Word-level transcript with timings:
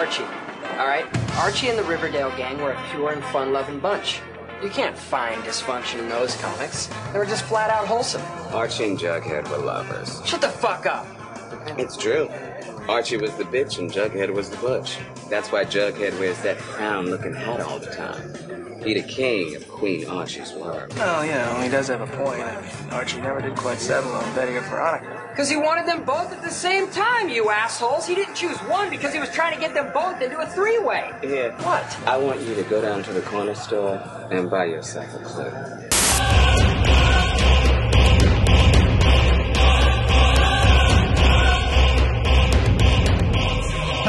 Archie. 0.00 0.24
All 0.78 0.86
right? 0.86 1.04
Archie 1.36 1.68
and 1.68 1.78
the 1.78 1.82
Riverdale 1.82 2.34
gang 2.34 2.56
were 2.62 2.70
a 2.70 2.82
pure 2.90 3.12
and 3.12 3.22
fun 3.24 3.52
loving 3.52 3.78
bunch. 3.80 4.22
You 4.62 4.70
can't 4.70 4.96
find 4.96 5.42
dysfunction 5.42 5.98
in 5.98 6.08
those 6.08 6.34
comics. 6.36 6.88
They 7.12 7.18
were 7.18 7.26
just 7.26 7.44
flat 7.44 7.68
out 7.68 7.86
wholesome. 7.86 8.22
Archie 8.50 8.84
and 8.84 8.98
Jughead 8.98 9.46
were 9.50 9.58
lovers. 9.58 10.22
Shut 10.24 10.40
the 10.40 10.48
fuck 10.48 10.86
up. 10.86 11.06
It's 11.78 11.98
true. 11.98 12.30
Archie 12.88 13.18
was 13.18 13.34
the 13.34 13.44
bitch 13.44 13.78
and 13.78 13.92
Jughead 13.92 14.32
was 14.32 14.48
the 14.48 14.56
butch. 14.56 14.96
That's 15.28 15.52
why 15.52 15.66
Jughead 15.66 16.18
wears 16.18 16.40
that 16.44 16.56
crown 16.56 17.10
looking 17.10 17.34
hat 17.34 17.60
all 17.60 17.78
the 17.78 17.90
time. 17.94 18.32
He 18.84 18.94
the 18.94 19.02
king 19.02 19.56
of 19.56 19.68
Queen 19.68 20.06
Archie's 20.06 20.52
world. 20.52 20.94
Well, 20.96 21.24
you 21.24 21.32
know, 21.32 21.60
he 21.60 21.68
does 21.68 21.88
have 21.88 22.00
a 22.00 22.06
point. 22.06 22.40
I 22.40 22.60
mean, 22.60 22.70
Archie 22.90 23.20
never 23.20 23.40
did 23.42 23.54
quite 23.54 23.78
settle 23.78 24.10
on 24.12 24.34
Betty 24.34 24.56
or 24.56 24.62
Veronica. 24.62 25.28
Because 25.30 25.50
he 25.50 25.56
wanted 25.56 25.86
them 25.86 26.04
both 26.04 26.32
at 26.32 26.42
the 26.42 26.50
same 26.50 26.88
time, 26.90 27.28
you 27.28 27.50
assholes. 27.50 28.06
He 28.06 28.14
didn't 28.14 28.34
choose 28.34 28.56
one 28.60 28.88
because 28.88 29.12
he 29.12 29.20
was 29.20 29.30
trying 29.30 29.54
to 29.54 29.60
get 29.60 29.74
them 29.74 29.90
both 29.92 30.22
into 30.22 30.38
a 30.38 30.46
three 30.46 30.78
way. 30.78 31.12
Here. 31.22 31.52
What? 31.60 31.98
I 32.06 32.16
want 32.16 32.40
you 32.40 32.54
to 32.54 32.62
go 32.64 32.80
down 32.80 33.02
to 33.02 33.12
the 33.12 33.22
corner 33.22 33.54
store 33.54 33.96
and 34.30 34.50
buy 34.50 34.64
yourself 34.64 35.14
a 35.14 35.18
clue. 35.18 36.69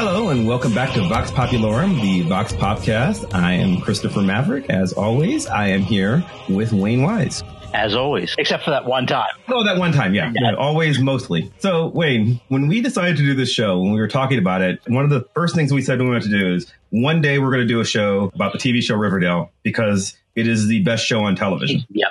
Hello 0.04 0.30
and 0.30 0.48
welcome 0.48 0.74
back 0.74 0.92
to 0.94 1.08
Vox 1.08 1.30
Populorum, 1.30 2.02
the 2.02 2.22
VoxPopcast. 2.22 3.32
I 3.34 3.52
am 3.52 3.80
Christopher 3.80 4.20
Maverick. 4.20 4.68
As 4.68 4.92
always, 4.92 5.46
I 5.46 5.68
am 5.68 5.82
here 5.82 6.24
with 6.48 6.72
Wayne 6.72 7.04
Wise. 7.04 7.44
as 7.72 7.94
always, 7.94 8.34
except 8.36 8.64
for 8.64 8.70
that 8.70 8.84
one 8.84 9.06
time. 9.06 9.30
Oh, 9.46 9.62
that 9.62 9.78
one 9.78 9.92
time, 9.92 10.12
yeah. 10.12 10.32
yeah. 10.34 10.56
Always, 10.56 10.98
mostly. 10.98 11.52
So, 11.58 11.86
Wayne, 11.86 12.40
when 12.48 12.66
we 12.66 12.80
decided 12.80 13.16
to 13.18 13.22
do 13.22 13.32
this 13.34 13.52
show, 13.52 13.78
when 13.78 13.92
we 13.92 14.00
were 14.00 14.08
talking 14.08 14.38
about 14.40 14.60
it, 14.60 14.80
one 14.88 15.04
of 15.04 15.10
the 15.10 15.24
first 15.34 15.54
things 15.54 15.72
we 15.72 15.82
said 15.82 16.00
we 16.00 16.08
wanted 16.08 16.24
to 16.24 16.30
do 16.30 16.52
is 16.52 16.66
one 16.90 17.20
day 17.20 17.38
we're 17.38 17.52
going 17.52 17.62
to 17.62 17.72
do 17.72 17.78
a 17.78 17.84
show 17.84 18.32
about 18.34 18.52
the 18.52 18.58
TV 18.58 18.82
show 18.82 18.96
Riverdale 18.96 19.52
because 19.62 20.16
it 20.34 20.48
is 20.48 20.66
the 20.66 20.82
best 20.82 21.06
show 21.06 21.20
on 21.20 21.36
television. 21.36 21.84
Yep. 21.90 22.08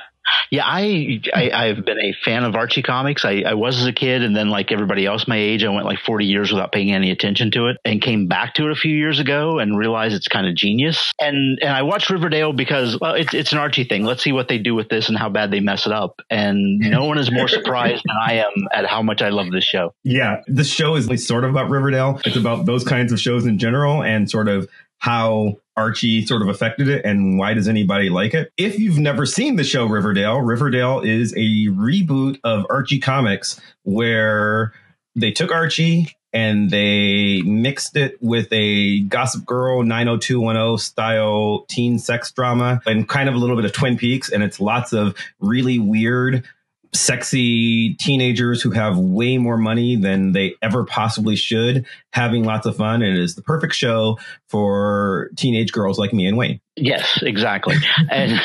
Yeah, 0.49 0.63
I, 0.65 1.21
I 1.33 1.65
have 1.67 1.85
been 1.85 1.99
a 1.99 2.13
fan 2.25 2.43
of 2.43 2.55
Archie 2.55 2.81
comics. 2.81 3.23
I, 3.23 3.43
I 3.45 3.53
was 3.53 3.79
as 3.79 3.85
a 3.85 3.93
kid, 3.93 4.21
and 4.21 4.35
then 4.35 4.49
like 4.49 4.71
everybody 4.71 5.05
else 5.05 5.27
my 5.27 5.37
age, 5.37 5.63
I 5.63 5.69
went 5.69 5.85
like 5.85 5.99
40 5.99 6.25
years 6.25 6.51
without 6.51 6.71
paying 6.71 6.91
any 6.91 7.11
attention 7.11 7.51
to 7.51 7.67
it, 7.67 7.77
and 7.85 8.01
came 8.01 8.27
back 8.27 8.55
to 8.55 8.65
it 8.65 8.71
a 8.71 8.75
few 8.75 8.95
years 8.95 9.19
ago 9.19 9.59
and 9.59 9.77
realized 9.77 10.13
it's 10.13 10.27
kind 10.27 10.47
of 10.47 10.55
genius. 10.55 11.13
And 11.19 11.59
and 11.61 11.71
I 11.71 11.83
watched 11.83 12.09
Riverdale 12.09 12.53
because 12.53 12.99
well, 12.99 13.15
it's 13.15 13.33
it's 13.33 13.51
an 13.51 13.59
Archie 13.59 13.85
thing. 13.85 14.03
Let's 14.03 14.23
see 14.23 14.31
what 14.31 14.47
they 14.47 14.57
do 14.57 14.75
with 14.75 14.89
this 14.89 15.09
and 15.09 15.17
how 15.17 15.29
bad 15.29 15.51
they 15.51 15.59
mess 15.59 15.85
it 15.85 15.93
up. 15.93 16.21
And 16.29 16.79
no 16.79 17.05
one 17.05 17.17
is 17.17 17.31
more 17.31 17.47
surprised 17.47 18.03
than 18.05 18.15
I 18.21 18.33
am 18.39 18.67
at 18.73 18.85
how 18.85 19.01
much 19.01 19.21
I 19.21 19.29
love 19.29 19.51
this 19.51 19.63
show. 19.63 19.93
Yeah, 20.03 20.41
this 20.47 20.67
show 20.67 20.95
is 20.95 21.09
like 21.09 21.19
sort 21.19 21.43
of 21.43 21.51
about 21.51 21.69
Riverdale. 21.69 22.19
It's 22.25 22.35
about 22.35 22.65
those 22.65 22.83
kinds 22.83 23.11
of 23.11 23.19
shows 23.19 23.45
in 23.45 23.57
general, 23.57 24.03
and 24.03 24.29
sort 24.29 24.47
of 24.47 24.67
how 24.99 25.57
Archie 25.81 26.23
sort 26.27 26.43
of 26.43 26.47
affected 26.47 26.87
it 26.87 27.03
and 27.03 27.39
why 27.39 27.55
does 27.55 27.67
anybody 27.67 28.09
like 28.09 28.35
it? 28.35 28.53
If 28.55 28.77
you've 28.77 28.99
never 28.99 29.25
seen 29.25 29.55
the 29.55 29.63
show 29.63 29.87
Riverdale, 29.87 30.39
Riverdale 30.39 30.99
is 30.99 31.33
a 31.33 31.67
reboot 31.69 32.39
of 32.43 32.67
Archie 32.69 32.99
comics 32.99 33.59
where 33.81 34.73
they 35.15 35.31
took 35.31 35.51
Archie 35.51 36.15
and 36.33 36.69
they 36.69 37.41
mixed 37.41 37.97
it 37.97 38.17
with 38.21 38.47
a 38.51 39.01
Gossip 39.01 39.43
Girl 39.43 39.81
90210 39.81 40.77
style 40.77 41.65
teen 41.67 41.97
sex 41.97 42.31
drama 42.31 42.79
and 42.85 43.09
kind 43.09 43.27
of 43.27 43.33
a 43.33 43.39
little 43.39 43.55
bit 43.55 43.65
of 43.65 43.73
Twin 43.73 43.97
Peaks. 43.97 44.31
And 44.31 44.43
it's 44.43 44.59
lots 44.59 44.93
of 44.93 45.15
really 45.39 45.79
weird 45.79 46.47
sexy 46.93 47.93
teenagers 47.95 48.61
who 48.61 48.71
have 48.71 48.97
way 48.97 49.37
more 49.37 49.57
money 49.57 49.95
than 49.95 50.33
they 50.33 50.55
ever 50.61 50.83
possibly 50.83 51.35
should, 51.35 51.85
having 52.11 52.43
lots 52.43 52.65
of 52.65 52.75
fun. 52.75 53.01
And 53.01 53.17
it 53.17 53.23
is 53.23 53.35
the 53.35 53.41
perfect 53.41 53.73
show 53.73 54.19
for 54.47 55.29
teenage 55.37 55.71
girls 55.71 55.97
like 55.97 56.13
me 56.13 56.25
and 56.25 56.37
Wayne. 56.37 56.59
Yes, 56.75 57.19
exactly. 57.21 57.75
and, 58.11 58.39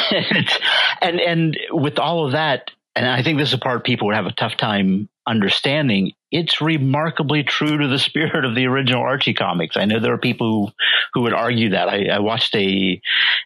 and, 1.01 1.21
and 1.21 1.59
with 1.71 1.99
all 1.99 2.25
of 2.25 2.33
that, 2.33 2.71
and 2.97 3.07
I 3.07 3.23
think 3.23 3.39
this 3.39 3.51
is 3.51 3.55
a 3.55 3.59
part 3.59 3.85
people 3.85 4.07
would 4.07 4.17
have 4.17 4.27
a 4.27 4.33
tough 4.33 4.57
time 4.57 5.09
understanding. 5.27 6.13
It's 6.31 6.61
remarkably 6.61 7.43
true 7.43 7.79
to 7.79 7.89
the 7.89 7.99
spirit 7.99 8.45
of 8.45 8.55
the 8.55 8.67
original 8.67 9.03
Archie 9.03 9.35
comics. 9.35 9.77
I 9.77 9.85
know 9.85 10.01
there 10.01 10.15
are 10.15 10.19
people 10.19 10.67
who, 10.67 10.73
who 11.13 11.23
would 11.23 11.35
argue 11.35 11.71
that. 11.71 11.89
I, 11.89 12.07
I 12.07 12.19
watched 12.21 12.55
a, 12.55 13.01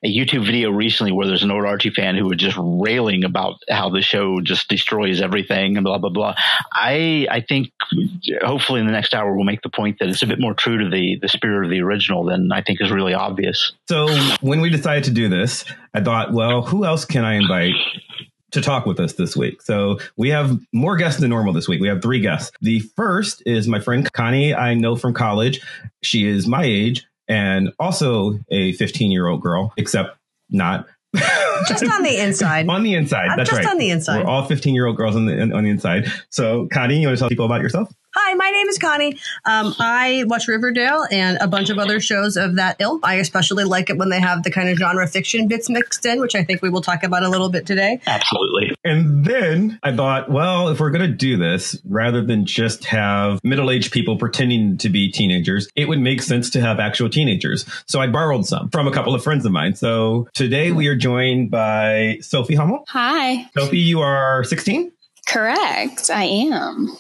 a 0.05 0.09
YouTube 0.09 0.47
video 0.47 0.71
recently 0.71 1.13
where 1.13 1.27
there's 1.27 1.43
an 1.43 1.51
old 1.51 1.65
Archie 1.65 1.91
fan 1.91 2.17
who 2.17 2.27
was 2.27 2.39
just 2.39 2.57
railing 2.61 3.25
about 3.25 3.55
how 3.69 3.91
the 3.91 4.03
show 4.03 4.41
just 4.41 4.69
destroys 4.69 5.21
everything 5.21 5.77
and 5.77 5.85
blah 5.85 5.99
blah 5.99 6.11
blah. 6.11 6.35
I 6.73 7.27
I 7.31 7.41
think 7.41 7.73
hopefully 8.43 8.81
in 8.81 8.87
the 8.87 8.93
next 8.93 9.15
hour 9.15 9.35
we'll 9.35 9.45
make 9.45 9.63
the 9.63 9.69
point 9.69 9.99
that 9.99 10.09
it's 10.09 10.23
a 10.23 10.27
bit 10.27 10.41
more 10.41 10.55
true 10.55 10.79
to 10.79 10.89
the 10.89 11.19
the 11.21 11.29
spirit 11.29 11.65
of 11.65 11.71
the 11.71 11.81
original 11.81 12.25
than 12.25 12.53
I 12.53 12.63
think 12.63 12.81
is 12.81 12.91
really 12.91 13.15
obvious. 13.15 13.73
So 13.89 14.09
when 14.41 14.61
we 14.61 14.71
decided 14.71 15.05
to 15.05 15.11
do 15.11 15.29
this, 15.29 15.65
I 15.95 16.01
thought, 16.03 16.33
well, 16.33 16.63
who 16.63 16.85
else 16.85 17.05
can 17.05 17.25
I 17.25 17.35
invite 17.35 17.75
to 18.53 18.61
talk 18.61 18.87
with 18.87 19.01
us 19.01 19.15
this 19.15 19.37
week. 19.37 19.63
So 19.63 19.99
we 20.17 20.31
have 20.31 20.59
more 20.73 20.97
guests 20.97 21.21
than 21.21 21.31
normal 21.31 21.53
this 21.53 21.69
week. 21.69 21.81
We 21.81 21.89
have 21.89 22.03
three 22.03 22.21
guests. 22.21 22.51
The 22.61 22.81
first 22.81 23.43
is 23.47 23.69
my 23.69 23.81
friend 23.81 24.11
Connie. 24.13 24.55
I 24.55 24.75
know 24.75 24.97
from 24.97 25.15
college. 25.15 25.61
She 26.03 26.27
is 26.27 26.47
my 26.47 26.65
age 26.65 27.07
and 27.29 27.73
also 27.79 28.39
a 28.51 28.73
15 28.73 29.11
year 29.11 29.27
old 29.27 29.41
girl, 29.41 29.73
except 29.77 30.17
not. 30.51 30.87
just 31.69 31.85
on 31.85 32.03
the 32.03 32.17
inside. 32.21 32.69
on 32.69 32.83
the 32.83 32.95
inside. 32.95 33.29
I'm 33.29 33.37
That's 33.37 33.51
just 33.51 33.65
right. 33.65 33.71
on 33.71 33.79
the 33.79 33.91
inside. 33.91 34.25
We're 34.25 34.31
all 34.31 34.45
15 34.45 34.75
year 34.75 34.87
old 34.87 34.97
girls 34.97 35.17
on 35.17 35.27
the 35.27 35.41
on 35.41 35.65
the 35.65 35.71
inside. 35.71 36.07
So 36.29 36.69
Connie, 36.73 37.01
you 37.01 37.07
want 37.09 37.19
to 37.19 37.23
tell 37.23 37.29
people 37.29 37.47
about 37.47 37.63
yourself? 37.63 37.93
Hi, 38.13 38.35
my 38.35 38.51
name 38.51 38.67
is 38.67 38.77
Connie. 38.77 39.19
Um, 39.45 39.73
I 39.79 40.25
watch 40.27 40.49
Riverdale 40.49 41.07
and 41.13 41.39
a 41.41 41.47
bunch 41.47 41.71
of 41.71 41.79
other 41.79 42.01
shows 42.01 42.37
of 42.37 42.57
that 42.57 42.81
ilk. 42.81 43.03
I 43.05 43.15
especially 43.17 43.63
like 43.63 43.89
it 43.89 43.99
when 43.99 44.09
they 44.09 44.19
have 44.19 44.43
the 44.43 44.51
kind 44.51 44.69
of 44.69 44.79
genre 44.79 45.07
fiction 45.07 45.47
bits 45.47 45.71
mixed 45.71 46.05
in, 46.05 46.21
which 46.21 46.35
I 46.35 46.43
think 46.43 46.61
we 46.61 46.71
will 46.71 46.81
talk 46.83 47.05
about 47.05 47.23
a 47.23 47.29
little 47.29 47.51
bit 47.51 47.67
today. 47.67 48.01
Absolutely. 48.09 48.75
And 48.83 49.25
then 49.25 49.79
I 49.85 49.95
thought, 49.95 50.29
well, 50.29 50.71
if 50.71 50.81
we're 50.81 50.91
going 50.91 51.09
to 51.09 51.17
do 51.17 51.37
this, 51.37 51.81
rather 51.89 52.21
than 52.25 52.47
just 52.47 52.85
have 52.87 53.39
middle 53.45 53.71
aged 53.71 53.93
people 53.93 54.17
pretending 54.17 54.77
to 54.79 54.89
be 54.89 55.13
teenagers, 55.13 55.69
it 55.77 55.89
would 55.89 56.01
make 56.01 56.21
sense 56.21 56.51
to 56.51 56.61
have 56.61 56.81
actual 56.81 57.11
teenagers. 57.11 57.65
So 57.87 58.01
I 58.01 58.09
borrowed 58.09 58.45
some 58.45 58.71
from 58.71 58.89
a 58.89 58.93
couple 58.93 59.15
of 59.15 59.23
friends 59.23 59.47
of 59.47 59.53
mine. 59.53 59.77
So 59.77 60.27
today 60.35 60.73
we 60.73 60.89
are 60.89 60.97
joined 60.97 61.53
by 61.53 62.19
Sophie 62.23 62.57
Hummel. 62.57 62.85
Hi. 62.89 63.49
Sophie, 63.57 63.79
you 63.79 64.01
are 64.01 64.43
16? 64.43 64.91
Correct. 65.29 66.11
I 66.11 66.25
am. 66.25 66.97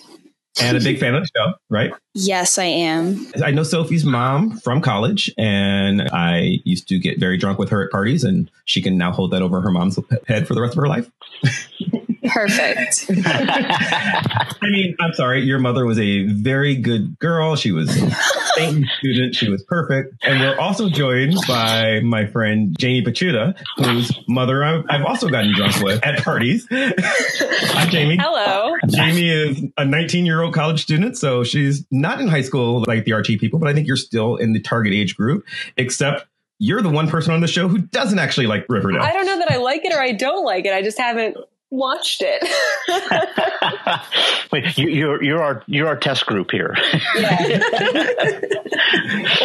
And 0.63 0.77
a 0.77 0.81
big 0.81 0.99
fan 0.99 1.15
of 1.15 1.23
the 1.23 1.29
show, 1.37 1.55
right? 1.69 1.93
Yes, 2.15 2.59
I 2.59 2.65
am. 2.65 3.27
I 3.45 3.51
know 3.51 3.63
Sophie's 3.63 4.05
mom 4.05 4.59
from 4.59 4.81
college, 4.81 5.33
and 5.39 6.03
I 6.13 6.61
used 6.65 6.89
to 6.89 6.99
get 6.99 7.19
very 7.19 7.37
drunk 7.37 7.59
with 7.59 7.69
her 7.71 7.85
at 7.85 7.91
parties, 7.91 8.25
and 8.25 8.51
she 8.65 8.83
can 8.83 8.97
now 8.97 9.13
hold 9.13 9.31
that 9.33 9.43
over 9.43 9.61
her 9.61 9.71
mom's 9.71 9.99
head 10.27 10.47
for 10.47 10.55
the 10.55 10.61
rest 10.61 10.75
of 10.75 10.83
her 10.83 10.89
life. 10.89 11.11
Perfect. 12.29 13.07
I 13.27 14.57
mean, 14.63 14.97
I'm 15.01 15.13
sorry, 15.15 15.43
your 15.43 15.59
mother 15.59 15.87
was 15.87 15.99
a 15.99 16.27
very 16.27 16.77
good 16.77 17.19
girl. 17.19 17.57
She 17.57 17.73
was 17.73 17.91
a 17.91 18.11
saintly 18.57 18.89
student. 18.99 19.35
She 19.35 19.49
was 19.49 19.63
perfect. 19.63 20.15
And 20.23 20.41
we're 20.41 20.59
also 20.59 20.89
joined 20.89 21.35
by 21.49 22.01
my 22.01 22.27
friend 22.27 22.77
Jamie 22.79 23.03
Pachuta, 23.03 23.57
whose 23.77 24.13
mother 24.29 24.63
I've, 24.63 24.85
I've 24.89 25.05
also 25.05 25.29
gotten 25.29 25.55
drunk 25.55 25.81
with 25.81 26.05
at 26.05 26.23
parties. 26.23 26.67
Hi, 26.71 27.87
Jamie. 27.89 28.19
Hello. 28.21 28.75
Jamie 28.89 29.31
is 29.31 29.63
a 29.79 29.85
19 29.85 30.27
year 30.27 30.43
old 30.43 30.55
college 30.55 30.83
student, 30.83 31.17
so 31.17 31.45
she's 31.45 31.85
not 31.91 32.21
in 32.21 32.29
high 32.29 32.43
school 32.43 32.85
like 32.87 33.05
the 33.05 33.13
Archie 33.13 33.39
people, 33.39 33.59
but 33.59 33.69
I 33.69 33.75
think 33.75 33.87
you're 33.87 33.97
still 33.97 34.37
in 34.37 34.53
the 34.53 34.61
target 34.61 34.93
age 34.93 35.17
group, 35.17 35.45
except 35.77 36.27
you're 36.59 36.83
the 36.83 36.91
one 36.91 37.09
person 37.09 37.33
on 37.33 37.41
the 37.41 37.49
show 37.49 37.69
who 37.69 37.79
doesn't 37.79 38.19
actually 38.19 38.47
like 38.47 38.67
Riverdale. 38.69 39.03
I 39.03 39.13
don't 39.13 39.25
know 39.25 39.39
that 39.39 39.51
I 39.51 39.57
like 39.57 39.85
it 39.85 39.95
or 39.95 40.01
I 40.01 40.13
don't 40.13 40.45
like 40.45 40.67
it. 40.67 40.75
I 40.75 40.83
just 40.83 40.99
haven't 40.99 41.37
watched 41.71 42.23
it. 42.25 42.43
Wait, 44.53 44.77
you, 44.79 44.89
you're 44.89 45.23
you're 45.23 45.43
our 45.43 45.63
you're 45.67 45.87
our 45.87 45.97
test 45.97 46.27
group 46.27 46.51
here. 46.51 46.75
well, 47.15 47.23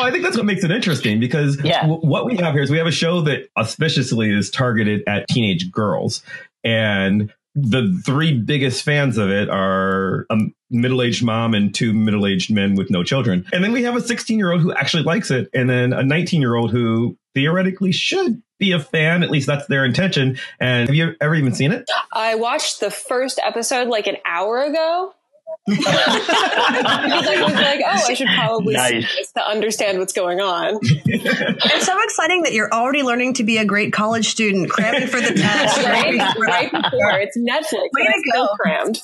I 0.03 0.09
think 0.11 0.23
that's 0.23 0.37
what 0.37 0.45
makes 0.45 0.63
it 0.63 0.71
interesting 0.71 1.19
because 1.19 1.59
Yeah. 1.63 1.81
w- 1.81 2.01
what 2.01 2.25
we 2.25 2.37
have 2.37 2.53
here 2.53 2.63
is 2.63 2.69
we 2.71 2.77
have 2.77 2.87
a 2.87 2.91
show 2.91 3.21
that 3.21 3.47
auspiciously 3.57 4.31
is 4.31 4.49
targeted 4.49 5.03
at 5.07 5.27
teenage 5.27 5.71
girls, 5.71 6.21
and 6.63 7.31
the 7.53 8.01
three 8.05 8.33
biggest 8.37 8.83
fans 8.83 9.17
of 9.17 9.29
it 9.29 9.49
are 9.49 10.25
a 10.29 10.37
middle-aged 10.69 11.23
mom 11.23 11.53
and 11.53 11.73
two 11.73 11.93
middle-aged 11.93 12.51
men 12.51 12.75
with 12.75 12.89
no 12.89 13.03
children, 13.03 13.45
and 13.53 13.63
then 13.63 13.71
we 13.71 13.83
have 13.83 13.95
a 13.95 13.99
16-year-old 14.01 14.61
who 14.61 14.73
actually 14.73 15.03
likes 15.03 15.31
it, 15.31 15.49
and 15.53 15.69
then 15.69 15.93
a 15.93 16.01
19-year-old 16.01 16.71
who 16.71 17.17
theoretically 17.33 17.91
should 17.91 18.41
be 18.59 18.71
a 18.71 18.79
fan. 18.79 19.23
At 19.23 19.29
least 19.31 19.47
that's 19.47 19.67
their 19.67 19.85
intention. 19.85 20.37
And 20.59 20.87
have 20.87 20.95
you 20.95 21.15
ever 21.21 21.35
even 21.35 21.53
seen 21.53 21.71
it? 21.71 21.89
I 22.13 22.35
watched 22.35 22.79
the 22.79 22.91
first 22.91 23.39
episode 23.43 23.87
like 23.87 24.07
an 24.07 24.17
hour 24.25 24.63
ago. 24.63 25.13
because 25.67 25.85
I 25.87 27.41
was 27.43 27.53
like, 27.53 27.79
oh, 27.85 28.05
I 28.07 28.13
should 28.13 28.27
probably 28.27 28.75
see 28.75 28.79
Nice. 28.99 29.15
this 29.15 29.31
to 29.33 29.47
understand 29.47 29.97
what's 29.99 30.13
going 30.13 30.39
on. 30.39 30.79
It's 31.07 31.85
so 31.85 31.97
exciting 32.03 32.43
that 32.43 32.53
you're 32.53 32.71
already 32.71 33.01
learning 33.03 33.33
to 33.35 33.43
be 33.43 33.57
a 33.57 33.65
great 33.65 33.91
college 33.93 34.27
student, 34.27 34.69
cramming 34.69 35.07
for 35.07 35.19
the 35.19 35.33
test. 35.35 35.77
right? 35.83 36.35
right 36.37 36.71
before. 36.71 37.19
It's 37.19 37.37
Netflix. 37.37 37.89
Way 37.93 38.03
to 38.05 38.13
and 38.13 38.23
I'm 38.33 38.45
go. 38.45 38.47
crammed. 38.55 38.99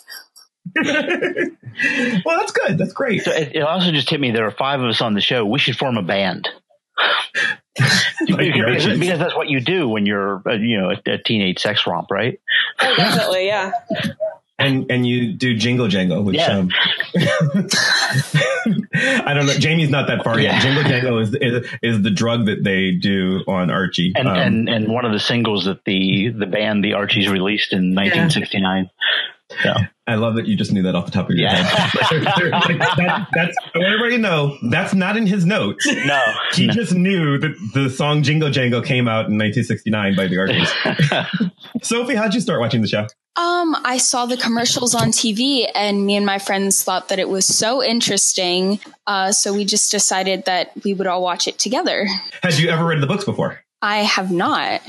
well, 2.26 2.38
that's 2.40 2.52
good. 2.52 2.78
That's 2.78 2.94
great. 2.94 3.24
So 3.24 3.32
it, 3.32 3.56
it 3.56 3.62
also 3.62 3.92
just 3.92 4.10
hit 4.10 4.20
me 4.20 4.32
there 4.32 4.46
are 4.46 4.52
five 4.52 4.82
of 4.82 4.88
us 4.88 5.02
on 5.02 5.14
the 5.14 5.22
show. 5.22 5.46
We 5.46 5.60
should 5.60 5.78
form 5.78 5.98
a 5.98 6.04
band. 6.04 6.48
Because, 8.28 9.00
because 9.00 9.20
that's 9.20 9.36
what 9.36 9.48
you 9.50 9.60
do 9.62 9.88
when 9.88 10.06
you're, 10.06 10.42
uh, 10.48 10.54
you 10.54 10.80
know, 10.80 10.92
a, 10.92 11.12
a 11.12 11.18
teenage 11.18 11.60
sex 11.60 11.86
romp, 11.88 12.12
right? 12.12 12.40
Oh, 12.80 12.96
definitely, 12.96 13.48
yeah. 13.48 13.72
and 14.60 14.92
and 14.92 15.06
you 15.08 15.34
do 15.34 15.56
jingle 15.56 15.88
jangle, 15.88 16.24
which 16.24 16.36
Yeah. 16.38 16.58
um, 16.60 16.70
I 18.64 19.34
don't 19.34 19.46
know. 19.48 19.54
Jamie's 19.58 19.90
not 19.90 20.08
that 20.08 20.24
far 20.24 20.40
Yeah. 20.40 20.54
yet. 20.54 20.62
Jingle 20.62 20.84
jangle 20.84 21.20
is, 21.20 21.34
is 21.36 21.68
is 21.82 22.02
the 22.04 22.12
drug 22.12 22.46
that 22.46 22.64
they 22.64 22.92
do 22.92 23.44
on 23.48 23.72
Archie. 23.72 24.14
And 24.16 24.28
Um, 24.28 24.38
and 24.38 24.70
and 24.70 24.88
one 24.90 25.06
of 25.06 25.12
the 25.12 25.20
singles 25.20 25.66
that 25.66 25.84
the 25.86 26.30
the 26.30 26.46
band 26.46 26.84
the 26.84 26.94
Archies 26.94 27.28
released 27.30 27.74
in 27.74 27.96
1969. 27.96 28.90
So 29.64 29.74
I 30.08 30.16
love 30.16 30.36
that 30.36 30.46
you 30.48 30.56
just 30.56 30.72
knew 30.72 30.82
that 30.84 30.96
off 30.96 31.06
the 31.06 31.12
top 31.12 31.30
of 31.30 31.36
your 31.36 31.48
Yeah. 31.50 31.56
head. 31.64 32.24
Like, 32.52 32.78
that, 32.98 33.28
that's 33.34 33.56
I 33.74 33.78
want 33.78 33.88
everybody 33.88 34.16
to 34.16 34.18
know 34.22 34.58
that's 34.70 34.94
not 34.94 35.16
in 35.18 35.26
his 35.28 35.46
notes. 35.46 35.86
no, 36.06 36.22
He 36.54 36.68
just 36.68 36.94
knew 36.94 37.38
that 37.38 37.56
the 37.74 37.90
song 37.90 38.24
Jingle 38.24 38.50
Jangle 38.50 38.82
came 38.82 39.08
out 39.08 39.28
in 39.30 39.38
1969 39.38 40.16
by 40.16 40.28
the 40.28 40.38
Archies. 40.38 41.52
Sophie, 41.84 42.16
how'd 42.16 42.34
you 42.34 42.42
start 42.42 42.60
watching 42.60 42.82
the 42.82 42.88
show? 42.88 43.08
Um, 43.38 43.76
I 43.86 43.98
saw 43.98 44.26
the 44.26 44.36
commercials 44.38 44.94
on 44.94 45.10
TV, 45.10 45.66
and 45.74 46.06
me 46.06 46.16
and 46.18 46.26
my 46.26 46.38
friends 46.38 46.84
thought 46.84 47.08
that 47.10 47.18
it 47.20 47.30
was 47.30 47.46
so 47.48 47.82
interesting. 47.82 48.80
Uh, 49.08 49.32
so 49.32 49.54
we 49.54 49.64
just 49.64 49.90
decided 49.92 50.44
that 50.46 50.72
we 50.84 50.94
would 50.94 51.08
all 51.08 51.22
watch 51.22 51.48
it 51.48 51.58
together. 51.58 52.08
Had 52.44 52.58
you 52.60 52.70
ever 52.70 52.86
read 52.86 53.02
the 53.02 53.08
books 53.08 53.24
before? 53.24 53.62
I 53.82 54.00
have 54.00 54.32
not. 54.32 54.82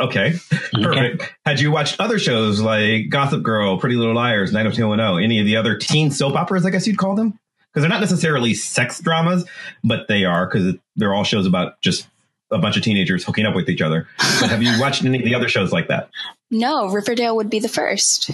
Okay, 0.00 0.34
perfect. 0.72 1.34
Had 1.44 1.60
you 1.60 1.70
watched 1.70 2.00
other 2.00 2.18
shows 2.18 2.60
like 2.60 3.10
Gossip 3.10 3.42
Girl, 3.42 3.78
Pretty 3.78 3.96
Little 3.96 4.14
Liars, 4.14 4.52
90210, 4.52 5.22
any 5.22 5.38
of 5.40 5.46
the 5.46 5.56
other 5.56 5.76
teen 5.76 6.10
soap 6.10 6.34
operas, 6.34 6.64
I 6.64 6.70
guess 6.70 6.86
you'd 6.86 6.98
call 6.98 7.14
them? 7.14 7.38
Because 7.72 7.82
they're 7.82 7.90
not 7.90 8.00
necessarily 8.00 8.54
sex 8.54 9.00
dramas, 9.00 9.44
but 9.84 10.08
they 10.08 10.24
are 10.24 10.46
because 10.46 10.74
they're 10.96 11.14
all 11.14 11.24
shows 11.24 11.46
about 11.46 11.80
just 11.80 12.08
a 12.50 12.58
bunch 12.58 12.76
of 12.76 12.82
teenagers 12.82 13.24
hooking 13.24 13.46
up 13.46 13.54
with 13.54 13.68
each 13.68 13.82
other. 13.82 14.08
But 14.40 14.50
have 14.50 14.62
you 14.62 14.80
watched 14.80 15.04
any 15.04 15.18
of 15.18 15.24
the 15.24 15.34
other 15.34 15.48
shows 15.48 15.72
like 15.72 15.88
that? 15.88 16.10
No, 16.50 16.88
Riverdale 16.88 17.36
would 17.36 17.50
be 17.50 17.60
the 17.60 17.68
first. 17.68 18.30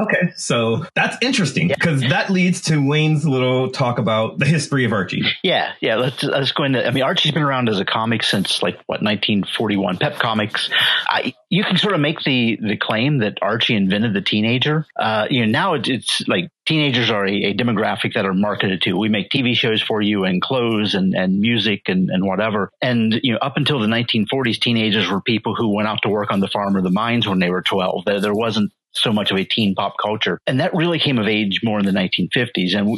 Okay, 0.00 0.32
so 0.36 0.86
that's 0.94 1.16
interesting 1.20 1.68
because 1.68 2.02
that 2.02 2.30
leads 2.30 2.60
to 2.62 2.76
Wayne's 2.76 3.26
little 3.26 3.68
talk 3.68 3.98
about 3.98 4.38
the 4.38 4.46
history 4.46 4.84
of 4.84 4.92
Archie. 4.92 5.24
Yeah, 5.42 5.72
yeah. 5.80 5.96
Let's 5.96 6.22
let's 6.22 6.52
go 6.52 6.62
into. 6.62 6.86
I 6.86 6.92
mean, 6.92 7.02
Archie's 7.02 7.32
been 7.32 7.42
around 7.42 7.68
as 7.68 7.80
a 7.80 7.84
comic 7.84 8.22
since 8.22 8.62
like 8.62 8.76
what 8.86 9.02
1941. 9.02 9.96
Pep 9.98 10.20
Comics. 10.20 10.70
I, 11.08 11.34
you 11.50 11.64
can 11.64 11.78
sort 11.78 11.94
of 11.94 12.00
make 12.00 12.22
the 12.22 12.60
the 12.62 12.76
claim 12.76 13.18
that 13.18 13.38
Archie 13.42 13.74
invented 13.74 14.14
the 14.14 14.20
teenager. 14.20 14.86
Uh, 14.96 15.26
you 15.30 15.44
know, 15.44 15.50
now 15.50 15.74
it, 15.74 15.88
it's 15.88 16.22
like 16.28 16.52
teenagers 16.64 17.10
are 17.10 17.26
a, 17.26 17.46
a 17.46 17.54
demographic 17.54 18.14
that 18.14 18.24
are 18.24 18.34
marketed 18.34 18.82
to. 18.82 18.96
We 18.96 19.08
make 19.08 19.30
TV 19.30 19.56
shows 19.56 19.82
for 19.82 20.00
you 20.00 20.24
and 20.24 20.40
clothes 20.40 20.94
and 20.94 21.12
and 21.14 21.40
music 21.40 21.88
and 21.88 22.08
and 22.08 22.24
whatever. 22.24 22.70
And 22.80 23.18
you 23.24 23.32
know, 23.32 23.38
up 23.40 23.56
until 23.56 23.80
the 23.80 23.88
1940s, 23.88 24.60
teenagers 24.60 25.10
were 25.10 25.20
people 25.20 25.56
who 25.56 25.74
went 25.74 25.88
out 25.88 26.02
to 26.02 26.08
work 26.08 26.30
on 26.30 26.38
the 26.38 26.48
farm 26.48 26.76
or 26.76 26.82
the 26.82 26.90
mines 26.90 27.26
when 27.26 27.40
they 27.40 27.50
were 27.50 27.57
12. 27.62 28.04
There, 28.04 28.34
wasn't 28.34 28.72
so 28.92 29.12
much 29.12 29.30
of 29.30 29.36
a 29.36 29.44
teen 29.44 29.74
pop 29.74 29.96
culture. 30.00 30.38
And 30.46 30.60
that 30.60 30.74
really 30.74 30.98
came 30.98 31.18
of 31.18 31.26
age 31.26 31.60
more 31.62 31.78
in 31.78 31.86
the 31.86 31.92
1950s. 31.92 32.74
And 32.74 32.88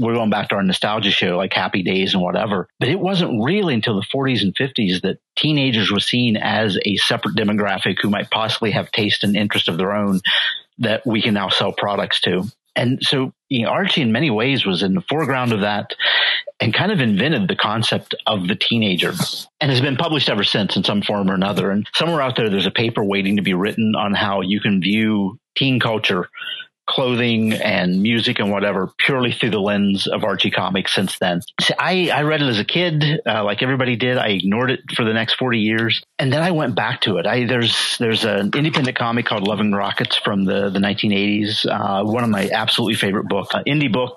we're 0.00 0.14
going 0.14 0.30
back 0.30 0.48
to 0.48 0.56
our 0.56 0.62
nostalgia 0.62 1.10
show, 1.10 1.36
like 1.36 1.52
Happy 1.52 1.82
Days 1.82 2.14
and 2.14 2.22
whatever. 2.22 2.68
But 2.80 2.88
it 2.88 3.00
wasn't 3.00 3.42
really 3.44 3.74
until 3.74 3.96
the 3.96 4.06
40s 4.14 4.42
and 4.42 4.54
50s 4.54 5.02
that 5.02 5.18
teenagers 5.36 5.90
were 5.90 6.00
seen 6.00 6.36
as 6.36 6.78
a 6.84 6.96
separate 6.96 7.36
demographic 7.36 7.98
who 8.00 8.10
might 8.10 8.30
possibly 8.30 8.72
have 8.72 8.90
taste 8.90 9.24
and 9.24 9.36
interest 9.36 9.68
of 9.68 9.78
their 9.78 9.92
own 9.92 10.20
that 10.78 11.06
we 11.06 11.22
can 11.22 11.34
now 11.34 11.48
sell 11.48 11.72
products 11.72 12.20
to. 12.22 12.44
And 12.78 13.00
so, 13.02 13.32
you 13.48 13.64
know, 13.64 13.70
Archie 13.70 14.02
in 14.02 14.12
many 14.12 14.30
ways 14.30 14.64
was 14.64 14.84
in 14.84 14.94
the 14.94 15.02
foreground 15.08 15.52
of 15.52 15.62
that 15.62 15.94
and 16.60 16.72
kind 16.72 16.92
of 16.92 17.00
invented 17.00 17.48
the 17.48 17.56
concept 17.56 18.14
of 18.24 18.46
the 18.46 18.54
teenager 18.54 19.12
and 19.60 19.70
has 19.70 19.80
been 19.80 19.96
published 19.96 20.28
ever 20.28 20.44
since 20.44 20.76
in 20.76 20.84
some 20.84 21.02
form 21.02 21.28
or 21.28 21.34
another. 21.34 21.72
And 21.72 21.88
somewhere 21.94 22.22
out 22.22 22.36
there, 22.36 22.48
there's 22.48 22.66
a 22.66 22.70
paper 22.70 23.02
waiting 23.02 23.36
to 23.36 23.42
be 23.42 23.52
written 23.52 23.94
on 23.98 24.14
how 24.14 24.42
you 24.42 24.60
can 24.60 24.80
view 24.80 25.40
teen 25.56 25.80
culture, 25.80 26.28
clothing 26.88 27.52
and 27.52 28.02
music 28.02 28.38
and 28.38 28.50
whatever 28.50 28.90
purely 28.98 29.30
through 29.30 29.50
the 29.50 29.60
lens 29.60 30.06
of 30.06 30.24
Archie 30.24 30.50
comics 30.50 30.94
since 30.94 31.18
then. 31.18 31.42
So 31.60 31.74
I, 31.78 32.10
I 32.12 32.22
read 32.22 32.42
it 32.42 32.48
as 32.48 32.58
a 32.58 32.64
kid, 32.64 33.20
uh, 33.26 33.44
like 33.44 33.62
everybody 33.62 33.94
did. 33.94 34.16
I 34.16 34.28
ignored 34.28 34.70
it 34.70 34.80
for 34.94 35.04
the 35.04 35.12
next 35.12 35.34
40 35.34 35.58
years. 35.58 36.02
And 36.18 36.32
then 36.32 36.42
I 36.42 36.50
went 36.50 36.74
back 36.74 37.02
to 37.02 37.18
it. 37.18 37.26
I, 37.26 37.44
there's, 37.44 37.96
there's 37.98 38.24
an 38.24 38.50
independent 38.54 38.96
comic 38.96 39.26
called 39.26 39.46
Love 39.46 39.60
and 39.60 39.76
Rockets 39.76 40.16
from 40.16 40.44
the, 40.44 40.70
the 40.70 40.78
1980s. 40.78 41.66
Uh, 41.66 42.04
one 42.04 42.24
of 42.24 42.30
my 42.30 42.48
absolutely 42.50 42.94
favorite 42.94 43.28
books, 43.28 43.54
uh, 43.54 43.62
indie 43.64 43.92
book. 43.92 44.16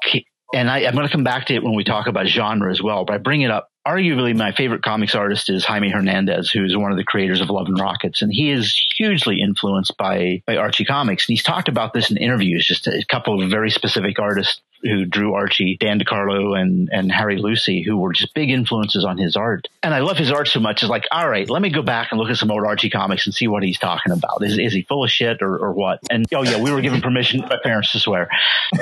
And 0.54 0.70
I, 0.70 0.86
I'm 0.86 0.96
going 0.96 1.06
to 1.06 1.12
come 1.12 1.24
back 1.24 1.48
to 1.48 1.56
it 1.56 1.64
when 1.64 1.76
we 1.76 1.84
talk 1.84 2.08
about 2.08 2.28
genre 2.28 2.72
as 2.72 2.82
well, 2.82 3.06
but 3.06 3.14
I 3.14 3.18
bring 3.18 3.42
it 3.42 3.52
up 3.52 3.71
arguably 3.88 4.36
my 4.36 4.52
favorite 4.52 4.84
comics 4.84 5.16
artist 5.16 5.50
is 5.50 5.66
Jaime 5.66 5.90
Hernandez, 5.90 6.50
who's 6.50 6.78
one 6.78 6.92
of 6.92 6.98
the 6.98 7.04
creators 7.04 7.42
of 7.42 7.50
Love 7.50 7.68
and 7.68 7.80
Rockets, 7.80 8.22
and 8.22 8.32
he 8.32 8.52
is 8.52 8.76
hugely 8.96 9.42
influenced 9.42 9.98
by 9.98 10.44
by 10.46 10.58
Archie 10.58 10.86
comics. 10.86 11.28
And 11.28 11.34
he's 11.34 11.44
talked 11.44 11.70
about 11.70 11.94
this 11.94 12.12
in 12.12 12.18
interviews. 12.18 12.66
Just 12.66 12.88
a 12.88 13.04
couple 13.10 13.42
of 13.42 13.50
very 13.50 13.70
specific 13.70 14.20
artists 14.20 14.62
who 14.84 15.06
drew 15.06 15.34
Archie, 15.34 15.78
Dan 15.80 16.00
DeCarlo 16.00 16.60
and 16.60 16.90
and 16.92 17.12
Harry 17.12 17.38
Lucey, 17.38 17.82
who 17.84 17.98
were 17.98 18.14
just 18.14 18.34
big 18.34 18.50
influences 18.50 19.06
on 19.06 19.18
his 19.18 19.36
art. 19.36 19.68
And 19.84 19.94
I 19.94 20.00
love 20.00 20.18
his 20.18 20.32
art 20.32 20.48
so 20.48 20.60
much. 20.60 20.84
It's 20.84 20.90
like, 20.90 21.06
all 21.12 21.30
right, 21.30 21.50
let 21.50 21.62
me 21.62 21.70
go 21.70 21.82
back 21.82 22.10
and 22.12 22.20
look 22.20 22.30
at 22.30 22.38
some 22.38 22.52
old 22.52 22.66
Archie 22.66 22.90
comics 22.90 23.26
and 23.26 23.34
see 23.34 23.48
what 23.48 23.64
he's 23.64 23.80
talking 23.80 24.12
about. 24.12 24.44
Is 24.44 24.58
is 24.58 24.74
he 24.74 24.84
full 24.84 25.04
of 25.04 25.12
shit 25.12 25.42
or, 25.42 25.58
or 25.58 25.74
what? 25.74 26.00
And 26.10 26.26
oh 26.34 26.44
yeah, 26.44 26.62
we 26.62 26.72
were 26.72 26.82
given 26.82 27.02
permission 27.02 27.42
by 27.42 27.58
parents 27.64 27.92
to 27.92 28.00
swear. 28.00 28.30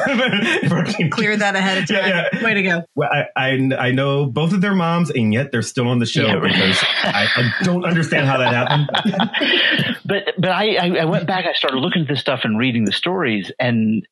Clear 1.12 1.38
that 1.38 1.56
ahead 1.56 1.80
of 1.80 1.88
time. 1.88 2.10
Yeah, 2.10 2.44
Way 2.44 2.54
to 2.56 2.64
go. 2.64 2.84
Well, 2.96 3.10
I, 3.12 3.28
I 3.36 3.70
I 3.78 3.92
know 3.92 4.26
both 4.26 4.54
of 4.54 4.62
their 4.62 4.76
moms, 4.76 5.10
and 5.10 5.34
yet 5.34 5.52
they're 5.52 5.62
still 5.62 5.88
on 5.88 6.00
the 6.00 6.06
show 6.06 6.26
Yeah, 6.26 6.34
right. 6.36 6.52
because 6.54 6.84
I, 7.04 7.28
I 7.36 7.64
don't 7.64 7.86
understand 7.86 8.28
how 8.28 8.38
that 8.38 8.54
happened. 8.54 9.98
but 10.06 10.34
but 10.38 10.52
I, 10.52 10.76
I 10.76 10.88
I 11.02 11.06
went 11.06 11.28
back. 11.28 11.46
I 11.46 11.54
started 11.54 11.80
looking 11.80 12.04
at 12.04 12.08
this 12.08 12.20
stuff 12.20 12.42
and 12.44 12.58
reading 12.58 12.86
the 12.86 12.92
stories, 12.92 13.52
and 13.60 14.06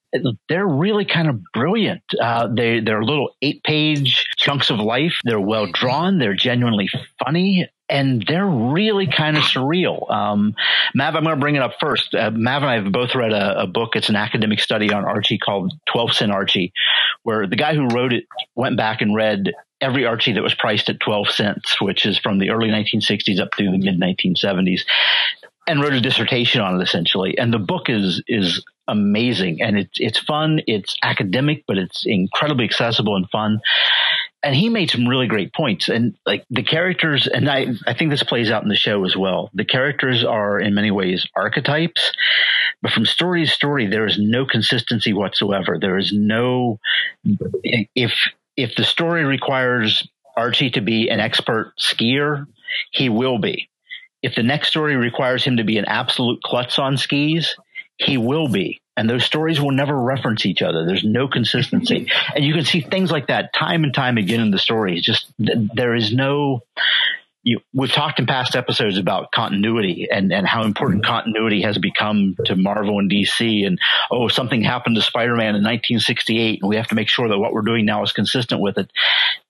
they're 0.49 0.67
really 0.67 1.05
kind 1.05 1.29
of 1.29 1.41
brilliant. 1.53 1.76
Uh, 2.19 2.47
they 2.53 2.79
they're 2.79 3.03
little 3.03 3.35
eight 3.41 3.63
page 3.63 4.27
chunks 4.37 4.69
of 4.69 4.79
life. 4.79 5.19
They're 5.23 5.39
well 5.39 5.67
drawn. 5.71 6.17
They're 6.17 6.35
genuinely 6.35 6.89
funny. 7.23 7.69
And 7.89 8.25
they're 8.27 8.45
really 8.45 9.07
kind 9.07 9.37
of 9.37 9.43
surreal. 9.43 10.11
Um, 10.11 10.55
Mav, 10.93 11.15
I'm 11.15 11.23
going 11.23 11.37
to 11.37 11.39
bring 11.39 11.55
it 11.55 11.61
up 11.61 11.75
first. 11.79 12.13
Uh, 12.13 12.31
Mav 12.31 12.61
and 12.61 12.69
I 12.69 12.81
have 12.81 12.91
both 12.91 13.15
read 13.15 13.31
a, 13.31 13.61
a 13.61 13.67
book. 13.67 13.95
It's 13.95 14.09
an 14.09 14.17
academic 14.17 14.59
study 14.59 14.91
on 14.91 15.05
Archie 15.05 15.37
called 15.37 15.71
12 15.89 16.13
Cent 16.13 16.31
Archie, 16.33 16.73
where 17.23 17.47
the 17.47 17.55
guy 17.55 17.75
who 17.75 17.87
wrote 17.87 18.11
it 18.11 18.25
went 18.55 18.75
back 18.75 19.01
and 19.01 19.15
read 19.15 19.53
every 19.79 20.05
Archie 20.05 20.33
that 20.33 20.43
was 20.43 20.53
priced 20.53 20.89
at 20.89 20.99
12 20.99 21.29
cents, 21.29 21.79
which 21.79 22.05
is 22.05 22.17
from 22.17 22.39
the 22.39 22.49
early 22.49 22.67
1960s 22.67 23.39
up 23.39 23.49
through 23.55 23.71
the 23.71 23.77
mid 23.77 24.01
1970s 24.01 24.81
and 25.67 25.81
wrote 25.81 25.93
a 25.93 26.01
dissertation 26.01 26.61
on 26.61 26.79
it 26.79 26.83
essentially. 26.83 27.37
And 27.37 27.53
the 27.53 27.59
book 27.59 27.89
is 27.89 28.23
is 28.27 28.63
amazing 28.87 29.61
and 29.61 29.77
it's 29.77 29.99
it's 29.99 30.19
fun, 30.19 30.61
it's 30.67 30.95
academic, 31.03 31.63
but 31.67 31.77
it's 31.77 32.05
incredibly 32.05 32.65
accessible 32.65 33.15
and 33.15 33.29
fun. 33.29 33.59
And 34.43 34.55
he 34.55 34.69
made 34.69 34.91
some 34.91 35.07
really 35.07 35.27
great 35.27 35.53
points. 35.53 35.89
And 35.89 36.15
like 36.25 36.45
the 36.49 36.63
characters, 36.63 37.27
and 37.27 37.49
I, 37.49 37.67
I 37.85 37.93
think 37.93 38.11
this 38.11 38.23
plays 38.23 38.51
out 38.51 38.63
in 38.63 38.69
the 38.69 38.75
show 38.75 39.03
as 39.03 39.17
well. 39.17 39.49
The 39.53 39.65
characters 39.65 40.23
are 40.23 40.59
in 40.59 40.75
many 40.75 40.91
ways 40.91 41.27
archetypes, 41.35 42.11
but 42.81 42.91
from 42.91 43.05
story 43.05 43.45
to 43.45 43.51
story, 43.51 43.87
there 43.87 44.05
is 44.05 44.17
no 44.19 44.45
consistency 44.45 45.11
whatsoever. 45.11 45.77
There 45.79 45.97
is 45.97 46.13
no, 46.13 46.79
if, 47.63 48.13
if 48.55 48.75
the 48.75 48.83
story 48.83 49.25
requires 49.25 50.07
Archie 50.37 50.69
to 50.71 50.81
be 50.81 51.09
an 51.09 51.19
expert 51.19 51.73
skier, 51.79 52.45
he 52.91 53.09
will 53.09 53.39
be. 53.39 53.69
If 54.21 54.35
the 54.35 54.43
next 54.43 54.69
story 54.69 54.95
requires 54.95 55.43
him 55.43 55.57
to 55.57 55.63
be 55.63 55.77
an 55.77 55.85
absolute 55.85 56.41
klutz 56.43 56.77
on 56.79 56.97
skis, 56.97 57.55
he 57.97 58.17
will 58.17 58.47
be. 58.47 58.81
And 58.95 59.09
those 59.09 59.25
stories 59.25 59.61
will 59.61 59.71
never 59.71 59.95
reference 59.95 60.45
each 60.45 60.61
other. 60.61 60.85
There's 60.85 61.03
no 61.03 61.27
consistency. 61.27 62.07
and 62.35 62.43
you 62.43 62.53
can 62.53 62.65
see 62.65 62.81
things 62.81 63.11
like 63.11 63.27
that 63.27 63.53
time 63.53 63.83
and 63.83 63.93
time 63.93 64.17
again 64.17 64.39
in 64.39 64.51
the 64.51 64.57
stories. 64.57 65.03
Just 65.03 65.31
there 65.37 65.93
is 65.93 66.11
no, 66.11 66.63
you, 67.43 67.59
we've 67.73 67.91
talked 67.91 68.19
in 68.19 68.25
past 68.25 68.55
episodes 68.55 68.97
about 68.97 69.31
continuity 69.31 70.07
and, 70.11 70.33
and 70.33 70.47
how 70.47 70.63
important 70.63 71.05
continuity 71.05 71.61
has 71.61 71.77
become 71.77 72.35
to 72.45 72.55
Marvel 72.55 72.97
and 72.97 73.09
DC. 73.09 73.67
And 73.67 73.79
oh, 74.09 74.29
something 74.29 74.63
happened 74.63 74.95
to 74.95 75.01
Spider-Man 75.03 75.55
in 75.55 75.63
1968, 75.63 76.61
and 76.61 76.69
we 76.69 76.75
have 76.75 76.87
to 76.87 76.95
make 76.95 77.09
sure 77.09 77.29
that 77.29 77.37
what 77.37 77.53
we're 77.53 77.61
doing 77.61 77.85
now 77.85 78.01
is 78.03 78.13
consistent 78.13 78.61
with 78.61 78.79
it. 78.79 78.91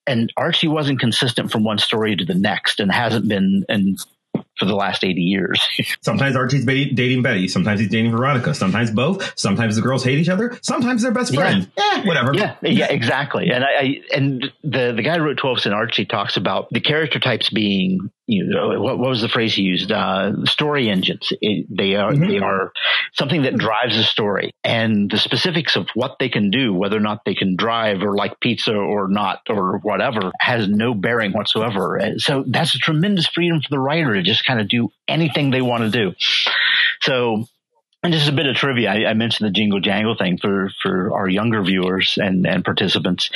And 0.06 0.32
Archie 0.36 0.68
wasn't 0.68 1.00
consistent 1.00 1.51
from 1.51 1.63
one 1.63 1.77
story 1.77 2.18
to 2.18 2.25
the 2.25 2.36
next, 2.36 2.82
and 2.82 2.92
hasn't 2.92 3.30
been 3.30 3.66
and 3.70 3.98
for 4.57 4.65
the 4.65 4.75
last 4.75 5.03
80 5.03 5.21
years. 5.21 5.61
Sometimes 6.01 6.35
Archie's 6.35 6.65
ba- 6.65 6.93
dating 6.93 7.21
Betty. 7.21 7.47
Sometimes 7.47 7.79
he's 7.79 7.89
dating 7.89 8.11
Veronica. 8.11 8.53
Sometimes 8.53 8.91
both. 8.91 9.33
Sometimes 9.37 9.75
the 9.75 9.81
girls 9.81 10.03
hate 10.03 10.17
each 10.19 10.29
other. 10.29 10.57
Sometimes 10.61 11.01
they're 11.01 11.11
best 11.11 11.33
friends. 11.33 11.65
Eh, 11.65 11.69
yeah, 11.77 12.05
whatever. 12.05 12.33
Yeah, 12.33 12.55
yeah, 12.61 12.91
exactly. 12.91 13.49
And 13.51 13.63
I, 13.63 13.67
I 13.67 14.01
and 14.13 14.51
the 14.63 14.93
the 14.95 15.03
guy 15.03 15.17
who 15.17 15.23
wrote 15.23 15.37
Twelve 15.37 15.59
Cent 15.59 15.75
Archie 15.75 16.05
talks 16.05 16.37
about 16.37 16.69
the 16.71 16.81
character 16.81 17.19
types 17.19 17.49
being 17.49 18.11
you 18.27 18.43
know, 18.43 18.79
what, 18.79 19.00
what 19.00 19.10
was 19.10 19.22
the 19.22 19.29
phrase 19.29 19.55
he 19.55 19.63
used? 19.63 19.91
Uh, 19.91 20.46
story 20.46 20.89
engines. 20.89 21.31
It, 21.41 21.65
they 21.69 21.96
are 21.96 22.12
mm-hmm. 22.12 22.29
they 22.29 22.39
are 22.39 22.74
something 23.13 23.43
that 23.43 23.57
drives 23.57 23.98
a 23.98 24.03
story, 24.03 24.51
and 24.65 25.10
the 25.10 25.17
specifics 25.17 25.77
of 25.77 25.88
what 25.96 26.17
they 26.19 26.27
can 26.27 26.51
do, 26.51 26.74
whether 26.74 26.98
or 26.98 27.01
not 27.01 27.22
they 27.25 27.36
can 27.36 27.55
drive 27.55 28.03
or 28.03 28.15
like 28.15 28.39
pizza 28.41 28.74
or 28.74 29.07
not 29.07 29.39
or 29.50 29.79
whatever, 29.79 30.31
has 30.39 30.67
no 30.67 30.93
bearing 30.93 31.31
whatsoever. 31.31 31.96
And 31.96 32.22
so 32.22 32.43
that's 32.46 32.75
a 32.75 32.79
tremendous 32.79 33.27
freedom 33.27 33.62
for 33.62 33.69
the 33.69 33.79
writer 33.79 34.13
to 34.13 34.22
just 34.22 34.46
kind 34.46 34.60
of 34.60 34.67
do 34.67 34.89
anything 35.07 35.50
they 35.50 35.62
want 35.62 35.84
to 35.84 35.89
do. 35.89 36.13
So 37.01 37.46
and 38.03 38.13
just 38.13 38.29
a 38.29 38.34
bit 38.34 38.46
of 38.46 38.55
trivia. 38.55 38.91
I, 38.91 39.10
I, 39.10 39.13
mentioned 39.13 39.48
the 39.48 39.51
jingle 39.51 39.79
jangle 39.79 40.15
thing 40.15 40.38
for, 40.38 40.69
for 40.81 41.13
our 41.13 41.27
younger 41.27 41.63
viewers 41.63 42.17
and, 42.22 42.46
and 42.46 42.63
participants. 42.63 43.29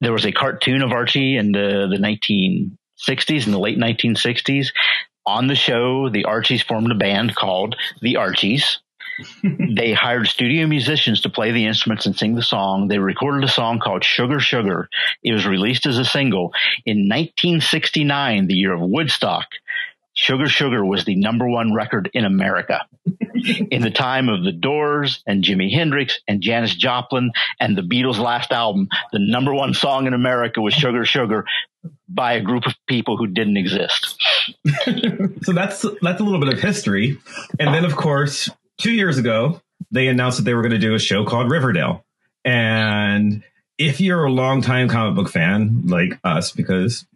There 0.00 0.12
was 0.12 0.26
a 0.26 0.32
cartoon 0.32 0.82
of 0.82 0.92
Archie 0.92 1.36
in 1.36 1.52
the, 1.52 1.88
the 1.90 1.98
1960s, 3.08 3.46
in 3.46 3.52
the 3.52 3.58
late 3.58 3.78
1960s. 3.78 4.68
On 5.26 5.46
the 5.46 5.54
show, 5.54 6.08
the 6.08 6.24
Archies 6.24 6.62
formed 6.62 6.90
a 6.90 6.94
band 6.94 7.34
called 7.34 7.76
the 8.00 8.16
Archies. 8.16 8.78
they 9.76 9.92
hired 9.92 10.26
studio 10.26 10.66
musicians 10.66 11.20
to 11.20 11.28
play 11.28 11.50
the 11.50 11.66
instruments 11.66 12.06
and 12.06 12.16
sing 12.16 12.34
the 12.34 12.42
song. 12.42 12.88
They 12.88 12.98
recorded 12.98 13.44
a 13.44 13.52
song 13.52 13.78
called 13.78 14.04
Sugar 14.04 14.40
Sugar. 14.40 14.88
It 15.22 15.32
was 15.32 15.46
released 15.46 15.86
as 15.86 15.98
a 15.98 16.04
single 16.04 16.52
in 16.86 17.08
1969, 17.08 18.46
the 18.46 18.54
year 18.54 18.72
of 18.72 18.80
Woodstock. 18.80 19.46
Sugar 20.20 20.48
Sugar 20.48 20.84
was 20.84 21.06
the 21.06 21.16
number 21.16 21.48
one 21.48 21.72
record 21.72 22.10
in 22.12 22.26
America. 22.26 22.86
in 23.70 23.80
the 23.80 23.90
time 23.90 24.28
of 24.28 24.44
the 24.44 24.52
Doors 24.52 25.22
and 25.26 25.42
Jimi 25.42 25.72
Hendrix 25.72 26.20
and 26.28 26.42
Janis 26.42 26.74
Joplin 26.74 27.32
and 27.58 27.74
the 27.74 27.80
Beatles' 27.80 28.18
last 28.18 28.52
album, 28.52 28.88
the 29.12 29.18
number 29.18 29.54
one 29.54 29.72
song 29.72 30.06
in 30.06 30.12
America 30.12 30.60
was 30.60 30.74
Sugar 30.74 31.06
Sugar 31.06 31.46
by 32.06 32.34
a 32.34 32.42
group 32.42 32.66
of 32.66 32.74
people 32.86 33.16
who 33.16 33.28
didn't 33.28 33.56
exist. 33.56 34.14
so 35.42 35.52
that's 35.54 35.86
that's 36.02 36.20
a 36.20 36.22
little 36.22 36.38
bit 36.38 36.52
of 36.52 36.60
history. 36.60 37.16
And 37.58 37.74
then 37.74 37.86
of 37.86 37.96
course, 37.96 38.50
2 38.82 38.92
years 38.92 39.16
ago, 39.16 39.62
they 39.90 40.08
announced 40.08 40.36
that 40.36 40.44
they 40.44 40.52
were 40.52 40.62
going 40.62 40.72
to 40.72 40.78
do 40.78 40.94
a 40.94 40.98
show 40.98 41.24
called 41.24 41.50
Riverdale. 41.50 42.04
And 42.44 43.42
if 43.78 44.02
you're 44.02 44.24
a 44.24 44.30
longtime 44.30 44.90
comic 44.90 45.16
book 45.16 45.30
fan 45.30 45.84
like 45.86 46.20
us, 46.24 46.52
because 46.52 47.06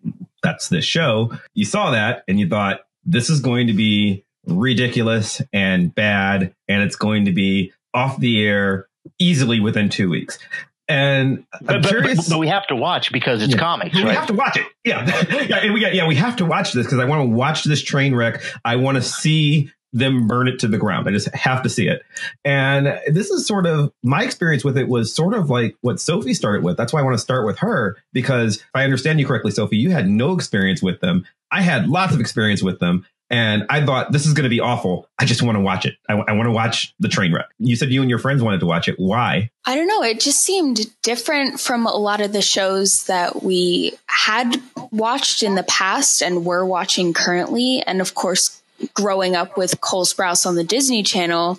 that's 0.43 0.69
this 0.71 0.87
show, 0.87 1.33
you 1.53 1.67
saw 1.67 1.91
that 1.91 2.25
and 2.27 2.41
you 2.41 2.49
thought, 2.49 2.81
this 3.05 3.31
is 3.31 3.41
going 3.41 3.67
to 3.69 3.73
be 3.73 4.25
ridiculous 4.47 5.41
and 5.53 5.95
bad, 5.95 6.55
and 6.69 6.83
it's 6.83 6.97
going 6.97 7.27
to 7.27 7.33
be 7.33 7.73
off 7.93 8.19
the 8.19 8.45
air 8.45 8.89
easily 9.19 9.61
within 9.61 9.89
two 9.89 10.11
weeks. 10.11 10.39
And 10.87 11.47
but, 11.63 11.83
but, 11.83 12.17
but, 12.29 12.39
we 12.39 12.49
have 12.49 12.67
to 12.67 12.77
watch 12.77 13.11
because 13.11 13.43
it's 13.43 13.55
yeah. 13.55 13.59
comics. 13.59 13.95
Right? 13.95 14.05
We 14.05 14.15
have 14.15 14.27
to 14.27 14.35
watch 14.35 14.59
it. 14.59 14.67
Yeah, 14.85 15.07
yeah, 15.49 15.73
we 15.73 15.81
got, 15.81 15.95
yeah, 15.95 16.07
we 16.07 16.15
have 16.17 16.37
to 16.37 16.45
watch 16.45 16.73
this 16.73 16.87
because 16.87 16.99
I 16.99 17.07
want 17.07 17.23
to 17.23 17.35
watch 17.35 17.65
this 17.65 17.83
train 17.83 18.15
wreck. 18.15 18.43
I 18.65 18.77
want 18.77 18.97
to 18.97 19.03
see 19.03 19.71
them 19.95 20.27
burn 20.27 20.49
it 20.49 20.59
to 20.59 20.69
the 20.69 20.77
ground. 20.77 21.09
I 21.09 21.13
just 21.13 21.33
have 21.35 21.63
to 21.63 21.71
see 21.71 21.89
it. 21.89 22.03
And 22.45 23.01
this 23.07 23.31
is 23.31 23.47
sort 23.47 23.65
of 23.65 23.93
my 24.03 24.25
experience 24.25 24.65
with 24.65 24.77
it 24.77 24.89
was 24.89 25.15
sort 25.15 25.35
of 25.35 25.49
like 25.49 25.77
what 25.81 26.01
Sophie 26.01 26.35
started 26.35 26.65
with. 26.65 26.77
That's 26.77 26.93
why 26.93 27.01
I 27.01 27.05
want 27.05 27.15
to 27.15 27.23
start 27.23 27.47
with 27.47 27.59
her 27.59 27.97
because 28.13 28.57
if 28.57 28.71
I 28.75 28.85
understand 28.85 29.21
you 29.21 29.27
correctly, 29.27 29.53
Sophie, 29.53 29.77
you 29.77 29.91
had 29.91 30.09
no 30.09 30.35
experience 30.35 30.83
with 30.83 31.01
them. 31.01 31.25
I 31.51 31.63
had 31.63 31.89
lots 31.89 32.13
of 32.13 32.21
experience 32.21 32.63
with 32.63 32.81
them. 32.81 33.07
And 33.31 33.65
I 33.71 33.85
thought 33.85 34.13
this 34.13 34.27
is 34.27 34.35
going 34.35 34.45
to 34.45 34.51
be 34.51 34.61
awful. 34.61 35.09
I 35.19 35.25
just 35.25 35.43
want 35.43 35.57
to 35.57 35.61
watch 35.61 35.87
it. 35.87 35.97
I, 36.09 36.13
I 36.13 36.33
want 36.33 36.47
to 36.47 36.53
watch 36.53 36.95
the 37.01 37.09
train 37.09 37.33
wreck. 37.33 37.47
You 37.59 37.75
said 37.75 37.91
you 37.91 38.03
and 38.03 38.11
your 38.11 38.19
friends 38.19 38.43
wanted 38.43 38.61
to 38.61 38.67
watch 38.67 38.87
it. 38.87 38.97
Why? 38.99 39.51
I 39.65 39.75
don't 39.77 39.87
know. 39.87 40.03
It 40.03 40.21
just 40.21 40.43
seemed 40.43 40.81
different 41.03 41.59
from 41.59 41.87
a 41.87 41.97
lot 41.97 42.21
of 42.21 42.33
the 42.33 42.43
shows 42.43 43.05
that 43.05 43.43
we 43.43 43.95
had 44.07 44.61
watched 44.91 45.43
in 45.43 45.55
the 45.55 45.63
past 45.63 46.23
and 46.23 46.45
were 46.45 46.67
watching 46.67 47.15
currently. 47.15 47.83
And 47.87 48.03
of 48.03 48.15
course, 48.15 48.63
growing 48.93 49.35
up 49.35 49.57
with 49.57 49.81
Cole 49.81 50.05
Sprouse 50.05 50.47
on 50.47 50.55
the 50.55 50.65
Disney 50.65 51.03
Channel, 51.03 51.59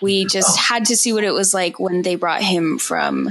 we 0.00 0.26
just 0.26 0.58
oh. 0.58 0.62
had 0.68 0.86
to 0.86 0.96
see 0.96 1.12
what 1.12 1.24
it 1.24 1.32
was 1.32 1.54
like 1.54 1.80
when 1.80 2.02
they 2.02 2.16
brought 2.16 2.42
him 2.42 2.78
from 2.78 3.30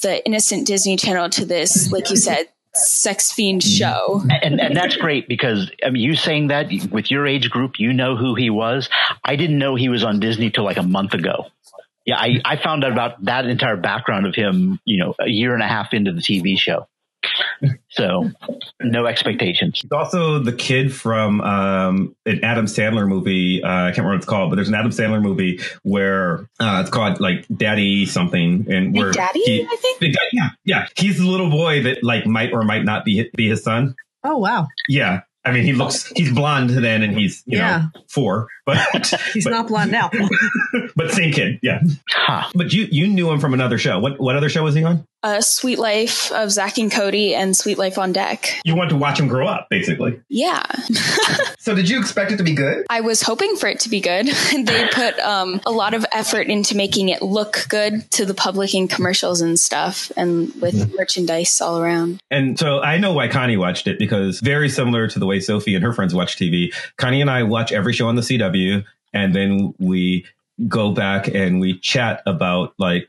the 0.00 0.24
innocent 0.26 0.66
Disney 0.66 0.96
Channel 0.96 1.30
to 1.30 1.44
this, 1.44 1.92
like 1.92 2.10
you 2.10 2.16
said, 2.16 2.48
sex 2.74 3.32
fiend 3.32 3.62
show. 3.62 4.22
And, 4.42 4.60
and 4.60 4.76
that's 4.76 4.96
great 4.96 5.28
because 5.28 5.70
I 5.84 5.90
mean, 5.90 6.02
you 6.02 6.16
saying 6.16 6.48
that 6.48 6.70
with 6.90 7.10
your 7.10 7.26
age 7.26 7.50
group, 7.50 7.78
you 7.78 7.92
know 7.92 8.16
who 8.16 8.34
he 8.34 8.50
was. 8.50 8.88
I 9.24 9.36
didn't 9.36 9.58
know 9.58 9.74
he 9.74 9.88
was 9.88 10.04
on 10.04 10.20
Disney 10.20 10.50
till 10.50 10.64
like 10.64 10.78
a 10.78 10.82
month 10.82 11.14
ago. 11.14 11.46
Yeah, 12.04 12.16
I, 12.16 12.40
I 12.44 12.56
found 12.56 12.84
out 12.84 12.90
about 12.90 13.24
that 13.26 13.46
entire 13.46 13.76
background 13.76 14.26
of 14.26 14.34
him, 14.34 14.80
you 14.84 14.98
know, 14.98 15.14
a 15.20 15.28
year 15.28 15.54
and 15.54 15.62
a 15.62 15.68
half 15.68 15.94
into 15.94 16.12
the 16.12 16.20
TV 16.20 16.58
show. 16.58 16.88
So 17.90 18.30
no 18.80 19.06
expectations. 19.06 19.80
He's 19.82 19.92
also 19.92 20.38
the 20.38 20.52
kid 20.52 20.94
from 20.94 21.40
um, 21.40 22.16
an 22.26 22.42
Adam 22.42 22.66
Sandler 22.66 23.06
movie. 23.06 23.62
Uh, 23.62 23.68
I 23.68 23.86
can't 23.88 23.98
remember 23.98 24.10
what 24.10 24.16
it's 24.16 24.26
called, 24.26 24.50
but 24.50 24.56
there's 24.56 24.68
an 24.68 24.74
Adam 24.74 24.90
Sandler 24.90 25.22
movie 25.22 25.60
where 25.82 26.48
uh, 26.58 26.80
it's 26.80 26.90
called 26.90 27.20
like 27.20 27.46
Daddy 27.54 28.06
something, 28.06 28.66
and 28.68 28.92
Big 28.92 29.02
where 29.02 29.12
Daddy, 29.12 29.40
he, 29.40 29.62
I 29.70 29.76
think. 29.76 30.00
Big, 30.00 30.14
yeah, 30.32 30.48
yeah, 30.64 30.86
he's 30.96 31.18
the 31.18 31.26
little 31.26 31.50
boy 31.50 31.82
that 31.84 32.02
like 32.02 32.26
might 32.26 32.52
or 32.52 32.62
might 32.62 32.84
not 32.84 33.04
be 33.04 33.30
be 33.36 33.48
his 33.48 33.62
son. 33.62 33.94
Oh 34.24 34.38
wow. 34.38 34.68
Yeah, 34.88 35.20
I 35.44 35.50
mean, 35.50 35.64
he 35.64 35.72
looks, 35.72 36.06
he's 36.14 36.32
blonde 36.32 36.70
then 36.70 37.02
and 37.02 37.18
he's, 37.18 37.42
you 37.46 37.58
yeah. 37.58 37.88
know, 37.94 38.02
four, 38.08 38.48
but 38.64 38.78
he's 39.32 39.44
but, 39.44 39.50
not 39.50 39.66
blonde 39.66 39.90
now. 39.90 40.08
but 40.96 41.10
same 41.10 41.32
kid. 41.32 41.58
Yeah. 41.62 41.80
Huh. 42.08 42.50
But 42.54 42.72
you, 42.72 42.88
you 42.90 43.08
knew 43.08 43.30
him 43.30 43.40
from 43.40 43.54
another 43.54 43.78
show. 43.78 43.98
What, 43.98 44.20
what 44.20 44.36
other 44.36 44.48
show 44.48 44.64
was 44.64 44.74
he 44.74 44.84
on? 44.84 45.06
Uh, 45.24 45.40
Suite 45.40 45.78
Life 45.78 46.32
of 46.32 46.50
Zack 46.50 46.78
and 46.78 46.90
Cody 46.90 47.32
and 47.32 47.56
Suite 47.56 47.78
Life 47.78 47.96
on 47.96 48.12
Deck. 48.12 48.60
You 48.64 48.74
want 48.74 48.90
to 48.90 48.96
watch 48.96 49.20
him 49.20 49.28
grow 49.28 49.46
up, 49.46 49.68
basically. 49.70 50.20
Yeah. 50.28 50.64
so 51.58 51.76
did 51.76 51.88
you 51.88 52.00
expect 52.00 52.32
it 52.32 52.38
to 52.38 52.42
be 52.42 52.54
good? 52.54 52.84
I 52.90 53.02
was 53.02 53.22
hoping 53.22 53.54
for 53.54 53.68
it 53.68 53.78
to 53.80 53.88
be 53.88 54.00
good. 54.00 54.26
they 54.52 54.88
put 54.88 55.16
um, 55.20 55.60
a 55.64 55.70
lot 55.70 55.94
of 55.94 56.04
effort 56.12 56.48
into 56.48 56.76
making 56.76 57.08
it 57.08 57.22
look 57.22 57.66
good 57.68 58.10
to 58.12 58.26
the 58.26 58.34
public 58.34 58.74
in 58.74 58.88
commercials 58.88 59.40
and 59.40 59.60
stuff 59.60 60.10
and 60.16 60.52
with 60.60 60.74
mm-hmm. 60.74 60.96
merchandise 60.96 61.60
all 61.60 61.80
around. 61.80 62.20
And 62.30 62.58
so 62.58 62.80
I 62.80 62.98
know 62.98 63.12
why 63.12 63.28
Connie 63.28 63.56
watched 63.56 63.86
it 63.86 64.00
because 64.00 64.40
very 64.40 64.68
similar 64.68 65.06
to 65.06 65.18
the 65.20 65.26
way 65.26 65.38
Sophie 65.38 65.76
and 65.76 65.84
her 65.84 65.92
friends 65.92 66.16
watch 66.16 66.36
TV, 66.36 66.74
Connie 66.96 67.20
and 67.20 67.30
I 67.30 67.44
watch 67.44 67.70
every 67.70 67.92
show 67.92 68.08
on 68.08 68.16
the 68.16 68.22
CW 68.22 68.84
and 69.12 69.34
then 69.34 69.74
we 69.78 70.26
go 70.68 70.92
back 70.92 71.28
and 71.28 71.60
we 71.60 71.78
chat 71.78 72.22
about 72.26 72.74
like 72.78 73.08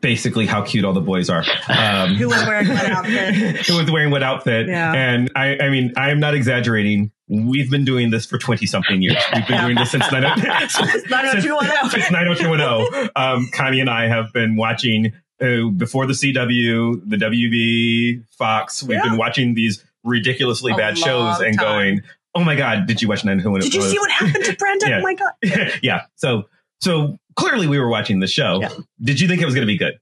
basically 0.00 0.46
how 0.46 0.62
cute 0.62 0.84
all 0.84 0.92
the 0.92 1.00
boys 1.00 1.30
are. 1.30 1.44
Um, 1.68 2.14
who 2.14 2.28
was 2.28 2.44
wearing 2.46 2.68
what 2.68 2.84
outfit? 2.84 3.34
who 3.66 3.76
was 3.76 3.90
wearing 3.90 4.10
what 4.10 4.22
outfit? 4.22 4.68
Yeah. 4.68 4.92
And 4.92 5.30
I, 5.36 5.58
I 5.58 5.70
mean, 5.70 5.92
I 5.96 6.10
am 6.10 6.20
not 6.20 6.34
exaggerating. 6.34 7.12
We've 7.28 7.70
been 7.70 7.84
doing 7.84 8.10
this 8.10 8.26
for 8.26 8.38
20 8.38 8.66
something 8.66 9.02
years. 9.02 9.22
We've 9.34 9.46
been 9.46 9.60
doing 9.60 9.76
this 9.76 9.90
since 9.90 10.10
90210. 10.12 11.90
since 11.90 12.10
90210. 12.10 13.10
Um, 13.16 13.48
Connie 13.54 13.80
and 13.80 13.90
I 13.90 14.08
have 14.08 14.32
been 14.32 14.56
watching 14.56 15.12
uh, 15.40 15.68
before 15.76 16.06
the 16.06 16.14
CW, 16.14 17.08
the 17.08 17.16
WB, 17.16 18.24
Fox. 18.30 18.82
We've 18.82 18.96
yeah. 18.96 19.04
been 19.04 19.18
watching 19.18 19.54
these 19.54 19.84
ridiculously 20.04 20.72
A 20.72 20.76
bad 20.76 20.98
shows 20.98 21.40
and 21.40 21.56
time. 21.56 21.66
going, 21.66 22.02
oh 22.34 22.44
my 22.44 22.56
God, 22.56 22.86
did 22.86 23.02
you 23.02 23.08
watch 23.08 23.24
90210? 23.24 23.70
Did 23.70 23.74
you 23.74 23.90
see 23.90 23.98
what 23.98 24.10
happened 24.10 24.44
to 24.44 24.56
Brenda? 24.56 24.86
yeah. 24.88 24.98
Oh 24.98 25.02
my 25.02 25.14
God. 25.14 25.78
yeah. 25.82 26.02
So, 26.16 26.44
so 26.80 27.18
clearly 27.36 27.66
we 27.66 27.78
were 27.78 27.88
watching 27.88 28.20
the 28.20 28.26
show. 28.26 28.60
Yeah. 28.60 28.70
Did 29.00 29.20
you 29.20 29.28
think 29.28 29.42
it 29.42 29.44
was 29.44 29.54
going 29.54 29.66
to 29.66 29.72
be 29.72 29.78
good? 29.78 29.98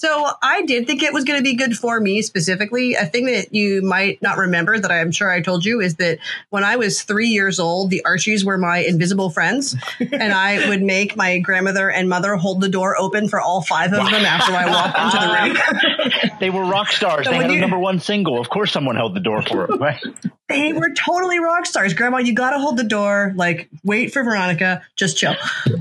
So 0.00 0.30
I 0.42 0.62
did 0.62 0.86
think 0.86 1.02
it 1.02 1.12
was 1.12 1.24
going 1.24 1.38
to 1.38 1.42
be 1.42 1.54
good 1.54 1.76
for 1.76 2.00
me 2.00 2.22
specifically. 2.22 2.94
A 2.94 3.04
thing 3.04 3.26
that 3.26 3.54
you 3.54 3.82
might 3.82 4.22
not 4.22 4.38
remember 4.38 4.78
that 4.78 4.90
I'm 4.90 5.10
sure 5.10 5.30
I 5.30 5.42
told 5.42 5.62
you 5.62 5.82
is 5.82 5.96
that 5.96 6.20
when 6.48 6.64
I 6.64 6.76
was 6.76 7.02
three 7.02 7.28
years 7.28 7.60
old, 7.60 7.90
the 7.90 8.02
Archies 8.06 8.42
were 8.42 8.56
my 8.56 8.78
invisible 8.78 9.28
friends, 9.28 9.76
and 10.00 10.32
I 10.32 10.70
would 10.70 10.80
make 10.82 11.16
my 11.16 11.38
grandmother 11.40 11.90
and 11.90 12.08
mother 12.08 12.36
hold 12.36 12.62
the 12.62 12.70
door 12.70 12.96
open 12.98 13.28
for 13.28 13.42
all 13.42 13.60
five 13.60 13.92
of 13.92 14.10
them 14.10 14.24
after 14.24 14.52
I 14.52 14.70
walked 14.70 14.98
into 14.98 16.08
the 16.08 16.22
room. 16.24 16.38
they 16.40 16.48
were 16.48 16.64
rock 16.64 16.92
stars. 16.92 17.26
So 17.26 17.32
they 17.32 17.36
had 17.36 17.50
you, 17.50 17.58
a 17.58 17.60
number 17.60 17.78
one 17.78 18.00
single. 18.00 18.40
Of 18.40 18.48
course, 18.48 18.72
someone 18.72 18.96
held 18.96 19.14
the 19.14 19.20
door 19.20 19.42
for 19.42 19.66
them. 19.66 19.82
Right? 19.82 20.02
They 20.50 20.72
were 20.72 20.90
totally 20.92 21.38
rock 21.38 21.64
stars. 21.64 21.94
Grandma, 21.94 22.18
you 22.18 22.34
got 22.34 22.50
to 22.50 22.58
hold 22.58 22.76
the 22.76 22.84
door. 22.84 23.32
Like, 23.36 23.68
wait 23.84 24.12
for 24.12 24.24
Veronica. 24.24 24.82
Just 24.96 25.16
chill. 25.16 25.36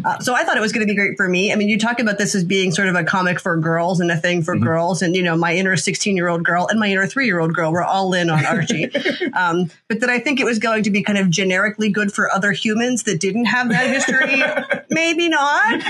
Uh, 0.06 0.20
so 0.20 0.36
I 0.36 0.44
thought 0.44 0.58
it 0.58 0.62
was 0.62 0.72
going 0.72 0.86
to 0.86 0.92
be 0.92 0.96
great 0.96 1.18
for 1.18 1.28
me. 1.28 1.52
I 1.52 1.56
mean, 1.56 1.70
you 1.70 1.80
talk 1.80 2.00
about 2.00 2.20
this 2.20 2.36
as 2.36 2.44
being 2.44 2.72
sort 2.72 2.88
of 2.88 2.96
a 2.96 3.04
comic 3.04 3.40
for 3.40 3.58
girls 3.58 4.00
and 4.00 4.12
a 4.12 4.18
thing 4.18 4.44
for 4.44 4.56
mm-hmm. 4.56 4.64
girls. 4.64 5.02
And, 5.02 5.16
you 5.16 5.24
know, 5.24 5.36
my 5.36 5.56
inner 5.56 5.76
16 5.76 6.16
year 6.16 6.28
old 6.28 6.44
girl 6.44 6.68
and 6.68 6.80
my 6.80 6.88
inner 6.88 7.08
three 7.08 7.26
year 7.26 7.40
old 7.40 7.54
girl 7.54 7.72
were 7.72 7.84
all 7.84 8.14
in 8.14 8.30
on 8.30 8.46
Archie. 8.46 8.90
um, 9.34 9.72
but 9.88 10.02
that 10.02 10.10
I 10.10 10.20
think 10.20 10.40
it 10.40 10.46
was 10.46 10.60
going 10.60 10.84
to 10.84 10.92
be 10.92 11.02
kind 11.02 11.18
of 11.18 11.30
generically 11.30 11.90
good 11.90 12.14
for 12.14 12.32
other 12.32 12.52
humans 12.52 13.04
that 13.04 13.20
didn't 13.20 13.46
have 13.46 13.70
that 13.70 13.88
history. 13.88 14.44
Maybe 14.90 15.30
not. 15.30 15.82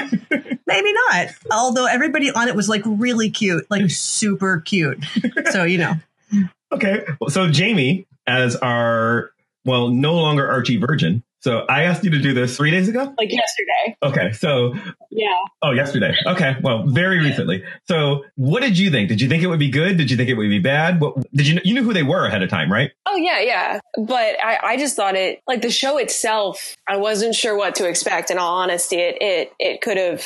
Maybe 0.65 0.93
not. 0.93 1.27
Although 1.51 1.85
everybody 1.85 2.31
on 2.31 2.47
it 2.47 2.55
was 2.55 2.69
like 2.69 2.83
really 2.85 3.29
cute, 3.29 3.69
like 3.69 3.89
super 3.89 4.61
cute. 4.61 5.03
So, 5.51 5.63
you 5.63 5.79
know. 5.79 5.95
Okay. 6.71 7.03
So 7.29 7.49
Jamie, 7.49 8.05
as 8.29 8.55
our, 8.57 9.31
well, 9.65 9.89
no 9.89 10.13
longer 10.13 10.47
Archie 10.49 10.77
Virgin, 10.77 11.23
So 11.41 11.65
I 11.69 11.83
asked 11.83 12.03
you 12.03 12.09
to 12.11 12.19
do 12.19 12.33
this 12.33 12.55
three 12.57 12.69
days 12.71 12.87
ago. 12.89 13.13
Like 13.17 13.31
yesterday. 13.31 13.97
Okay, 14.03 14.31
so 14.33 14.73
Yeah. 15.09 15.27
oh, 15.61 15.71
yesterday. 15.71 16.13
Okay, 16.25 16.55
well, 16.61 16.83
very 16.87 17.19
recently. 17.19 17.63
So, 17.85 18.25
what 18.35 18.61
did 18.61 18.77
you 18.77 18.91
think? 18.91 19.07
Did 19.09 19.21
you 19.21 19.29
think 19.29 19.41
it 19.43 19.47
would 19.47 19.59
be 19.59 19.69
good? 19.71 19.95
Did 19.97 20.11
you 20.11 20.17
think 20.17 20.29
it 20.29 20.35
would 20.35 20.49
be 20.49 20.59
bad? 20.59 20.99
What 21.01 21.15
did 21.33 21.47
you 21.47 21.59
you 21.63 21.73
knew 21.73 21.83
who 21.83 21.93
they 21.93 22.03
were 22.03 22.25
ahead 22.25 22.43
of 22.43 22.49
time, 22.49 22.71
right? 22.71 22.91
Oh 23.05 23.15
yeah, 23.15 23.39
yeah. 23.41 23.79
But 23.97 24.35
I, 24.43 24.59
I 24.63 24.77
just 24.77 24.95
thought 24.97 25.15
it 25.15 25.39
like 25.47 25.61
the 25.61 25.69
show 25.71 25.97
itself. 25.97 26.75
I 26.87 26.97
wasn't 26.97 27.35
sure 27.35 27.55
what 27.57 27.75
to 27.75 27.87
expect. 27.87 28.31
In 28.31 28.37
all 28.37 28.55
honesty, 28.59 28.97
it 28.97 29.17
it 29.21 29.53
it 29.59 29.81
could 29.81 29.97
have. 29.97 30.23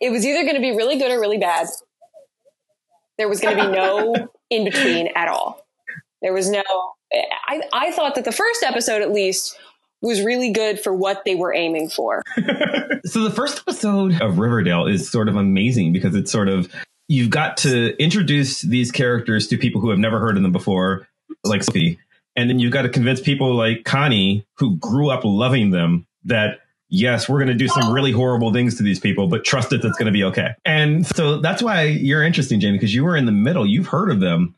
It 0.00 0.10
was 0.10 0.26
either 0.26 0.42
going 0.42 0.56
to 0.56 0.60
be 0.60 0.72
really 0.72 0.98
good 0.98 1.10
or 1.12 1.20
really 1.20 1.38
bad. 1.38 1.68
There 3.18 3.28
was 3.28 3.40
going 3.40 3.56
to 3.56 3.66
be 3.66 3.72
no 3.72 4.28
in 4.50 4.64
between 4.64 5.08
at 5.14 5.28
all. 5.28 5.64
There 6.22 6.32
was 6.32 6.50
no. 6.50 6.62
I 7.12 7.62
I 7.72 7.92
thought 7.92 8.14
that 8.14 8.24
the 8.24 8.32
first 8.32 8.62
episode 8.62 9.02
at 9.02 9.12
least 9.12 9.58
was 10.00 10.22
really 10.22 10.52
good 10.52 10.78
for 10.78 10.94
what 10.94 11.24
they 11.24 11.34
were 11.34 11.54
aiming 11.54 11.90
for. 11.90 12.22
So 13.04 13.22
the 13.22 13.30
first 13.30 13.62
episode 13.66 14.20
of 14.20 14.38
Riverdale 14.38 14.86
is 14.86 15.10
sort 15.10 15.28
of 15.28 15.36
amazing 15.36 15.94
because 15.94 16.14
it's 16.14 16.30
sort 16.30 16.48
of 16.48 16.70
you've 17.06 17.30
got 17.30 17.56
to 17.58 17.96
introduce 18.02 18.60
these 18.60 18.90
characters 18.90 19.46
to 19.48 19.56
people 19.56 19.80
who 19.80 19.88
have 19.88 19.98
never 19.98 20.18
heard 20.18 20.36
of 20.36 20.42
them 20.42 20.52
before, 20.52 21.08
like 21.42 21.62
Sophie, 21.62 21.98
and 22.36 22.50
then 22.50 22.58
you've 22.58 22.72
got 22.72 22.82
to 22.82 22.88
convince 22.90 23.20
people 23.20 23.54
like 23.54 23.84
Connie 23.84 24.46
who 24.58 24.76
grew 24.76 25.08
up 25.08 25.22
loving 25.24 25.70
them 25.70 26.06
that 26.24 26.58
yes, 26.90 27.28
we're 27.28 27.38
going 27.38 27.48
to 27.48 27.54
do 27.54 27.68
some 27.68 27.84
oh. 27.84 27.92
really 27.92 28.12
horrible 28.12 28.52
things 28.52 28.76
to 28.76 28.82
these 28.82 28.98
people, 28.98 29.28
but 29.28 29.44
trust 29.44 29.72
it, 29.72 29.82
that's 29.82 29.96
going 29.96 30.06
to 30.06 30.12
be 30.12 30.24
okay. 30.24 30.50
And 30.64 31.06
so 31.06 31.40
that's 31.40 31.62
why 31.62 31.84
you're 31.84 32.22
interesting, 32.22 32.60
Jamie, 32.60 32.78
because 32.78 32.94
you 32.94 33.04
were 33.04 33.16
in 33.16 33.26
the 33.26 33.32
middle. 33.32 33.66
You've 33.66 33.88
heard 33.88 34.10
of 34.10 34.20
them. 34.20 34.54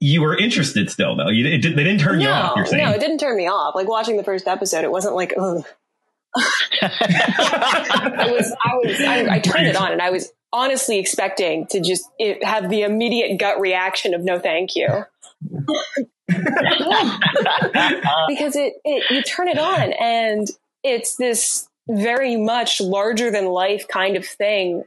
You 0.00 0.22
were 0.22 0.36
interested 0.36 0.90
still, 0.90 1.16
though. 1.16 1.28
You, 1.28 1.46
it 1.46 1.62
did, 1.62 1.76
they 1.76 1.84
didn't 1.84 2.00
turn 2.00 2.20
you 2.20 2.28
off. 2.28 2.56
You're 2.56 2.66
saying 2.66 2.84
no, 2.84 2.92
it 2.92 3.00
didn't 3.00 3.18
turn 3.18 3.36
me 3.36 3.46
off. 3.48 3.74
Like 3.74 3.88
watching 3.88 4.16
the 4.16 4.24
first 4.24 4.46
episode, 4.46 4.84
it 4.84 4.90
wasn't 4.90 5.14
like, 5.14 5.32
ugh. 5.38 5.64
I 6.82 8.28
was, 8.30 8.54
I 8.64 8.74
was, 8.74 9.00
I, 9.00 9.34
I 9.34 9.38
turned 9.38 9.68
it 9.68 9.76
on, 9.76 9.92
and 9.92 10.02
I 10.02 10.10
was 10.10 10.32
honestly 10.52 10.98
expecting 10.98 11.66
to 11.68 11.80
just 11.80 12.04
it, 12.18 12.42
have 12.42 12.70
the 12.70 12.82
immediate 12.82 13.38
gut 13.38 13.60
reaction 13.60 14.14
of 14.14 14.24
no, 14.24 14.40
thank 14.40 14.74
you, 14.74 14.88
because 18.28 18.56
it, 18.56 18.74
it, 18.84 19.04
you 19.10 19.22
turn 19.22 19.46
it 19.48 19.58
on, 19.58 19.92
and 19.92 20.48
it's 20.82 21.16
this 21.16 21.68
very 21.88 22.36
much 22.36 22.80
larger 22.80 23.30
than 23.30 23.46
life 23.46 23.86
kind 23.88 24.16
of 24.16 24.26
thing. 24.26 24.82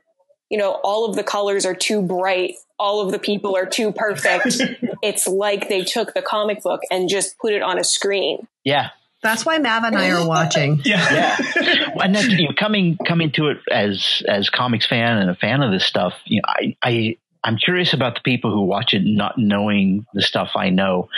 You 0.49 0.57
know, 0.57 0.79
all 0.83 1.09
of 1.09 1.15
the 1.15 1.23
colors 1.23 1.65
are 1.65 1.75
too 1.75 2.01
bright. 2.01 2.55
All 2.79 3.01
of 3.01 3.11
the 3.11 3.19
people 3.19 3.55
are 3.55 3.65
too 3.65 3.91
perfect. 3.91 4.61
it's 5.01 5.27
like 5.27 5.69
they 5.69 5.83
took 5.83 6.13
the 6.13 6.21
comic 6.21 6.61
book 6.61 6.81
and 6.91 7.09
just 7.09 7.37
put 7.39 7.53
it 7.53 7.61
on 7.61 7.79
a 7.79 7.83
screen. 7.83 8.47
Yeah. 8.63 8.89
That's 9.23 9.45
why 9.45 9.57
Mav 9.57 9.83
and 9.83 9.97
I 9.97 10.11
are 10.11 10.27
watching. 10.27 10.81
yeah. 10.85 11.11
yeah. 11.11 11.89
and 12.03 12.15
that's, 12.15 12.27
you 12.27 12.47
know, 12.47 12.53
coming 12.57 12.97
coming 12.97 13.31
to 13.33 13.47
it 13.47 13.57
as 13.71 14.21
as 14.27 14.49
comics 14.49 14.85
fan 14.85 15.17
and 15.17 15.29
a 15.29 15.35
fan 15.35 15.61
of 15.63 15.71
this 15.71 15.85
stuff, 15.85 16.13
you 16.25 16.41
know, 16.41 16.47
I, 16.47 16.77
I 16.83 17.17
I'm 17.43 17.57
curious 17.57 17.93
about 17.93 18.15
the 18.15 18.21
people 18.21 18.51
who 18.51 18.65
watch 18.65 18.93
it 18.93 19.03
not 19.05 19.37
knowing 19.37 20.05
the 20.13 20.21
stuff 20.21 20.51
I 20.55 20.69
know, 20.69 21.09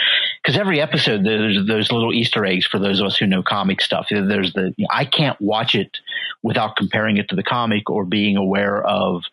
because 0.42 0.56
every 0.56 0.80
episode 0.80 1.24
there's 1.24 1.66
those 1.66 1.90
little 1.90 2.12
Easter 2.12 2.44
eggs 2.46 2.66
for 2.66 2.78
those 2.78 3.00
of 3.00 3.06
us 3.06 3.16
who 3.16 3.26
know 3.26 3.42
comic 3.42 3.80
stuff. 3.80 4.06
There's 4.10 4.52
the 4.52 4.72
you 4.76 4.84
know, 4.84 4.88
I 4.92 5.04
can't 5.04 5.40
watch 5.40 5.74
it 5.74 5.98
without 6.42 6.76
comparing 6.76 7.16
it 7.16 7.28
to 7.30 7.36
the 7.36 7.42
comic 7.42 7.90
or 7.90 8.04
being 8.04 8.36
aware 8.36 8.80
of 8.80 9.24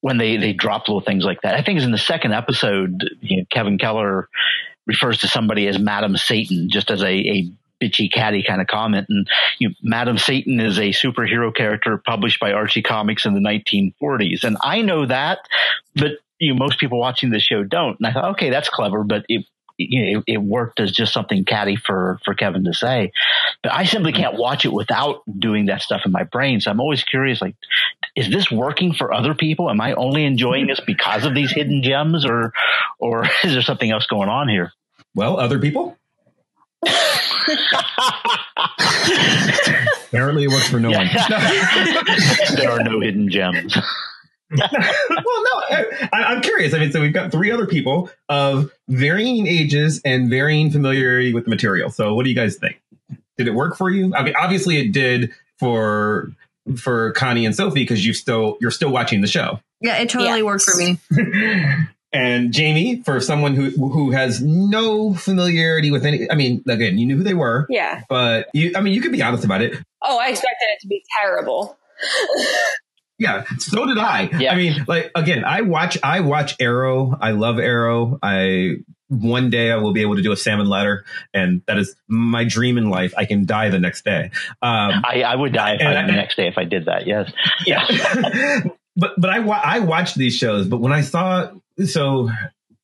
when 0.00 0.18
they 0.18 0.36
they 0.36 0.52
drop 0.52 0.88
little 0.88 1.00
things 1.00 1.24
like 1.24 1.42
that. 1.42 1.54
I 1.54 1.62
think 1.62 1.76
it's 1.76 1.86
in 1.86 1.92
the 1.92 1.98
second 1.98 2.32
episode, 2.32 3.08
you 3.20 3.38
know, 3.38 3.44
Kevin 3.50 3.78
Keller 3.78 4.28
refers 4.86 5.18
to 5.18 5.28
somebody 5.28 5.68
as 5.68 5.78
Madam 5.78 6.16
Satan, 6.16 6.68
just 6.70 6.90
as 6.90 7.02
a, 7.02 7.08
a 7.08 7.50
bitchy 7.80 8.12
catty 8.12 8.42
kind 8.46 8.60
of 8.60 8.66
comment. 8.66 9.06
And 9.08 9.28
you 9.58 9.68
know, 9.68 9.74
Madam 9.82 10.18
Satan 10.18 10.60
is 10.60 10.78
a 10.78 10.90
superhero 10.90 11.54
character 11.54 11.96
published 12.04 12.40
by 12.40 12.52
Archie 12.52 12.82
Comics 12.82 13.24
in 13.24 13.34
the 13.34 13.40
1940s. 13.40 14.44
And 14.44 14.56
I 14.62 14.82
know 14.82 15.06
that, 15.06 15.38
but 15.94 16.12
you 16.38 16.52
know, 16.52 16.58
most 16.58 16.78
people 16.78 16.98
watching 16.98 17.30
this 17.30 17.42
show 17.42 17.62
don't. 17.62 17.96
And 17.98 18.06
I 18.06 18.12
thought, 18.12 18.30
okay, 18.32 18.50
that's 18.50 18.68
clever, 18.68 19.04
but 19.04 19.24
it, 19.28 19.44
you 19.88 20.02
know, 20.02 20.18
it, 20.26 20.34
it 20.34 20.42
worked 20.42 20.80
as 20.80 20.92
just 20.92 21.12
something 21.12 21.44
catty 21.44 21.76
for, 21.76 22.18
for 22.24 22.34
Kevin 22.34 22.64
to 22.64 22.74
say. 22.74 23.12
But 23.62 23.72
I 23.72 23.84
simply 23.84 24.12
can't 24.12 24.36
watch 24.36 24.64
it 24.64 24.72
without 24.72 25.22
doing 25.38 25.66
that 25.66 25.82
stuff 25.82 26.02
in 26.04 26.12
my 26.12 26.24
brain. 26.24 26.60
So 26.60 26.70
I'm 26.70 26.80
always 26.80 27.02
curious, 27.02 27.40
like, 27.40 27.56
is 28.14 28.30
this 28.30 28.50
working 28.50 28.92
for 28.92 29.12
other 29.12 29.34
people? 29.34 29.70
Am 29.70 29.80
I 29.80 29.94
only 29.94 30.24
enjoying 30.24 30.66
this 30.66 30.80
because 30.80 31.24
of 31.24 31.34
these 31.34 31.50
hidden 31.52 31.82
gems 31.82 32.24
or, 32.24 32.52
or 32.98 33.24
is 33.44 33.52
there 33.52 33.62
something 33.62 33.90
else 33.90 34.06
going 34.06 34.28
on 34.28 34.48
here? 34.48 34.72
Well, 35.14 35.38
other 35.38 35.58
people? 35.58 35.96
Apparently, 40.08 40.44
it 40.44 40.48
works 40.48 40.68
for 40.68 40.80
no 40.80 40.90
one. 40.90 41.06
there 42.56 42.70
are 42.70 42.82
no 42.82 43.00
hidden 43.00 43.28
gems. 43.30 43.76
well, 44.58 44.68
no, 44.70 45.78
I, 46.12 46.24
I'm 46.24 46.40
curious. 46.42 46.74
I 46.74 46.78
mean, 46.78 46.92
so 46.92 47.00
we've 47.00 47.12
got 47.12 47.30
three 47.30 47.50
other 47.50 47.66
people 47.66 48.10
of 48.28 48.72
varying 48.88 49.46
ages 49.46 50.00
and 50.04 50.28
varying 50.28 50.70
familiarity 50.70 51.32
with 51.32 51.44
the 51.44 51.50
material. 51.50 51.90
So, 51.90 52.14
what 52.14 52.24
do 52.24 52.30
you 52.30 52.36
guys 52.36 52.56
think? 52.56 52.80
Did 53.38 53.46
it 53.48 53.54
work 53.54 53.76
for 53.76 53.90
you? 53.90 54.14
I 54.14 54.22
mean, 54.24 54.34
obviously, 54.40 54.78
it 54.78 54.92
did 54.92 55.32
for 55.58 56.32
for 56.76 57.12
Connie 57.12 57.46
and 57.46 57.54
Sophie 57.54 57.80
because 57.80 58.04
you 58.04 58.12
still 58.12 58.58
you're 58.60 58.70
still 58.70 58.90
watching 58.90 59.20
the 59.20 59.26
show. 59.28 59.60
Yeah, 59.80 59.98
it 59.98 60.10
totally 60.10 60.38
Yeah. 60.40 60.44
worked 60.44 60.64
for 60.64 60.76
me. 60.76 60.98
And 62.12 62.52
Jamie, 62.52 63.02
for 63.04 63.20
someone 63.20 63.54
who 63.54 63.70
who 63.70 64.10
has 64.10 64.42
no 64.42 65.14
familiarity 65.14 65.92
with 65.92 66.04
any, 66.04 66.28
I 66.28 66.34
mean, 66.34 66.60
again, 66.68 66.98
you 66.98 67.06
knew 67.06 67.16
who 67.18 67.22
they 67.22 67.34
were, 67.34 67.66
Yeah. 67.70 68.02
but 68.08 68.48
you, 68.52 68.72
I 68.74 68.80
mean, 68.80 68.94
you 68.94 69.00
could 69.00 69.12
be 69.12 69.22
honest 69.22 69.44
about 69.44 69.62
it. 69.62 69.76
Oh, 70.02 70.18
I 70.18 70.30
expected 70.30 70.66
it 70.74 70.80
to 70.80 70.88
be 70.88 71.04
terrible. 71.20 71.78
Yeah, 73.20 73.44
so 73.58 73.84
did 73.84 73.98
I. 73.98 74.30
Yeah. 74.40 74.54
I 74.54 74.56
mean, 74.56 74.82
like 74.88 75.10
again, 75.14 75.44
I 75.44 75.60
watch 75.60 75.98
I 76.02 76.20
watch 76.20 76.56
Arrow. 76.58 77.16
I 77.20 77.32
love 77.32 77.58
Arrow. 77.58 78.18
I 78.22 78.76
one 79.08 79.50
day 79.50 79.70
I 79.70 79.76
will 79.76 79.92
be 79.92 80.00
able 80.00 80.16
to 80.16 80.22
do 80.22 80.32
a 80.32 80.36
salmon 80.36 80.68
ladder, 80.68 81.04
and 81.34 81.60
that 81.66 81.76
is 81.76 81.94
my 82.08 82.44
dream 82.44 82.78
in 82.78 82.88
life. 82.88 83.12
I 83.18 83.26
can 83.26 83.44
die 83.44 83.68
the 83.68 83.78
next 83.78 84.06
day. 84.06 84.30
Um, 84.62 85.02
I, 85.04 85.22
I 85.26 85.36
would 85.36 85.52
die 85.52 85.74
I, 85.74 86.06
the 86.06 86.12
next 86.12 86.36
day 86.36 86.48
if 86.48 86.56
I 86.56 86.64
did 86.64 86.86
that. 86.86 87.06
Yes. 87.06 87.30
yeah, 87.66 87.86
but 88.96 89.20
but 89.20 89.28
I 89.28 89.40
wa- 89.40 89.60
I 89.62 89.80
watched 89.80 90.16
these 90.16 90.34
shows, 90.34 90.66
but 90.66 90.78
when 90.80 90.92
I 90.92 91.02
saw 91.02 91.50
so. 91.84 92.30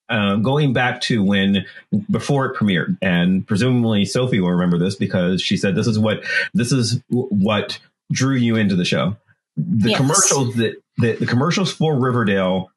Um, 0.08 0.40
going 0.44 0.72
back 0.72 1.00
to 1.00 1.20
when 1.20 1.66
before 2.08 2.46
it 2.46 2.56
premiered, 2.56 2.96
and 3.02 3.44
presumably 3.44 4.04
Sophie 4.04 4.38
will 4.38 4.52
remember 4.52 4.78
this 4.78 4.94
because 4.94 5.42
she 5.42 5.56
said 5.56 5.74
this 5.74 5.88
is 5.88 5.98
what 5.98 6.22
this 6.54 6.70
is 6.70 7.00
w- 7.10 7.26
what 7.26 7.80
drew 8.12 8.36
you 8.36 8.54
into 8.54 8.76
the 8.76 8.84
show. 8.84 9.16
The 9.56 9.90
Yes. 9.90 9.96
commercials 9.98 10.54
that 10.56 10.76
the, 10.98 11.12
the 11.12 11.26
commercials 11.26 11.72
for 11.72 11.98
Riverdale 11.98 12.70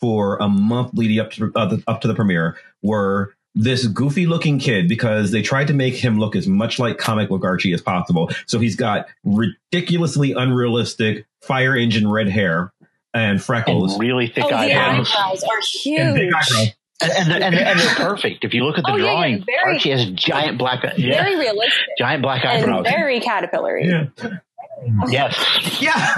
for 0.00 0.36
a 0.36 0.48
month 0.48 0.92
leading 0.94 1.18
up 1.18 1.30
to 1.32 1.50
uh, 1.54 1.66
the, 1.66 1.82
up 1.86 2.00
to 2.02 2.08
the 2.08 2.14
premiere 2.14 2.56
were 2.82 3.34
this 3.54 3.86
goofy 3.86 4.26
looking 4.26 4.58
kid 4.58 4.86
because 4.88 5.30
they 5.30 5.40
tried 5.42 5.68
to 5.68 5.72
make 5.74 5.94
him 5.94 6.18
look 6.18 6.36
as 6.36 6.46
much 6.46 6.78
like 6.78 6.98
comic 6.98 7.28
book 7.30 7.42
Archie 7.44 7.72
as 7.72 7.80
possible. 7.80 8.30
So 8.46 8.58
he's 8.58 8.76
got 8.76 9.06
ridiculously 9.24 10.32
unrealistic 10.32 11.26
fire 11.42 11.74
engine 11.76 12.10
red 12.10 12.28
hair 12.28 12.72
and 13.14 13.42
freckles. 13.42 13.92
And 13.94 14.00
really 14.02 14.26
thick 14.26 14.44
oh, 14.44 14.48
the 14.50 14.56
eyebrows. 14.56 15.10
eyebrows 15.16 15.42
are 15.44 15.56
and 15.96 16.14
big 16.14 16.24
huge. 16.24 16.34
eyebrows. 16.34 16.68
And, 17.00 17.12
and, 17.12 17.30
they're, 17.30 17.42
and, 17.42 17.54
they're, 17.56 17.66
and 17.66 17.80
they're 17.80 17.94
perfect. 17.94 18.44
If 18.44 18.54
you 18.54 18.64
look 18.64 18.78
at 18.78 18.84
the 18.84 18.92
Oh, 18.92 18.96
yeah, 18.96 19.04
yeah, 19.04 19.10
drawing, 19.10 19.44
very- 19.44 19.74
Archie 19.74 19.90
has 19.90 20.06
giant 20.10 20.58
black, 20.58 20.82
yeah, 20.96 21.22
Very 21.24 21.36
realistic 21.38 21.72
giant 21.98 22.22
black 22.22 22.42
and 22.44 22.62
eyebrows. 22.64 22.86
very 22.88 23.20
caterpillar 23.20 23.78
Yeah. 23.78 24.04
Yes. 25.08 25.36
Yeah. 25.80 26.14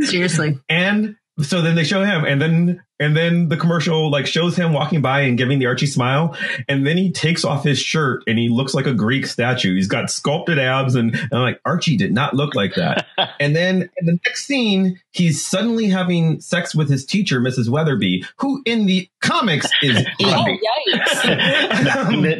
Seriously. 0.00 0.58
and 0.68 1.16
so 1.42 1.60
then 1.60 1.74
they 1.74 1.84
show 1.84 2.02
him 2.02 2.24
and 2.24 2.40
then 2.40 2.82
and 2.98 3.14
then 3.14 3.50
the 3.50 3.58
commercial 3.58 4.10
like 4.10 4.26
shows 4.26 4.56
him 4.56 4.72
walking 4.72 5.02
by 5.02 5.20
and 5.20 5.36
giving 5.36 5.58
the 5.58 5.66
Archie 5.66 5.84
smile 5.86 6.34
and 6.66 6.86
then 6.86 6.96
he 6.96 7.12
takes 7.12 7.44
off 7.44 7.62
his 7.62 7.78
shirt 7.78 8.22
and 8.26 8.38
he 8.38 8.48
looks 8.48 8.72
like 8.72 8.86
a 8.86 8.94
Greek 8.94 9.26
statue. 9.26 9.74
He's 9.74 9.86
got 9.86 10.10
sculpted 10.10 10.58
abs 10.58 10.94
and, 10.94 11.14
and 11.14 11.28
I'm 11.32 11.42
like 11.42 11.60
Archie 11.66 11.98
did 11.98 12.14
not 12.14 12.32
look 12.32 12.54
like 12.54 12.74
that. 12.76 13.06
and 13.40 13.54
then 13.54 13.82
in 13.98 14.06
the 14.06 14.18
next 14.24 14.46
scene 14.46 14.98
he's 15.12 15.44
suddenly 15.44 15.88
having 15.88 16.40
sex 16.40 16.74
with 16.74 16.88
his 16.88 17.04
teacher 17.04 17.38
Mrs. 17.38 17.68
Weatherby 17.68 18.24
who 18.38 18.62
in 18.64 18.86
the 18.86 19.08
comics 19.20 19.68
is 19.82 19.98
80. 19.98 20.06
Oh, 20.24 20.56
yikes. 20.94 21.96
Um, 21.96 22.22
Mi- 22.22 22.36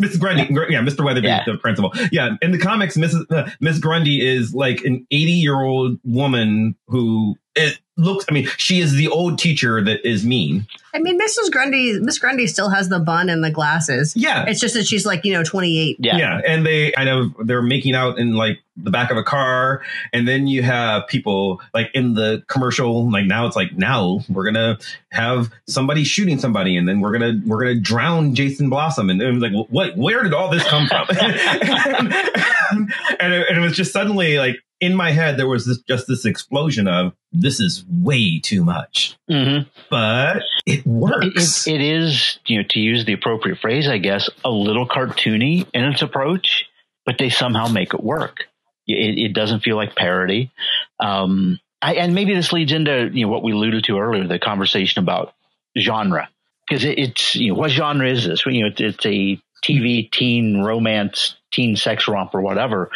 Miss 0.00 0.16
Grundy. 0.16 0.44
Mrs. 0.44 0.54
Grundy, 0.54 0.72
yeah, 0.74 0.80
Mr. 0.80 1.04
Weatherby, 1.04 1.28
Yeah. 1.28 1.44
the 1.46 1.56
principal. 1.58 1.92
Yeah, 2.10 2.30
in 2.42 2.50
the 2.52 2.58
comics, 2.58 2.96
Mrs. 2.96 3.30
Uh, 3.30 3.48
Miss 3.60 3.78
Grundy 3.78 4.26
is 4.26 4.54
like 4.54 4.82
an 4.84 5.06
80 5.10 5.32
year 5.32 5.60
old 5.60 5.98
woman 6.04 6.74
who 6.88 7.36
is 7.60 7.78
looks. 8.00 8.24
I 8.28 8.32
mean, 8.32 8.48
she 8.56 8.80
is 8.80 8.94
the 8.94 9.08
old 9.08 9.38
teacher 9.38 9.82
that 9.84 10.06
is 10.06 10.24
mean. 10.24 10.66
I 10.92 10.98
mean, 10.98 11.20
Mrs. 11.20 11.52
Grundy, 11.52 12.00
Miss 12.00 12.18
Grundy 12.18 12.46
still 12.46 12.70
has 12.70 12.88
the 12.88 12.98
bun 12.98 13.28
and 13.28 13.44
the 13.44 13.50
glasses. 13.50 14.16
Yeah. 14.16 14.44
It's 14.48 14.58
just 14.58 14.74
that 14.74 14.86
she's 14.86 15.06
like, 15.06 15.24
you 15.24 15.32
know, 15.32 15.44
28. 15.44 15.98
Yeah. 16.00 16.16
Yeah, 16.16 16.40
and 16.46 16.66
they 16.66 16.90
kind 16.92 17.08
of 17.08 17.46
they're 17.46 17.62
making 17.62 17.94
out 17.94 18.18
in 18.18 18.34
like 18.34 18.58
the 18.76 18.90
back 18.90 19.10
of 19.10 19.16
a 19.16 19.22
car, 19.22 19.82
and 20.12 20.26
then 20.26 20.46
you 20.46 20.62
have 20.62 21.06
people 21.06 21.60
like 21.74 21.90
in 21.94 22.14
the 22.14 22.42
commercial. 22.48 23.10
Like 23.10 23.26
now, 23.26 23.46
it's 23.46 23.56
like 23.56 23.76
now 23.76 24.20
we're 24.28 24.44
gonna 24.44 24.78
have 25.10 25.50
somebody 25.68 26.04
shooting 26.04 26.38
somebody, 26.38 26.76
and 26.76 26.88
then 26.88 27.00
we're 27.00 27.12
gonna 27.12 27.40
we're 27.46 27.60
gonna 27.60 27.80
drown 27.80 28.34
Jason 28.34 28.70
Blossom, 28.70 29.10
and 29.10 29.20
it 29.20 29.30
was 29.30 29.42
like, 29.42 29.52
what? 29.68 29.96
Where 29.96 30.22
did 30.22 30.34
all 30.34 30.50
this 30.50 30.66
come 30.66 30.88
from? 30.88 31.06
and, 31.10 32.92
it, 33.32 33.48
and 33.48 33.58
it 33.58 33.60
was 33.60 33.76
just 33.76 33.92
suddenly 33.92 34.38
like 34.38 34.56
in 34.80 34.94
my 34.94 35.10
head 35.10 35.36
there 35.36 35.46
was 35.48 35.66
this 35.66 35.78
just 35.82 36.06
this 36.08 36.24
explosion 36.24 36.88
of 36.88 37.12
this 37.32 37.60
is 37.60 37.84
way 37.88 38.38
too 38.40 38.64
much, 38.64 39.16
Mhm. 39.30 39.66
but 39.90 40.42
it 40.66 40.80
It, 40.80 40.86
works. 40.86 41.66
it, 41.66 41.74
it 41.74 41.80
is, 41.80 42.38
you 42.46 42.58
know, 42.58 42.64
to 42.70 42.80
use 42.80 43.04
the 43.04 43.12
appropriate 43.12 43.58
phrase, 43.60 43.88
I 43.88 43.98
guess, 43.98 44.28
a 44.44 44.50
little 44.50 44.88
cartoony 44.88 45.66
in 45.74 45.84
its 45.84 46.02
approach, 46.02 46.66
but 47.06 47.18
they 47.18 47.28
somehow 47.30 47.68
make 47.68 47.94
it 47.94 48.02
work. 48.02 48.46
It, 48.86 49.18
it 49.18 49.32
doesn't 49.34 49.60
feel 49.60 49.76
like 49.76 49.94
parody. 49.94 50.50
Um, 50.98 51.60
I, 51.82 51.94
and 51.94 52.14
maybe 52.14 52.34
this 52.34 52.52
leads 52.52 52.72
into 52.72 53.10
you 53.12 53.26
know 53.26 53.30
what 53.32 53.42
we 53.42 53.52
alluded 53.52 53.84
to 53.84 53.98
earlier, 53.98 54.26
the 54.26 54.38
conversation 54.38 55.02
about 55.02 55.34
genre, 55.78 56.28
because 56.68 56.84
it, 56.84 56.98
it's 56.98 57.36
you 57.36 57.52
know 57.52 57.58
what 57.58 57.70
genre 57.70 58.08
is 58.10 58.24
this? 58.24 58.44
You 58.46 58.62
know, 58.62 58.68
it's, 58.68 58.80
it's 58.80 59.06
a 59.06 59.40
TV 59.64 60.10
teen 60.10 60.62
romance, 60.62 61.36
teen 61.52 61.76
sex 61.76 62.08
romp, 62.08 62.34
or 62.34 62.40
whatever. 62.40 62.90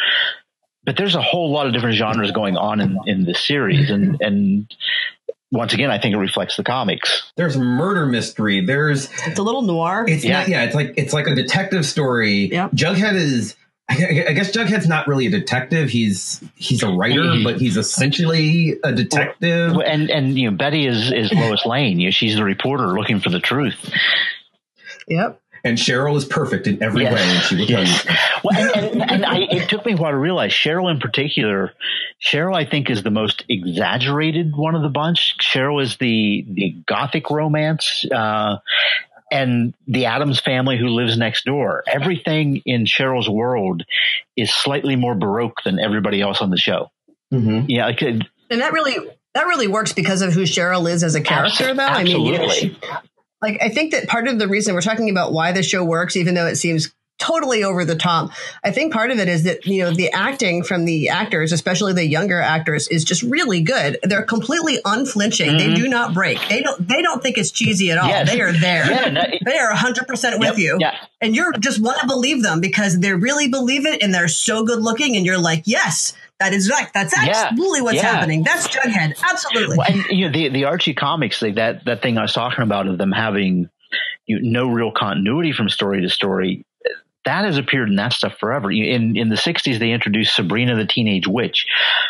But 0.85 0.97
there's 0.97 1.15
a 1.15 1.21
whole 1.21 1.51
lot 1.51 1.67
of 1.67 1.73
different 1.73 1.95
genres 1.95 2.31
going 2.31 2.57
on 2.57 2.79
in, 2.79 2.97
in 3.07 3.25
this 3.25 3.39
series, 3.39 3.89
and 3.89 4.21
and 4.21 4.73
once 5.51 5.73
again, 5.73 5.89
I 5.89 5.99
think 5.99 6.13
it 6.15 6.17
reflects 6.19 6.57
the 6.57 6.63
comics. 6.63 7.31
There's 7.37 7.57
murder 7.57 8.05
mystery. 8.05 8.65
There's 8.65 9.09
It's 9.25 9.39
a 9.39 9.43
little 9.43 9.61
noir. 9.61 10.05
It's 10.07 10.23
Yeah. 10.23 10.39
not, 10.39 10.47
yeah, 10.49 10.63
it's 10.63 10.75
like 10.75 10.93
it's 10.97 11.13
like 11.13 11.27
a 11.27 11.35
detective 11.35 11.85
story. 11.85 12.49
Yep. 12.51 12.71
Jughead 12.73 13.15
is. 13.15 13.55
I 13.87 14.25
I 14.29 14.33
guess 14.33 14.51
Jughead's 14.51 14.87
not 14.87 15.07
really 15.07 15.27
a 15.27 15.29
detective. 15.29 15.89
He's 15.89 16.43
he's 16.55 16.81
a 16.81 16.89
writer, 16.89 17.35
but 17.43 17.57
he's 17.57 17.77
essentially 17.77 18.79
a 18.83 18.91
detective. 18.91 19.77
And 19.77 20.09
and 20.09 20.37
you 20.37 20.49
know 20.49 20.57
Betty 20.57 20.87
is 20.87 21.11
is 21.11 21.31
Lois 21.31 21.65
Lane. 21.67 21.99
You 21.99 22.07
know, 22.07 22.11
she's 22.11 22.35
the 22.35 22.43
reporter 22.43 22.87
looking 22.87 23.19
for 23.19 23.29
the 23.29 23.39
truth. 23.39 23.77
yep. 25.07 25.39
And 25.65 25.77
Cheryl 25.79 26.15
is 26.15 26.23
perfect 26.25 26.67
in 26.67 26.81
every 26.81 27.01
Yes. 27.03 27.13
way, 27.13 27.21
and 27.21 27.41
she 27.43 27.55
will 27.57 27.65
tell 27.67 27.83
you. 27.83 27.93
Well, 28.43 28.75
and, 28.77 29.01
and, 29.01 29.11
and 29.11 29.25
I, 29.25 29.37
it 29.49 29.67
took 29.67 29.83
me 29.85 29.93
a 29.93 29.97
while 29.97 30.11
to 30.11 30.17
realize 30.17 30.51
Cheryl 30.51 30.91
in 30.91 30.99
particular. 30.99 31.73
Cheryl, 32.23 32.55
I 32.55 32.63
think, 32.65 32.91
is 32.91 33.01
the 33.01 33.09
most 33.09 33.43
exaggerated 33.49 34.55
one 34.55 34.75
of 34.75 34.83
the 34.83 34.89
bunch. 34.89 35.35
Cheryl 35.39 35.81
is 35.81 35.97
the 35.97 36.45
the 36.47 36.75
gothic 36.85 37.31
romance, 37.31 38.05
uh, 38.13 38.57
and 39.31 39.73
the 39.87 40.05
Addams 40.05 40.39
family 40.39 40.77
who 40.77 40.89
lives 40.89 41.17
next 41.17 41.45
door. 41.45 41.83
Everything 41.87 42.61
in 42.65 42.85
Cheryl's 42.85 43.27
world 43.27 43.83
is 44.37 44.53
slightly 44.53 44.95
more 44.95 45.15
baroque 45.15 45.63
than 45.65 45.79
everybody 45.79 46.21
else 46.21 46.41
on 46.41 46.51
the 46.51 46.57
show. 46.57 46.91
Mhm. 47.33 47.65
Yeah, 47.67 47.87
like, 47.87 48.01
And 48.03 48.21
that 48.49 48.71
really 48.71 48.97
that 49.33 49.47
really 49.47 49.67
works 49.67 49.93
because 49.93 50.21
of 50.21 50.31
who 50.33 50.43
Cheryl 50.43 50.87
is 50.89 51.03
as 51.03 51.15
a 51.15 51.21
character, 51.21 51.73
though. 51.73 51.83
I 51.83 52.03
mean, 52.03 52.21
you 52.23 52.31
know, 52.37 52.43
absolutely. 52.45 52.77
Like 53.45 53.61
I 53.61 53.69
think 53.69 53.91
that 53.91 54.07
part 54.07 54.27
of 54.27 54.39
the 54.39 54.47
reason 54.47 54.73
we're 54.73 54.81
talking 54.81 55.09
about 55.09 55.31
why 55.31 55.51
the 55.51 55.63
show 55.63 55.83
works, 55.83 56.15
even 56.15 56.33
though 56.33 56.47
it 56.47 56.55
seems 56.55 56.93
totally 57.17 57.63
over 57.63 57.85
the 57.85 57.95
top, 57.95 58.31
I 58.63 58.71
think 58.71 58.91
part 58.91 59.09
of 59.09 59.19
it 59.19 59.29
is 59.29 59.43
that 59.43 59.65
you 59.65 59.83
know 59.83 59.91
the 59.91 60.11
acting 60.11 60.63
from 60.63 60.85
the 60.85 61.09
actors, 61.09 61.51
especially 61.51 61.93
the 61.93 62.05
younger 62.05 62.41
actors, 62.41 62.87
is 62.87 63.03
just 63.03 63.21
really 63.21 63.61
good. 63.61 63.99
They're 64.03 64.23
completely 64.23 64.79
unflinching. 64.83 65.57
They 65.57 65.65
mm-hmm. 65.67 65.75
do 65.75 65.87
not 65.87 66.13
break. 66.13 66.39
They 66.49 66.61
don't. 66.61 66.87
They 66.87 67.01
don't 67.01 67.21
think 67.21 67.37
it's 67.37 67.51
cheesy 67.51 67.91
at 67.91 67.99
all. 67.99 68.07
Yes. 68.07 68.29
They 68.29 68.41
are 68.41 68.51
there. 68.51 68.85
Yeah, 68.95 69.09
no, 69.09 69.23
they 69.45 69.57
are 69.57 69.73
hundred 69.73 70.07
percent 70.07 70.39
with 70.39 70.57
Yep, 70.57 70.57
you. 70.57 70.77
yeah. 70.79 70.95
and 71.21 71.35
you're 71.35 71.51
just 71.53 71.81
want 71.81 71.99
to 71.99 72.07
believe 72.07 72.41
them 72.41 72.61
because 72.61 72.99
they 72.99 73.13
really 73.13 73.47
believe 73.47 73.85
it 73.85 74.01
and 74.01 74.13
they're 74.13 74.27
so 74.27 74.65
good 74.65 74.81
looking, 74.81 75.15
and 75.15 75.25
you're 75.25 75.37
like, 75.37 75.63
yes. 75.65 76.13
That 76.39 76.53
is 76.53 76.69
right. 76.69 76.87
That's 76.93 77.15
Yeah. 77.15 77.47
absolutely 77.49 77.81
what's 77.81 77.95
Yeah. 77.95 78.13
happening. 78.13 78.43
That's 78.43 78.67
Jughead. 78.67 79.21
Absolutely. 79.23 79.77
Well, 79.77 79.87
and 79.89 80.05
you 80.09 80.25
know 80.25 80.31
the 80.31 80.49
the 80.49 80.65
Archie 80.65 80.93
comics, 80.93 81.41
like 81.41 81.55
that 81.55 81.85
that 81.85 82.01
thing 82.01 82.17
I 82.17 82.23
was 82.23 82.33
talking 82.33 82.63
about 82.63 82.87
of 82.87 82.97
them 82.97 83.11
having 83.11 83.69
you 84.27 84.39
know, 84.41 84.65
no 84.65 84.71
real 84.73 84.91
continuity 84.91 85.51
from 85.53 85.69
story 85.69 86.01
to 86.01 86.09
story. 86.09 86.65
That 87.23 87.45
has 87.45 87.57
appeared 87.57 87.89
in 87.89 87.95
that 87.95 88.13
stuff 88.13 88.37
forever. 88.37 88.69
In 88.71 89.15
in 89.15 89.29
the 89.29 89.35
'60s, 89.37 89.79
they 89.79 89.91
introduced 89.91 90.35
Sabrina 90.35 90.75
the 90.75 90.85
Teenage 90.85 91.25
Witch. 91.27 91.65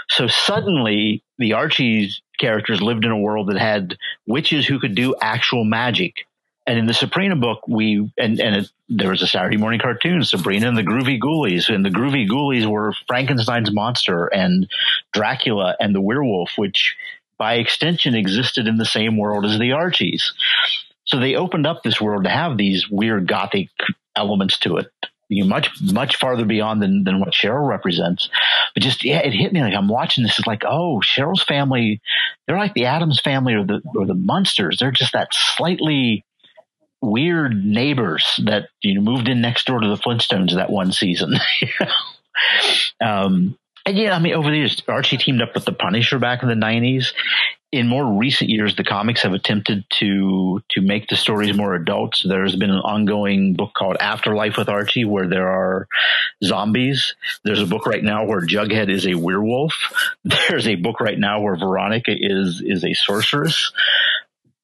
So 0.10 0.28
suddenly, 0.28 1.24
the 1.38 1.54
Archie's 1.54 2.22
characters 2.40 2.82
lived 2.82 3.06
in 3.06 3.12
a 3.12 3.18
world 3.20 3.48
that 3.50 3.58
had 3.58 3.96
witches 4.26 4.66
who 4.66 4.80
could 4.80 4.96
do 4.96 5.16
actual 5.22 5.64
magic. 5.64 6.25
And 6.68 6.80
in 6.80 6.88
the 6.88 6.94
Sabrina 6.94 7.36
book, 7.36 7.68
we 7.68 8.12
and 8.18 8.40
and 8.40 8.56
it, 8.56 8.70
there 8.90 9.12
was 9.12 9.22
a 9.22 9.28
Saturday 9.28 9.58
morning 9.58 9.80
cartoon, 9.80 10.24
Sabrina 10.24 10.68
and 10.68 10.78
the 10.78 10.84
Groovie 10.84 11.20
Goolies, 11.20 11.70
and 11.70 11.86
the 11.86 11.92
Groovie 11.92 12.28
Goolies 12.28 12.66
were 12.66 12.94
Frankenstein's 13.08 13.72
monster 13.72 14.26
and 14.26 14.68
Dracula 15.14 15.76
and 15.80 15.94
the 15.94 16.02
werewolf, 16.02 16.54
which 16.58 16.96
by 17.38 17.56
extension 17.56 18.16
existed 18.16 18.68
in 18.68 18.78
the 18.78 18.86
same 18.86 19.18
world 19.18 19.46
as 19.46 19.60
the 19.60 19.74
Archies. 19.74 20.34
So 21.06 21.20
they 21.20 21.36
opened 21.36 21.68
up 21.68 21.84
this 21.84 22.02
world 22.02 22.24
to 22.24 22.30
have 22.30 22.58
these 22.58 22.90
weird 22.90 23.28
gothic 23.28 23.70
elements 24.16 24.58
to 24.60 24.78
it. 24.78 24.92
You 25.28 25.46
much 25.46 25.70
much 25.82 26.18
farther 26.18 26.46
beyond 26.46 26.82
than 26.82 27.04
than 27.04 27.20
what 27.20 27.34
Cheryl 27.34 27.68
represents. 27.68 28.30
But 28.74 28.84
just 28.84 29.04
yeah, 29.04 29.20
it 29.20 29.34
hit 29.34 29.54
me 29.54 29.62
like 29.62 29.74
I'm 29.74 29.88
watching 29.88 30.24
this. 30.24 30.38
It's 30.38 30.48
like, 30.48 30.64
oh, 30.66 31.02
Cheryl's 31.04 31.44
family, 31.44 32.02
they're 32.46 32.60
like 32.60 32.74
the 32.74 32.86
Addams 32.86 33.20
family 33.20 33.54
or 33.54 33.66
the 33.66 33.82
or 33.96 34.06
the 34.06 34.14
Munsters. 34.14 34.78
They're 34.80 34.92
just 34.92 35.14
that 35.14 35.30
slightly 35.32 36.24
weird 37.06 37.66
neighbors 37.66 38.40
that 38.46 38.70
you 38.82 38.96
know 38.96 39.02
moved 39.02 39.28
in 39.28 39.42
next 39.42 39.66
door 39.68 39.80
to 39.80 39.88
the 39.88 39.98
Flintstones 39.98 40.56
that 40.56 40.70
one 40.70 40.92
season. 40.92 41.36
um, 43.04 43.58
and 43.86 43.98
yeah, 43.98 44.16
I 44.16 44.20
mean, 44.20 44.34
over 44.34 44.50
the 44.50 44.58
years, 44.58 44.82
Archie 44.88 45.18
teamed 45.18 45.42
up 45.42 45.54
with 45.54 45.66
the 45.66 45.72
Punisher 45.72 46.18
back 46.18 46.42
in 46.42 46.50
the 46.50 46.56
'90s. 46.56 47.14
In 47.72 47.88
more 47.88 48.18
recent 48.18 48.50
years, 48.50 48.76
the 48.76 48.84
comics 48.84 49.22
have 49.24 49.34
attempted 49.34 49.84
to 50.00 50.62
to 50.72 50.82
make 50.82 51.08
the 51.08 51.16
stories 51.16 51.56
more 51.56 51.76
adult. 51.76 52.16
So 52.16 52.30
there's 52.30 52.56
been 52.56 52.72
an 52.72 52.80
ongoing 52.80 53.54
book 53.54 53.74
called 53.78 53.98
Afterlife 54.00 54.58
with 54.58 54.70
Archie, 54.70 55.06
where 55.06 55.28
there 55.28 55.50
are 55.50 55.88
zombies. 56.44 57.16
There's 57.44 57.62
a 57.62 57.66
book 57.68 57.86
right 57.86 58.04
now 58.04 58.26
where 58.26 58.42
Jughead 58.42 58.90
is 58.90 59.06
a 59.06 59.16
werewolf. 59.16 59.76
There's 60.24 60.68
a 60.68 60.76
book 60.76 61.00
right 61.00 61.20
now 61.20 61.42
where 61.42 61.56
Veronica 61.56 62.12
is 62.18 62.64
is 62.66 62.84
a 62.84 62.94
sorceress. 62.94 63.72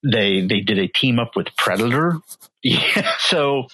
They 0.03 0.45
they 0.45 0.61
did 0.61 0.79
a 0.79 0.87
team 0.87 1.19
up 1.19 1.35
with 1.35 1.55
Predator. 1.57 2.17
Yeah, 2.63 3.13
so 3.19 3.67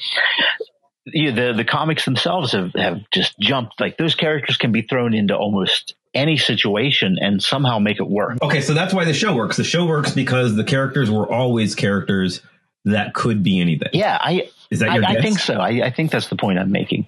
yeah, 1.05 1.31
the 1.31 1.53
the 1.53 1.65
comics 1.65 2.05
themselves 2.05 2.51
have 2.51 2.73
have 2.75 3.01
just 3.11 3.39
jumped. 3.39 3.79
Like 3.79 3.97
those 3.97 4.15
characters 4.15 4.57
can 4.57 4.71
be 4.71 4.81
thrown 4.81 5.13
into 5.13 5.35
almost 5.35 5.95
any 6.13 6.37
situation 6.37 7.17
and 7.21 7.41
somehow 7.41 7.79
make 7.79 7.99
it 7.99 8.07
work. 8.07 8.39
Okay, 8.41 8.61
so 8.61 8.73
that's 8.73 8.93
why 8.93 9.05
the 9.05 9.13
show 9.13 9.35
works. 9.35 9.57
The 9.57 9.63
show 9.63 9.85
works 9.85 10.11
because 10.11 10.55
the 10.55 10.63
characters 10.63 11.11
were 11.11 11.31
always 11.31 11.75
characters 11.75 12.41
that 12.85 13.13
could 13.13 13.43
be 13.43 13.59
anything. 13.59 13.89
Yeah, 13.93 14.17
I 14.19 14.49
Is 14.71 14.79
that 14.79 14.89
I, 14.89 14.95
your 14.95 15.05
I 15.05 15.13
guess? 15.13 15.23
think 15.23 15.39
so. 15.39 15.55
I, 15.55 15.85
I 15.85 15.91
think 15.91 16.11
that's 16.11 16.27
the 16.27 16.35
point 16.35 16.59
I'm 16.59 16.71
making. 16.71 17.07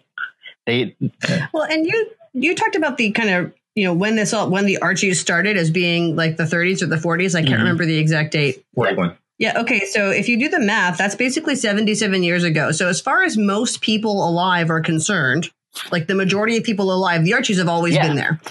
They 0.66 0.96
Well, 1.54 1.64
and 1.64 1.86
you 1.86 2.12
you 2.34 2.56
talked 2.56 2.76
about 2.76 2.98
the 2.98 3.12
kind 3.12 3.30
of 3.30 3.54
you 3.80 3.86
know 3.86 3.94
when 3.94 4.16
this 4.16 4.34
all 4.34 4.50
when 4.50 4.66
the 4.66 4.78
Archies 4.80 5.20
started 5.20 5.56
as 5.58 5.72
being 5.72 6.16
like 6.16 6.38
the 6.38 6.44
30s 6.44 6.82
or 6.82 6.88
the 6.88 6.98
40s. 6.98 7.36
I 7.36 7.42
can't 7.42 7.54
Mhm. 7.56 7.60
remember 7.60 7.86
the 7.86 7.98
exact 7.98 8.32
date. 8.34 8.64
Yeah. 9.38 9.62
Okay. 9.62 9.80
So 9.92 10.10
if 10.12 10.28
you 10.28 10.38
do 10.38 10.50
the 10.50 10.60
math, 10.60 10.98
that's 10.98 11.16
basically 11.16 11.56
77 11.56 12.24
years 12.24 12.44
ago. 12.44 12.72
So 12.72 12.90
as 12.90 13.00
far 13.00 13.24
as 13.24 13.38
most 13.38 13.80
people 13.82 14.28
alive 14.28 14.70
are 14.70 14.82
concerned, 14.82 15.50
like 15.92 16.08
the 16.08 16.16
majority 16.16 16.58
of 16.58 16.64
people 16.66 16.92
alive, 16.92 17.24
the 17.24 17.34
Archies 17.34 17.58
have 17.58 17.70
always 17.70 17.96
Yeah. 17.96 18.08
been 18.08 18.18
there. 18.18 18.42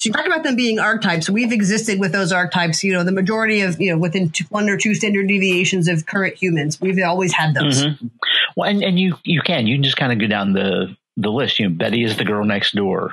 So 0.00 0.08
you 0.08 0.12
talk 0.12 0.26
about 0.26 0.44
them 0.44 0.54
being 0.56 0.78
archetypes. 0.78 1.28
We've 1.28 1.50
existed 1.52 1.98
with 1.98 2.12
those 2.12 2.30
archetypes. 2.32 2.82
You 2.84 2.92
know, 2.92 3.02
the 3.04 3.12
majority 3.12 3.60
of 3.62 3.80
you 3.80 3.90
know 3.90 3.98
within 3.98 4.30
two, 4.30 4.44
one 4.48 4.70
or 4.70 4.76
two 4.78 4.94
standard 4.94 5.26
deviations 5.28 5.88
of 5.88 6.06
current 6.06 6.36
humans, 6.36 6.80
we've 6.80 6.98
always 7.04 7.32
had 7.34 7.52
those. 7.54 7.84
Mhm. 7.84 8.10
Well, 8.56 8.70
and, 8.70 8.82
and 8.82 8.98
you 8.98 9.16
you 9.24 9.40
can 9.42 9.66
you 9.66 9.74
can 9.74 9.82
just 9.82 9.96
kind 9.96 10.12
of 10.12 10.18
go 10.20 10.28
down 10.28 10.52
the 10.52 10.96
the 11.16 11.30
list. 11.30 11.58
You 11.58 11.68
know, 11.68 11.74
Betty 11.74 12.04
is 12.04 12.16
the 12.16 12.24
girl 12.24 12.44
next 12.44 12.74
door. 12.76 13.10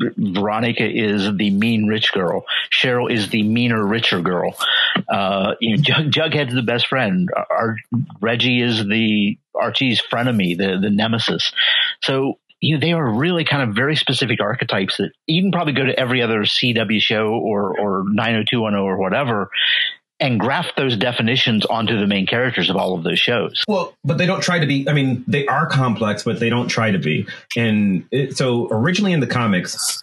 Veronica 0.00 0.84
is 0.84 1.36
the 1.36 1.50
mean 1.50 1.86
rich 1.86 2.12
girl. 2.12 2.44
Cheryl 2.72 3.10
is 3.10 3.28
the 3.28 3.42
meaner 3.42 3.84
richer 3.84 4.20
girl. 4.20 4.56
Uh, 5.08 5.54
you 5.60 5.76
know, 5.76 5.82
Jug, 5.82 6.10
Jughead's 6.10 6.54
the 6.54 6.62
best 6.62 6.88
friend. 6.88 7.28
Our, 7.50 7.76
Reggie 8.20 8.60
is 8.60 8.84
the 8.84 9.38
Archie's 9.54 10.02
frenemy, 10.02 10.56
the 10.56 10.78
the 10.80 10.90
nemesis. 10.90 11.52
So 12.02 12.38
you 12.60 12.74
know, 12.74 12.80
they 12.80 12.92
are 12.92 13.08
really 13.08 13.44
kind 13.44 13.68
of 13.68 13.76
very 13.76 13.94
specific 13.94 14.40
archetypes 14.40 14.96
that 14.96 15.12
you 15.26 15.42
can 15.42 15.52
probably 15.52 15.74
go 15.74 15.84
to 15.84 15.98
every 15.98 16.22
other 16.22 16.40
CW 16.40 17.00
show 17.00 17.28
or 17.28 17.78
or 17.78 18.04
90210 18.06 18.74
or 18.74 18.96
whatever 18.96 19.50
and 20.20 20.38
graft 20.38 20.76
those 20.76 20.96
definitions 20.96 21.66
onto 21.66 21.98
the 21.98 22.06
main 22.06 22.26
characters 22.26 22.70
of 22.70 22.76
all 22.76 22.94
of 22.96 23.02
those 23.02 23.18
shows. 23.18 23.62
Well, 23.68 23.94
but 24.04 24.18
they 24.18 24.26
don't 24.26 24.42
try 24.42 24.58
to 24.58 24.66
be. 24.66 24.88
I 24.88 24.92
mean, 24.92 25.24
they 25.26 25.46
are 25.46 25.66
complex, 25.66 26.22
but 26.22 26.40
they 26.40 26.50
don't 26.50 26.68
try 26.68 26.90
to 26.90 26.98
be. 26.98 27.26
And 27.56 28.06
it, 28.10 28.36
so, 28.36 28.68
originally 28.70 29.12
in 29.12 29.20
the 29.20 29.26
comics, 29.26 30.02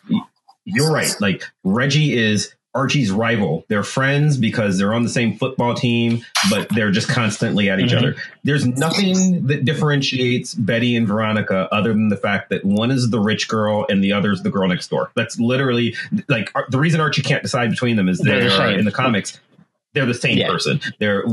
you're 0.66 0.92
right. 0.92 1.14
Like 1.20 1.44
Reggie 1.64 2.18
is 2.18 2.54
Archie's 2.74 3.12
rival. 3.12 3.66
They're 3.68 3.84
friends 3.84 4.38
because 4.38 4.78
they're 4.78 4.94
on 4.94 5.04
the 5.04 5.10
same 5.10 5.38
football 5.38 5.74
team, 5.76 6.24
but 6.50 6.70
they're 6.70 6.92
just 6.92 7.10
constantly 7.10 7.70
at 7.70 7.80
each 7.82 7.92
Mhm. 7.92 7.98
other. 7.98 8.16
There's 8.46 8.66
nothing 8.66 9.48
that 9.48 9.66
differentiates 9.66 10.54
Betty 10.56 10.96
and 10.96 11.06
Veronica 11.08 11.68
other 11.72 11.92
than 11.92 12.08
the 12.10 12.16
fact 12.16 12.50
that 12.50 12.64
one 12.64 12.90
is 12.92 13.10
the 13.10 13.20
rich 13.20 13.48
girl 13.50 13.86
and 13.90 14.02
the 14.04 14.14
other 14.14 14.32
is 14.32 14.44
the 14.44 14.50
girl 14.50 14.70
next 14.70 14.90
door. 14.90 15.12
That's 15.16 15.38
literally 15.40 15.96
like 16.30 16.50
the 16.70 16.80
reason 16.80 17.02
Archie 17.02 17.22
can't 17.24 17.44
decide 17.44 17.70
between 17.72 17.98
them 17.98 18.08
is 18.08 18.20
They're 18.20 18.50
they're 18.50 18.78
in 18.80 18.86
the 18.86 18.92
comics. 18.92 19.40
They're 19.94 20.06
the 20.06 20.14
same 20.14 20.38
Yeah. 20.38 20.48
person. 20.48 20.80
They're 21.00 21.24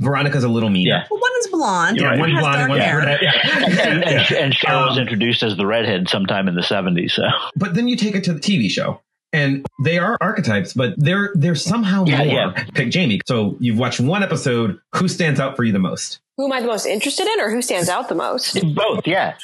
Veronica's 0.00 0.44
a 0.44 0.48
little 0.48 0.70
meaner. 0.70 0.90
Yeah. 0.90 1.04
Well, 1.10 1.20
one 1.20 1.30
is 1.40 1.46
blonde. 1.48 1.96
Yeah, 1.98 2.10
one 2.10 2.20
one's 2.20 2.40
blonde 2.40 2.60
and 2.62 2.68
dark 2.68 2.68
one's 2.70 2.82
hair. 2.82 2.96
brunette. 3.00 3.22
Yeah. 3.22 3.88
and, 3.90 4.04
and, 4.04 4.32
and 4.32 4.52
Cheryl 4.54 4.86
was 4.88 4.96
Um, 4.96 5.02
introduced 5.02 5.42
as 5.42 5.56
the 5.56 5.66
redhead 5.66 6.08
sometime 6.08 6.48
in 6.48 6.54
the 6.54 6.62
70s. 6.62 7.10
So 7.12 7.24
but 7.56 7.74
then 7.74 7.88
you 7.88 7.96
take 7.96 8.14
it 8.14 8.24
to 8.24 8.32
the 8.32 8.40
TV 8.40 8.70
show. 8.70 9.00
And 9.32 9.66
they 9.84 9.98
are 9.98 10.16
archetypes, 10.22 10.72
but 10.72 10.94
they're 10.96 11.30
they're 11.34 11.54
somehow 11.56 12.04
Yeah, 12.06 12.18
more. 12.18 12.26
yeah. 12.26 12.64
Pick 12.74 12.90
Jamie. 12.90 13.20
So 13.26 13.56
you've 13.60 13.76
watched 13.78 14.00
one 14.00 14.22
episode. 14.22 14.78
Who 14.94 15.08
stands 15.08 15.38
out 15.40 15.56
for 15.56 15.64
you 15.64 15.72
the 15.72 15.78
most? 15.78 16.20
Who 16.38 16.46
am 16.46 16.52
I 16.52 16.60
the 16.60 16.68
most 16.68 16.86
interested 16.86 17.26
in, 17.26 17.40
or 17.40 17.50
who 17.50 17.60
stands 17.60 17.88
out 17.90 18.08
the 18.08 18.14
most? 18.14 18.58
both, 18.74 19.06
yeah. 19.06 19.34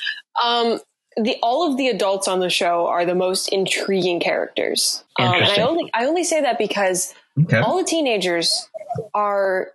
Um, 0.43 0.79
the 1.17 1.37
all 1.43 1.71
of 1.71 1.77
the 1.77 1.89
adults 1.89 2.27
on 2.29 2.41
the 2.41 2.49
show 2.49 2.87
are 2.87 3.05
the 3.05 3.15
most 3.15 3.49
intriguing 3.49 4.19
characters. 4.21 5.05
Um, 5.19 5.27
and 5.27 5.35
I 5.35 5.39
Interesting. 5.41 5.65
only 5.65 5.91
I 5.93 6.05
only 6.07 6.25
say 6.25 6.41
that 6.41 6.57
because 6.59 7.13
Okay. 7.41 7.59
all 7.59 7.79
the 7.79 7.85
teenagers 7.85 8.69
are 9.15 9.73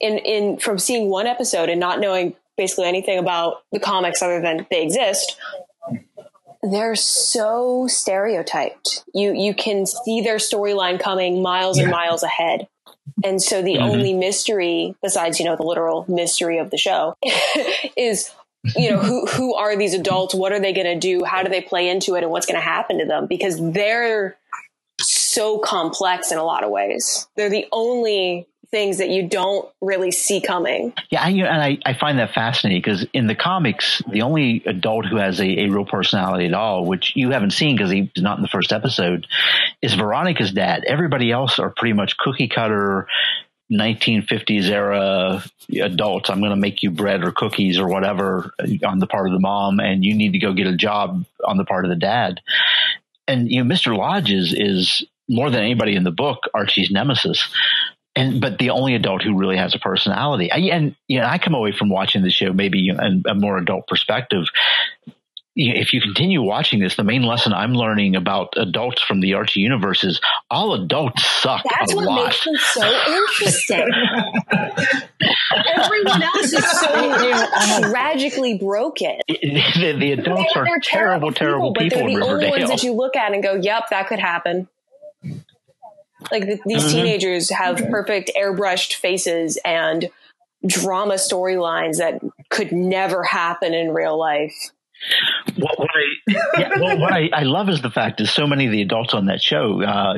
in 0.00 0.18
in 0.18 0.58
from 0.58 0.78
seeing 0.78 1.08
one 1.08 1.26
episode 1.26 1.68
and 1.68 1.80
not 1.80 1.98
knowing 2.00 2.34
basically 2.56 2.86
anything 2.86 3.18
about 3.18 3.62
the 3.72 3.78
comics 3.80 4.20
other 4.22 4.40
than 4.40 4.66
they 4.70 4.82
exist 4.82 5.38
they're 6.62 6.94
so 6.96 7.86
stereotyped. 7.88 9.04
You 9.14 9.32
you 9.32 9.54
can 9.54 9.86
see 9.86 10.20
their 10.20 10.36
storyline 10.36 11.00
coming 11.00 11.42
miles 11.42 11.78
and 11.78 11.90
miles 11.90 12.22
ahead. 12.22 12.68
And 13.24 13.40
so 13.42 13.62
the 13.62 13.76
Mhm. 13.76 13.80
only 13.80 14.12
mystery 14.12 14.94
besides 15.02 15.38
you 15.38 15.46
know 15.46 15.56
the 15.56 15.62
literal 15.62 16.04
mystery 16.06 16.58
of 16.58 16.70
the 16.70 16.76
show 16.76 17.14
is 17.96 18.30
you 18.76 18.90
know 18.90 18.98
who 18.98 19.24
who 19.26 19.54
are 19.54 19.74
these 19.74 19.94
adults? 19.94 20.34
What 20.34 20.52
are 20.52 20.60
they 20.60 20.74
going 20.74 20.86
to 20.86 20.98
do? 20.98 21.24
How 21.24 21.42
do 21.42 21.48
they 21.48 21.62
play 21.62 21.88
into 21.88 22.14
it? 22.14 22.22
And 22.22 22.30
what's 22.30 22.44
going 22.44 22.60
to 22.60 22.64
happen 22.64 22.98
to 22.98 23.06
them? 23.06 23.26
Because 23.26 23.56
they're 23.58 24.36
so 25.32 25.58
complex 25.58 26.32
in 26.32 26.38
a 26.38 26.44
lot 26.44 26.64
of 26.64 26.70
ways. 26.70 27.26
They're 27.36 27.50
the 27.50 27.66
only 27.72 28.46
things 28.70 28.98
that 28.98 29.10
you 29.10 29.26
don't 29.28 29.68
really 29.80 30.12
see 30.12 30.40
coming. 30.40 30.92
Yeah, 31.10 31.26
and 31.26 31.62
I, 31.62 31.78
I 31.84 31.94
find 31.94 32.18
that 32.18 32.32
fascinating 32.32 32.80
because 32.80 33.04
in 33.12 33.26
the 33.26 33.34
comics, 33.34 34.00
the 34.08 34.22
only 34.22 34.62
adult 34.64 35.06
who 35.06 35.16
has 35.16 35.40
a, 35.40 35.44
a 35.44 35.68
real 35.68 35.84
personality 35.84 36.46
at 36.46 36.54
all, 36.54 36.84
which 36.84 37.16
you 37.16 37.30
haven't 37.30 37.50
seen 37.50 37.76
because 37.76 37.90
he's 37.90 38.08
not 38.18 38.38
in 38.38 38.42
the 38.42 38.48
first 38.48 38.72
episode, 38.72 39.26
is 39.82 39.94
Veronica's 39.94 40.52
dad. 40.52 40.84
Everybody 40.86 41.32
else 41.32 41.58
are 41.58 41.70
pretty 41.70 41.94
much 41.94 42.16
cookie 42.16 42.48
cutter 42.48 43.08
1950s 43.72 44.68
era 44.68 45.44
adults. 45.80 46.30
I'm 46.30 46.40
going 46.40 46.50
to 46.50 46.56
make 46.56 46.82
you 46.82 46.90
bread 46.90 47.24
or 47.24 47.32
cookies 47.32 47.78
or 47.78 47.88
whatever 47.88 48.52
on 48.84 48.98
the 48.98 49.06
part 49.06 49.26
of 49.26 49.32
the 49.32 49.40
mom, 49.40 49.80
and 49.80 50.04
you 50.04 50.14
need 50.14 50.32
to 50.32 50.38
go 50.38 50.52
get 50.52 50.66
a 50.66 50.76
job 50.76 51.24
on 51.44 51.56
the 51.56 51.64
part 51.64 51.84
of 51.84 51.90
the 51.90 51.96
dad. 51.96 52.40
And 53.28 53.50
you 53.50 53.62
know, 53.62 53.74
Mr. 53.74 53.96
Lodge 53.96 54.30
is 54.30 54.52
is 54.52 55.04
more 55.30 55.48
than 55.50 55.60
anybody 55.62 55.94
in 55.96 56.04
the 56.04 56.10
book 56.10 56.40
Archie's 56.52 56.90
nemesis 56.90 57.48
and 58.16 58.40
but 58.40 58.58
the 58.58 58.70
only 58.70 58.94
adult 58.96 59.22
who 59.22 59.38
really 59.38 59.56
has 59.56 59.74
a 59.74 59.78
personality. 59.78 60.50
I, 60.50 60.58
and 60.76 60.96
you 61.06 61.20
know, 61.20 61.26
I 61.26 61.38
come 61.38 61.54
away 61.54 61.70
from 61.72 61.88
watching 61.88 62.22
the 62.22 62.30
show 62.30 62.52
maybe 62.52 62.88
in 62.88 63.22
a 63.26 63.34
more 63.36 63.56
adult 63.56 63.86
perspective. 63.86 64.44
You 65.54 65.72
know, 65.74 65.80
If 65.80 65.92
you 65.92 66.00
continue 66.00 66.42
watching 66.42 66.80
this, 66.80 66.96
the 66.96 67.04
main 67.04 67.22
lesson 67.22 67.52
I'm 67.52 67.72
learning 67.72 68.16
about 68.16 68.54
adults 68.56 69.00
from 69.02 69.20
the 69.20 69.34
Archie 69.34 69.60
universe 69.60 70.02
is 70.04 70.20
all 70.50 70.74
adults 70.74 71.24
suck 71.24 71.62
That's 71.78 71.94
what 71.94 72.04
lot. 72.04 72.24
makes 72.26 72.44
them 72.44 72.56
so 72.56 73.02
interesting. 73.08 73.88
Everyone 75.76 76.22
else 76.22 76.52
is 76.52 76.80
so 76.80 77.90
tragically 77.90 78.58
broken. 78.58 79.18
the, 79.28 79.96
the 79.98 80.12
adults 80.12 80.52
They're- 80.54 80.62
are 80.62 80.66
they're 80.66 80.80
terrible, 80.82 81.32
terrible 81.32 81.72
but 81.72 81.82
people 81.82 81.98
they're 82.00 82.08
in 82.08 82.14
the 82.20 82.26
only 82.26 82.50
ones 82.50 82.68
that 82.70 82.82
you 82.82 82.92
look 82.92 83.16
at 83.16 83.32
and 83.32 83.42
go, 83.42 83.54
"Yep, 83.54 83.90
that 83.90 84.08
could 84.08 84.18
happen." 84.20 84.68
Like 86.30 86.44
th- 86.44 86.60
these 86.66 86.84
Mhm. 86.84 86.90
teenagers 86.92 87.50
have 87.50 87.76
perfect 87.90 88.30
airbrushed 88.36 88.94
faces 88.94 89.58
and 89.64 90.08
drama 90.66 91.14
storylines 91.14 91.96
that 91.98 92.20
could 92.50 92.72
never 92.72 93.22
happen 93.22 93.72
in 93.74 93.92
real 93.92 94.18
life. 94.18 94.54
what, 95.56 95.78
what 95.78 95.88
I, 95.94 96.32
yeah, 96.60 96.68
well, 96.78 96.98
what 96.98 97.12
I, 97.12 97.30
I 97.32 97.42
love 97.44 97.68
is 97.70 97.80
the 97.80 97.90
fact 97.90 98.20
is 98.20 98.30
so 98.30 98.46
many 98.46 98.66
of 98.66 98.72
the 98.72 98.82
adults 98.82 99.14
on 99.14 99.26
that 99.26 99.40
show, 99.40 99.82
uh, 99.82 100.16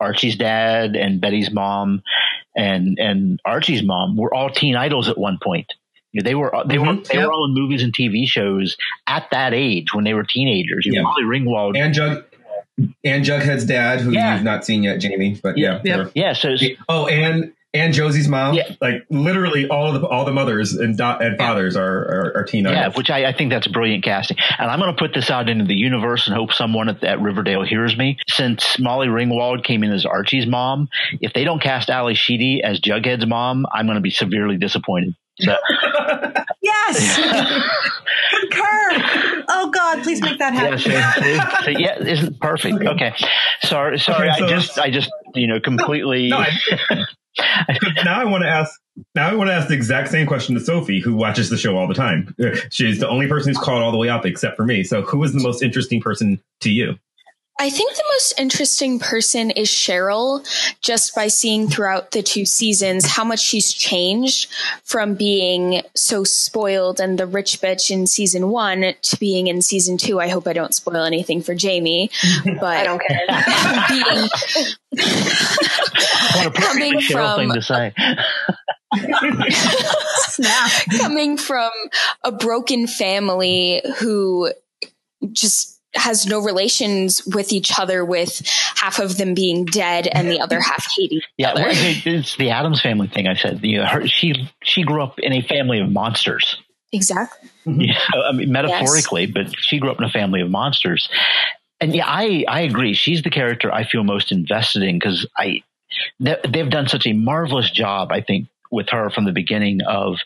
Archie's 0.00 0.36
dad 0.36 0.96
and 0.96 1.20
Betty's 1.20 1.52
mom, 1.52 2.02
and 2.56 2.98
and 2.98 3.38
Archie's 3.44 3.82
mom 3.84 4.16
were 4.16 4.34
all 4.34 4.50
teen 4.50 4.74
idols 4.74 5.08
at 5.08 5.16
one 5.16 5.38
point. 5.42 5.72
They 6.20 6.34
were 6.34 6.52
they 6.66 6.78
were 6.78 6.86
Mhm, 6.86 7.06
they 7.06 7.14
yep. 7.18 7.26
were 7.26 7.32
all 7.32 7.46
in 7.46 7.54
movies 7.54 7.82
and 7.82 7.92
TV 7.94 8.26
shows 8.26 8.76
at 9.06 9.26
that 9.30 9.54
age 9.54 9.94
when 9.94 10.04
they 10.04 10.14
were 10.14 10.24
teenagers. 10.24 10.84
You 10.86 10.92
Yeah. 10.94 11.02
Molly 11.02 11.22
Ringwald, 11.24 11.76
and 11.78 11.94
Jug 11.94 12.24
and 13.04 13.24
Jughead's 13.24 13.64
dad, 13.64 14.00
who 14.00 14.12
Yeah. 14.12 14.34
you've 14.34 14.44
not 14.44 14.64
seen 14.64 14.82
yet, 14.82 14.98
Jamie. 15.00 15.38
But 15.42 15.58
yeah, 15.58 15.80
Yeah. 15.84 16.06
yeah. 16.14 16.32
So 16.32 16.54
Oh, 16.88 17.06
and 17.06 17.52
and 17.72 17.92
Josie's 17.92 18.28
mom. 18.28 18.54
Yeah. 18.54 18.68
Like 18.80 19.04
literally 19.10 19.66
all 19.68 19.92
the 19.92 20.06
all 20.06 20.24
the 20.24 20.32
mothers 20.32 20.74
and 20.74 20.96
do- 20.96 21.02
and 21.04 21.36
fathers 21.36 21.76
are 21.76 21.82
are, 21.84 22.32
are 22.36 22.44
teen 22.44 22.64
Yeah, 22.66 22.90
which 22.90 23.10
I, 23.10 23.26
I 23.26 23.32
think 23.32 23.50
that's 23.50 23.66
brilliant 23.66 24.04
casting. 24.04 24.36
And 24.58 24.70
I'm 24.70 24.78
going 24.78 24.94
to 24.94 24.98
put 24.98 25.12
this 25.12 25.28
out 25.28 25.48
into 25.48 25.64
the 25.64 25.74
universe 25.74 26.28
and 26.28 26.36
hope 26.36 26.52
someone 26.52 26.88
at, 26.88 27.02
at 27.02 27.20
Riverdale 27.20 27.62
hears 27.64 27.96
me. 27.96 28.16
Since 28.28 28.78
Molly 28.78 29.08
Ringwald 29.08 29.64
came 29.64 29.82
in 29.82 29.90
as 29.92 30.06
Archie's 30.06 30.46
mom, 30.46 30.88
if 31.20 31.32
they 31.32 31.42
don't 31.42 31.60
cast 31.60 31.90
Ally 31.90 32.12
Sheedy 32.14 32.62
as 32.62 32.80
Jughead's 32.80 33.26
mom, 33.26 33.66
I'm 33.72 33.86
going 33.86 33.96
to 33.96 34.00
be 34.02 34.10
severely 34.10 34.56
disappointed. 34.56 35.14
So, 35.40 35.56
Yes. 36.62 37.16
Concur. 38.30 39.44
Oh 39.48 39.70
God, 39.72 40.02
please 40.02 40.20
make 40.22 40.38
that 40.38 40.54
yeah, 40.54 40.60
happen. 40.60 41.60
so, 41.60 41.64
so, 41.64 41.78
yeah, 41.78 41.98
isn't 41.98 42.40
perfect. 42.40 42.82
Okay, 42.82 43.14
sorry, 43.62 43.98
sorry. 43.98 44.30
Okay, 44.30 44.38
so- 44.38 44.46
I 44.46 44.48
just, 44.48 44.78
I 44.78 44.90
just, 44.90 45.10
you 45.34 45.46
know, 45.46 45.60
completely. 45.60 46.28
No, 46.28 46.38
I- 46.38 47.04
now 48.04 48.20
I 48.20 48.24
want 48.24 48.44
to 48.44 48.48
ask. 48.48 48.80
Now 49.16 49.28
I 49.28 49.34
want 49.34 49.48
to 49.50 49.54
ask 49.54 49.66
the 49.66 49.74
exact 49.74 50.08
same 50.10 50.24
question 50.26 50.54
to 50.54 50.60
Sophie, 50.60 51.00
who 51.00 51.14
watches 51.14 51.50
the 51.50 51.56
show 51.56 51.76
all 51.76 51.88
the 51.88 51.94
time. 51.94 52.32
She's 52.70 53.00
the 53.00 53.08
only 53.08 53.26
person 53.26 53.50
who's 53.50 53.58
caught 53.58 53.82
all 53.82 53.90
the 53.90 53.98
way 53.98 54.08
up, 54.08 54.24
except 54.24 54.56
for 54.56 54.64
me. 54.64 54.84
So, 54.84 55.02
who 55.02 55.22
is 55.24 55.32
the 55.32 55.42
most 55.42 55.60
interesting 55.62 56.00
person 56.00 56.40
to 56.60 56.70
you? 56.70 56.94
I 57.56 57.70
think 57.70 57.94
the 57.94 58.02
most 58.14 58.34
interesting 58.38 58.98
person 58.98 59.52
is 59.52 59.68
Cheryl, 59.68 60.44
just 60.80 61.14
by 61.14 61.28
seeing 61.28 61.68
throughout 61.68 62.10
the 62.10 62.20
two 62.22 62.44
seasons 62.44 63.06
how 63.06 63.22
much 63.22 63.38
she's 63.40 63.72
changed 63.72 64.50
from 64.82 65.14
being 65.14 65.82
so 65.94 66.24
spoiled 66.24 66.98
and 66.98 67.16
the 67.16 67.26
rich 67.26 67.60
bitch 67.60 67.92
in 67.92 68.08
season 68.08 68.48
one 68.48 68.94
to 69.02 69.16
being 69.18 69.46
in 69.46 69.62
season 69.62 69.98
two. 69.98 70.20
I 70.20 70.26
hope 70.28 70.48
I 70.48 70.52
don't 70.52 70.74
spoil 70.74 71.04
anything 71.04 71.42
for 71.42 71.54
Jamie, 71.54 72.10
but 72.44 72.76
I 72.76 72.82
don't 72.84 73.00
care. 73.00 73.20
being 73.88 74.28
what 76.34 76.46
a 76.46 76.50
coming 76.60 76.94
Cheryl 76.94 77.36
thing 77.36 77.50
from- 77.50 77.56
to 77.56 77.62
say. 77.62 77.92
Coming 80.98 81.36
from 81.36 81.70
a 82.22 82.30
broken 82.32 82.86
family 82.86 83.82
who 83.98 84.52
just 85.32 85.73
has 85.94 86.26
no 86.26 86.40
relations 86.40 87.22
with 87.26 87.52
each 87.52 87.78
other 87.78 88.04
with 88.04 88.42
half 88.76 88.98
of 88.98 89.16
them 89.16 89.34
being 89.34 89.64
dead 89.64 90.06
and 90.08 90.30
the 90.30 90.40
other 90.40 90.60
half 90.60 90.86
hating 90.96 91.20
Yeah, 91.38 91.50
other. 91.52 91.64
it's 91.68 92.36
the 92.36 92.50
Addams 92.50 92.80
family 92.80 93.08
thing. 93.08 93.26
I 93.26 93.34
said, 93.34 93.60
you 93.62 93.78
know, 93.78 93.86
her, 93.86 94.06
she 94.06 94.48
she 94.62 94.82
grew 94.82 95.02
up 95.02 95.18
in 95.18 95.32
a 95.32 95.42
family 95.42 95.80
of 95.80 95.90
monsters. 95.90 96.56
Exactly. 96.92 97.50
Know, 97.66 97.86
I 98.28 98.32
mean, 98.32 98.52
metaphorically, 98.52 99.24
but 99.24 99.46
she 99.58 99.78
grew 99.78 99.90
up 99.90 99.96
in 99.98 100.04
a 100.04 100.10
family 100.10 100.42
of 100.42 100.50
monsters. 100.50 101.08
And 101.80 101.94
yeah, 101.94 102.04
I 102.06 102.44
I 102.46 102.60
agree. 102.60 102.92
She's 102.92 103.22
the 103.22 103.30
character 103.30 103.72
I 103.72 103.84
feel 103.84 104.04
most 104.04 104.32
invested 104.32 104.82
in 104.82 104.98
because 104.98 105.26
I 105.38 105.62
they've 106.20 106.68
done 106.68 106.88
such 106.88 107.06
a 107.06 107.14
marvelous 107.14 107.70
job. 107.70 108.12
I 108.12 108.20
think 108.20 108.48
with 108.70 108.90
her 108.90 109.08
from 109.08 109.24
the 109.24 109.32
beginning 109.32 109.80
of 109.82 110.18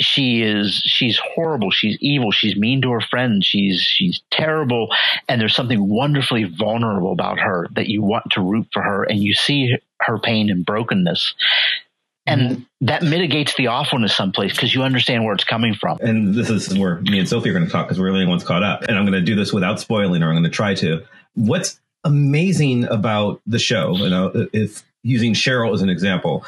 she 0.00 0.42
is 0.42 0.82
she's 0.84 1.18
horrible. 1.18 1.70
She's 1.70 1.98
evil. 2.00 2.32
She's 2.32 2.56
mean 2.56 2.82
to 2.82 2.90
her 2.92 3.00
friends. 3.00 3.46
She's 3.46 3.80
she's 3.80 4.22
terrible. 4.30 4.88
And 5.28 5.40
there's 5.40 5.54
something 5.54 5.88
wonderfully 5.88 6.44
vulnerable 6.44 7.12
about 7.12 7.38
her 7.38 7.68
that 7.72 7.88
you 7.88 8.02
want 8.02 8.30
to 8.32 8.40
root 8.40 8.68
for 8.72 8.82
her. 8.82 9.04
And 9.04 9.22
you 9.22 9.34
see 9.34 9.76
her 10.00 10.18
pain 10.18 10.50
and 10.50 10.64
brokenness. 10.64 11.34
And 12.26 12.40
mm-hmm. 12.40 12.86
that 12.86 13.02
mitigates 13.02 13.54
the 13.56 13.68
awfulness 13.68 14.16
someplace 14.16 14.52
because 14.52 14.74
you 14.74 14.82
understand 14.82 15.24
where 15.24 15.34
it's 15.34 15.44
coming 15.44 15.74
from. 15.74 15.98
And 16.00 16.34
this 16.34 16.50
is 16.50 16.76
where 16.76 17.00
me 17.00 17.18
and 17.18 17.28
Sophie 17.28 17.50
are 17.50 17.52
going 17.52 17.64
to 17.64 17.70
talk 17.70 17.86
because 17.86 17.98
we're 17.98 18.12
the 18.12 18.18
only 18.18 18.26
ones 18.26 18.44
caught 18.44 18.62
up. 18.62 18.82
And 18.82 18.96
I'm 18.96 19.04
going 19.04 19.18
to 19.18 19.22
do 19.22 19.34
this 19.34 19.52
without 19.52 19.80
spoiling, 19.80 20.22
or 20.22 20.28
I'm 20.28 20.34
going 20.34 20.44
to 20.44 20.50
try 20.50 20.74
to. 20.74 21.02
What's 21.34 21.80
amazing 22.04 22.84
about 22.84 23.40
the 23.46 23.58
show, 23.58 23.96
you 23.96 24.10
know, 24.10 24.48
if 24.52 24.84
using 25.02 25.34
Cheryl 25.34 25.72
as 25.72 25.82
an 25.82 25.88
example, 25.88 26.44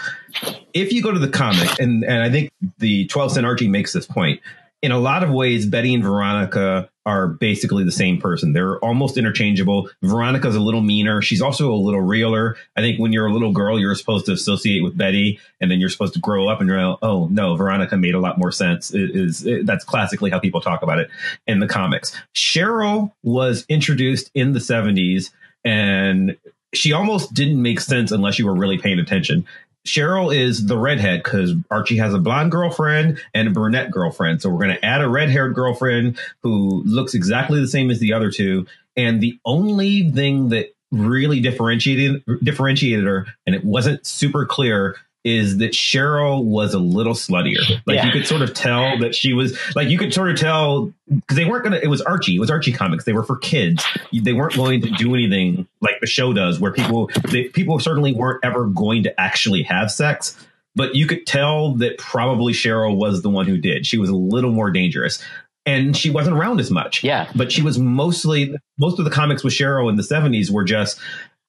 if 0.75 0.93
you 0.93 1.03
go 1.03 1.13
to 1.13 1.19
the 1.19 1.29
comic, 1.29 1.79
and 1.79 2.05
and 2.05 2.23
I 2.23 2.31
think 2.31 2.51
the 2.79 3.07
12 3.07 3.33
cent 3.33 3.47
Archie 3.47 3.69
makes 3.69 3.93
this 3.93 4.07
point, 4.07 4.41
in 4.83 4.91
a 4.91 4.99
lot 4.99 5.23
of 5.23 5.31
ways, 5.31 5.65
Betty 5.65 5.95
and 5.95 6.03
Veronica 6.03 6.91
are 7.07 7.29
basically 7.29 7.85
the 7.85 7.93
same 7.93 8.21
person. 8.21 8.53
They're 8.53 8.79
almost 8.79 9.17
interchangeable. 9.17 9.89
Veronica's 10.03 10.55
a 10.55 10.61
little 10.61 10.83
meaner. 10.83 11.23
She's 11.23 11.43
also 11.43 11.73
a 11.73 11.75
little 11.75 12.01
realer. 12.01 12.57
I 12.77 12.81
think 12.81 13.01
when 13.01 13.13
you're 13.13 13.27
a 13.27 13.33
little 13.33 13.53
girl, 13.53 13.79
you're 13.79 13.95
supposed 13.95 14.27
to 14.27 14.33
associate 14.33 14.83
with 14.83 14.97
Betty, 14.97 15.41
and 15.61 15.71
then 15.71 15.81
you're 15.81 15.89
supposed 15.89 16.15
to 16.15 16.21
grow 16.21 16.49
up 16.49 16.61
and 16.61 16.69
you're 16.69 16.85
like, 16.85 16.99
oh 17.03 17.29
no, 17.29 17.57
Veronica 17.57 17.97
made 17.97 18.15
a 18.15 18.21
lot 18.21 18.39
more 18.39 18.53
sense. 18.53 18.93
It 18.93 19.11
is 19.15 19.47
it, 19.47 19.67
that's 19.67 19.85
classically 19.85 20.31
how 20.31 20.39
people 20.39 20.61
talk 20.61 20.83
about 20.83 20.99
it 20.99 21.09
in 21.47 21.61
the 21.61 21.69
comics. 21.69 22.17
Cheryl 22.35 23.13
was 23.23 23.65
introduced 23.69 24.31
in 24.35 24.53
the 24.53 24.61
70s, 24.61 25.31
and 25.65 26.37
she 26.75 26.93
almost 26.93 27.35
didn't 27.35 27.61
make 27.61 27.81
sense 27.81 28.13
unless 28.13 28.39
you 28.39 28.47
were 28.47 28.55
really 28.55 28.79
paying 28.79 28.99
attention. 28.99 29.47
Cheryl 29.87 30.35
is 30.35 30.67
the 30.67 30.79
redhead 30.79 31.23
because 31.23 31.55
Archie 31.71 31.97
has 31.97 32.15
a 32.15 32.19
blonde 32.19 32.53
girlfriend 32.53 33.21
and 33.35 33.49
a 33.49 33.51
brunette 33.51 33.91
girlfriend. 33.91 34.41
So 34.41 34.49
we're 34.49 34.65
going 34.65 34.77
to 34.77 34.85
add 34.85 35.03
a 35.03 35.09
red 35.09 35.29
haired 35.29 35.55
girlfriend 35.55 36.19
who 36.43 36.83
looks 36.85 37.15
exactly 37.15 37.61
the 37.61 37.67
same 37.67 37.91
as 37.91 37.99
the 37.99 38.13
other 38.13 38.31
two. 38.31 38.67
And 38.97 39.21
the 39.21 39.39
only 39.45 40.11
thing 40.11 40.51
that 40.51 40.75
really 40.93 41.41
differentiated 41.41 42.23
differentiated 42.43 43.07
her, 43.07 43.27
and 43.47 43.57
it 43.57 43.65
wasn't 43.65 44.07
super 44.07 44.47
clear, 44.47 44.97
is 45.25 45.59
that 45.59 45.73
Cheryl 45.73 46.43
was 46.45 46.75
a 46.75 46.79
little 46.79 47.15
sluttier. 47.15 47.61
Like 47.87 47.97
Yeah. 47.97 48.07
you 48.07 48.13
could 48.13 48.27
sort 48.27 48.43
of 48.43 48.55
tell 48.55 48.99
that 48.99 49.15
she 49.15 49.33
was 49.33 49.57
like 49.77 49.89
you 49.89 49.97
could 49.99 50.13
sort 50.13 50.31
of 50.31 50.37
tell 50.37 50.93
because 51.09 51.37
they 51.37 51.45
weren't 51.45 51.63
gonna. 51.65 51.79
It 51.83 51.87
was 51.89 52.01
Archie. 52.03 52.37
It 52.37 52.41
was 52.41 52.51
Archie 52.51 52.73
comics. 52.73 53.05
They 53.05 53.13
were 53.13 53.23
for 53.23 53.37
kids. 53.37 53.85
They 54.13 54.33
weren't 54.33 54.55
going 54.55 54.81
to 54.83 54.91
do 54.91 55.15
anything 55.15 55.69
like 55.81 56.01
the 56.01 56.07
show 56.07 56.33
does, 56.33 56.59
where 56.59 56.73
people 56.73 57.11
they, 57.31 57.45
people 57.45 57.79
certainly 57.79 58.13
weren't 58.13 58.45
ever 58.45 58.67
going 58.67 59.05
to 59.05 59.21
actually 59.21 59.63
have 59.63 59.91
sex. 59.93 60.37
But 60.75 60.95
you 60.95 61.07
could 61.07 61.27
tell 61.27 61.75
that 61.77 61.99
probably 61.99 62.53
Cheryl 62.55 62.97
was 62.97 63.23
the 63.23 63.29
one 63.31 63.47
who 63.47 63.59
did. 63.59 63.87
She 63.87 63.99
was 63.99 64.09
a 64.11 64.17
little 64.17 64.51
more 64.53 64.71
dangerous. 64.71 65.23
And 65.65 65.97
she 65.97 66.11
wasn't 66.11 66.37
around 66.37 66.59
as 66.59 66.73
much. 66.73 67.05
Yeah. 67.05 67.31
But 67.37 67.53
she 67.53 67.63
was 67.63 67.79
mostly 67.79 68.53
most 68.79 68.99
of 68.99 69.05
the 69.05 69.11
comics 69.13 69.45
with 69.45 69.53
Cheryl 69.55 69.89
in 69.89 69.95
the 69.97 70.03
70s 70.03 70.51
were 70.51 70.65
just 70.65 70.99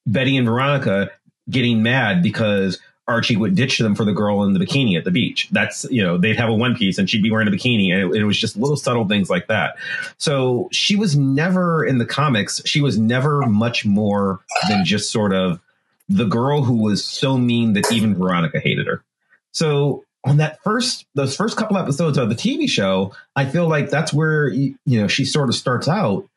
Betty 0.06 0.38
and 0.38 0.46
Veronica 0.48 1.10
getting 1.50 1.82
mad 1.82 2.22
because 2.22 2.80
Archie 3.08 3.36
would 3.36 3.56
ditch 3.56 3.80
them 3.80 3.96
for 3.96 4.06
the 4.06 4.14
girl 4.14 4.44
in 4.44 4.54
the 4.54 4.60
bikini 4.60 4.98
at 4.98 5.04
the 5.04 5.12
beach. 5.12 5.50
That's, 5.52 5.86
you 5.92 6.02
know, 6.02 6.18
they'd 6.18 6.38
have 6.38 6.50
a 6.50 6.54
one 6.54 6.76
piece 6.76 6.98
and 6.98 7.10
she'd 7.10 7.24
be 7.24 7.30
wearing 7.30 7.48
a 7.48 7.52
bikini. 7.52 7.94
And 7.94 8.14
it, 8.14 8.22
it 8.22 8.24
was 8.24 8.40
just 8.40 8.56
little 8.56 8.78
subtle 8.78 9.08
things 9.08 9.30
like 9.30 9.48
that. 9.48 9.76
So 10.18 10.70
she 10.72 10.96
was 10.96 11.18
never 11.18 11.86
in 11.86 11.98
the 11.98 12.06
comics, 12.06 12.62
she 12.66 12.82
was 12.82 12.98
never 12.98 13.42
much 13.42 13.86
more 13.86 14.40
than 14.70 14.86
just 14.86 15.12
sort 15.12 15.34
of 15.34 15.60
the 16.08 16.26
girl 16.26 16.64
who 16.64 16.82
was 16.82 17.04
so 17.04 17.38
mean 17.38 17.74
that 17.74 17.92
even 17.92 18.16
Veronica 18.16 18.60
hated 18.60 18.88
her. 18.88 19.04
So 19.52 20.06
on 20.26 20.38
that 20.38 20.62
first, 20.64 21.06
those 21.16 21.36
first 21.36 21.58
couple 21.58 21.78
episodes 21.78 22.18
of 22.18 22.30
the 22.30 22.36
TV 22.36 22.70
show, 22.70 23.14
I 23.36 23.46
feel 23.46 23.68
like 23.68 23.90
that's 23.90 24.14
where, 24.14 24.48
you 24.48 24.76
you 24.86 25.02
know, 25.02 25.08
she 25.08 25.26
sort 25.26 25.50
of 25.50 25.56
starts 25.56 25.88
out. 25.88 26.28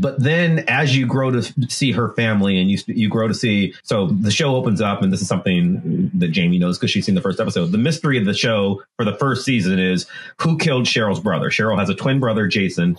But 0.00 0.22
then 0.22 0.60
as 0.68 0.96
you 0.96 1.06
grow 1.06 1.30
to 1.32 1.42
see 1.68 1.92
her 1.92 2.12
family 2.14 2.60
and 2.60 2.70
you, 2.70 2.78
you 2.86 3.08
grow 3.08 3.26
to 3.26 3.34
see, 3.34 3.74
so 3.82 4.06
the 4.06 4.30
show 4.30 4.54
opens 4.54 4.80
up 4.80 5.02
and 5.02 5.12
this 5.12 5.20
is 5.20 5.26
something 5.26 6.10
that 6.14 6.28
Jamie 6.28 6.58
knows 6.58 6.78
because 6.78 6.90
she's 6.90 7.04
seen 7.04 7.16
the 7.16 7.20
first 7.20 7.40
episode. 7.40 7.72
The 7.72 7.78
mystery 7.78 8.16
of 8.16 8.24
the 8.24 8.34
show 8.34 8.82
for 8.96 9.04
the 9.04 9.14
first 9.14 9.44
season 9.44 9.78
is 9.78 10.06
who 10.40 10.56
killed 10.56 10.84
Cheryl's 10.84 11.20
brother. 11.20 11.50
Cheryl 11.50 11.78
has 11.78 11.88
a 11.88 11.94
twin 11.94 12.20
brother, 12.20 12.46
Jason, 12.46 12.96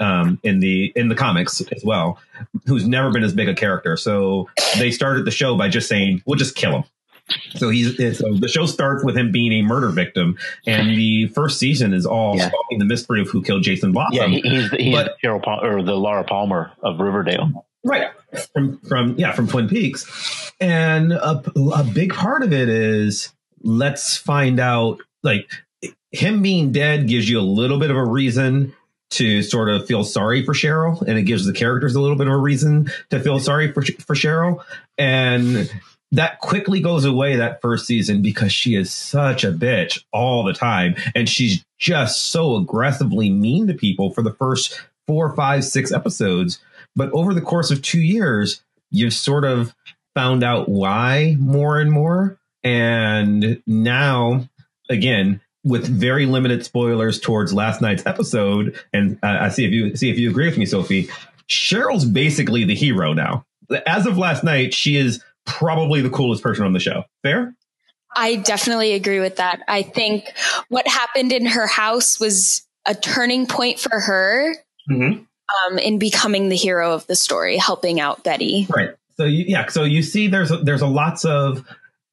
um, 0.00 0.40
in 0.42 0.60
the, 0.60 0.92
in 0.96 1.08
the 1.08 1.14
comics 1.14 1.60
as 1.60 1.84
well, 1.84 2.18
who's 2.66 2.86
never 2.86 3.10
been 3.10 3.24
as 3.24 3.34
big 3.34 3.48
a 3.48 3.54
character. 3.54 3.96
So 3.96 4.48
they 4.78 4.90
started 4.90 5.26
the 5.26 5.30
show 5.30 5.56
by 5.56 5.68
just 5.68 5.88
saying, 5.88 6.22
we'll 6.24 6.38
just 6.38 6.54
kill 6.54 6.72
him. 6.72 6.84
So 7.56 7.68
he's 7.70 7.98
uh, 8.00 8.14
so 8.14 8.34
the 8.34 8.48
show 8.48 8.66
starts 8.66 9.04
with 9.04 9.16
him 9.16 9.30
being 9.32 9.52
a 9.52 9.62
murder 9.62 9.88
victim, 9.90 10.36
and 10.66 10.90
the 10.96 11.26
first 11.28 11.58
season 11.58 11.92
is 11.92 12.06
all 12.06 12.36
Yeah. 12.36 12.50
solving 12.50 12.78
the 12.78 12.84
mystery 12.84 13.20
of 13.20 13.28
who 13.28 13.42
killed 13.42 13.62
Jason 13.62 13.92
Blossom. 13.92 14.16
Yeah, 14.16 14.26
he, 14.28 14.40
he's 14.40 14.70
the, 14.70 14.76
he's 14.78 14.94
But- 14.94 15.16
Cheryl 15.22 15.42
Pal- 15.42 15.64
or 15.64 15.82
the 15.82 15.94
Laura 15.94 16.24
Palmer 16.24 16.72
of 16.82 16.98
Riverdale. 17.00 17.66
right 17.84 18.10
from 18.52 18.78
from 18.80 19.14
yeah 19.18 19.32
from 19.32 19.46
Twin 19.48 19.68
Peaks, 19.68 20.52
and 20.60 21.12
a, 21.12 21.42
a 21.74 21.84
big 21.84 22.12
part 22.14 22.42
of 22.42 22.52
it 22.52 22.68
is 22.68 23.32
let's 23.62 24.16
find 24.16 24.58
out 24.60 25.00
like 25.22 25.50
him 26.10 26.42
being 26.42 26.72
dead 26.72 27.06
gives 27.08 27.28
you 27.28 27.38
a 27.38 27.42
little 27.42 27.78
bit 27.78 27.90
of 27.90 27.96
a 27.96 28.04
reason 28.04 28.74
to 29.10 29.42
sort 29.42 29.68
of 29.70 29.86
feel 29.86 30.04
sorry 30.04 30.44
for 30.44 30.52
Cheryl, 30.54 31.00
and 31.02 31.18
it 31.18 31.22
gives 31.22 31.46
the 31.46 31.52
characters 31.52 31.94
a 31.94 32.00
little 32.00 32.16
bit 32.16 32.26
of 32.26 32.32
a 32.34 32.36
reason 32.38 32.90
to 33.10 33.20
feel 33.20 33.38
sorry 33.38 33.72
for 33.72 33.82
for 33.82 34.14
Cheryl, 34.14 34.62
and 34.98 35.70
that 36.12 36.40
quickly 36.40 36.80
goes 36.80 37.04
away 37.04 37.36
that 37.36 37.60
first 37.60 37.86
season 37.86 38.22
because 38.22 38.52
she 38.52 38.74
is 38.74 38.92
such 38.92 39.44
a 39.44 39.52
bitch 39.52 40.04
all 40.12 40.44
the 40.44 40.52
time, 40.52 40.96
and 41.14 41.28
she's 41.28 41.64
just 41.78 42.26
so 42.26 42.56
aggressively 42.56 43.30
mean 43.30 43.66
to 43.66 43.74
people 43.74 44.10
for 44.10 44.22
the 44.22 44.32
first 44.32 44.80
four, 45.06 45.34
five, 45.34 45.64
six 45.64 45.92
episodes. 45.92 46.60
But 46.96 47.10
over 47.12 47.34
the 47.34 47.40
course 47.40 47.70
of 47.70 47.82
two 47.82 48.00
years, 48.00 48.62
you've 48.90 49.12
sort 49.12 49.44
of 49.44 49.74
found 50.14 50.42
out 50.42 50.68
why 50.68 51.36
more 51.38 51.78
and 51.78 51.92
more. 51.92 52.38
And 52.64 53.62
now, 53.66 54.48
again, 54.90 55.40
with 55.64 55.86
very 55.86 56.26
limited 56.26 56.64
spoilers 56.64 57.20
towards 57.20 57.52
last 57.52 57.80
night's 57.80 58.04
episode, 58.06 58.78
and 58.92 59.18
uh, 59.22 59.38
I 59.40 59.48
see 59.50 59.64
if 59.64 59.72
you 59.72 59.94
see 59.96 60.10
if 60.10 60.18
you 60.18 60.30
agree 60.30 60.46
with 60.46 60.58
me, 60.58 60.66
Sophie. 60.66 61.08
Cheryl's 61.48 62.04
basically 62.04 62.64
the 62.64 62.74
hero 62.74 63.12
now. 63.14 63.44
As 63.86 64.06
of 64.06 64.18
last 64.18 64.44
night, 64.44 64.74
she 64.74 64.96
is 64.96 65.22
probably 65.48 66.00
the 66.00 66.10
coolest 66.10 66.42
person 66.42 66.64
on 66.64 66.72
the 66.72 66.78
show. 66.78 67.02
Fair? 67.22 67.54
I 68.14 68.36
definitely 68.36 68.92
agree 68.92 69.18
with 69.20 69.36
that. 69.36 69.60
I 69.66 69.82
think 69.82 70.32
what 70.68 70.86
happened 70.86 71.32
in 71.32 71.46
her 71.46 71.66
house 71.66 72.20
was 72.20 72.62
a 72.86 72.94
turning 72.94 73.46
point 73.46 73.80
for 73.80 73.98
her 73.98 74.54
Mm-hmm. 74.90 75.22
um, 75.72 75.78
in 75.78 75.98
becoming 75.98 76.48
the 76.48 76.56
hero 76.56 76.94
of 76.94 77.06
the 77.08 77.14
story, 77.14 77.58
helping 77.58 78.00
out 78.00 78.24
Betty. 78.24 78.66
Right. 78.74 78.90
So 79.18 79.24
you, 79.24 79.44
yeah, 79.46 79.68
so 79.68 79.84
you 79.84 80.02
see, 80.02 80.28
there's 80.28 80.50
a, 80.50 80.56
there's 80.56 80.80
a 80.80 80.86
lots 80.86 81.26
of 81.26 81.62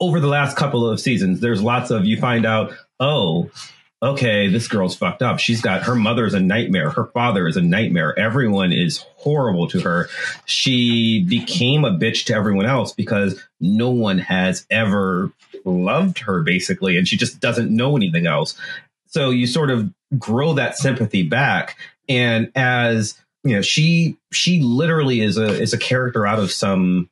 over 0.02 0.19
the 0.19 0.28
last 0.28 0.58
couple 0.58 0.86
of 0.86 1.00
seasons. 1.00 1.39
There's 1.39 1.62
lots 1.62 1.89
of 1.89 2.04
you 2.04 2.19
find 2.19 2.45
out. 2.45 2.74
Oh, 3.00 3.50
okay, 4.01 4.47
this 4.47 4.67
girl's 4.67 4.95
fucked 4.95 5.21
up. 5.21 5.39
She's 5.39 5.62
got 5.62 5.84
her 5.84 5.95
mother's 5.95 6.34
a 6.34 6.39
nightmare. 6.39 6.89
Her 6.89 7.05
father 7.08 7.47
is 7.47 7.58
a 7.58 7.62
nightmare. 7.62 8.17
Everyone 8.17 8.71
is 8.71 9.05
horrible 9.17 9.67
to 9.69 9.79
her. 9.81 10.10
She 10.45 11.23
became 11.23 11.86
a 11.86 11.91
bitch 11.91 12.25
to 12.25 12.36
everyone 12.36 12.65
else 12.65 12.93
because 12.93 13.41
no 13.60 13.89
one 13.89 14.19
has 14.19 14.65
ever 14.69 15.31
loved 15.63 16.19
her, 16.19 16.41
basically, 16.41 16.97
and 16.97 17.08
she 17.08 17.17
just 17.17 17.39
doesn't 17.39 17.73
know 17.73 17.95
anything 17.95 18.27
else. 18.27 18.55
So 19.08 19.29
you 19.29 19.47
sort 19.47 19.71
of 19.71 19.91
grow 20.19 20.53
that 20.53 20.77
sympathy 20.77 21.23
back, 21.23 21.77
and 22.10 22.51
as 22.55 23.19
you 23.43 23.55
know, 23.55 23.62
she 23.62 24.17
she 24.31 24.62
literally 24.62 25.21
is 25.21 25.38
a 25.38 25.47
is 25.47 25.73
a 25.73 25.77
character 25.77 26.27
out 26.27 26.39
of 26.39 26.51
some 26.51 27.10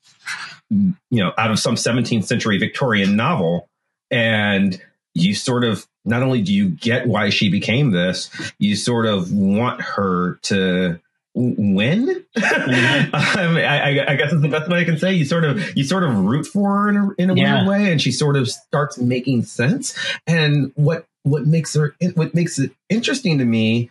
you 0.70 0.96
know 1.12 1.32
out 1.38 1.52
of 1.52 1.60
some 1.60 1.76
17th 1.76 2.26
century 2.26 2.58
Victorian 2.58 3.16
novel, 3.16 3.70
and 4.12 4.82
you 5.14 5.34
sort 5.36 5.64
of 5.64 5.86
not 6.06 6.24
only 6.24 6.42
do 6.42 6.54
you 6.54 6.70
get 6.70 7.08
why 7.08 7.30
she 7.30 7.50
became 7.50 7.92
this, 7.92 8.30
you 8.58 8.76
sort 8.76 9.06
of 9.06 9.32
want 9.32 9.82
her 9.82 10.36
to 10.44 11.00
win. 11.36 12.24
I, 12.36 13.48
mean, 13.48 13.66
I, 13.66 14.06
I 14.12 14.16
guess 14.16 14.32
that's 14.32 14.42
the 14.42 14.50
best 14.50 14.70
way 14.70 14.82
I 14.82 14.84
can 14.84 14.98
say. 14.98 15.14
You 15.14 15.26
sort 15.26 15.44
of 15.46 15.76
you 15.78 15.84
sort 15.84 16.04
of 16.04 16.16
root 16.18 16.46
for 16.46 16.70
her 16.84 16.90
in 16.90 16.98
a, 16.98 17.10
in 17.18 17.30
a 17.30 17.36
Yeah. 17.36 17.56
weird 17.56 17.68
way, 17.68 17.92
and 17.92 18.02
she 18.02 18.12
sort 18.12 18.36
of 18.36 18.50
starts 18.50 18.98
making 18.98 19.44
sense. 19.46 19.98
And 20.28 20.72
what 20.76 21.06
what 21.24 21.46
makes 21.48 21.74
her 21.76 21.96
what 22.16 22.34
makes 22.36 22.60
it 22.60 22.72
interesting 22.90 23.38
to 23.40 23.46
me 23.46 23.90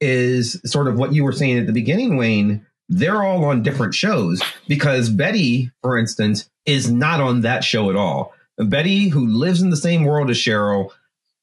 is 0.00 0.60
sort 0.64 0.88
of 0.88 0.98
what 0.98 1.12
you 1.14 1.24
were 1.24 1.32
saying 1.32 1.58
at 1.58 1.66
the 1.66 1.72
beginning, 1.72 2.16
Wayne. 2.16 2.66
They're 2.88 3.22
all 3.24 3.44
on 3.46 3.62
different 3.64 3.94
shows 3.94 4.40
because 4.68 5.08
Betty, 5.08 5.72
for 5.82 5.98
instance, 5.98 6.48
is 6.66 6.88
not 6.90 7.20
on 7.20 7.40
that 7.40 7.64
show 7.64 7.90
at 7.90 7.96
all. 7.96 8.32
Betty, 8.58 9.08
who 9.08 9.26
lives 9.26 9.62
in 9.62 9.70
the 9.70 9.76
same 9.76 10.04
world 10.04 10.30
as 10.30 10.36
Cheryl, 10.36 10.90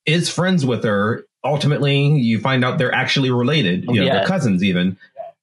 is 0.06 0.30
friends 0.30 0.66
with 0.66 0.84
her. 0.84 1.26
Ultimately, 1.44 2.08
you 2.20 2.40
find 2.40 2.64
out 2.64 2.78
they're 2.78 2.94
actually 2.94 3.32
related. 3.32 3.86
You 3.86 4.02
know, 4.02 4.06
Yeah. 4.06 4.14
they're 4.20 4.26
cousins 4.28 4.64
even. 4.64 4.98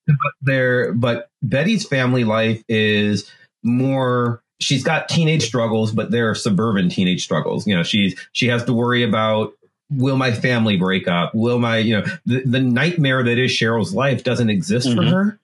But 0.06 0.16
they're 0.42 0.92
but 0.92 1.28
Betty's 1.42 1.86
family 1.86 2.24
life 2.24 2.62
is 2.68 3.30
more 3.62 4.42
she's 4.58 4.82
got 4.82 5.08
teenage 5.08 5.44
struggles, 5.46 5.92
but 5.92 6.10
they're 6.10 6.34
suburban 6.34 6.88
teenage 6.88 7.22
struggles. 7.22 7.66
You 7.66 7.76
know, 7.76 7.82
she's 7.82 8.18
she 8.32 8.48
has 8.48 8.64
to 8.64 8.72
worry 8.72 9.02
about 9.02 9.52
will 9.92 10.16
my 10.16 10.32
family 10.32 10.76
break 10.76 11.06
up? 11.08 11.34
Will 11.34 11.58
my, 11.58 11.78
you 11.78 11.98
know, 11.98 12.04
the, 12.24 12.42
the 12.44 12.60
nightmare 12.60 13.22
that 13.24 13.38
is 13.38 13.50
Cheryl's 13.50 13.92
life 13.94 14.22
doesn't 14.24 14.48
exist 14.50 14.88
for 14.88 15.02
Mhm. 15.02 15.10
her. 15.12 15.38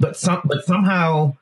But 0.00 0.16
some 0.16 0.40
but 0.44 0.64
somehow 0.64 1.34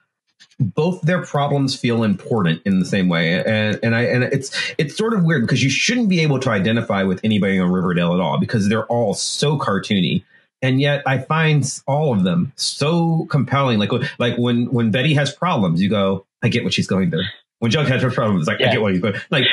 both 0.59 1.01
their 1.03 1.25
problems 1.25 1.75
feel 1.75 2.03
important 2.03 2.63
in 2.65 2.79
the 2.81 2.85
same 2.85 3.09
way. 3.09 3.43
And 3.45 3.79
and 3.83 3.95
i 3.95 4.03
and 4.03 4.25
it's 4.25 4.51
it's 4.79 4.97
sort 4.97 5.15
of 5.15 5.25
weird 5.25 5.43
because 5.43 5.63
you 5.63 5.71
shouldn't 5.71 6.09
be 6.09 6.21
able 6.21 6.39
to 6.41 6.51
identify 6.51 7.03
with 7.03 7.21
anybody 7.25 7.59
on 7.59 7.71
riverdale 7.71 8.15
at 8.15 8.21
all 8.21 8.39
because 8.39 8.69
they're 8.69 8.87
all 8.87 9.15
so 9.15 9.59
cartoony. 9.59 10.25
And 10.63 10.81
yet 10.81 11.03
i 11.07 11.19
find 11.19 11.65
all 11.87 12.13
of 12.13 12.25
them 12.25 12.53
so 12.57 13.27
compelling. 13.31 13.79
Like 13.79 13.91
like 14.19 14.37
when 14.37 14.71
when 14.73 14.91
betty 14.91 15.15
has 15.15 15.33
problems 15.33 15.81
you 15.81 15.89
go 15.89 16.27
i 16.43 16.49
get 16.49 16.65
what 16.65 16.75
she's 16.75 16.87
going 16.87 17.11
through 17.11 17.25
when 17.61 17.71
Jughead 17.71 18.01
first 18.01 18.15
started, 18.15 18.33
it 18.35 18.39
was 18.39 18.47
like, 18.49 18.61
I 18.61 18.73
get 18.73 18.83
what 18.83 18.93
he's 18.93 19.01
going. 19.01 19.15
Like, 19.31 19.45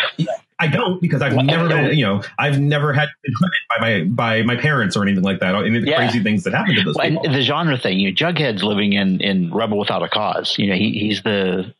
I 0.59 0.67
don't 0.67 0.99
because 0.99 1.21
I've 1.21 1.35
Well, 1.35 1.45
never 1.45 1.67
been, 1.67 1.95
you 1.95 2.03
know, 2.05 2.23
I've 2.39 2.59
never 2.59 2.91
had 2.91 3.09
been 3.23 3.33
by 3.69 3.79
my 3.79 4.03
by 4.05 4.41
my 4.41 4.55
parents 4.55 4.97
or 4.97 5.03
anything 5.03 5.23
like 5.23 5.39
that. 5.41 5.53
Or 5.53 5.63
any 5.63 5.77
of 5.77 5.83
the 5.83 5.91
Yeah. 5.91 5.97
crazy 5.97 6.23
things 6.23 6.43
that 6.45 6.53
happen 6.53 6.73
to 6.75 6.81
those 6.83 6.95
Well, 6.95 7.07
people. 7.07 7.25
and 7.25 7.35
the 7.35 7.41
genre 7.43 7.77
thing, 7.77 7.99
you 7.99 8.09
know, 8.09 8.15
Jughead's 8.15 8.63
living 8.63 8.93
in 8.93 9.21
in 9.21 9.53
Rebel 9.53 9.77
Without 9.77 10.01
a 10.01 10.09
Cause. 10.09 10.57
You 10.57 10.67
know, 10.67 10.75
he 10.75 10.91
he's 10.97 11.21
the 11.21 11.73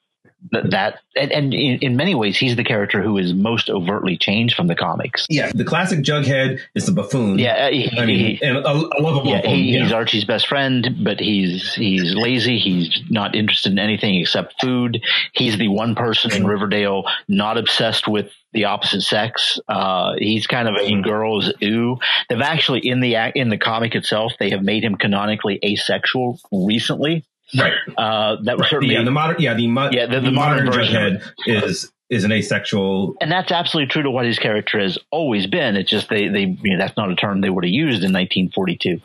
th- 0.54 0.65
that 0.71 1.00
and, 1.15 1.32
and 1.32 1.54
in, 1.54 1.80
in 1.80 1.95
many 1.95 2.15
ways 2.15 2.38
he's 2.38 2.56
the 2.56 2.63
character 2.63 3.02
who 3.02 3.17
is 3.17 3.33
most 3.33 3.69
overtly 3.69 4.17
changed 4.17 4.56
from 4.56 4.67
the 4.67 4.75
comics. 4.75 5.25
yeah, 5.29 5.52
the 5.54 5.63
classic 5.65 6.00
Jughead 6.00 6.60
is 6.75 6.85
the 6.85 6.92
buffoon. 6.92 7.40
Yeah, 7.40 7.67
uh, 7.67 7.71
he, 7.71 7.98
I 8.00 8.06
mean, 8.06 8.38
he- 8.38 8.46
and 8.46 8.58
a, 8.58 8.69
a 8.69 9.00
lovable 9.02 9.31
yeah, 9.31 9.42
he, 9.46 9.73
yeah. 9.73 9.83
he's 9.83 9.92
Archie's 9.92 10.25
best 10.25 10.48
friend, 10.48 11.04
but 11.04 11.19
he's 11.19 11.73
he's 11.73 12.13
lazy. 12.15 12.60
He's 12.60 13.02
not 13.10 13.35
interested 13.35 13.71
in 13.71 13.79
anything 13.79 14.15
except 14.15 14.62
food. 14.62 15.04
He's 15.33 15.58
the 15.58 15.67
one 15.69 15.96
person 15.96 16.33
in 16.33 16.46
Riverdale 16.46 17.06
not 17.27 17.58
obsessed 17.58 18.08
with 18.08 18.31
the 18.54 18.65
opposite 18.65 19.02
sex. 19.02 19.60
Uh, 19.67 20.13
he's 20.17 20.48
kind 20.48 20.67
of 20.67 20.75
a 20.75 21.02
girl's 21.02 21.52
ooh. 21.63 21.98
They've 22.29 22.42
actually 22.42 22.88
in 22.88 23.02
the 23.02 23.15
in 23.35 23.50
the 23.50 23.58
comic 23.58 23.96
itself, 23.96 24.33
they 24.40 24.52
have 24.52 24.62
made 24.63 24.83
him 24.83 24.96
canonically 24.96 25.60
asexual 25.63 26.40
recently. 26.52 27.25
Right. 27.58 27.73
Uh, 27.98 28.37
that 28.43 28.58
was 28.58 28.62
Right. 28.63 28.69
certainly 28.69 28.95
Yeah, 28.95 29.04
the 29.04 29.12
modern, 29.12 29.35
yeah, 29.39 29.54
the, 29.54 29.67
mo- 29.67 29.89
Yeah, 29.91 30.06
the- 30.08 30.15
the, 30.19 30.21
the 30.27 30.31
modern 30.31 30.65
modern 30.65 30.73
version. 30.81 31.21
Is 31.45 31.91
is 32.10 32.23
an 32.23 32.31
asexual. 32.31 33.15
and 33.19 33.29
that's 33.29 33.52
absolutely 33.52 33.91
true 33.91 34.02
to 34.02 34.10
what 34.10 34.23
his 34.25 34.39
character 34.39 34.79
has 34.79 34.98
always 35.12 35.45
been. 35.45 35.75
It's 35.75 35.89
just 35.89 36.08
they 36.08 36.29
they 36.29 36.43
you 36.63 36.71
know, 36.71 36.77
that's 36.77 36.95
not 36.95 37.12
a 37.12 37.15
term 37.15 37.41
they 37.41 37.50
would 37.50 37.65
have 37.65 37.69
used 37.71 38.02
in 38.02 38.13
1942. 38.13 39.02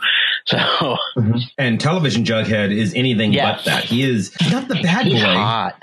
So 0.46 0.96
And 1.58 1.80
television 1.80 2.24
Jughead 2.24 2.72
is 2.76 2.94
anything 2.94 3.32
Yeah. 3.32 3.54
but 3.56 3.64
that. 3.66 3.84
He 3.84 4.02
is 4.02 4.32
not 4.50 4.66
the 4.68 4.74
bad 4.76 5.06
he's 5.06 5.22
boy. 5.22 5.28
hot. 5.28 5.76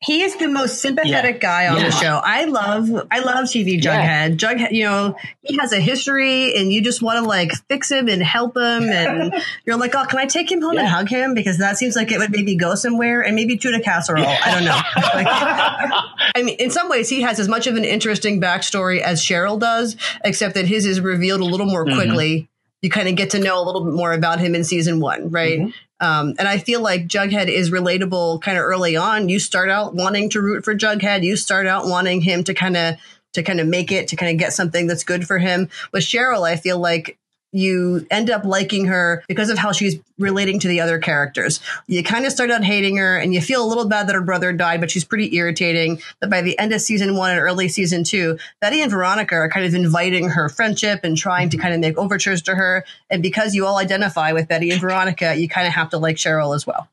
He 0.00 0.22
is 0.22 0.36
the 0.36 0.48
most 0.48 0.80
sympathetic 0.80 1.40
guy 1.40 1.66
on 1.68 1.78
Yeah. 1.78 1.86
the 1.86 1.90
show. 1.90 2.20
I 2.22 2.44
love, 2.44 2.88
I 3.10 3.20
love 3.20 3.46
TV 3.46 3.82
Yeah. 3.82 4.28
Jughead. 4.28 4.36
Jughead, 4.36 4.72
you 4.72 4.84
know, 4.84 5.16
he 5.42 5.56
has 5.58 5.72
a 5.72 5.80
history, 5.80 6.56
and 6.56 6.72
you 6.72 6.80
just 6.82 7.02
want 7.02 7.22
to 7.22 7.28
like 7.28 7.52
fix 7.68 7.90
him 7.90 8.08
and 8.08 8.22
help 8.22 8.56
him, 8.56 8.84
and 8.88 9.32
you're 9.66 9.76
like, 9.76 9.94
oh, 9.94 10.04
can 10.04 10.18
I 10.20 10.26
take 10.26 10.50
him 10.50 10.62
home 10.62 10.78
and 10.78 10.86
hug 10.86 11.08
him 11.08 11.34
because 11.34 11.58
that 11.58 11.76
seems 11.76 11.96
like 11.96 12.12
it 12.12 12.18
would 12.18 12.30
maybe 12.30 12.54
go 12.54 12.74
somewhere, 12.76 13.20
and 13.20 13.34
maybe 13.34 13.56
tuna 13.56 13.80
casserole. 13.80 14.24
I 14.26 14.50
don't 14.54 14.64
know. 14.64 14.80
Like, 15.14 15.26
I 15.28 16.42
mean, 16.42 16.56
in 16.56 16.70
some 16.70 16.88
ways, 16.88 17.08
he 17.08 17.22
has 17.22 17.38
as 17.38 17.48
much 17.48 17.66
of 17.66 17.76
an 17.76 17.84
interesting 17.84 18.40
backstory 18.40 19.00
as 19.00 19.20
Cheryl 19.22 19.58
does, 19.60 19.96
except 20.24 20.54
that 20.54 20.66
his 20.66 20.86
is 20.86 21.00
revealed 21.00 21.40
a 21.40 21.44
little 21.44 21.66
more 21.66 21.84
Mhm. 21.86 21.94
quickly. 21.94 22.48
You 22.84 22.90
kind 22.90 23.08
of 23.08 23.16
get 23.16 23.30
to 23.30 23.38
know 23.38 23.58
a 23.60 23.64
little 23.64 23.82
bit 23.82 23.94
more 23.94 24.12
about 24.12 24.40
him 24.40 24.54
in 24.54 24.62
season 24.62 25.00
one, 25.00 25.30
right? 25.30 25.72
Um, 26.00 26.34
and 26.38 26.46
I 26.46 26.58
feel 26.58 26.82
like 26.82 27.06
Jughead 27.06 27.48
is 27.48 27.70
relatable 27.70 28.42
kind 28.42 28.58
of 28.58 28.64
early 28.64 28.94
on. 28.94 29.30
You 29.30 29.38
start 29.38 29.70
out 29.70 29.94
wanting 29.94 30.28
to 30.30 30.42
root 30.42 30.64
for 30.64 30.74
Jughead. 30.74 31.22
You 31.24 31.36
start 31.36 31.66
out 31.66 31.86
wanting 31.86 32.20
him 32.20 32.44
to 32.44 32.52
kind 32.52 32.76
of 32.76 32.96
to 33.32 33.42
kind 33.42 33.58
of 33.58 33.66
make 33.66 33.90
it 33.90 34.08
to 34.08 34.16
kind 34.16 34.30
of 34.32 34.38
get 34.38 34.52
something 34.52 34.86
that's 34.86 35.02
good 35.02 35.26
for 35.26 35.38
him. 35.38 35.70
With 35.92 36.04
Cheryl, 36.04 36.46
I 36.46 36.56
feel 36.56 36.78
like 36.78 37.18
you 37.54 38.04
end 38.10 38.30
up 38.30 38.44
liking 38.44 38.86
her 38.86 39.24
because 39.28 39.48
of 39.48 39.56
how 39.56 39.72
she's 39.72 39.98
relating 40.18 40.58
to 40.58 40.68
the 40.68 40.80
other 40.80 40.98
characters. 40.98 41.60
You 41.86 42.02
kind 42.02 42.26
of 42.26 42.32
start 42.32 42.50
out 42.50 42.64
hating 42.64 42.96
her 42.96 43.16
and 43.16 43.32
you 43.32 43.40
feel 43.40 43.64
a 43.64 43.68
little 43.68 43.88
bad 43.88 44.08
that 44.08 44.14
her 44.14 44.22
brother 44.22 44.52
died, 44.52 44.80
but 44.80 44.90
she's 44.90 45.04
pretty 45.04 45.34
irritating. 45.36 46.02
But 46.20 46.30
by 46.30 46.42
the 46.42 46.58
end 46.58 46.72
of 46.72 46.80
season 46.80 47.16
one 47.16 47.30
and 47.30 47.40
early 47.40 47.68
season 47.68 48.02
two, 48.02 48.38
Betty 48.60 48.82
and 48.82 48.90
Veronica 48.90 49.36
are 49.36 49.48
kind 49.48 49.64
of 49.64 49.74
inviting 49.74 50.30
her 50.30 50.48
friendship 50.48 51.00
and 51.04 51.16
trying 51.16 51.48
to 51.50 51.56
kind 51.56 51.72
of 51.72 51.80
make 51.80 51.96
overtures 51.96 52.42
to 52.42 52.54
her. 52.54 52.84
And 53.08 53.22
because 53.22 53.54
you 53.54 53.66
all 53.66 53.78
identify 53.78 54.32
with 54.32 54.48
Betty 54.48 54.70
and 54.70 54.80
Veronica, 54.80 55.36
you 55.36 55.48
kind 55.48 55.66
of 55.66 55.72
have 55.74 55.90
to 55.90 55.98
like 55.98 56.16
Cheryl 56.16 56.54
as 56.54 56.66
well. 56.66 56.88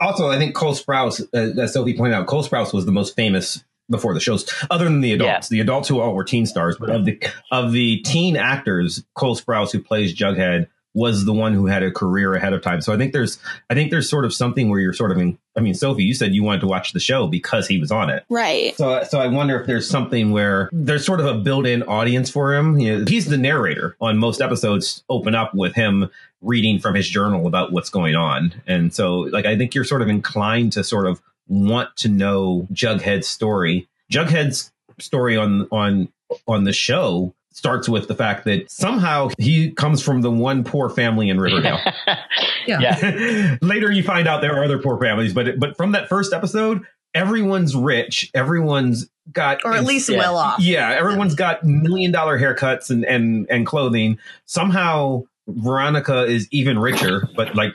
Also, 0.00 0.30
I 0.30 0.38
think 0.38 0.54
Cole 0.54 0.74
Sprouse, 0.74 1.20
uh, 1.34 1.60
as 1.60 1.74
Sophie 1.74 1.96
pointed 1.96 2.14
out, 2.14 2.26
Cole 2.26 2.42
Sprouse 2.42 2.72
was 2.72 2.86
the 2.86 2.92
most 2.92 3.14
famous 3.16 3.62
before 3.90 4.14
the 4.14 4.20
shows, 4.20 4.48
other 4.70 4.84
than 4.84 5.00
the 5.00 5.12
adults. 5.12 5.48
The 5.48 5.60
adults 5.60 5.88
who 5.88 6.00
all 6.00 6.14
were 6.14 6.24
teen 6.24 6.46
stars, 6.46 6.76
but 6.78 6.90
of 6.90 7.04
the 7.04 7.20
of 7.50 7.72
the 7.72 7.98
teen 8.00 8.36
actors, 8.36 9.04
Cole 9.14 9.36
Sprouse, 9.36 9.72
who 9.72 9.82
plays 9.82 10.14
Jughead, 10.14 10.68
was 10.94 11.24
the 11.24 11.32
one 11.32 11.54
who 11.54 11.66
had 11.66 11.82
a 11.82 11.90
career 11.90 12.34
ahead 12.34 12.52
of 12.52 12.62
time. 12.62 12.80
So 12.80 12.92
I 12.92 12.96
think 12.96 13.12
there's, 13.12 13.38
I 13.68 13.74
think 13.74 13.92
there's 13.92 14.08
sort 14.08 14.24
of 14.24 14.34
something 14.34 14.70
where 14.70 14.80
you're 14.80 14.92
sort 14.92 15.12
of 15.12 15.18
in. 15.18 15.38
I 15.56 15.60
mean, 15.60 15.74
Sophie, 15.74 16.04
you 16.04 16.14
said 16.14 16.34
you 16.34 16.42
wanted 16.42 16.60
to 16.62 16.66
watch 16.66 16.92
the 16.92 17.00
show 17.00 17.26
because 17.26 17.66
he 17.66 17.78
was 17.78 17.92
on 17.92 18.10
it. 18.10 18.24
Right. 18.28 18.76
So, 18.76 19.02
so 19.04 19.20
I 19.20 19.26
wonder 19.26 19.60
if 19.60 19.66
there's 19.66 19.88
something 19.88 20.30
where 20.30 20.68
there's 20.72 21.04
sort 21.04 21.20
of 21.20 21.26
a 21.26 21.34
built-in 21.34 21.82
audience 21.84 22.30
for 22.30 22.54
him. 22.54 22.78
You 22.78 22.98
know, 22.98 23.04
he's 23.06 23.26
the 23.26 23.36
narrator 23.36 23.96
on 24.00 24.18
most 24.18 24.40
episodes. 24.40 25.04
Open 25.08 25.34
up 25.34 25.54
with 25.54 25.74
him 25.74 26.10
reading 26.40 26.78
from 26.78 26.94
his 26.94 27.08
journal 27.08 27.46
about 27.46 27.70
what's 27.70 27.90
going 27.90 28.14
on, 28.14 28.54
and 28.66 28.94
so 28.94 29.18
like 29.18 29.44
I 29.44 29.58
think 29.58 29.74
you're 29.74 29.84
sort 29.84 30.00
of 30.00 30.08
inclined 30.08 30.72
to 30.72 30.82
sort 30.82 31.06
of 31.06 31.20
want 31.50 31.94
to 31.96 32.08
know 32.08 32.66
Jughead's 32.72 33.28
story. 33.28 33.88
Jughead's 34.10 34.72
story 34.98 35.36
on 35.36 35.68
on 35.70 36.08
on 36.48 36.64
the 36.64 36.72
show 36.72 37.34
starts 37.52 37.88
with 37.88 38.06
the 38.08 38.14
fact 38.14 38.44
that 38.44 38.70
somehow 38.70 39.28
he 39.36 39.72
comes 39.72 40.00
from 40.02 40.22
the 40.22 40.30
one 40.30 40.62
poor 40.64 40.88
family 40.88 41.28
in 41.28 41.38
Riverdale. 41.40 41.80
Yeah. 42.66 43.56
Later, 43.62 43.90
you 43.90 44.02
find 44.04 44.28
out 44.28 44.42
there 44.42 44.54
are 44.56 44.62
other 44.64 44.78
poor 44.78 44.98
families, 45.00 45.32
but 45.32 45.58
but 45.58 45.76
from 45.76 45.92
that 45.92 46.08
first 46.08 46.32
episode, 46.32 46.82
everyone's 47.14 47.74
rich. 47.74 48.30
Everyone's 48.34 49.08
got, 49.32 49.64
Or 49.64 49.72
at 49.72 49.84
least 49.84 50.08
Yeah. 50.08 50.18
well 50.18 50.36
off. 50.36 50.60
yeah, 50.60 50.90
everyone's 50.90 51.34
got 51.34 51.64
million 51.64 52.12
dollar 52.12 52.38
haircuts 52.38 52.90
and 52.90 53.04
and 53.04 53.46
and 53.50 53.66
clothing. 53.66 54.18
Somehow, 54.44 55.24
Veronica 55.48 56.24
is 56.24 56.46
even 56.52 56.78
richer, 56.78 57.28
but 57.34 57.56
like 57.56 57.74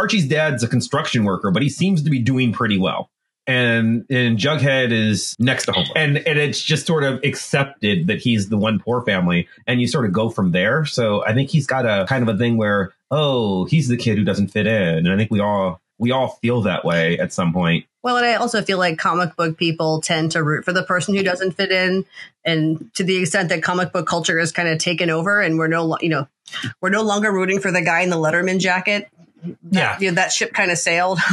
Archie's 0.00 0.26
dad's 0.26 0.62
a 0.62 0.68
construction 0.68 1.24
worker, 1.24 1.50
but 1.50 1.62
he 1.62 1.68
seems 1.68 2.02
to 2.04 2.10
be 2.10 2.18
doing 2.18 2.52
pretty 2.52 2.78
well. 2.78 3.10
And 3.46 4.06
and 4.08 4.38
Jughead 4.38 4.92
is 4.92 5.36
next 5.38 5.66
to 5.66 5.72
homeless, 5.72 5.92
and 5.94 6.16
and 6.18 6.38
it's 6.38 6.62
just 6.62 6.86
sort 6.86 7.04
of 7.04 7.22
accepted 7.22 8.06
that 8.06 8.18
he's 8.18 8.48
the 8.48 8.56
one 8.56 8.78
poor 8.78 9.02
family, 9.02 9.48
and 9.66 9.80
you 9.80 9.88
sort 9.88 10.06
of 10.06 10.12
go 10.12 10.30
from 10.30 10.52
there. 10.52 10.86
So 10.86 11.24
I 11.26 11.34
think 11.34 11.50
he's 11.50 11.66
got 11.66 11.84
a 11.84 12.06
kind 12.06 12.26
of 12.26 12.34
a 12.34 12.38
thing 12.38 12.56
where 12.56 12.94
oh 13.10 13.64
he's 13.66 13.88
the 13.88 13.96
kid 13.96 14.16
who 14.16 14.24
doesn't 14.24 14.48
fit 14.48 14.66
in, 14.66 15.06
and 15.06 15.12
I 15.12 15.16
think 15.16 15.30
we 15.30 15.40
all 15.40 15.80
we 15.98 16.12
all 16.12 16.28
feel 16.42 16.62
that 16.62 16.84
way 16.84 17.18
at 17.18 17.32
some 17.32 17.52
point. 17.52 17.86
Well, 18.02 18.16
and 18.16 18.24
I 18.24 18.34
also 18.34 18.62
feel 18.62 18.78
like 18.78 18.98
comic 18.98 19.36
book 19.36 19.58
people 19.58 20.00
tend 20.00 20.32
to 20.32 20.42
root 20.42 20.64
for 20.64 20.72
the 20.72 20.82
person 20.82 21.14
who 21.14 21.22
doesn't 21.22 21.52
fit 21.52 21.70
in, 21.70 22.06
and 22.44 22.90
to 22.94 23.04
the 23.04 23.18
extent 23.18 23.50
that 23.50 23.62
comic 23.62 23.92
book 23.92 24.06
culture 24.06 24.38
has 24.38 24.52
kind 24.52 24.68
of 24.68 24.78
taken 24.78 25.10
over, 25.10 25.40
and 25.40 25.58
we're 25.58 25.66
no, 25.66 25.98
you 26.00 26.08
know, 26.08 26.26
we're 26.80 26.90
no 26.90 27.02
longer 27.02 27.30
rooting 27.30 27.60
for 27.60 27.70
the 27.70 27.82
guy 27.82 28.00
in 28.00 28.10
the 28.10 28.16
Letterman 28.16 28.60
jacket. 28.60 29.10
Yeah. 29.70 29.98
you 29.98 30.10
know, 30.10 30.14
that 30.16 30.32
ship 30.32 30.52
kind 30.52 30.70
of 30.70 30.78
sailed. 30.78 31.18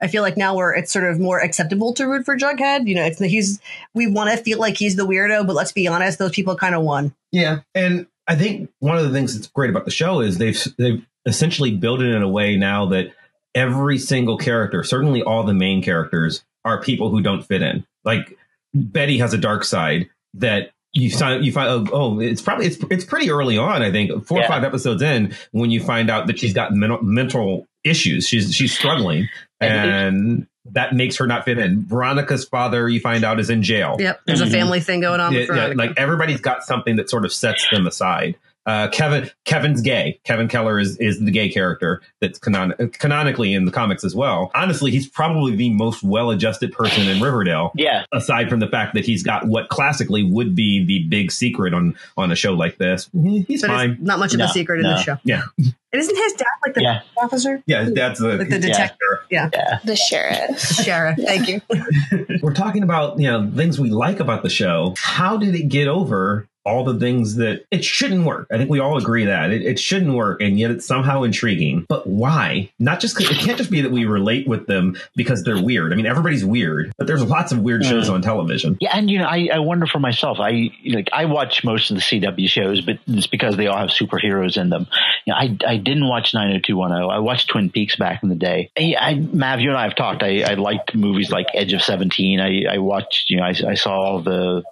I 0.00 0.08
feel 0.08 0.22
like 0.22 0.36
now 0.36 0.56
we're 0.56 0.74
it's 0.74 0.92
sort 0.92 1.04
of 1.04 1.20
more 1.20 1.40
acceptable 1.40 1.94
to 1.94 2.06
root 2.06 2.24
for 2.24 2.36
Jughead. 2.36 2.88
You 2.88 2.96
know, 2.96 3.04
it's 3.04 3.20
he's 3.20 3.60
we 3.94 4.08
want 4.08 4.30
to 4.30 4.36
feel 4.36 4.58
like 4.58 4.76
he's 4.76 4.96
the 4.96 5.06
weirdo, 5.06 5.46
but 5.46 5.54
let's 5.54 5.72
be 5.72 5.86
honest, 5.86 6.18
those 6.18 6.32
people 6.32 6.56
kind 6.56 6.74
of 6.74 6.82
won. 6.82 7.14
Yeah, 7.30 7.60
and 7.74 8.06
I 8.26 8.34
think 8.34 8.70
one 8.80 8.98
of 8.98 9.04
the 9.04 9.12
things 9.12 9.34
that's 9.34 9.46
great 9.46 9.70
about 9.70 9.84
the 9.84 9.92
show 9.92 10.20
is 10.20 10.38
they've 10.38 10.60
they've 10.76 11.06
essentially 11.24 11.70
built 11.76 12.00
it 12.00 12.12
in 12.12 12.22
a 12.22 12.28
way 12.28 12.56
now 12.56 12.86
that 12.86 13.12
every 13.54 13.98
single 13.98 14.38
character, 14.38 14.82
certainly 14.82 15.22
all 15.22 15.44
the 15.44 15.54
main 15.54 15.82
characters, 15.82 16.44
are 16.64 16.82
people 16.82 17.10
who 17.10 17.22
don't 17.22 17.42
fit 17.42 17.62
in. 17.62 17.86
Like 18.04 18.36
Betty 18.74 19.18
has 19.18 19.34
a 19.34 19.38
dark 19.38 19.62
side 19.62 20.10
that 20.34 20.72
you 20.94 21.10
find 21.10 21.44
you 21.44 21.52
find 21.52 21.68
oh, 21.68 21.86
oh 21.92 22.20
it's 22.20 22.42
probably 22.42 22.66
it's 22.66 22.76
it's 22.90 23.04
pretty 23.04 23.30
early 23.30 23.56
on 23.58 23.82
I 23.82 23.90
think 23.90 24.26
four 24.26 24.40
or 24.42 24.46
five 24.48 24.62
episodes 24.64 25.00
in 25.02 25.34
when 25.52 25.70
you 25.70 25.82
find 25.82 26.10
out 26.10 26.26
that 26.26 26.38
she's 26.38 26.52
got 26.52 26.72
mental, 26.74 27.02
mental 27.02 27.66
issues 27.84 28.26
she's 28.28 28.54
she's 28.54 28.76
struggling 28.76 29.28
And- 29.60 29.90
and 29.90 30.46
that 30.74 30.94
makes 30.94 31.16
her 31.16 31.26
not 31.26 31.44
fit 31.44 31.58
in. 31.58 31.84
Veronica's 31.86 32.44
father 32.44 32.88
you 32.88 33.00
find 33.00 33.24
out 33.24 33.40
is 33.40 33.50
in 33.50 33.64
jail. 33.64 33.96
Yep, 33.98 34.20
there's 34.26 34.40
Mhm. 34.40 34.46
a 34.46 34.50
family 34.50 34.80
thing 34.80 35.00
going 35.00 35.18
on. 35.20 35.32
Yeah, 35.32 35.40
with 35.40 35.48
yeah, 35.48 35.54
Veronica. 35.56 35.76
like 35.78 35.92
everybody's 35.96 36.40
got 36.40 36.62
something 36.62 36.94
that 36.96 37.10
sort 37.10 37.24
of 37.24 37.32
sets 37.32 37.66
them 37.72 37.84
aside. 37.88 38.36
Uh, 38.64 38.88
Kevin 38.88 39.28
Kevin's 39.44 39.80
gay. 39.80 40.20
Kevin 40.24 40.46
Keller 40.46 40.78
is 40.78 40.96
is 40.98 41.18
the 41.18 41.30
gay 41.32 41.48
character 41.48 42.00
that's 42.20 42.38
canon- 42.38 42.74
canonically 42.92 43.52
in 43.54 43.64
the 43.64 43.72
comics 43.72 44.04
as 44.04 44.14
well. 44.14 44.50
Honestly, 44.54 44.90
he's 44.92 45.08
probably 45.08 45.56
the 45.56 45.70
most 45.70 46.02
well-adjusted 46.04 46.72
person 46.72 47.08
in 47.08 47.20
Riverdale, 47.20 47.72
Yeah. 47.74 48.04
aside 48.12 48.48
from 48.48 48.60
the 48.60 48.68
fact 48.68 48.94
that 48.94 49.04
he's 49.04 49.24
got 49.24 49.46
what 49.48 49.68
classically 49.68 50.22
would 50.22 50.54
be 50.54 50.84
the 50.86 51.08
big 51.08 51.32
secret 51.32 51.74
on 51.74 51.96
on 52.16 52.30
a 52.30 52.36
show 52.36 52.52
like 52.54 52.78
this. 52.78 53.10
He's 53.48 53.62
but 53.62 53.68
fine. 53.68 53.90
it's 53.92 54.00
not 54.02 54.18
much 54.20 54.32
of 54.32 54.38
No, 54.38 54.44
a 54.44 54.48
secret 54.48 54.76
in 54.78 54.84
the 54.84 54.96
show. 55.02 55.16
Yeah, 55.24 55.42
And 55.58 55.74
isn't 55.92 56.16
his 56.16 56.32
dad 56.34 56.46
like 56.64 56.74
the 56.74 56.82
Yeah. 56.82 57.00
officer? 57.20 57.62
yeah, 57.66 57.88
that's 57.92 58.20
the, 58.20 58.36
Like 58.36 58.48
the 58.48 58.58
detective. 58.60 58.98
Yeah. 59.28 59.48
The 59.84 59.96
sheriff. 59.96 60.60
Sheriff. 60.60 61.18
Thank 61.18 61.48
you. 61.48 61.60
We're 62.42 62.54
talking 62.54 62.82
about 62.84 63.18
you 63.18 63.28
know 63.28 63.50
things 63.56 63.80
we 63.80 63.90
like 63.90 64.20
about 64.20 64.42
the 64.44 64.50
show. 64.50 64.94
How 64.98 65.36
did 65.36 65.54
it 65.56 65.64
get 65.68 65.88
over 65.88 66.46
all 66.64 66.84
the 66.84 66.98
things 66.98 67.36
that 67.36 67.64
it 67.70 67.84
shouldn't 67.84 68.24
work? 68.24 68.48
I 68.52 68.58
think 68.58 68.70
we 68.70 68.80
all 68.80 68.96
agree 68.96 69.24
that 69.26 69.50
it, 69.50 69.62
it 69.62 69.78
shouldn't 69.78 70.14
work, 70.14 70.40
and 70.40 70.58
yet 70.58 70.70
it's 70.70 70.86
somehow 70.86 71.22
intriguing. 71.22 71.86
But 71.88 72.06
why? 72.06 72.70
Not 72.78 73.00
just 73.00 73.20
it 73.20 73.26
can't 73.38 73.58
just 73.58 73.70
be 73.70 73.80
that 73.82 73.90
we 73.90 74.04
relate 74.04 74.46
with 74.46 74.66
them 74.66 74.96
because 75.16 75.42
they're 75.42 75.62
weird. 75.62 75.92
I 75.92 75.96
mean, 75.96 76.06
everybody's 76.06 76.44
weird, 76.44 76.92
but 76.98 77.06
there's 77.06 77.22
lots 77.22 77.52
of 77.52 77.60
weird 77.60 77.84
shows 77.84 78.08
mm. 78.08 78.14
on 78.14 78.22
television. 78.22 78.76
Yeah, 78.80 78.96
and 78.96 79.10
you 79.10 79.18
know, 79.18 79.26
I, 79.26 79.48
I 79.52 79.58
wonder 79.58 79.86
for 79.86 79.98
myself. 79.98 80.38
I 80.40 80.70
like 80.86 81.08
I 81.12 81.26
watch 81.26 81.64
most 81.64 81.90
of 81.90 81.96
the 81.96 82.02
CW 82.02 82.48
shows, 82.48 82.80
but 82.80 82.98
it's 83.06 83.26
because 83.26 83.56
they 83.56 83.66
all 83.66 83.78
have 83.78 83.90
superheroes 83.90 84.56
in 84.56 84.70
them. 84.70 84.86
You 85.26 85.32
know, 85.32 85.38
I 85.38 85.56
I 85.66 85.76
didn't 85.76 86.08
watch 86.08 86.34
90210. 86.34 87.10
I 87.10 87.18
watched 87.18 87.48
Twin 87.48 87.70
Peaks 87.70 87.96
back 87.96 88.22
in 88.22 88.28
the 88.28 88.34
day. 88.34 88.70
I, 88.78 88.94
I 88.98 89.14
Mav, 89.14 89.60
you 89.60 89.70
and 89.70 89.78
I 89.78 89.84
have 89.84 89.96
talked. 89.96 90.22
I, 90.22 90.42
I 90.42 90.54
liked 90.54 90.94
movies 90.94 91.30
like 91.30 91.46
Edge 91.54 91.72
of 91.72 91.82
Seventeen. 91.82 92.40
I, 92.40 92.74
I 92.74 92.78
watched. 92.78 93.30
You 93.30 93.38
know, 93.38 93.44
I, 93.44 93.54
I 93.68 93.74
saw 93.74 93.92
all 93.92 94.22
the. 94.22 94.62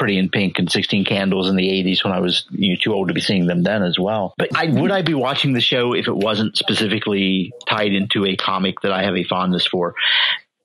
Pretty 0.00 0.16
in 0.16 0.30
Pink 0.30 0.58
and 0.58 0.72
16 0.72 1.04
Candles 1.04 1.50
in 1.50 1.56
the 1.56 1.68
80s 1.68 2.02
when 2.02 2.14
I 2.14 2.20
was 2.20 2.46
you 2.50 2.70
know, 2.70 2.78
too 2.82 2.94
old 2.94 3.08
to 3.08 3.14
be 3.14 3.20
seeing 3.20 3.46
them 3.46 3.62
then 3.62 3.82
as 3.82 3.98
well. 3.98 4.32
But 4.38 4.56
I, 4.56 4.66
would 4.66 4.90
I 4.90 5.02
be 5.02 5.12
watching 5.12 5.52
the 5.52 5.60
show 5.60 5.92
if 5.92 6.08
it 6.08 6.16
wasn't 6.16 6.56
specifically 6.56 7.52
tied 7.68 7.92
into 7.92 8.24
a 8.24 8.34
comic 8.34 8.80
that 8.80 8.92
I 8.92 9.02
have 9.02 9.14
a 9.14 9.24
fondness 9.24 9.66
for? 9.66 9.94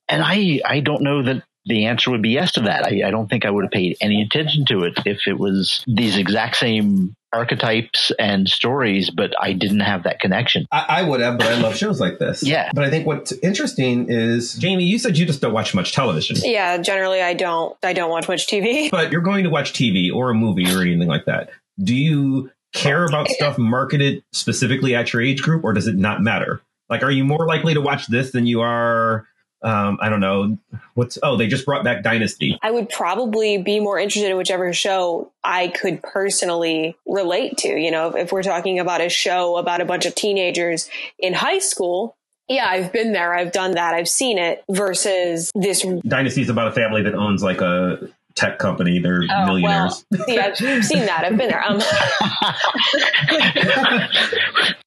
And 0.07 0.23
I, 0.23 0.61
I 0.65 0.79
don't 0.79 1.03
know 1.03 1.23
that 1.23 1.43
the 1.65 1.87
answer 1.87 2.11
would 2.11 2.21
be 2.21 2.29
yes 2.29 2.53
to 2.53 2.61
that. 2.61 2.85
I, 2.85 3.07
I 3.07 3.11
don't 3.11 3.29
think 3.29 3.43
I 3.43 3.49
would 3.49 3.65
have 3.65 3.71
paid 3.71 3.97
any 3.99 4.21
attention 4.21 4.65
to 4.67 4.83
it 4.83 4.93
if 5.05 5.27
it 5.27 5.37
was 5.37 5.83
these 5.85 6.15
exact 6.15 6.55
same 6.55 7.17
archetypes 7.35 8.11
and 8.17 8.47
stories, 8.47 9.09
but 9.09 9.33
I 9.39 9.53
didn't 9.53 9.81
have 9.81 10.03
that 10.03 10.19
connection. 10.19 10.65
I, 10.71 10.85
I 10.89 11.03
would 11.03 11.19
have, 11.19 11.37
but 11.37 11.47
I 11.47 11.55
love 11.55 11.75
shows 11.75 11.99
like 11.99 12.17
this. 12.17 12.41
Yeah. 12.43 12.71
But 12.73 12.85
I 12.85 12.89
think 12.89 13.05
what's 13.05 13.31
interesting 13.43 14.09
is, 14.09 14.53
Jamie, 14.55 14.85
you 14.85 14.97
said 14.97 15.17
you 15.17 15.25
just 15.25 15.41
don't 15.41 15.53
watch 15.53 15.73
much 15.73 15.93
television. 15.93 16.37
Yeah, 16.41 16.77
generally 16.77 17.21
I 17.21 17.33
don't. 17.33 17.75
I 17.83 17.93
don't 17.93 18.09
watch 18.09 18.27
much 18.27 18.47
TV. 18.47 18.89
But 18.95 19.11
you're 19.11 19.21
going 19.21 19.43
to 19.43 19.49
watch 19.49 19.73
TV 19.73 20.13
or 20.13 20.29
a 20.29 20.33
movie 20.33 20.73
or 20.73 20.81
anything 20.81 21.07
like 21.07 21.25
that. 21.25 21.49
Do 21.83 21.93
you 21.93 22.51
care 22.73 23.03
about 23.05 23.27
stuff 23.27 23.57
marketed 23.57 24.23
specifically 24.31 24.95
at 24.95 25.11
your 25.11 25.21
age 25.21 25.41
group, 25.41 25.63
or 25.63 25.73
does 25.73 25.87
it 25.87 25.95
not 25.95 26.21
matter? 26.21 26.61
Like, 26.89 27.03
are 27.03 27.11
you 27.11 27.25
more 27.25 27.45
likely 27.45 27.73
to 27.73 27.81
watch 27.81 28.07
this 28.07 28.31
than 28.31 28.45
you 28.45 28.61
are 28.61 29.27
um, 29.65 29.97
I 29.99 30.09
don't 30.09 30.19
know 30.19 30.57
what's. 30.93 31.17
Oh, 31.23 31.37
they 31.37 31.47
just 31.47 31.65
brought 31.65 31.83
back 31.83 32.03
Dynasty. 32.03 32.57
I 32.61 32.69
would 32.69 32.87
probably 32.87 33.57
be 33.57 33.79
more 33.79 33.97
interested 33.97 34.29
in 34.29 34.37
whichever 34.37 34.71
show 34.73 35.31
I 35.43 35.69
could 35.69 36.03
personally 36.03 36.95
relate 37.07 37.57
to. 37.59 37.69
You 37.69 37.89
know, 37.89 38.09
if, 38.09 38.15
if 38.15 38.31
we're 38.31 38.43
talking 38.43 38.79
about 38.79 39.01
a 39.01 39.09
show 39.09 39.57
about 39.57 39.81
a 39.81 39.85
bunch 39.85 40.05
of 40.05 40.13
teenagers 40.13 40.87
in 41.17 41.33
high 41.33 41.57
school, 41.57 42.15
yeah, 42.47 42.67
I've 42.67 42.93
been 42.93 43.11
there. 43.11 43.33
I've 43.33 43.51
done 43.51 43.71
that. 43.71 43.95
I've 43.95 44.07
seen 44.07 44.37
it 44.37 44.63
versus 44.69 45.51
this. 45.55 45.83
Dynasty 46.07 46.43
is 46.43 46.49
about 46.49 46.67
a 46.67 46.71
family 46.71 47.01
that 47.01 47.15
owns 47.15 47.41
like 47.41 47.61
a 47.61 48.07
tech 48.35 48.59
company. 48.59 48.99
They're 48.99 49.23
oh, 49.29 49.45
millionaires. 49.45 50.05
Well, 50.11 50.25
see, 50.25 50.37
I've 50.37 50.57
seen 50.57 51.05
that. 51.05 51.23
I've 51.23 51.37
been 51.37 51.47
there. 51.49 51.63
Um, 51.63 51.77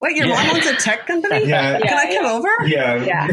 Wait, 0.00 0.16
your 0.16 0.26
yeah. 0.26 0.34
mom 0.34 0.56
owns 0.56 0.66
a 0.66 0.76
tech 0.76 1.06
company? 1.06 1.46
Yeah. 1.46 1.78
Can 1.78 1.82
yeah, 1.84 1.96
I 1.96 2.14
come 2.14 2.24
yeah. 2.24 2.32
over? 2.32 2.48
Yeah. 2.66 3.04
Yeah. 3.04 3.28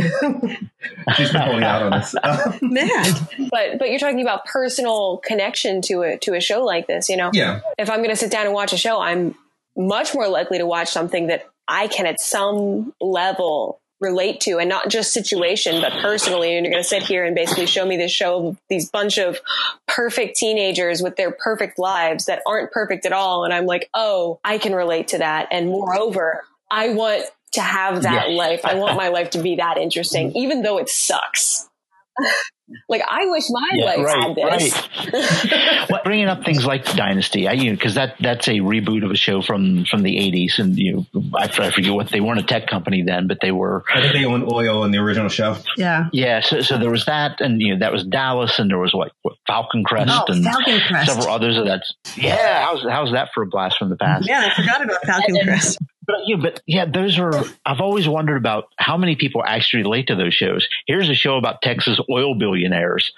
She's 1.16 1.32
been 1.32 1.42
holding 1.42 1.64
out 1.64 1.82
on 1.84 1.94
us. 1.94 2.16
Man. 2.62 3.06
But 3.52 3.80
but 3.80 3.90
you're 3.90 4.00
talking 4.00 4.22
about 4.22 4.46
personal 4.46 5.18
connection 5.18 5.82
to 5.84 6.02
a 6.02 6.18
to 6.20 6.34
a 6.34 6.40
show 6.40 6.64
like 6.64 6.88
this, 6.88 7.10
you 7.10 7.18
know? 7.18 7.32
Yeah. 7.34 7.60
If 7.78 7.90
I'm 7.90 8.02
gonna 8.02 8.16
sit 8.16 8.32
down 8.32 8.46
and 8.46 8.54
watch 8.54 8.72
a 8.74 8.78
show, 8.78 9.02
I'm 9.02 9.36
much 9.78 10.14
more 10.14 10.28
likely 10.28 10.60
to 10.60 10.66
watch 10.66 10.90
something 10.90 11.28
that 11.28 11.46
I 11.68 11.88
can 11.88 12.06
at 12.06 12.22
some 12.22 12.94
level 13.02 13.82
relate 14.02 14.42
to 14.42 14.58
and 14.58 14.70
not 14.70 14.90
just 14.90 15.14
situation 15.14 15.82
but 15.82 15.94
personally. 16.02 16.56
And 16.56 16.66
you're 16.66 16.74
going 16.74 16.84
to 16.84 16.88
sit 16.88 17.04
here 17.04 17.24
and 17.24 17.36
basically 17.36 17.66
show 17.66 17.86
me 17.86 17.98
this 17.98 18.12
show 18.12 18.48
of 18.48 18.58
these 18.70 18.90
bunch 18.90 19.18
of 19.18 19.40
perfect 19.88 20.36
teenagers 20.36 21.02
with 21.02 21.16
their 21.16 21.32
perfect 21.32 21.80
lives 21.80 22.26
that 22.26 22.42
aren't 22.46 22.72
perfect 22.72 23.06
at 23.06 23.14
all. 23.14 23.46
And 23.46 23.54
i'm 23.54 23.66
like 23.66 23.90
oh 23.94 24.40
i 24.44 24.58
can 24.58 24.74
relate 24.74 25.10
to 25.10 25.20
that. 25.20 25.48
And 25.52 25.70
moreover 25.70 26.44
i 26.70 26.90
want 26.90 27.26
to 27.54 27.62
have 27.62 28.04
that 28.04 28.32
yeah. 28.32 28.36
life. 28.36 28.66
I 28.66 28.76
want 28.76 28.98
my 28.98 29.08
life 29.18 29.30
to 29.32 29.42
be 29.42 29.56
that 29.56 29.78
interesting 29.78 30.36
even 30.36 30.62
though 30.62 30.78
it 30.78 30.90
sucks 30.90 31.70
like 32.90 33.02
I 33.08 33.26
wish 33.28 33.44
my 33.50 33.70
yeah, 33.74 33.86
life 33.86 33.98
right, 34.00 34.24
had 34.24 34.60
this. 34.60 34.74
Right. 35.14 35.88
well, 35.90 36.02
bringing 36.04 36.28
up 36.28 36.44
things 36.44 36.66
like 36.66 36.86
Dynasty, 36.96 37.48
I 37.48 37.54
you 37.54 37.72
because 37.72 37.96
that 37.96 38.16
that's 38.20 38.48
a 38.48 38.60
reboot 38.60 39.04
of 39.04 39.12
a 39.12 39.16
show 39.16 39.42
from 39.42 39.86
from 39.86 40.04
the 40.04 40.16
'80s, 40.16 40.60
and 40.60 40.78
you 40.78 41.06
know, 41.14 41.24
I, 41.36 41.44
I, 41.44 41.72
forget 41.72 41.94
what 41.94 42.10
they 42.10 42.22
weren't 42.22 42.40
a 42.40 42.44
tech 42.44 42.68
company 42.68 43.04
then, 43.04 43.28
but 43.28 43.40
they 43.42 43.52
were. 43.52 43.84
I 43.94 44.02
think 44.02 44.14
they 44.14 44.26
owned 44.26 44.52
oil 44.52 44.84
in 44.84 44.92
the 44.92 44.98
original 45.00 45.30
show. 45.30 45.58
Yeah, 45.78 46.06
yeah. 46.12 46.42
So, 46.42 46.62
so 46.62 46.78
there 46.78 46.92
was 46.92 47.06
that, 47.06 47.42
and 47.42 47.62
you 47.62 47.74
know 47.74 47.80
that 47.80 47.92
was 47.92 48.04
Dallas, 48.04 48.60
and 48.60 48.70
there 48.70 48.80
was 48.80 48.94
what, 48.94 49.12
what 49.22 49.36
Falcon 49.48 49.84
Crest, 49.84 50.12
oh, 50.12 50.32
and 50.32 50.44
Falcon 50.44 50.80
Crest. 50.88 51.12
several 51.12 51.30
others 51.30 51.58
of 51.58 51.66
that. 51.66 51.84
Yeah, 52.16 52.66
how's 52.66 52.84
how's 52.84 53.12
that 53.12 53.30
for 53.34 53.44
a 53.44 53.48
blast 53.48 53.78
from 53.78 53.90
the 53.90 53.98
past? 53.98 54.28
Yeah, 54.28 54.50
I 54.52 54.56
forgot 54.56 54.84
about 54.84 55.06
Falcon 55.06 55.38
Crest. 55.44 55.78
But 56.08 56.18
yeah, 56.26 56.36
but 56.38 56.62
yeah, 56.68 56.86
those 56.86 57.18
are. 57.20 57.44
I've 57.66 57.82
always 57.82 58.08
wondered 58.08 58.38
about 58.38 58.66
how 58.78 58.98
many 58.98 59.16
people 59.16 59.44
actually 59.46 59.84
relate 59.84 60.08
to 60.08 60.16
those 60.16 60.34
shows. 60.34 60.68
Here's 60.88 61.10
a 61.10 61.16
show 61.16 61.38
about 61.38 61.62
Texas 61.62 62.00
oil 62.10 62.36
billionaires, 62.36 63.12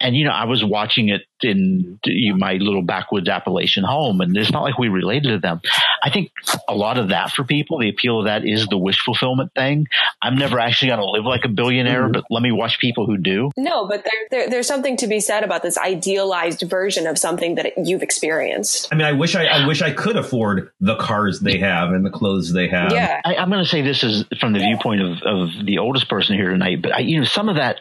and 0.00 0.16
you 0.16 0.24
know, 0.24 0.32
I 0.32 0.44
was 0.44 0.64
watching 0.64 1.08
it 1.08 1.22
in 1.44 1.98
my 2.36 2.54
little 2.54 2.82
backwoods 2.82 3.28
Appalachian 3.28 3.84
home, 3.84 4.20
and 4.20 4.36
it's 4.36 4.50
not 4.50 4.62
like 4.62 4.78
we 4.78 4.88
related 4.88 5.28
to 5.28 5.38
them. 5.38 5.60
I 6.02 6.10
think 6.10 6.32
a 6.68 6.74
lot 6.74 6.98
of 6.98 7.08
that 7.08 7.30
for 7.30 7.44
people, 7.44 7.78
the 7.78 7.88
appeal 7.88 8.20
of 8.20 8.24
that 8.26 8.46
is 8.46 8.66
the 8.66 8.78
wish 8.78 9.00
fulfillment 9.00 9.52
thing. 9.54 9.86
I'm 10.22 10.36
never 10.36 10.58
actually 10.58 10.88
going 10.88 11.00
to 11.00 11.10
live 11.10 11.24
like 11.24 11.44
a 11.44 11.48
billionaire, 11.48 12.04
mm-hmm. 12.04 12.12
but 12.12 12.24
let 12.30 12.42
me 12.42 12.52
watch 12.52 12.78
people 12.78 13.06
who 13.06 13.16
do. 13.16 13.50
No, 13.56 13.86
but 13.86 14.04
there, 14.04 14.28
there, 14.30 14.50
there's 14.50 14.66
something 14.66 14.96
to 14.98 15.06
be 15.06 15.20
said 15.20 15.44
about 15.44 15.62
this 15.62 15.78
idealized 15.78 16.62
version 16.62 17.06
of 17.06 17.18
something 17.18 17.54
that 17.56 17.72
you've 17.76 18.02
experienced. 18.02 18.88
I 18.92 18.96
mean, 18.96 19.06
I 19.06 19.12
wish 19.12 19.34
I, 19.34 19.44
I 19.44 19.66
wish 19.66 19.82
I 19.82 19.92
could 19.92 20.16
afford 20.16 20.70
the 20.80 20.96
cars 20.96 21.40
they 21.40 21.58
have 21.58 21.90
and 21.90 22.04
the 22.04 22.10
clothes 22.10 22.52
they 22.52 22.68
have. 22.68 22.92
Yeah, 22.92 23.20
I, 23.24 23.34
am 23.34 23.50
going 23.50 23.62
to 23.62 23.68
say 23.68 23.82
this 23.82 24.02
is 24.02 24.24
from 24.40 24.52
the 24.52 24.60
viewpoint 24.60 25.02
of, 25.02 25.22
of 25.22 25.50
the 25.64 25.78
oldest 25.78 26.08
person 26.08 26.36
here 26.36 26.50
tonight, 26.50 26.82
but 26.82 26.94
I, 26.94 26.98
you 27.00 27.18
know, 27.18 27.24
some 27.24 27.48
of 27.48 27.56
that 27.56 27.80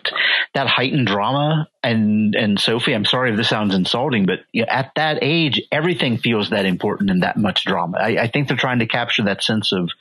that 0.53 0.68
heightened 0.68 1.07
drama 1.07 1.68
and 1.84 2.36
and 2.36 2.59
Sophie, 2.59 2.93
I'm 2.93 3.05
sorry 3.05 3.32
if 3.32 3.38
this 3.38 3.51
sounds 3.53 3.75
insulting, 3.75 4.25
but 4.25 4.39
at 4.67 4.91
that 4.95 5.19
age, 5.21 5.61
everything 5.71 6.17
feels 6.17 6.49
that 6.49 6.65
important 6.65 7.11
and 7.11 7.21
that 7.21 7.37
much 7.37 7.65
drama. 7.65 7.99
I, 7.99 8.23
I 8.23 8.27
think 8.27 8.47
they're 8.47 8.57
trying 8.57 8.79
to 8.79 8.87
capture 8.87 9.25
that 9.25 9.43
sense 9.43 9.71
of 9.71 9.91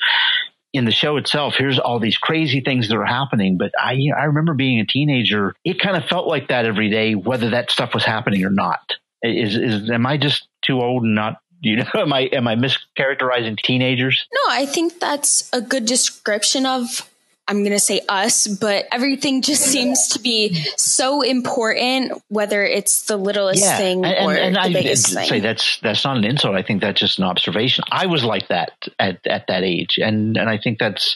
in 0.72 0.86
the 0.86 0.90
show 0.90 1.18
itself, 1.18 1.56
here's 1.58 1.78
all 1.78 2.00
these 2.00 2.16
crazy 2.16 2.62
things 2.62 2.88
that 2.88 2.96
are 2.96 3.04
happening. 3.04 3.58
But 3.58 3.72
I, 3.78 3.92
you 3.92 4.10
know, 4.10 4.16
I 4.16 4.24
remember 4.24 4.54
being 4.54 4.80
a 4.80 4.86
teenager. 4.86 5.54
It 5.66 5.78
kind 5.80 5.98
of 5.98 6.06
felt 6.06 6.26
like 6.26 6.48
that 6.48 6.64
every 6.64 6.88
day, 6.88 7.14
whether 7.14 7.50
that 7.50 7.70
stuff 7.70 7.92
was 7.92 8.06
happening 8.06 8.42
or 8.42 8.50
not. 8.50 8.80
Is, 9.22 9.54
is, 9.54 9.90
am 9.90 10.06
I 10.06 10.16
just 10.16 10.48
too 10.64 10.80
old 10.80 11.02
and 11.02 11.14
not, 11.14 11.36
you 11.60 11.76
know, 11.76 11.90
am 11.92 12.14
I, 12.14 12.22
am 12.32 12.48
I 12.48 12.56
mischaracterizing 12.56 13.58
teenagers? 13.58 14.26
No, 14.32 14.54
I 14.54 14.64
think 14.64 14.98
that's 14.98 15.50
a 15.52 15.60
good 15.60 15.84
description 15.84 16.64
of 16.64 17.06
I'm 17.52 17.58
going 17.58 17.72
to 17.72 17.80
say 17.80 18.00
us, 18.08 18.46
but 18.46 18.86
everything 18.90 19.42
just 19.42 19.60
seems 19.60 20.08
to 20.08 20.20
be 20.20 20.54
so 20.78 21.20
important, 21.20 22.12
whether 22.28 22.64
it's 22.64 23.02
the 23.02 23.18
littlest 23.18 23.62
yeah. 23.62 23.76
thing 23.76 24.06
and, 24.06 24.26
or 24.26 24.32
and, 24.32 24.40
and 24.40 24.56
the 24.56 24.60
I, 24.60 24.72
biggest 24.72 25.12
thing. 25.12 25.28
Say 25.28 25.40
that's 25.40 25.78
that's 25.80 26.02
not 26.02 26.16
an 26.16 26.24
insult. 26.24 26.56
I 26.56 26.62
think 26.62 26.80
that's 26.80 26.98
just 26.98 27.18
an 27.18 27.26
observation. 27.26 27.84
I 27.92 28.06
was 28.06 28.24
like 28.24 28.48
that 28.48 28.72
at, 28.98 29.26
at 29.26 29.48
that 29.48 29.64
age, 29.64 29.98
and 29.98 30.38
and 30.38 30.48
I 30.48 30.56
think 30.56 30.78
that's 30.78 31.14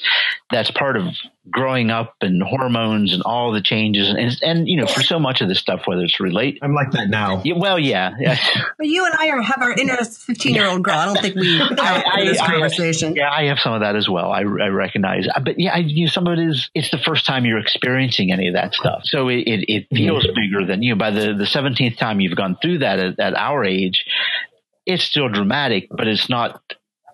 that's 0.50 0.70
part 0.70 0.98
of 0.98 1.06
growing 1.50 1.90
up 1.90 2.14
and 2.20 2.42
hormones 2.42 3.12
and 3.12 3.22
all 3.22 3.52
the 3.52 3.60
changes 3.60 4.08
and 4.08 4.36
and 4.42 4.68
you 4.68 4.76
know 4.76 4.86
for 4.86 5.02
so 5.02 5.18
much 5.18 5.40
of 5.40 5.48
this 5.48 5.58
stuff 5.58 5.82
whether 5.86 6.02
it's 6.02 6.18
relate 6.18 6.58
i'm 6.62 6.74
like 6.74 6.90
that 6.92 7.08
now. 7.08 7.40
Yeah, 7.44 7.54
well 7.56 7.78
yeah, 7.78 8.14
yeah. 8.18 8.36
but 8.78 8.86
you 8.86 9.04
and 9.04 9.14
i 9.14 9.28
are 9.28 9.40
have 9.40 9.62
our 9.62 9.72
inner 9.72 9.96
15 9.96 10.54
year 10.54 10.66
old 10.66 10.82
girl. 10.82 10.94
I 10.94 11.06
don't 11.06 11.20
think 11.20 11.36
we 11.36 11.60
I, 11.78 12.04
I, 12.14 12.24
this 12.24 12.40
I, 12.40 12.46
conversation. 12.46 13.14
yeah 13.14 13.30
i 13.30 13.44
have 13.44 13.58
some 13.58 13.72
of 13.72 13.80
that 13.80 13.96
as 13.96 14.08
well. 14.08 14.32
I, 14.32 14.40
I 14.40 14.42
recognize 14.42 15.26
but 15.42 15.58
yeah 15.58 15.74
I, 15.74 15.78
you 15.78 16.06
know, 16.06 16.10
some 16.10 16.26
of 16.26 16.38
it 16.38 16.48
is 16.48 16.70
it's 16.74 16.90
the 16.90 16.98
first 16.98 17.26
time 17.26 17.44
you're 17.44 17.58
experiencing 17.58 18.32
any 18.32 18.48
of 18.48 18.54
that 18.54 18.74
stuff. 18.74 19.02
So 19.04 19.28
it, 19.28 19.46
it, 19.46 19.72
it 19.72 19.86
feels 19.94 20.24
mm-hmm. 20.24 20.34
bigger 20.34 20.66
than 20.66 20.82
you. 20.82 20.94
Know 20.94 20.98
by 20.98 21.10
the 21.10 21.34
the 21.34 21.44
17th 21.44 21.96
time 21.96 22.20
you've 22.20 22.36
gone 22.36 22.56
through 22.60 22.78
that 22.78 22.98
at, 22.98 23.18
at 23.18 23.34
our 23.36 23.64
age 23.64 24.04
it's 24.84 25.02
still 25.02 25.28
dramatic 25.28 25.88
but 25.90 26.06
it's 26.06 26.28
not 26.28 26.60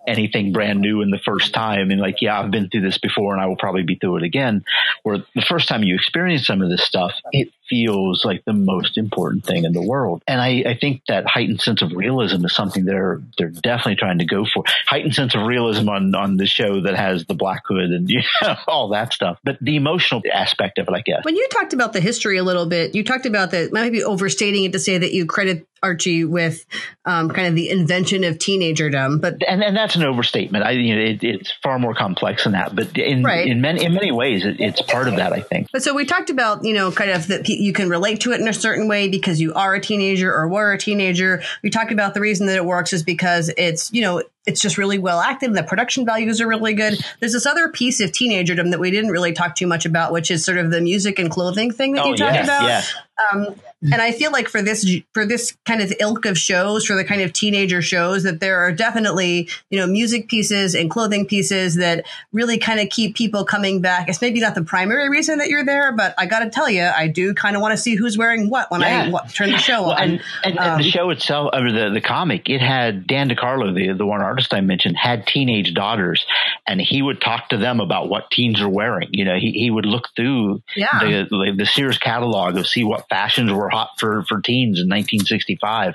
anything 0.07 0.51
brand 0.51 0.79
new 0.79 1.01
in 1.01 1.09
the 1.09 1.19
first 1.19 1.53
time. 1.53 1.91
And 1.91 1.99
like 1.99 2.21
yeah 2.21 2.39
i've 2.39 2.51
been 2.51 2.69
through 2.69 2.81
this 2.81 2.97
before 2.97 3.33
and 3.33 3.41
i 3.41 3.45
will 3.45 3.55
probably 3.55 3.83
be 3.83 3.95
through 3.95 4.17
it 4.17 4.23
again. 4.23 4.63
Where 5.03 5.23
the 5.35 5.41
first 5.41 5.67
time 5.67 5.83
you 5.83 5.95
experience 5.95 6.45
some 6.45 6.61
of 6.61 6.69
this 6.69 6.83
stuff 6.83 7.13
it 7.31 7.49
feels 7.69 8.25
like 8.25 8.43
the 8.45 8.53
most 8.53 8.97
important 8.97 9.45
thing 9.45 9.63
in 9.63 9.73
the 9.73 9.81
world. 9.81 10.23
And 10.27 10.41
i, 10.41 10.63
I 10.65 10.77
think 10.79 11.01
that 11.07 11.25
heightened 11.27 11.61
sense 11.61 11.81
of 11.81 11.91
realism 11.93 12.45
is 12.45 12.55
something 12.55 12.85
they're 12.85 13.21
they're 13.37 13.49
definitely 13.49 13.95
trying 13.95 14.19
to 14.19 14.25
go 14.25 14.45
for. 14.45 14.63
Heightened 14.87 15.15
sense 15.15 15.35
of 15.35 15.45
realism 15.45 15.89
on 15.89 16.13
on 16.15 16.37
the 16.37 16.45
show 16.45 16.81
that 16.81 16.95
has 16.95 17.25
the 17.25 17.33
black 17.33 17.63
hood 17.65 17.91
and 17.91 18.09
you 18.13 18.21
know, 18.41 18.55
all 18.67 18.89
that 18.89 19.13
stuff. 19.13 19.39
But 19.43 19.57
the 19.61 19.75
emotional 19.75 20.21
aspect 20.33 20.77
of 20.77 20.87
it 20.87 20.93
i 20.93 21.01
guess. 21.01 21.23
When 21.23 21.35
you 21.35 21.47
talked 21.51 21.73
about 21.73 21.93
the 21.93 22.01
history 22.01 22.37
a 22.37 22.43
little 22.43 22.65
bit 22.65 22.95
you 22.95 23.03
talked 23.03 23.25
about 23.25 23.51
that 23.51 23.71
maybe 23.71 24.03
overstating 24.03 24.63
it 24.63 24.73
to 24.73 24.79
say 24.79 24.97
that 24.97 25.13
you 25.13 25.25
credit 25.25 25.67
Archie 25.83 26.23
with 26.23 26.65
um, 27.05 27.29
kind 27.29 27.47
of 27.47 27.55
the 27.55 27.69
invention 27.69 28.23
of 28.23 28.37
teenagerdom, 28.37 29.21
but 29.21 29.35
and, 29.47 29.63
and 29.63 29.75
that's 29.75 29.95
an 29.95 30.03
overstatement. 30.03 30.63
I 30.63 30.71
you 30.71 30.95
know 30.95 31.01
it, 31.01 31.23
it's 31.23 31.53
far 31.61 31.77
more 31.77 31.93
complex 31.93 32.45
than 32.45 32.53
that, 32.53 32.75
but 32.75 32.97
in 32.97 33.23
right. 33.23 33.45
in 33.45 33.61
many 33.61 33.83
in 33.83 33.93
many 33.93 34.11
ways 34.11 34.45
it, 34.45 34.59
it's 34.59 34.81
part 34.81 35.07
of 35.07 35.17
that. 35.17 35.33
I 35.33 35.41
think. 35.41 35.67
But 35.71 35.83
so 35.83 35.93
we 35.93 36.05
talked 36.05 36.29
about 36.29 36.63
you 36.63 36.73
know 36.73 36.91
kind 36.91 37.11
of 37.11 37.27
that 37.27 37.47
you 37.49 37.73
can 37.73 37.89
relate 37.89 38.21
to 38.21 38.31
it 38.31 38.39
in 38.39 38.47
a 38.47 38.53
certain 38.53 38.87
way 38.87 39.09
because 39.09 39.41
you 39.41 39.53
are 39.53 39.75
a 39.75 39.81
teenager 39.81 40.33
or 40.33 40.47
were 40.47 40.73
a 40.73 40.77
teenager. 40.77 41.43
We 41.61 41.69
talked 41.69 41.91
about 41.91 42.13
the 42.13 42.21
reason 42.21 42.47
that 42.47 42.55
it 42.55 42.65
works 42.65 42.93
is 42.93 43.03
because 43.03 43.51
it's 43.57 43.91
you 43.91 44.01
know 44.01 44.23
it's 44.45 44.59
just 44.61 44.77
really 44.77 44.99
well 44.99 45.19
acted 45.21 45.47
and 45.49 45.57
the 45.57 45.63
production 45.63 46.05
values 46.05 46.41
are 46.41 46.47
really 46.47 46.73
good. 46.73 46.99
There's 47.19 47.33
this 47.33 47.45
other 47.45 47.69
piece 47.69 47.99
of 48.01 48.11
teenagerdom 48.11 48.71
that 48.71 48.79
we 48.79 48.91
didn't 48.91 49.11
really 49.11 49.33
talk 49.33 49.55
too 49.55 49.67
much 49.67 49.85
about, 49.85 50.11
which 50.11 50.29
is 50.31 50.43
sort 50.43 50.57
of 50.57 50.69
the 50.71 50.81
music 50.81 51.17
and 51.19 51.29
clothing 51.31 51.71
thing 51.71 51.93
that 51.93 52.03
Oh, 52.03 52.09
you 52.09 52.15
talked 52.17 52.33
yes, 52.35 52.45
about. 52.45 52.63
yes. 52.63 52.93
Um, 53.31 53.55
and 53.83 54.01
I 54.01 54.11
feel 54.11 54.31
like 54.31 54.49
for 54.49 54.61
this 54.61 54.85
for 55.13 55.25
this 55.25 55.55
kind 55.65 55.81
of 55.81 55.93
ilk 55.99 56.25
of 56.25 56.35
shows, 56.37 56.85
for 56.85 56.95
the 56.95 57.03
kind 57.03 57.21
of 57.21 57.31
teenager 57.31 57.81
shows, 57.81 58.23
that 58.23 58.39
there 58.39 58.57
are 58.61 58.71
definitely 58.71 59.49
you 59.69 59.77
know 59.79 59.85
music 59.85 60.29
pieces 60.29 60.73
and 60.73 60.89
clothing 60.89 61.27
pieces 61.27 61.75
that 61.75 62.05
really 62.31 62.57
kind 62.57 62.79
of 62.79 62.89
keep 62.89 63.15
people 63.15 63.45
coming 63.45 63.81
back. 63.81 64.09
It's 64.09 64.19
maybe 64.21 64.39
not 64.39 64.55
the 64.55 64.63
primary 64.63 65.09
reason 65.09 65.37
that 65.39 65.49
you're 65.49 65.63
there, 65.65 65.91
but 65.91 66.15
I 66.17 66.25
got 66.25 66.39
to 66.39 66.49
tell 66.49 66.69
you, 66.69 66.83
I 66.83 67.07
do 67.07 67.33
kind 67.35 67.55
of 67.55 67.61
want 67.61 67.73
to 67.73 67.77
see 67.77 67.93
who's 67.95 68.17
wearing 68.17 68.49
what 68.49 68.71
when 68.71 68.81
I 68.83 68.89
Yeah. 68.89 69.09
wa- 69.09 69.21
turn 69.31 69.51
the 69.51 69.57
show 69.59 69.83
Well, 69.83 69.91
on. 69.91 70.01
and, 70.01 70.11
and, 70.43 70.57
and 70.57 70.59
Um, 70.59 70.77
the 70.81 70.89
show 70.89 71.09
itself, 71.11 71.51
or 71.53 71.71
the, 71.71 71.91
the 71.93 72.01
comic, 72.01 72.49
it 72.49 72.61
had 72.61 73.05
Dan 73.05 73.29
DeCarlo, 73.29 73.75
the, 73.75 73.93
the 73.95 74.05
one 74.07 74.21
artist 74.33 74.51
I 74.53 74.61
mentioned, 74.61 74.97
had 74.97 75.27
teenage 75.27 75.75
daughters, 75.75 76.25
and 76.67 76.81
he 76.81 77.03
would 77.03 77.21
talk 77.21 77.49
to 77.49 77.57
them 77.57 77.79
about 77.79 78.09
what 78.09 78.31
teens 78.31 78.59
are 78.61 78.69
wearing. 78.69 79.09
You 79.11 79.25
know, 79.25 79.35
he, 79.35 79.51
he 79.51 79.69
would 79.69 79.85
look 79.85 80.09
through 80.15 80.63
Yeah. 80.75 80.87
the, 80.99 81.27
the, 81.29 81.53
the 81.59 81.65
Sears 81.67 81.99
catalog 81.99 82.57
of 82.57 82.65
see 82.67 82.83
what 82.83 83.07
fashions 83.09 83.51
were 83.51 83.69
hot 83.69 83.89
for, 83.99 84.23
for 84.27 84.41
teens 84.41 84.79
in 84.79 84.89
1965. 84.89 85.93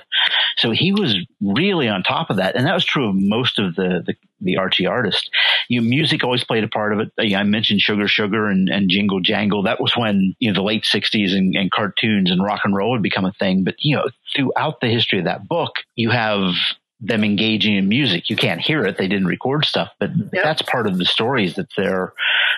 So 0.57 0.71
he 0.71 0.93
was 0.93 1.15
really 1.41 1.89
on 1.89 2.03
top 2.03 2.29
of 2.29 2.37
that. 2.37 2.55
And 2.55 2.65
that 2.65 2.73
was 2.73 2.85
true 2.85 3.09
of 3.09 3.15
most 3.15 3.59
of 3.59 3.75
the, 3.75 4.03
the, 4.05 4.13
the 4.39 4.55
Archie 4.57 4.87
artists. 4.87 5.29
You 5.67 5.81
know, 5.81 5.87
music 5.89 6.23
always 6.23 6.45
played 6.45 6.63
a 6.63 6.69
part 6.69 6.93
of 6.93 6.99
it. 7.01 7.35
I 7.35 7.43
mentioned 7.43 7.81
Sugar 7.81 8.07
Sugar 8.07 8.47
and, 8.47 8.69
and 8.69 8.89
Jingle 8.89 9.19
Jangle. 9.19 9.63
That 9.63 9.81
was 9.81 9.97
when, 9.97 10.33
you 10.39 10.49
know, 10.49 10.55
the 10.55 10.63
late 10.63 10.83
60s 10.85 11.35
and, 11.35 11.55
and 11.57 11.69
cartoons 11.69 12.31
and 12.31 12.41
rock 12.41 12.61
and 12.63 12.73
roll 12.73 12.91
would 12.91 13.03
become 13.03 13.25
a 13.25 13.33
thing. 13.33 13.65
But, 13.65 13.75
you 13.79 13.97
know, 13.97 14.07
throughout 14.33 14.79
the 14.79 14.87
history 14.87 15.19
of 15.19 15.25
that 15.25 15.45
book, 15.45 15.73
you 15.95 16.09
have 16.11 16.53
them 17.01 17.23
engaging 17.23 17.75
in 17.75 17.87
music. 17.87 18.29
You 18.29 18.35
can't 18.35 18.59
hear 18.59 18.85
it. 18.85 18.97
They 18.97 19.07
didn't 19.07 19.27
record 19.27 19.65
stuff, 19.65 19.89
but 19.99 20.11
that's 20.31 20.61
part 20.61 20.85
of 20.85 20.97
the 20.97 21.05
stories 21.05 21.55
that 21.55 21.69
they're 21.77 22.13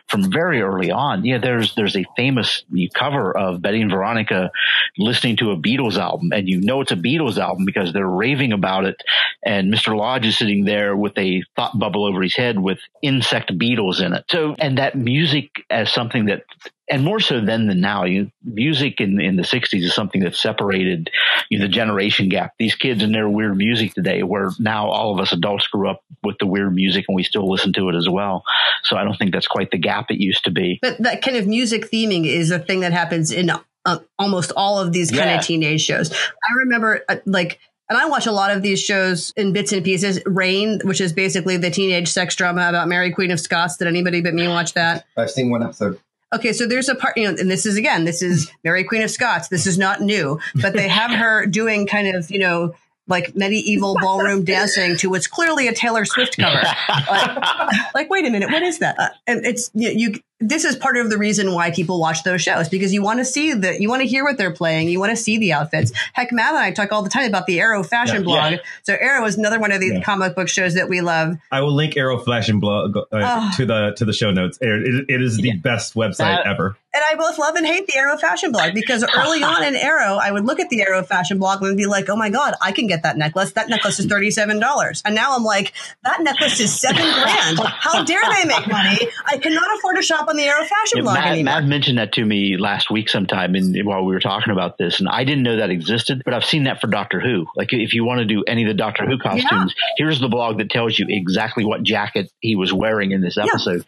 from 0.07 0.31
very 0.31 0.61
early 0.61 0.89
on. 0.89 1.23
Yeah, 1.23 1.37
there's 1.37 1.75
there's 1.75 1.95
a 1.95 2.05
famous 2.15 2.63
cover 2.95 3.37
of 3.37 3.61
Betty 3.61 3.81
and 3.81 3.91
Veronica 3.91 4.51
listening 4.97 5.37
to 5.37 5.51
a 5.51 5.57
Beatles 5.57 5.97
album, 5.97 6.31
and 6.33 6.49
you 6.49 6.59
know 6.59 6.81
it's 6.81 6.91
a 6.91 6.95
Beatles 6.95 7.37
album 7.37 7.65
because 7.65 7.93
they're 7.93 8.07
raving 8.07 8.51
about 8.51 8.85
it. 8.85 9.01
And 9.45 9.71
Mr. 9.71 9.95
Lodge 9.95 10.25
is 10.25 10.37
sitting 10.37 10.65
there 10.65 10.95
with 10.95 11.17
a 11.17 11.43
thought 11.55 11.77
bubble 11.77 12.05
over 12.05 12.21
his 12.21 12.35
head 12.35 12.59
with 12.59 12.79
insect 13.03 13.55
beetles 13.57 14.01
in 14.01 14.13
it. 14.13 14.25
So, 14.29 14.55
and 14.57 14.77
that 14.79 14.95
music 14.95 15.63
as 15.69 15.93
something 15.93 16.25
that 16.25 16.43
and 16.91 17.03
more 17.03 17.19
so 17.19 17.39
then 17.41 17.67
than 17.67 17.79
now, 17.81 18.03
you, 18.05 18.29
music 18.43 18.99
in, 19.01 19.19
in 19.19 19.35
the 19.37 19.41
60s 19.43 19.81
is 19.81 19.95
something 19.95 20.21
that 20.21 20.35
separated 20.35 21.09
you 21.49 21.57
know, 21.57 21.65
the 21.65 21.69
generation 21.71 22.29
gap. 22.29 22.53
These 22.59 22.75
kids 22.75 23.01
and 23.01 23.15
their 23.15 23.27
weird 23.29 23.57
music 23.57 23.93
today, 23.93 24.21
where 24.23 24.51
now 24.59 24.89
all 24.89 25.13
of 25.13 25.19
us 25.19 25.31
adults 25.31 25.65
grew 25.67 25.89
up 25.89 26.03
with 26.23 26.37
the 26.39 26.45
weird 26.45 26.75
music 26.75 27.05
and 27.07 27.15
we 27.15 27.23
still 27.23 27.49
listen 27.49 27.73
to 27.73 27.89
it 27.89 27.95
as 27.95 28.07
well. 28.09 28.43
So 28.83 28.97
I 28.97 29.03
don't 29.03 29.15
think 29.17 29.31
that's 29.33 29.47
quite 29.47 29.71
the 29.71 29.77
gap 29.79 30.11
it 30.11 30.17
used 30.19 30.43
to 30.43 30.51
be. 30.51 30.77
But 30.81 30.97
that 30.99 31.21
kind 31.21 31.37
of 31.37 31.47
music 31.47 31.89
theming 31.89 32.27
is 32.27 32.51
a 32.51 32.59
thing 32.59 32.81
that 32.81 32.91
happens 32.91 33.31
in 33.31 33.49
uh, 33.85 33.99
almost 34.19 34.51
all 34.55 34.77
of 34.79 34.91
these 34.91 35.09
kind 35.09 35.29
Yeah. 35.29 35.39
of 35.39 35.45
teenage 35.45 35.81
shows. 35.81 36.11
I 36.13 36.53
remember 36.59 37.03
uh, 37.09 37.15
like. 37.25 37.59
And 37.89 37.97
I 37.99 38.05
watch 38.05 38.25
a 38.25 38.31
lot 38.31 38.51
of 38.55 38.61
these 38.61 38.81
shows 38.81 39.33
in 39.35 39.51
bits 39.51 39.73
and 39.73 39.83
pieces. 39.83 40.21
Reign, 40.25 40.79
which 40.85 41.01
is 41.01 41.11
basically 41.11 41.57
the 41.57 41.69
teenage 41.69 42.07
sex 42.07 42.37
drama 42.37 42.69
about 42.69 42.87
Mary 42.87 43.11
Queen 43.11 43.31
of 43.31 43.39
Scots. 43.41 43.75
Did 43.75 43.87
anybody 43.89 44.21
but 44.21 44.33
me 44.33 44.47
watch 44.47 44.75
that? 44.75 45.03
I've 45.17 45.29
seen 45.29 45.49
one 45.49 45.61
episode. 45.61 45.99
Okay, 46.33 46.53
so 46.53 46.65
there's 46.65 46.87
a 46.87 46.95
part, 46.95 47.17
you 47.17 47.29
know, 47.29 47.37
and 47.37 47.51
this 47.51 47.65
is 47.65 47.75
again, 47.77 48.05
this 48.05 48.21
is 48.21 48.51
Mary 48.63 48.83
Queen 48.83 49.01
of 49.01 49.11
Scots. 49.11 49.49
This 49.49 49.67
is 49.67 49.77
not 49.77 50.01
new, 50.01 50.39
but 50.55 50.73
they 50.73 50.87
have 50.87 51.11
her 51.11 51.45
doing 51.45 51.87
kind 51.87 52.15
of, 52.15 52.31
you 52.31 52.39
know, 52.39 52.73
like 53.07 53.35
medieval 53.35 53.97
ballroom 53.99 54.43
dancing 54.45 54.95
to 54.97 55.09
what's 55.09 55.27
clearly 55.27 55.67
a 55.67 55.73
Taylor 55.73 56.05
Swift 56.05 56.37
cover. 56.37 56.61
like, 56.89 57.93
like, 57.93 58.09
wait 58.09 58.25
a 58.25 58.29
minute, 58.29 58.49
what 58.49 58.63
is 58.63 58.79
that? 58.79 58.97
Uh, 58.97 59.09
and 59.27 59.45
it's 59.45 59.71
you, 59.73 59.89
you. 59.89 60.13
This 60.41 60.65
is 60.65 60.75
part 60.75 60.97
of 60.97 61.09
the 61.09 61.17
reason 61.17 61.53
why 61.53 61.71
people 61.71 61.99
watch 61.99 62.23
those 62.23 62.41
shows 62.41 62.67
because 62.69 62.93
you 62.93 63.01
want 63.03 63.19
to 63.19 63.25
see 63.25 63.53
the, 63.53 63.79
you 63.79 63.89
want 63.89 64.01
to 64.01 64.07
hear 64.07 64.23
what 64.23 64.37
they're 64.37 64.51
playing, 64.53 64.89
you 64.89 64.99
want 64.99 65.11
to 65.11 65.15
see 65.15 65.37
the 65.37 65.53
outfits. 65.53 65.91
Heck, 66.13 66.31
Matt 66.31 66.49
and 66.49 66.57
I 66.57 66.71
talk 66.71 66.91
all 66.91 67.03
the 67.03 67.09
time 67.09 67.27
about 67.27 67.45
the 67.45 67.59
Arrow 67.59 67.83
fashion 67.83 68.17
Yeah. 68.17 68.21
blog. 68.23 68.51
Yeah. 68.53 68.57
So 68.83 68.93
Arrow 68.93 69.25
is 69.25 69.37
another 69.37 69.59
one 69.59 69.71
of 69.71 69.79
these 69.79 69.93
Yeah. 69.93 70.01
comic 70.01 70.35
book 70.35 70.49
shows 70.49 70.73
that 70.73 70.89
we 70.89 71.01
love. 71.01 71.37
I 71.51 71.61
will 71.61 71.73
link 71.73 71.95
Arrow 71.95 72.17
fashion 72.19 72.59
blog 72.59 72.97
uh, 72.97 73.03
Oh. 73.13 73.51
to 73.57 73.65
the 73.65 73.93
to 73.97 74.05
the 74.05 74.13
show 74.13 74.31
notes. 74.31 74.57
It, 74.61 75.05
it 75.09 75.21
is 75.21 75.37
the 75.37 75.53
best 75.57 75.93
website 75.93 76.17
That- 76.17 76.47
ever. 76.47 76.75
And 76.93 77.01
I 77.09 77.15
both 77.15 77.37
love 77.39 77.55
and 77.55 77.65
hate 77.65 77.87
the 77.87 77.95
Arrow 77.95 78.17
fashion 78.17 78.51
blog 78.51 78.73
because 78.73 79.05
early 79.15 79.41
on 79.43 79.63
in 79.63 79.77
Arrow, 79.77 80.17
I 80.21 80.29
would 80.29 80.43
look 80.45 80.59
at 80.59 80.67
the 80.69 80.81
Arrow 80.81 81.03
fashion 81.03 81.39
blog 81.39 81.63
and 81.63 81.77
be 81.77 81.85
like, 81.85 82.09
oh 82.09 82.17
my 82.17 82.29
God, 82.29 82.53
I 82.61 82.73
can 82.73 82.87
get 82.87 83.03
that 83.03 83.15
necklace. 83.17 83.53
That 83.53 83.69
necklace 83.69 83.97
is 83.99 84.07
$37. 84.07 85.01
And 85.05 85.15
now 85.15 85.33
I'm 85.35 85.43
like, 85.45 85.71
that 86.03 86.21
necklace 86.21 86.59
is 86.59 86.77
seven 86.77 87.01
grand. 87.01 87.59
How 87.59 88.03
dare 88.03 88.21
they 88.33 88.45
make 88.45 88.67
money? 88.67 88.99
I 89.25 89.37
cannot 89.37 89.73
afford 89.77 89.95
to 89.97 90.01
shop 90.01 90.27
on 90.31 90.37
the 90.37 90.43
Arrow 90.45 90.63
fashion 90.65 90.97
Yeah, 90.97 91.01
blog 91.03 91.13
Matt, 91.15 91.27
anymore. 91.27 91.53
Matt 91.53 91.65
mentioned 91.65 91.97
that 91.99 92.13
to 92.13 92.25
me 92.25 92.57
last 92.57 92.89
week 92.89 93.07
sometime 93.09 93.55
in, 93.55 93.75
while 93.85 94.03
we 94.03 94.13
were 94.13 94.19
talking 94.19 94.51
about 94.51 94.77
this, 94.79 94.99
and 94.99 95.07
I 95.07 95.23
didn't 95.23 95.43
know 95.43 95.57
that 95.57 95.69
existed, 95.69 96.23
but 96.25 96.33
I've 96.33 96.45
seen 96.45 96.63
that 96.63 96.81
for 96.81 96.87
Doctor 96.87 97.19
Who. 97.19 97.45
Like, 97.55 97.73
if 97.73 97.93
you 97.93 98.03
want 98.03 98.19
to 98.19 98.25
do 98.25 98.43
any 98.47 98.63
of 98.63 98.67
the 98.67 98.73
Doctor 98.73 99.05
Who 99.05 99.17
costumes, 99.19 99.75
here's 99.97 100.19
the 100.19 100.29
blog 100.29 100.57
that 100.57 100.69
tells 100.71 100.97
you 100.97 101.05
exactly 101.09 101.63
what 101.65 101.83
jacket 101.83 102.31
he 102.39 102.55
was 102.55 102.73
wearing 102.73 103.11
in 103.11 103.21
this 103.21 103.37
episode. 103.37 103.85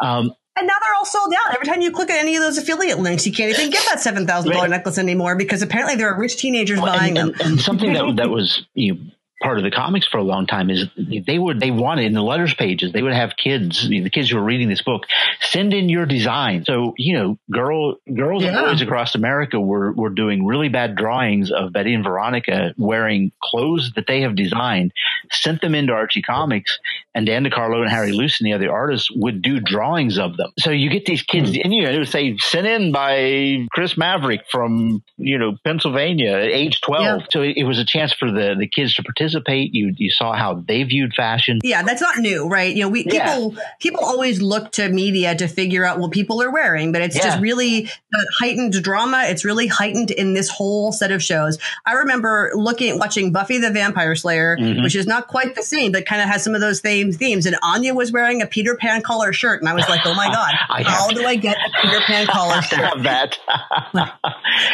Um, 0.00 0.34
And 0.56 0.66
now 0.68 0.74
they're 0.80 0.94
all 0.94 1.04
sold 1.04 1.32
out. 1.34 1.54
Every 1.54 1.66
time 1.66 1.80
you 1.80 1.90
click 1.90 2.10
on 2.10 2.16
any 2.16 2.36
of 2.36 2.42
those 2.42 2.58
affiliate 2.58 2.98
links, 3.00 3.26
you 3.26 3.32
can't 3.32 3.50
even 3.58 3.70
get 3.70 3.84
that 3.92 3.98
$7,000 3.98 4.70
necklace 4.70 4.98
anymore 4.98 5.36
because 5.36 5.62
apparently 5.62 5.96
there 5.96 6.08
are 6.12 6.18
rich 6.18 6.36
teenagers 6.36 6.80
Well, 6.80 6.96
buying 6.96 7.18
and, 7.18 7.30
them. 7.30 7.40
and, 7.40 7.50
and 7.52 7.60
something 7.60 7.92
that 7.92 8.16
that 8.16 8.30
was 8.36 8.64
you 8.74 8.94
know, 8.94 9.00
part 9.44 9.58
of 9.58 9.62
the 9.64 9.70
comics 9.70 10.06
for 10.06 10.16
a 10.16 10.22
long 10.22 10.46
time 10.46 10.70
is 10.70 10.86
they 10.96 11.38
would 11.38 11.60
they 11.60 11.70
wanted 11.70 12.06
in 12.06 12.14
the 12.14 12.22
letters 12.22 12.54
pages 12.54 12.92
they 12.92 13.02
would 13.02 13.12
have 13.12 13.36
kids 13.36 13.86
the 13.86 14.08
kids 14.08 14.30
who 14.30 14.36
were 14.36 14.42
reading 14.42 14.70
this 14.70 14.80
book 14.80 15.02
send 15.40 15.74
in 15.74 15.90
your 15.90 16.06
design. 16.06 16.64
So 16.64 16.94
you 16.96 17.12
know 17.12 17.38
girl 17.52 17.96
girls 18.12 18.42
and 18.42 18.56
boys 18.56 18.80
across 18.80 19.14
america 19.14 19.60
were 19.60 19.92
were 19.92 20.08
doing 20.08 20.46
really 20.46 20.70
bad 20.70 20.96
drawings 20.96 21.50
of 21.52 21.74
betty 21.74 21.92
and 21.92 22.02
veronica 22.02 22.72
wearing 22.78 23.32
clothes 23.42 23.92
that 23.96 24.06
they 24.06 24.22
have 24.22 24.34
designed 24.34 24.92
sent 25.30 25.60
them 25.60 25.74
into 25.74 25.92
archie 25.92 26.22
comics 26.22 26.78
and 27.14 27.26
dan 27.26 27.44
DeCarlo 27.44 27.82
and 27.82 27.90
harry 27.90 28.12
Lucey 28.12 28.44
and 28.44 28.50
the 28.50 28.56
other 28.56 28.72
artists 28.72 29.10
would 29.14 29.42
do 29.42 29.60
drawings 29.60 30.18
of 30.18 30.38
them. 30.38 30.50
So 30.58 30.70
you 30.70 30.88
get 30.88 31.04
these 31.04 31.22
kids 31.22 31.50
hmm. 31.50 31.60
and 31.64 31.74
you 31.74 31.82
know 31.82 31.90
it 31.90 31.98
would 31.98 32.08
say 32.08 32.34
sent 32.38 32.66
in 32.66 32.92
by 32.92 33.66
chris 33.72 33.98
maverick 33.98 34.40
from 34.50 35.02
you 35.18 35.38
know 35.38 35.56
pennsylvania 35.64 36.32
at 36.32 36.48
age 36.48 36.80
12 36.80 37.02
Yeah. 37.04 37.26
so 37.30 37.42
it, 37.42 37.58
it 37.58 37.64
was 37.64 37.78
a 37.78 37.84
chance 37.84 38.14
for 38.14 38.30
the 38.30 38.56
the 38.58 38.66
kids 38.66 38.94
to 38.94 39.02
participate 39.02 39.33
you 39.48 39.92
you 39.96 40.10
saw 40.10 40.32
how 40.34 40.54
they 40.66 40.82
viewed 40.84 41.12
fashion 41.14 41.58
Yeah, 41.62 41.82
that's 41.82 42.00
not 42.02 42.18
new, 42.18 42.48
right? 42.48 42.74
You 42.74 42.82
know, 42.84 42.88
we 42.88 43.04
Yeah. 43.04 43.34
people 43.34 43.56
people 43.80 44.04
always 44.04 44.40
look 44.42 44.72
to 44.72 44.88
media 44.88 45.34
to 45.34 45.48
figure 45.48 45.84
out 45.84 45.98
what 45.98 46.10
people 46.12 46.42
are 46.42 46.50
wearing, 46.50 46.92
but 46.92 47.02
it's 47.02 47.16
just 47.16 47.40
really 47.40 47.88
the 48.12 48.32
heightened 48.38 48.72
drama. 48.82 49.24
It's 49.26 49.44
really 49.44 49.66
heightened 49.66 50.10
in 50.10 50.34
this 50.34 50.48
whole 50.48 50.92
set 50.92 51.10
of 51.12 51.22
shows. 51.22 51.58
I 51.86 51.92
remember 51.94 52.52
looking 52.54 52.98
watching 52.98 53.32
Buffy 53.32 53.58
the 53.58 53.70
Vampire 53.70 54.14
Slayer, 54.14 54.56
Mhm. 54.60 54.82
which 54.82 54.94
is 54.96 55.06
not 55.06 55.28
quite 55.28 55.54
the 55.54 55.62
same, 55.62 55.92
but 55.92 56.06
kind 56.06 56.20
of 56.22 56.28
has 56.28 56.42
some 56.42 56.54
of 56.54 56.60
those 56.60 56.80
same 56.80 57.12
themes. 57.12 57.46
And 57.46 57.56
Anya 57.62 57.94
was 57.94 58.12
wearing 58.12 58.42
a 58.42 58.46
Peter 58.46 58.76
Pan 58.76 59.02
collar 59.02 59.32
shirt, 59.32 59.60
and 59.60 59.68
I 59.68 59.74
was 59.74 59.88
like, 59.88 60.00
oh 60.04 60.14
my 60.14 60.26
god, 60.32 60.54
how 60.86 61.08
do 61.08 61.24
I 61.26 61.36
get 61.36 61.56
a 61.56 61.70
Peter 61.82 62.00
Pan 62.06 62.26
collar 62.26 62.62
shirt? 62.70 63.02
that 63.02 63.38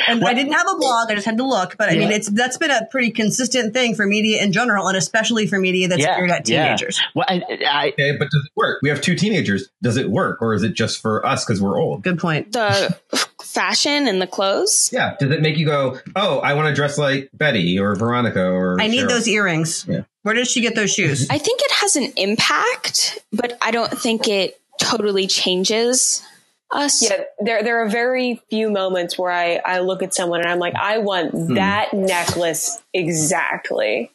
And 0.09 0.25
I 0.25 0.35
didn't 0.35 0.53
have 0.53 0.67
a 0.71 0.77
blog; 0.77 1.11
I 1.11 1.15
just 1.15 1.27
had 1.27 1.37
to 1.39 1.47
look. 1.47 1.77
But 1.79 1.91
I 1.91 1.97
mean, 1.97 2.11
it's 2.11 2.29
that's 2.29 2.57
been 2.59 2.71
a 2.71 2.87
pretty 2.91 3.11
consistent 3.11 3.75
thing 3.75 3.95
for 3.95 4.07
media 4.07 4.40
in 4.41 4.53
general, 4.53 4.89
and 4.89 4.97
especially 4.97 5.47
for 5.47 5.59
media 5.59 5.89
that's 5.89 6.01
Yeah, 6.03 6.17
geared 6.17 6.31
at 6.31 6.49
yeah. 6.49 6.65
teenagers. 6.65 7.01
well 7.15 7.27
I, 7.29 7.43
I 7.69 7.89
Okay, 7.91 8.13
but 8.19 8.29
does 8.31 8.45
it 8.45 8.53
work? 8.57 8.81
We 8.83 8.89
have 8.89 9.01
two 9.01 9.15
teenagers. 9.15 9.69
Does 9.83 9.97
it 9.97 10.11
work, 10.11 10.41
or 10.43 10.55
is 10.55 10.63
it 10.63 10.75
just 10.75 11.01
for 11.01 11.25
us 11.27 11.45
because 11.45 11.61
we're 11.63 11.79
old? 11.79 12.03
Good 12.03 12.19
point. 12.19 12.53
The 12.53 12.97
fashion 13.43 14.07
and 14.09 14.21
the 14.23 14.27
clothes. 14.27 14.91
Yeah. 14.93 15.17
Does 15.19 15.31
it 15.31 15.41
make 15.43 15.57
you 15.59 15.67
go, 15.67 15.99
"Oh, 16.17 16.39
I 16.39 16.55
want 16.55 16.69
to 16.69 16.75
dress 16.75 16.99
like 16.99 17.31
Betty 17.35 17.79
or 17.79 17.95
Veronica 17.95 18.45
or"? 18.45 18.81
I 18.81 18.87
need 18.87 19.05
Cheryl"? 19.05 19.09
those 19.09 19.29
earrings. 19.29 19.87
Yeah. 19.89 20.03
Where 20.23 20.35
did 20.35 20.47
she 20.49 20.61
get 20.61 20.75
those 20.75 20.93
shoes? 20.93 21.29
I 21.31 21.39
think 21.39 21.61
it 21.63 21.71
has 21.73 21.97
an 21.97 22.13
impact, 22.17 23.19
but 23.33 23.57
I 23.63 23.71
don't 23.71 23.91
think 23.91 24.29
it 24.29 24.61
totally 24.81 25.27
changes 25.27 26.23
us. 26.71 27.03
Yeah, 27.03 27.23
there 27.41 27.63
there 27.63 27.83
are 27.83 27.89
very 27.89 28.41
few 28.51 28.71
moments 28.71 29.19
where 29.19 29.33
I 29.33 29.61
I 29.65 29.81
look 29.81 30.03
at 30.03 30.15
someone 30.15 30.41
and 30.41 30.49
I'm 30.49 30.59
like, 30.59 30.75
I 30.77 30.99
want 30.99 31.31
Hmm. 31.33 31.55
that 31.55 31.93
necklace 31.95 32.81
exactly. 32.95 34.11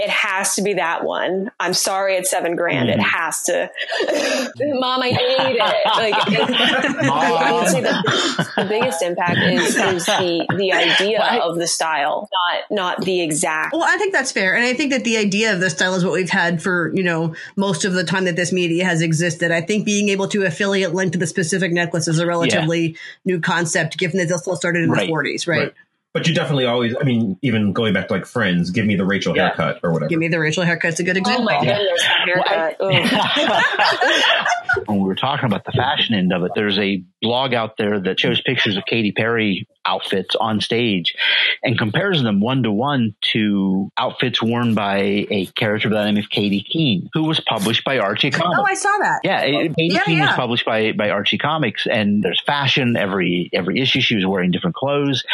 It 0.00 0.10
has 0.10 0.54
to 0.54 0.62
be 0.62 0.74
that 0.74 1.02
one. 1.04 1.50
I'm 1.58 1.74
sorry, 1.74 2.14
it's 2.14 2.30
seven 2.30 2.54
grand. 2.54 2.88
Hmm. 2.88 3.00
It 3.00 3.02
has 3.02 3.42
to. 3.44 3.68
Mom, 4.60 5.02
I 5.02 5.10
need 5.10 5.16
it. 5.18 5.58
Like, 5.58 6.14
I 7.10 7.52
would 7.52 7.68
say 7.68 7.80
the, 7.80 8.52
the 8.56 8.64
biggest 8.68 9.02
impact 9.02 9.38
is, 9.38 9.74
is 9.76 10.06
the 10.06 10.46
the 10.56 10.72
idea 10.72 11.18
Well, 11.18 11.42
I- 11.42 11.46
of 11.46 11.56
the 11.56 11.66
style, 11.66 12.28
not 12.32 12.64
not 12.70 13.00
the 13.04 13.20
exact. 13.22 13.72
Well, 13.72 13.84
I 13.84 13.96
think 13.96 14.12
that's 14.12 14.32
fair. 14.32 14.54
And 14.54 14.64
I 14.64 14.72
think 14.74 14.92
that 14.92 15.04
the 15.04 15.16
idea 15.16 15.52
of 15.52 15.60
the 15.60 15.70
style 15.70 15.94
is 15.94 16.04
what 16.04 16.12
we've 16.14 16.30
had 16.30 16.62
for, 16.62 16.92
you 16.94 17.02
know, 17.02 17.34
most 17.56 17.84
of 17.84 17.92
the 17.92 18.04
time 18.04 18.24
that 18.26 18.36
this 18.36 18.52
media 18.52 18.84
has 18.84 19.02
existed. 19.02 19.50
I 19.50 19.60
think 19.62 19.84
being 19.84 20.08
able 20.10 20.28
to 20.28 20.44
affiliate 20.44 20.94
link 20.94 21.12
to 21.12 21.18
the 21.18 21.26
specific 21.26 21.72
necklace 21.72 22.06
is 22.08 22.18
a 22.18 22.26
relatively 22.26 22.96
new 23.24 23.40
concept, 23.40 23.98
given 23.98 24.18
that 24.18 24.28
this 24.28 24.46
all 24.46 24.56
started 24.56 24.84
in 24.84 24.90
Right. 24.90 25.06
the 25.08 25.12
40s, 25.12 25.46
right? 25.48 25.58
Right. 25.58 25.74
But 26.14 26.26
you 26.26 26.34
definitely 26.34 26.64
always, 26.64 26.94
I 26.98 27.04
mean, 27.04 27.38
even 27.42 27.72
going 27.72 27.92
back 27.92 28.08
to 28.08 28.14
like 28.14 28.24
Friends, 28.26 28.70
give 28.70 28.86
me 28.86 28.96
the 28.96 29.04
Rachel 29.04 29.36
Yeah. 29.36 29.48
haircut 29.48 29.80
or 29.82 29.92
whatever. 29.92 30.08
Give 30.08 30.18
me 30.18 30.28
the 30.28 30.40
Rachel 30.40 30.64
haircut. 30.64 30.90
It's 30.92 31.00
a 31.00 31.04
good 31.04 31.16
Oh 31.16 31.20
example. 31.20 31.44
my 31.44 31.60
goodness, 31.60 32.02
that 32.02 32.24
haircut. 32.24 32.76
Ugh. 32.80 34.44
when 34.86 34.98
we 34.98 35.04
were 35.04 35.14
talking 35.14 35.46
about 35.46 35.64
the 35.64 35.72
fashion 35.72 36.14
end 36.14 36.32
of 36.32 36.42
it, 36.44 36.52
there's 36.54 36.78
a 36.78 37.02
blog 37.20 37.54
out 37.54 37.76
there 37.76 38.00
that 38.00 38.20
shows 38.20 38.40
pictures 38.40 38.76
of 38.76 38.84
Katy 38.86 39.12
Perry 39.12 39.66
outfits 39.84 40.36
on 40.36 40.60
stage 40.60 41.14
and 41.62 41.78
compares 41.78 42.22
them 42.22 42.40
one 42.40 42.62
to 42.62 42.70
one 42.70 43.14
to 43.32 43.90
outfits 43.98 44.42
worn 44.42 44.74
by 44.74 44.98
a 45.30 45.46
character 45.56 45.88
by 45.88 46.04
the 46.04 46.12
name 46.12 46.22
of 46.22 46.28
Katie 46.28 46.62
Keene, 46.62 47.08
who 47.14 47.24
was 47.24 47.40
published 47.40 47.84
by 47.84 47.98
Archie 47.98 48.30
Comics. 48.30 48.58
Oh, 48.58 48.64
I 48.64 48.74
saw 48.74 48.96
that. 48.98 49.20
Yeah, 49.24 49.40
it, 49.40 49.76
Katie 49.76 49.94
Yeah, 49.94 50.04
Keene 50.04 50.20
was 50.20 50.34
published 50.34 50.66
by 50.66 50.92
by 50.92 51.10
Archie 51.10 51.38
Comics, 51.38 51.86
and 51.86 52.22
there's 52.22 52.40
fashion 52.44 52.96
every 52.96 53.50
every 53.52 53.80
issue. 53.80 54.00
She 54.00 54.16
was 54.16 54.26
wearing 54.26 54.50
different 54.50 54.76
clothes, 54.76 55.24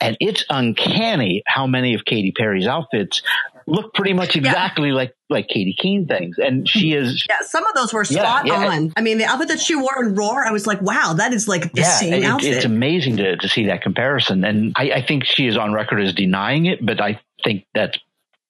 and 0.00 0.16
it's 0.20 0.44
uncanny 0.50 1.42
how 1.46 1.66
many 1.66 1.94
of 1.94 2.04
Katy 2.04 2.32
Perry's 2.32 2.66
outfits 2.66 3.22
look 3.70 3.94
pretty 3.94 4.12
much 4.12 4.36
exactly 4.36 4.92
like 4.92 5.14
like 5.28 5.48
Katie 5.48 5.76
Keene 5.78 6.06
things, 6.06 6.36
and 6.38 6.68
she 6.68 6.90
mm-hmm. 6.90 7.04
is. 7.04 7.26
Yeah, 7.28 7.40
some 7.42 7.66
of 7.66 7.74
those 7.74 7.92
were 7.92 8.04
spot 8.04 8.46
yeah. 8.46 8.68
on. 8.68 8.92
I 8.96 9.00
mean, 9.00 9.18
the 9.18 9.24
outfit 9.24 9.48
that 9.48 9.60
she 9.60 9.76
wore 9.76 10.04
in 10.04 10.14
Roar, 10.14 10.46
I 10.46 10.50
was 10.50 10.66
like, 10.66 10.82
wow, 10.82 11.14
that 11.16 11.32
is 11.32 11.46
like 11.48 11.72
the 11.72 11.80
Yeah, 11.80 11.88
same 11.88 12.12
it- 12.14 12.24
outfit. 12.24 12.56
it's 12.56 12.64
amazing 12.64 13.16
to, 13.18 13.36
to 13.36 13.48
see 13.48 13.66
that 13.66 13.82
comparison, 13.82 14.44
and 14.44 14.72
I, 14.76 14.90
I 14.90 15.02
think 15.06 15.24
she 15.24 15.46
is 15.46 15.56
on 15.56 15.72
record 15.72 16.00
as 16.00 16.12
denying 16.12 16.66
it, 16.66 16.84
but 16.84 17.00
I 17.00 17.20
think 17.44 17.64
that 17.74 17.96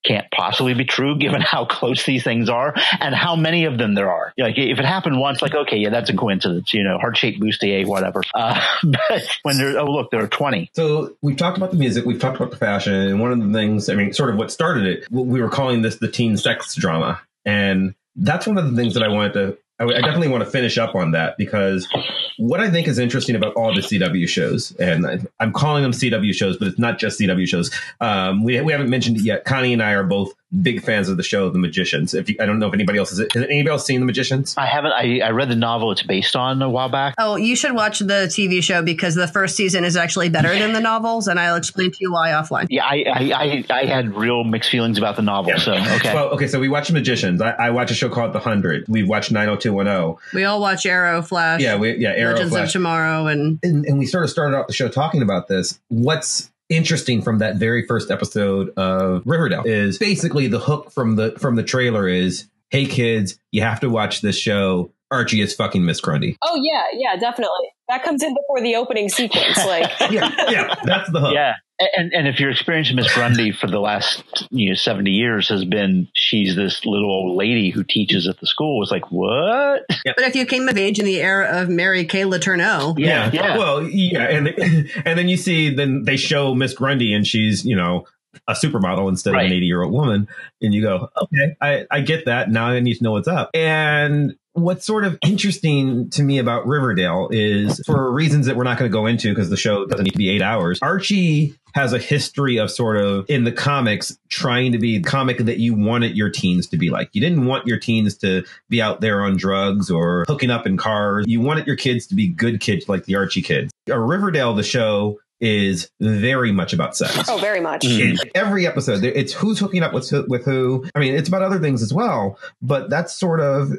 can't 0.05 0.27
possibly 0.31 0.75
be 0.75 0.85
true 0.85 1.17
given 1.19 1.41
how 1.41 1.65
close 1.65 2.05
these 2.05 2.25
things 2.25 2.49
are 2.49 2.75
and 3.01 3.15
how 3.15 3.37
many 3.37 3.65
of 3.65 3.79
them 3.79 3.95
there 3.95 4.11
are. 4.11 4.33
Like 4.39 4.59
if 4.59 4.79
it 4.79 4.85
happened 4.85 5.21
once, 5.21 5.43
like 5.43 5.55
okay, 5.55 5.77
yeah, 5.77 5.91
that's 5.91 6.11
a 6.11 6.17
coincidence, 6.17 6.73
you 6.75 6.85
know, 6.85 6.99
heart 6.99 7.17
shaped 7.17 7.41
bustier, 7.41 7.87
whatever. 7.87 8.23
Uh, 8.35 8.61
but 8.83 9.39
when 9.43 9.59
there, 9.59 9.79
oh 9.79 9.91
look, 9.91 10.11
there 10.11 10.23
are 10.23 10.29
twenty. 10.29 10.71
So 10.75 11.17
we've 11.23 11.37
talked 11.37 11.57
about 11.57 11.71
the 11.71 11.77
music, 11.77 12.05
we've 12.05 12.21
talked 12.21 12.37
about 12.37 12.51
the 12.51 12.57
fashion, 12.57 12.95
and 12.95 13.21
one 13.21 13.33
of 13.33 13.39
the 13.47 13.53
things, 13.53 13.89
I 13.89 13.95
mean, 13.95 14.13
sort 14.13 14.31
of 14.31 14.37
what 14.37 14.51
started 14.51 14.87
it, 14.87 15.11
we 15.11 15.41
were 15.41 15.51
calling 15.51 15.83
this 15.83 15.97
the 15.97 16.11
teen 16.11 16.37
sex 16.37 16.75
drama. 16.75 17.21
And 17.45 17.95
that's 18.17 18.47
one 18.47 18.59
of 18.59 18.71
the 18.71 18.77
things 18.77 18.95
that 18.95 19.03
I 19.03 19.09
wanted 19.09 19.33
to, 19.35 19.59
I 19.81 19.85
I 19.85 20.01
definitely 20.01 20.29
want 20.29 20.45
to 20.45 20.51
finish 20.51 20.79
up 20.79 20.95
on 20.95 21.11
that 21.13 21.37
because 21.39 21.89
what 22.37 22.61
I 22.61 22.71
think 22.71 22.87
is 22.89 22.99
interesting 22.99 23.35
about 23.37 23.55
all 23.55 23.75
the 23.75 23.81
CW 23.81 24.29
shows, 24.29 24.73
and 24.79 25.07
I- 25.07 25.19
I'm 25.41 25.53
calling 25.53 25.83
them 25.83 25.93
CW 25.93 26.33
shows, 26.35 26.57
but 26.57 26.69
it's 26.69 26.79
not 26.79 26.99
just 26.99 27.19
CW 27.21 27.47
shows. 27.47 27.71
Um, 28.01 28.45
we, 28.45 28.61
we 28.61 28.73
haven't 28.73 28.91
mentioned 28.91 29.17
it 29.17 29.23
yet. 29.25 29.45
Connie 29.45 29.73
and 29.73 29.83
I 29.83 29.93
are 29.93 30.05
both 30.05 30.33
big 30.63 30.83
fans 30.83 31.09
of 31.09 31.17
the 31.17 31.23
show, 31.23 31.49
The 31.51 31.59
Magicians. 31.59 32.13
If 32.13 32.29
you, 32.29 32.37
I 32.41 32.47
don't 32.47 32.59
know 32.59 32.67
if 32.67 32.75
anybody 32.75 32.99
else 32.99 33.11
has, 33.11 33.19
has 33.21 33.31
anybody 33.45 33.69
else 33.71 33.87
seen 33.87 34.01
The 34.01 34.07
Magicians? 34.07 34.55
I 34.59 34.67
haven't. 34.67 34.93
I, 34.93 35.21
I 35.21 35.31
read 35.31 35.49
the 35.49 35.57
novel 35.57 35.93
it's 35.93 36.03
based 36.03 36.35
on 36.35 36.61
a 36.63 36.69
while 36.69 36.89
back. 36.89 37.15
Oh, 37.19 37.37
you 37.37 37.55
should 37.55 37.73
watch 37.75 38.01
the 38.01 38.27
TV 38.29 38.63
show 38.63 38.83
because 38.83 39.15
the 39.15 39.29
first 39.29 39.57
season 39.57 39.85
is 39.85 39.97
actually 39.97 40.29
better 40.29 40.57
than 40.59 40.73
the 40.73 40.81
novels, 40.81 41.29
and 41.29 41.39
I'll 41.39 41.57
explain 41.57 41.91
to 41.93 41.97
you 42.01 42.13
why 42.13 42.31
offline. 42.31 42.67
Yeah, 42.69 42.85
I, 42.85 43.05
I, 43.07 43.33
I, 43.33 43.65
I 43.71 43.85
had 43.85 44.15
real 44.15 44.45
mixed 44.45 44.71
feelings 44.71 44.99
about 44.99 45.17
the 45.17 45.23
novel. 45.23 45.57
So 45.59 45.75
okay, 45.75 46.15
Well, 46.15 46.31
okay, 46.31 46.47
so 46.49 46.59
we 46.59 46.69
watch 46.69 46.91
Magicians. 46.91 47.41
I, 47.41 47.51
I 47.51 47.71
watch 47.71 47.91
a 47.91 47.95
show 47.95 48.09
called 48.09 48.33
The 48.33 48.41
Hundred. 48.41 48.87
We've 48.89 49.09
watched 49.09 49.31
90210. 49.31 50.17
We 50.35 50.45
all 50.45 50.61
watch 50.61 50.85
Arrow, 50.87 51.23
Flash, 51.23 51.61
Yeah, 51.61 51.77
we, 51.77 51.97
yeah, 51.97 52.11
Arrow, 52.11 52.33
Legends 52.33 52.53
Flash. 52.53 52.69
of 52.69 52.73
Tomorrow, 52.73 53.27
and 53.29 53.59
and, 53.63 53.85
and 53.87 53.99
we 53.99 54.07
sort 54.07 54.25
of 54.25 54.31
started 54.31 54.57
out 54.57 54.67
the 54.67 54.73
show 54.73 54.89
talking 54.89 55.23
about 55.23 55.49
this. 55.49 55.79
What's 55.89 56.51
interesting 56.71 57.21
from 57.21 57.39
that 57.39 57.57
very 57.57 57.87
first 57.87 58.11
episode 58.11 58.71
of 58.79 59.23
Riverdale 59.27 59.65
is 59.65 59.99
basically 59.99 60.47
the 60.47 60.61
hook 60.61 60.91
from 60.93 61.17
the 61.17 61.33
from 61.39 61.57
the 61.57 61.63
trailer 61.63 62.09
is, 62.09 62.49
"Hey 62.71 62.87
kids, 62.87 63.39
you 63.51 63.61
have 63.63 63.81
to 63.81 63.91
watch 63.91 64.23
this 64.23 64.37
show. 64.37 64.93
Archie 65.11 65.41
is 65.41 65.55
fucking 65.55 65.85
Miss 65.85 66.01
Grundy." 66.01 66.39
Oh 66.43 66.59
yeah, 66.63 66.85
yeah, 66.95 67.17
definitely. 67.17 67.69
That 67.89 68.05
comes 68.05 68.23
in 68.23 68.33
before 68.33 68.63
the 68.63 68.77
opening 68.77 69.09
sequence. 69.09 69.59
Like, 69.67 69.91
Yeah, 70.11 70.31
yeah, 70.49 70.75
that's 70.85 71.11
the 71.11 71.21
hook. 71.21 71.35
Yeah. 71.35 71.55
And 71.97 72.13
and 72.13 72.29
if 72.29 72.39
your 72.39 72.51
experience 72.51 72.91
of 72.91 72.97
Miss 72.97 73.13
Grundy 73.15 73.53
for 73.53 73.67
the 73.67 73.79
last 73.79 74.23
you 74.51 74.69
know 74.69 74.75
seventy 74.75 75.13
years 75.13 75.49
has 75.49 75.65
been 75.65 76.09
she's 76.13 76.55
this 76.55 76.85
little 76.85 77.11
old 77.11 77.37
lady 77.37 77.71
who 77.71 77.85
teaches 77.85 78.29
at 78.29 78.39
the 78.39 78.47
school, 78.47 78.83
it's 78.83 78.93
like 78.93 79.11
what? 79.11 79.87
but 79.89 80.25
if 80.25 80.35
you 80.35 80.45
came 80.45 80.69
of 80.69 80.77
age 80.77 80.99
in 80.99 81.07
the 81.07 81.21
era 81.21 81.63
of 81.63 81.69
Mary 81.69 82.05
Kay 82.05 82.23
Letourneau, 82.23 82.99
Yeah, 82.99 83.31
yeah. 83.33 83.57
Well, 83.57 83.83
yeah, 83.85 84.25
and 84.25 84.49
and 85.05 85.19
then 85.19 85.29
you 85.29 85.37
see 85.37 85.75
then 85.75 86.05
they 86.05 86.17
show 86.17 86.55
Miss 86.55 86.75
Grundy 86.75 87.15
and 87.15 87.27
she's 87.27 87.65
you 87.65 87.77
know 87.77 88.07
a 88.49 88.53
supermodel 88.53 89.09
instead 89.09 89.35
of 89.35 89.41
an 89.41 89.53
80 89.53 89.67
year 89.67 89.83
old 89.83 89.93
woman, 89.93 90.29
and 90.61 90.75
you 90.75 90.83
go, 90.83 91.09
okay, 91.23 91.57
I 91.61 91.87
I 91.91 92.01
get 92.01 92.27
that. 92.27 92.51
Now 92.51 92.67
I 92.67 92.81
need 92.81 92.95
to 92.95 93.05
know 93.05 93.13
what's 93.13 93.29
up. 93.29 93.51
And 93.55 94.37
what's 94.53 94.85
sort 94.85 95.05
of 95.05 95.19
interesting 95.23 96.11
to 96.11 96.23
me 96.23 96.39
about 96.39 96.67
Riverdale 96.67 97.29
is 97.31 97.81
for 97.87 98.13
reasons 98.13 98.47
that 98.47 98.57
we're 98.57 98.65
not 98.65 98.79
going 98.79 98.91
to 98.91 98.93
go 98.93 99.07
into 99.07 99.31
because 99.31 99.51
the 99.51 99.57
show 99.57 99.87
doesn't 99.87 100.05
need 100.05 100.13
to 100.13 100.19
be 100.19 100.29
eight 100.29 100.43
hours. 100.43 100.79
Archie 100.83 101.55
has 101.75 101.93
a 101.93 101.99
history 101.99 102.57
of 102.59 102.71
sort 102.71 102.97
of 102.97 103.25
in 103.29 103.45
the 103.45 103.53
comics 103.53 104.19
trying 104.29 104.73
to 104.73 104.79
be 104.79 104.99
the 104.99 105.09
comic 105.09 105.39
that 105.39 105.59
you 105.59 105.75
wanted 105.75 106.17
your 106.17 106.29
teens 106.29 106.67
to 106.67 106.77
be 106.77 106.91
like. 106.91 107.11
You 107.13 107.21
didn't 107.21 107.47
want 107.47 107.67
your 107.67 107.79
teens 107.79 108.17
to 108.19 108.45
be 108.69 108.83
out 108.83 109.01
there 109.01 109.23
on 109.23 109.37
drugs 109.37 109.91
or 109.91 110.25
hooking 110.27 110.51
up 110.51 110.67
in 110.67 110.77
cars. 110.77 111.27
You 111.29 111.41
wanted 111.41 111.67
your 111.67 111.77
kids 111.77 112.07
to 112.09 112.15
be 112.17 112.29
good 112.29 112.61
kids 112.61 112.89
like 112.89 113.05
the 113.05 113.15
Archie 113.15 113.43
kids. 113.43 113.73
A 113.89 114.01
Riverdale, 114.01 114.55
the 114.55 114.65
show 114.65 115.21
is 115.41 115.91
very 116.01 116.53
much 116.53 116.73
about 116.73 116.97
sex. 116.97 117.29
oh, 117.29 117.39
very 117.39 117.61
much. 117.61 117.83
Mm-hmm. 117.83 118.21
In 118.23 118.31
every 118.35 118.67
episode, 118.67 119.03
it's 119.05 119.33
who's 119.33 119.59
hooking 119.59 119.83
up 119.83 119.93
with 119.93 120.13
with 120.29 120.45
who. 120.45 120.87
I 120.95 120.99
mean, 120.99 121.15
it's 121.15 121.29
about 121.29 121.43
other 121.43 121.59
things 121.59 121.83
as 121.83 121.93
well, 121.93 122.39
but 122.63 122.91
that's 122.91 123.15
sort 123.15 123.41
of. 123.41 123.73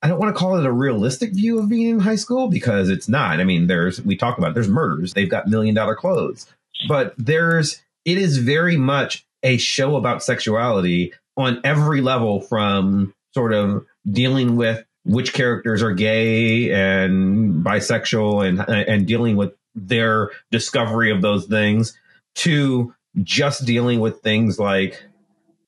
I 0.00 0.06
don't 0.06 0.20
want 0.20 0.32
to 0.32 0.38
call 0.38 0.56
it 0.56 0.64
a 0.64 0.70
realistic 0.70 1.32
view 1.32 1.58
of 1.58 1.68
being 1.68 1.88
in 1.88 1.98
high 1.98 2.14
school 2.16 2.48
because 2.48 2.88
it's 2.88 3.08
not. 3.08 3.40
I 3.40 3.44
mean, 3.44 3.66
there's 3.66 4.00
we 4.02 4.16
talk 4.16 4.38
about 4.38 4.50
it, 4.50 4.54
there's 4.54 4.68
murders. 4.68 5.14
They've 5.14 5.30
got 5.30 5.48
million 5.48 5.74
dollar 5.74 5.96
clothes, 5.96 6.46
but 6.86 7.14
there's 7.18 7.82
it 8.04 8.18
is 8.18 8.38
very 8.38 8.76
much 8.76 9.26
a 9.42 9.56
show 9.56 9.96
about 9.96 10.22
sexuality 10.22 11.12
on 11.36 11.60
every 11.64 12.00
level, 12.00 12.40
from 12.40 13.14
sort 13.34 13.52
of 13.52 13.84
dealing 14.10 14.56
with 14.56 14.84
which 15.04 15.32
characters 15.32 15.82
are 15.82 15.92
gay 15.92 16.70
and 16.70 17.64
bisexual 17.64 18.46
and 18.46 18.60
and 18.68 19.06
dealing 19.06 19.36
with 19.36 19.52
their 19.86 20.30
discovery 20.50 21.10
of 21.10 21.22
those 21.22 21.46
things 21.46 21.96
to 22.36 22.94
just 23.22 23.64
dealing 23.64 24.00
with 24.00 24.20
things 24.20 24.58
like 24.58 25.04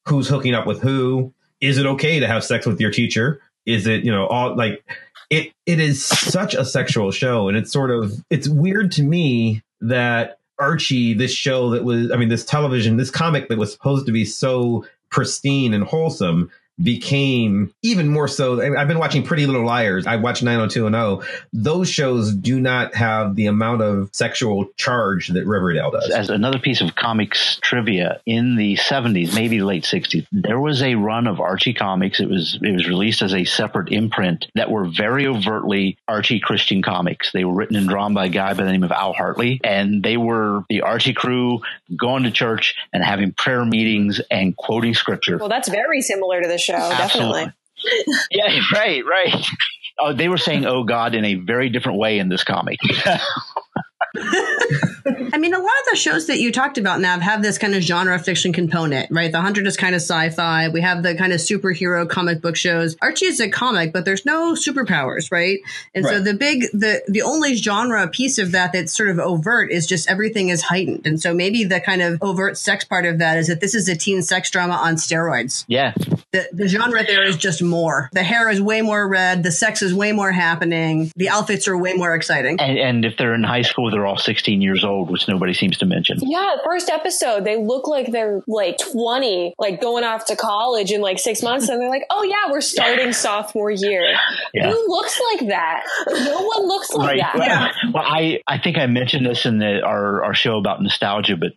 who's 0.06 0.28
hooking 0.28 0.54
up 0.54 0.66
with 0.66 0.80
who. 0.80 1.32
Is 1.60 1.78
it 1.78 1.86
okay 1.86 2.20
to 2.20 2.26
have 2.26 2.42
sex 2.42 2.66
with 2.66 2.80
your 2.80 2.90
teacher? 2.90 3.40
Is 3.66 3.86
it 3.86 4.04
you 4.04 4.10
know 4.10 4.26
all 4.26 4.56
like 4.56 4.84
it 5.30 5.52
it 5.64 5.80
is 5.80 6.04
such 6.04 6.54
a 6.54 6.64
sexual 6.64 7.10
show 7.12 7.48
and 7.48 7.56
it's 7.56 7.72
sort 7.72 7.90
of 7.90 8.12
it's 8.28 8.48
weird 8.48 8.92
to 8.92 9.02
me 9.02 9.62
that 9.80 10.38
archie 10.58 11.14
this 11.14 11.32
show 11.32 11.70
that 11.70 11.84
was 11.84 12.10
i 12.10 12.16
mean 12.16 12.28
this 12.28 12.44
television 12.44 12.98
this 12.98 13.10
comic 13.10 13.48
that 13.48 13.56
was 13.56 13.72
supposed 13.72 14.04
to 14.04 14.12
be 14.12 14.24
so 14.24 14.84
pristine 15.08 15.72
and 15.72 15.84
wholesome 15.84 16.50
became 16.82 17.72
even 17.82 18.08
more 18.08 18.28
so. 18.28 18.60
I 18.60 18.68
mean, 18.68 18.78
I've 18.78 18.88
been 18.88 18.98
watching 18.98 19.22
Pretty 19.22 19.46
Little 19.46 19.64
Liars. 19.64 20.06
I 20.06 20.16
watched 20.16 20.42
90210. 20.42 21.28
Those 21.52 21.88
shows 21.88 22.34
do 22.34 22.60
not 22.60 22.94
have 22.94 23.36
the 23.36 23.46
amount 23.46 23.82
of 23.82 24.10
sexual 24.12 24.66
charge 24.76 25.28
that 25.28 25.46
Riverdale 25.46 25.90
does. 25.90 26.10
As 26.10 26.30
another 26.30 26.58
piece 26.58 26.80
of 26.80 26.94
comics 26.94 27.58
trivia, 27.62 28.20
in 28.26 28.56
the 28.56 28.76
seventies, 28.76 29.34
maybe 29.34 29.60
late 29.60 29.84
sixties, 29.84 30.26
there 30.32 30.60
was 30.60 30.82
a 30.82 30.94
run 30.94 31.26
of 31.26 31.40
Archie 31.40 31.74
comics. 31.74 32.20
It 32.20 32.28
was 32.28 32.58
it 32.62 32.72
was 32.72 32.88
released 32.88 33.22
as 33.22 33.34
a 33.34 33.44
separate 33.44 33.92
imprint 33.92 34.46
that 34.54 34.70
were 34.70 34.86
very 34.86 35.26
overtly 35.26 35.98
Archie 36.08 36.40
Christian 36.40 36.82
comics. 36.82 37.32
They 37.32 37.44
were 37.44 37.54
written 37.54 37.76
and 37.76 37.88
drawn 37.88 38.14
by 38.14 38.26
a 38.26 38.28
guy 38.28 38.54
by 38.54 38.64
the 38.64 38.72
name 38.72 38.84
of 38.84 38.92
Al 38.92 39.12
Hartley, 39.12 39.60
and 39.64 40.02
they 40.02 40.16
were 40.16 40.64
the 40.68 40.82
Archie 40.82 41.14
crew 41.14 41.60
going 41.96 42.22
to 42.24 42.30
church 42.30 42.74
and 42.92 43.04
having 43.04 43.32
prayer 43.32 43.64
meetings 43.64 44.20
and 44.30 44.56
quoting 44.56 44.94
scripture. 44.94 45.38
Well, 45.38 45.48
that's 45.48 45.68
very 45.68 46.00
similar 46.00 46.40
to 46.42 46.48
the 46.48 46.58
show, 46.58 46.69
definitely. 46.96 47.52
Yeah, 48.30 48.60
right, 48.72 49.04
right. 49.04 49.46
Oh, 49.98 50.12
they 50.12 50.28
were 50.28 50.38
saying 50.38 50.66
"Oh 50.66 50.84
God" 50.84 51.14
in 51.14 51.24
a 51.24 51.34
very 51.34 51.68
different 51.68 51.98
way 51.98 52.18
in 52.18 52.28
this 52.28 52.44
comic. 52.44 52.78
I 55.06 55.38
mean, 55.38 55.54
a 55.54 55.58
lot 55.58 55.66
of 55.66 55.90
the 55.90 55.96
shows 55.96 56.26
that 56.26 56.38
you 56.40 56.52
talked 56.52 56.78
about, 56.78 57.00
Mav, 57.00 57.20
have 57.20 57.42
this 57.42 57.58
kind 57.58 57.74
of 57.74 57.82
genre 57.82 58.18
fiction 58.18 58.52
component, 58.52 59.10
right? 59.10 59.30
The 59.32 59.40
Hundred 59.40 59.66
is 59.66 59.76
kind 59.76 59.94
of 59.94 60.00
sci-fi. 60.00 60.68
We 60.68 60.80
have 60.80 61.02
the 61.02 61.14
kind 61.14 61.32
of 61.32 61.40
superhero 61.40 62.08
comic 62.08 62.40
book 62.40 62.56
shows. 62.56 62.96
Archie 63.00 63.26
is 63.26 63.40
a 63.40 63.48
comic, 63.48 63.92
but 63.92 64.04
there's 64.04 64.24
no 64.26 64.54
superpowers, 64.54 65.30
right? 65.32 65.58
And 65.94 66.04
so 66.04 66.20
the 66.20 66.34
big, 66.34 66.62
the 66.72 67.02
the 67.08 67.22
only 67.22 67.54
genre 67.54 68.06
piece 68.08 68.38
of 68.38 68.52
that 68.52 68.72
that's 68.72 68.92
sort 68.96 69.08
of 69.10 69.18
overt 69.18 69.70
is 69.70 69.86
just 69.86 70.08
everything 70.10 70.48
is 70.48 70.62
heightened. 70.62 71.06
And 71.06 71.20
so 71.20 71.32
maybe 71.34 71.64
the 71.64 71.80
kind 71.80 72.02
of 72.02 72.18
overt 72.22 72.56
sex 72.58 72.84
part 72.84 73.06
of 73.06 73.18
that 73.18 73.38
is 73.38 73.46
that 73.48 73.60
this 73.60 73.74
is 73.74 73.88
a 73.88 73.96
teen 73.96 74.22
sex 74.22 74.50
drama 74.50 74.74
on 74.74 74.94
steroids. 74.96 75.64
yeah, 75.68 75.92
The, 76.32 76.48
the 76.52 76.68
genre 76.68 77.04
there 77.06 77.24
is 77.24 77.36
just 77.36 77.62
more. 77.62 78.08
The 78.12 78.22
hair 78.22 78.48
is 78.50 78.60
way 78.60 78.82
more 78.82 79.06
red. 79.08 79.42
The 79.42 79.52
sex 79.52 79.82
is 79.82 79.94
way 79.94 80.12
more 80.12 80.32
happening. 80.32 81.10
The 81.16 81.28
outfits 81.28 81.68
are 81.68 81.76
way 81.76 81.94
more 81.94 82.14
exciting. 82.14 82.60
and, 82.60 82.78
and 82.78 83.04
if 83.04 83.16
they're 83.16 83.34
in 83.34 83.42
high 83.42 83.62
school, 83.62 83.90
they're 83.90 84.06
all 84.06 84.18
sixteen 84.18 84.60
years 84.60 84.84
old. 84.84 84.89
Old, 84.90 85.10
which 85.10 85.28
nobody 85.28 85.54
seems 85.54 85.78
to 85.78 85.86
mention. 85.86 86.18
Yeah, 86.20 86.56
first 86.64 86.90
episode, 86.90 87.44
they 87.44 87.56
look 87.56 87.86
like 87.86 88.10
they're 88.12 88.42
like 88.46 88.76
20, 88.78 89.54
like 89.58 89.80
going 89.80 90.04
off 90.04 90.26
to 90.26 90.36
college 90.36 90.90
in 90.92 91.00
like 91.00 91.18
six 91.18 91.42
months. 91.42 91.68
And 91.68 91.80
they're 91.80 91.88
like, 91.88 92.04
oh, 92.10 92.22
yeah, 92.24 92.50
we're 92.50 92.60
starting 92.60 93.12
sophomore 93.12 93.70
year. 93.70 94.04
Yeah. 94.52 94.70
Who 94.70 94.84
looks 94.88 95.20
like 95.32 95.48
that? 95.48 95.84
No 96.08 96.42
one 96.42 96.66
looks 96.66 96.92
like 96.92 97.20
Right. 97.22 97.38
that. 97.38 97.74
Well, 97.94 98.04
I, 98.06 98.40
I 98.46 98.58
think 98.58 98.76
I 98.78 98.86
mentioned 98.86 99.24
this 99.26 99.46
in 99.46 99.58
the, 99.58 99.80
our, 99.82 100.24
our 100.24 100.34
show 100.34 100.58
about 100.58 100.82
nostalgia, 100.82 101.36
but 101.36 101.52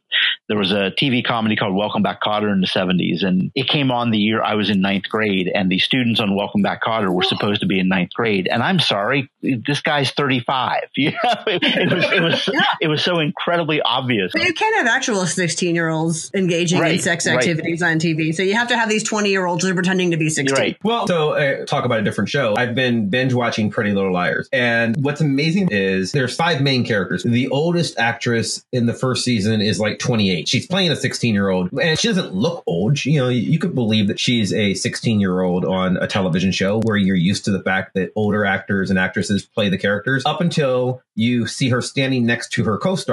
there 0.48 0.58
was 0.58 0.72
a 0.72 0.92
TV 0.92 1.24
comedy 1.26 1.56
called 1.56 1.76
Welcome 1.76 2.04
Back 2.04 2.22
Kotter 2.22 2.52
in 2.52 2.62
the 2.62 2.68
70s, 2.68 3.24
and 3.24 3.52
it 3.56 3.68
came 3.68 3.92
on 3.92 4.12
the 4.12 4.18
year 4.18 4.42
I 4.44 4.56
was 4.56 4.70
in 4.70 4.82
ninth 4.82 5.10
grade, 5.10 5.50
and 5.54 5.70
the 5.72 5.80
students 5.80 6.20
on 6.20 6.36
Welcome 6.36 6.62
Back 6.62 6.84
Kotter 6.84 7.14
were 7.14 7.24
supposed 7.24 7.62
to 7.62 7.68
be 7.68 7.80
in 7.80 7.88
ninth 7.88 8.12
grade. 8.14 8.48
And 8.52 8.62
I'm 8.62 8.80
sorry, 8.80 9.30
this 9.42 9.82
guy's 9.82 10.12
35. 10.12 10.82
You 10.96 11.12
know, 11.12 11.18
it, 11.48 11.64
it 11.64 11.92
was, 11.94 12.12
it 12.12 12.22
was, 12.24 12.50
it 12.82 12.88
was 12.88 13.04
so 13.04 13.20
incredibly 13.24 13.82
obvious. 13.82 14.32
But 14.34 14.44
you 14.44 14.54
can't 14.54 14.76
have 14.76 14.88
actual 14.88 15.26
16 15.26 15.76
year 15.76 15.90
olds 15.90 16.32
engaging 16.34 16.78
in 16.78 16.84
Right, 16.84 17.02
sex 17.02 17.26
right. 17.26 17.38
activities 17.38 17.82
on 17.82 17.98
TV. 18.00 18.34
So 18.34 18.44
you 18.44 18.56
have 18.56 18.68
to 18.70 18.78
have 18.78 18.90
these 18.90 19.04
20 19.04 19.30
year 19.30 19.46
olds 19.46 19.64
who 19.64 19.72
are 19.72 19.74
pretending 19.74 20.12
to 20.12 20.18
be 20.18 20.30
16. 20.30 20.46
You're 20.48 20.56
right. 20.56 20.78
Well, 20.84 21.08
so 21.08 21.32
uh, 21.32 21.66
talk 21.66 21.86
about 21.86 22.00
a 22.00 22.04
different 22.04 22.30
show. 22.30 22.56
I've 22.56 22.76
been 22.76 23.10
binge 23.10 23.34
watching 23.34 23.70
Pretty 23.70 23.92
Little 23.92 24.14
Liars, 24.14 24.50
and 24.52 24.96
what's 25.04 25.22
amazing 25.22 25.70
is 25.72 26.12
there's 26.12 26.36
five 26.36 26.62
main 26.62 26.86
characters. 26.86 27.24
The 27.24 27.48
oldest 27.50 27.98
actress 27.98 28.66
in 28.72 28.86
the 28.86 28.94
first 28.94 29.24
season 29.24 29.62
is 29.62 29.80
like 29.80 30.00
28. 30.00 30.48
She's 30.48 30.68
playing 30.68 30.92
a 30.92 30.96
16 30.96 31.34
year 31.34 31.50
old, 31.50 31.72
and 31.74 31.98
she 31.98 32.08
doesn't 32.10 32.34
look 32.34 32.64
old. 32.68 32.98
She, 32.98 33.12
you 33.12 33.20
know, 33.20 33.30
you 33.30 33.60
could 33.60 33.74
believe 33.76 34.08
that 34.08 34.20
she's 34.20 34.54
a 34.54 34.74
16 34.74 35.20
year 35.20 35.42
old 35.42 35.66
on 35.66 35.98
a 35.98 36.08
television 36.08 36.52
show 36.52 36.82
where 36.82 36.98
you're 36.98 37.16
used 37.16 37.46
to 37.46 37.52
the 37.52 37.62
fact 37.62 37.94
that 37.96 38.12
older 38.16 38.46
actors 38.46 38.90
and 38.90 39.00
actresses 39.00 39.46
play 39.46 39.70
the 39.70 39.78
characters. 39.78 40.24
Up 40.26 40.42
until 40.42 41.02
you 41.16 41.48
see 41.48 41.70
her 41.70 41.82
standing 41.82 42.26
next 42.26 42.52
to 42.54 42.64
her 42.64 42.78
co-star, 42.78 43.13